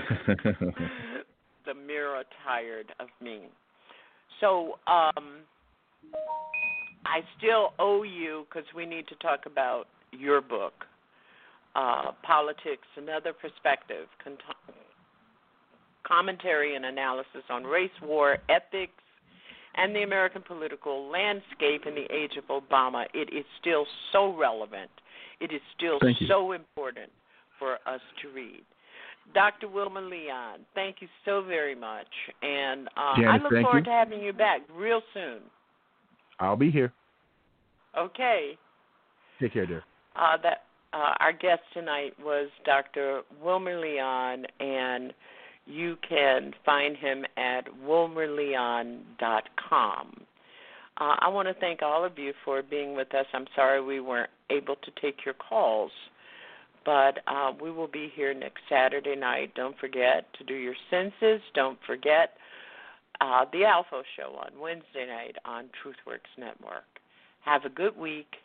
the 1.66 1.74
mirror 1.74 2.22
tired 2.44 2.92
of 3.00 3.08
me. 3.22 3.48
So 4.40 4.78
um, 4.86 5.42
I 7.04 7.20
still 7.38 7.72
owe 7.78 8.02
you 8.02 8.46
because 8.48 8.68
we 8.74 8.86
need 8.86 9.06
to 9.08 9.14
talk 9.16 9.46
about 9.46 9.84
your 10.12 10.40
book, 10.40 10.72
uh, 11.74 12.12
Politics, 12.22 12.86
Another 12.96 13.32
Perspective, 13.32 14.06
Commentary 16.06 16.76
and 16.76 16.84
Analysis 16.84 17.42
on 17.50 17.64
Race, 17.64 17.90
War, 18.02 18.38
Ethics, 18.48 18.92
and 19.76 19.94
the 19.94 20.02
American 20.02 20.42
Political 20.42 21.10
Landscape 21.10 21.82
in 21.86 21.94
the 21.94 22.06
Age 22.12 22.32
of 22.38 22.44
Obama. 22.48 23.04
It 23.12 23.28
is 23.34 23.44
still 23.60 23.86
so 24.12 24.34
relevant. 24.34 24.90
It 25.40 25.52
is 25.52 25.60
still 25.76 25.98
so 26.28 26.52
important 26.52 27.10
for 27.58 27.74
us 27.86 28.00
to 28.22 28.28
read. 28.34 28.62
Dr. 29.34 29.68
Wilmer 29.68 30.00
Leon, 30.00 30.60
thank 30.74 30.96
you 31.00 31.08
so 31.24 31.42
very 31.42 31.74
much. 31.74 32.06
And 32.42 32.88
uh, 32.96 33.20
I 33.26 33.38
look 33.42 33.50
forward 33.50 33.78
you. 33.78 33.84
to 33.84 33.90
having 33.90 34.20
you 34.20 34.32
back 34.32 34.62
real 34.74 35.02
soon. 35.12 35.40
I'll 36.40 36.56
be 36.56 36.70
here. 36.70 36.92
Okay. 37.96 38.58
Take 39.40 39.52
care, 39.54 39.66
dear. 39.66 39.82
Uh, 40.14 40.36
that 40.42 40.64
uh, 40.92 41.14
our 41.20 41.32
guest 41.32 41.62
tonight 41.74 42.12
was 42.22 42.48
Dr. 42.64 43.22
Wilmer 43.42 43.78
Leon, 43.78 44.46
and 44.60 45.12
you 45.66 45.96
can 46.08 46.52
find 46.64 46.96
him 46.96 47.24
at 47.36 47.66
wilmerleon.com. 47.84 49.06
Uh, 50.98 51.16
I 51.18 51.28
want 51.28 51.48
to 51.48 51.54
thank 51.54 51.82
all 51.82 52.04
of 52.04 52.18
you 52.18 52.32
for 52.44 52.62
being 52.62 52.96
with 52.96 53.14
us. 53.14 53.26
I'm 53.34 53.46
sorry 53.54 53.82
we 53.84 54.00
weren't 54.00 54.30
able 54.50 54.76
to 54.76 54.90
take 55.02 55.24
your 55.24 55.34
calls, 55.34 55.90
but 56.86 57.18
uh, 57.26 57.52
we 57.60 57.70
will 57.70 57.88
be 57.88 58.10
here 58.14 58.32
next 58.32 58.60
Saturday 58.70 59.16
night. 59.16 59.52
Don't 59.56 59.76
forget 59.78 60.24
to 60.38 60.44
do 60.44 60.54
your 60.54 60.76
census. 60.88 61.42
Don't 61.52 61.78
forget 61.84 62.34
uh, 63.20 63.44
the 63.52 63.64
Alpha 63.64 64.02
Show 64.16 64.36
on 64.36 64.58
Wednesday 64.60 65.06
night 65.06 65.34
on 65.44 65.64
TruthWorks 65.64 66.38
Network. 66.38 66.84
Have 67.44 67.64
a 67.64 67.68
good 67.68 67.96
week, 67.98 68.36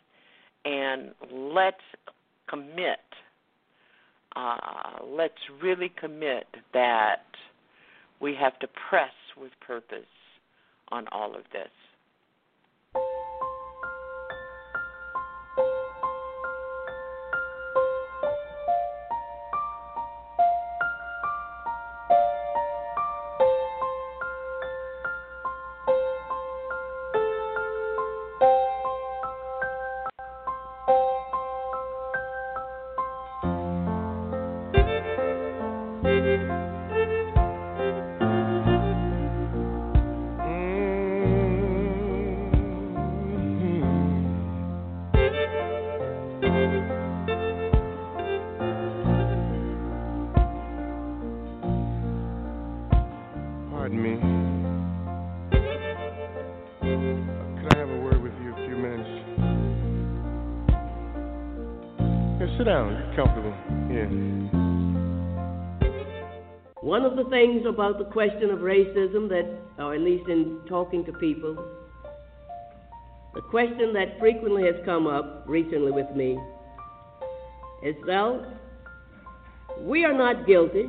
and 0.64 1.12
let's 1.30 1.76
commit. 2.50 2.98
Uh, 4.34 4.56
let's 5.04 5.34
really 5.62 5.92
commit 6.00 6.46
that 6.74 7.26
we 8.20 8.34
have 8.34 8.58
to 8.58 8.68
press 8.88 9.12
with 9.40 9.52
purpose 9.64 10.04
on 10.90 11.06
all 11.12 11.36
of 11.36 11.42
this. 11.52 11.70
Things 67.42 67.66
about 67.66 67.98
the 67.98 68.04
question 68.04 68.50
of 68.50 68.60
racism 68.60 69.28
that, 69.28 69.44
or 69.76 69.94
at 69.94 70.00
least 70.00 70.28
in 70.28 70.60
talking 70.68 71.04
to 71.04 71.12
people, 71.14 71.56
the 73.34 73.40
question 73.50 73.92
that 73.94 74.16
frequently 74.20 74.62
has 74.64 74.76
come 74.84 75.08
up 75.08 75.42
recently 75.48 75.90
with 75.90 76.08
me 76.14 76.38
is 77.82 77.96
well, 78.06 78.46
we 79.80 80.04
are 80.04 80.16
not 80.16 80.46
guilty, 80.46 80.88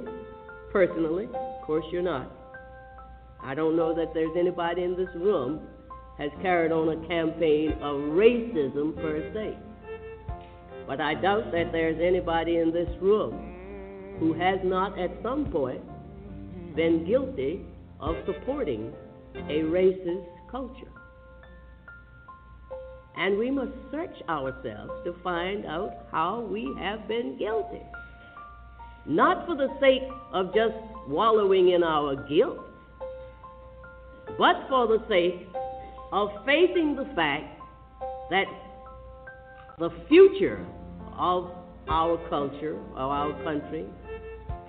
personally. 0.72 1.26
Of 1.26 1.66
course, 1.66 1.86
you're 1.92 2.04
not. 2.04 2.30
I 3.42 3.56
don't 3.56 3.76
know 3.76 3.96
that 3.96 4.14
there's 4.14 4.38
anybody 4.38 4.84
in 4.84 4.96
this 4.96 5.10
room 5.16 5.62
has 6.20 6.30
carried 6.44 6.72
on 6.72 6.90
a 6.90 7.08
campaign 7.08 7.72
of 7.82 7.96
racism 8.14 8.96
per 8.96 9.32
se. 9.34 9.58
But 10.86 11.02
I 11.02 11.16
doubt 11.16 11.52
that 11.52 11.72
there's 11.72 12.00
anybody 12.00 12.58
in 12.58 12.72
this 12.72 12.90
room 13.02 14.16
who 14.20 14.34
has 14.34 14.60
not 14.64 15.00
at 15.00 15.10
some 15.24 15.46
point 15.46 15.82
been 16.76 17.06
guilty 17.06 17.66
of 18.00 18.16
supporting 18.26 18.94
a 19.36 19.64
racist 19.64 20.26
culture. 20.50 20.94
and 23.16 23.38
we 23.38 23.52
must 23.52 23.72
search 23.92 24.16
ourselves 24.28 24.92
to 25.06 25.16
find 25.24 25.66
out 25.66 25.92
how 26.12 26.42
we 26.42 26.70
have 26.80 27.08
been 27.08 27.38
guilty. 27.38 27.82
Not 29.06 29.46
for 29.46 29.56
the 29.56 29.68
sake 29.80 30.04
of 30.32 30.54
just 30.54 30.76
wallowing 31.08 31.70
in 31.70 31.84
our 31.84 32.16
guilt, 32.28 32.60
but 34.38 34.66
for 34.70 34.88
the 34.88 35.04
sake 35.08 35.48
of 36.12 36.30
facing 36.46 36.96
the 36.96 37.06
fact 37.16 37.60
that 38.30 38.46
the 39.78 39.90
future 40.08 40.66
of 41.18 41.52
our 41.88 42.18
culture, 42.30 42.80
of 42.96 43.12
our 43.12 43.44
country, 43.44 43.86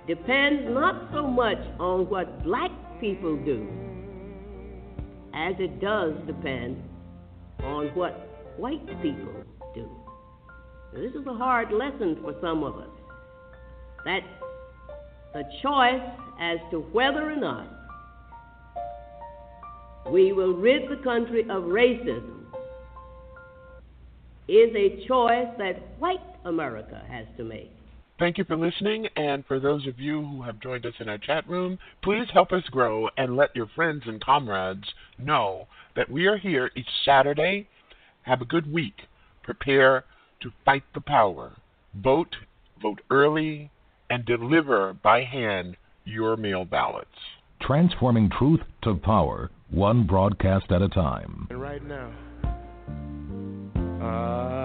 depends 0.07 0.63
not 0.69 1.09
so 1.13 1.27
much 1.27 1.57
on 1.79 2.09
what 2.09 2.43
black 2.43 2.71
people 2.99 3.35
do 3.43 3.67
as 5.33 5.55
it 5.59 5.81
does 5.81 6.13
depend 6.27 6.81
on 7.63 7.87
what 7.95 8.53
white 8.57 8.85
people 9.01 9.43
do. 9.73 9.89
This 10.93 11.11
is 11.11 11.27
a 11.27 11.33
hard 11.33 11.71
lesson 11.71 12.17
for 12.21 12.33
some 12.41 12.63
of 12.63 12.77
us. 12.77 12.89
That 14.05 14.21
the 15.33 15.43
choice 15.61 16.01
as 16.39 16.59
to 16.71 16.79
whether 16.79 17.29
or 17.29 17.35
not 17.35 17.67
we 20.09 20.31
will 20.31 20.53
rid 20.53 20.89
the 20.89 21.03
country 21.03 21.41
of 21.41 21.63
racism 21.63 22.43
is 24.47 24.69
a 24.75 25.05
choice 25.07 25.47
that 25.57 25.99
white 25.99 26.19
America 26.45 27.03
has 27.09 27.25
to 27.37 27.43
make. 27.43 27.74
Thank 28.17 28.37
you 28.37 28.45
for 28.45 28.55
listening, 28.55 29.07
and 29.17 29.45
for 29.45 29.59
those 29.59 29.85
of 29.87 29.99
you 29.99 30.25
who 30.25 30.41
have 30.43 30.61
joined 30.61 30.85
us 30.85 30.93
in 30.99 31.09
our 31.09 31.17
chat 31.17 31.47
room, 31.49 31.77
please 32.01 32.27
help 32.31 32.53
us 32.53 32.63
grow 32.71 33.09
and 33.17 33.35
let 33.35 33.53
your 33.53 33.67
friends 33.75 34.03
and 34.05 34.23
comrades 34.23 34.85
know 35.17 35.67
that 35.97 36.09
we 36.09 36.25
are 36.25 36.37
here 36.37 36.71
each 36.77 36.87
Saturday. 37.03 37.67
Have 38.21 38.41
a 38.41 38.45
good 38.45 38.71
week. 38.71 39.01
Prepare 39.43 40.05
to 40.41 40.51
fight 40.63 40.83
the 40.93 41.01
power. 41.01 41.57
Vote, 41.93 42.37
vote 42.81 43.01
early, 43.11 43.69
and 44.09 44.25
deliver 44.25 44.93
by 44.93 45.23
hand 45.23 45.75
your 46.05 46.37
mail 46.37 46.63
ballots. 46.63 47.09
Transforming 47.61 48.29
truth 48.29 48.61
to 48.83 48.95
power, 48.95 49.51
one 49.71 50.07
broadcast 50.07 50.71
at 50.71 50.81
a 50.81 50.87
time. 50.87 51.47
Right 51.51 51.83
now. 51.83 52.13
Uh... 54.01 54.64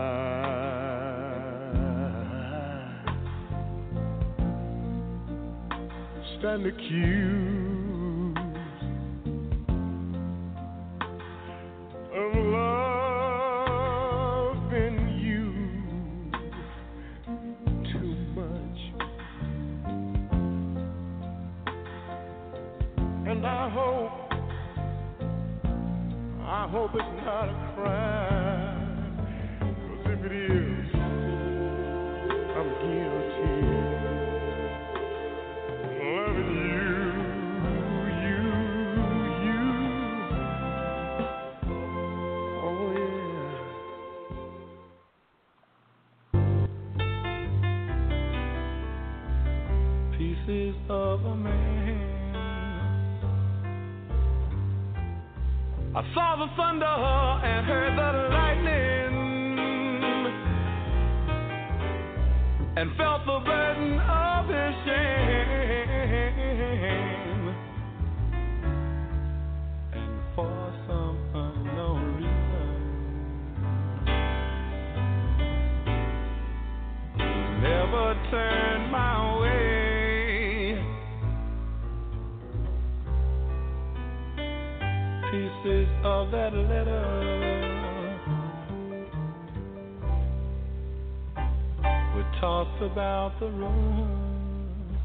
stand 6.40 6.66
accused 6.66 8.38
of 12.16 12.34
loving 14.56 14.98
you 15.20 15.52
too 17.92 18.14
much. 18.34 18.80
And 23.28 23.40
I 23.46 23.68
hope, 23.68 24.12
I 26.42 26.66
hope 26.70 26.90
it's 26.94 27.14
not 27.22 27.48
a 27.48 27.54
crime. 27.74 29.16
Because 29.60 30.18
if 30.18 30.24
it 30.24 30.32
is, 30.32 30.69
of 50.90 51.24
a 51.24 51.36
man. 51.36 52.34
I 55.94 56.02
saw 56.14 56.36
the 56.36 56.46
thunder 56.56 56.84
and 56.84 57.66
heard 57.66 57.96
the 57.96 58.12
lightning 58.34 59.14
and 62.76 62.96
felt 62.96 63.24
the 63.24 63.38
burden 63.44 64.00
of 64.00 64.48
his 64.48 64.74
shame. 64.84 65.14
And 69.92 70.20
for 70.34 70.72
some 70.88 71.18
unknown 71.34 72.02
reason, 72.16 72.78
he 77.16 77.32
never 77.62 78.14
turned 78.30 78.59
of 86.02 86.30
that 86.30 86.54
letter 86.54 87.04
were 92.14 92.30
tossed 92.40 92.82
about 92.82 93.38
the 93.38 93.46
room. 93.50 94.96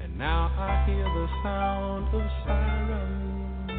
And 0.00 0.16
now 0.16 0.52
I 0.56 0.84
hear 0.86 1.02
the 1.02 1.28
sound 1.42 2.14
of 2.14 2.30
sirens 2.46 3.70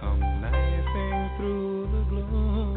come 0.00 0.20
knifing 0.40 1.30
through 1.36 1.88
the 1.92 2.02
gloom. 2.08 2.76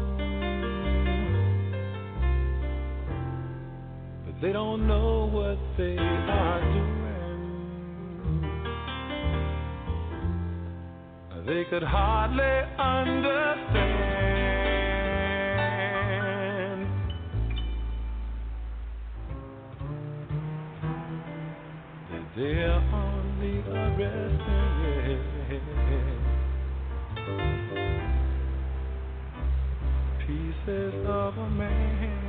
But 4.26 4.34
they 4.42 4.52
don't 4.52 4.86
know 4.86 5.26
what 5.32 5.58
they 5.78 5.96
are 5.96 6.60
doing. 6.60 6.97
They 11.48 11.64
could 11.64 11.82
hardly 11.82 12.44
understand. 12.78 13.72
That 22.10 22.24
they're 22.36 22.82
only 22.92 23.60
arresting 23.66 24.58
pieces 30.26 30.94
of 31.06 31.38
a 31.38 31.48
man. 31.48 32.27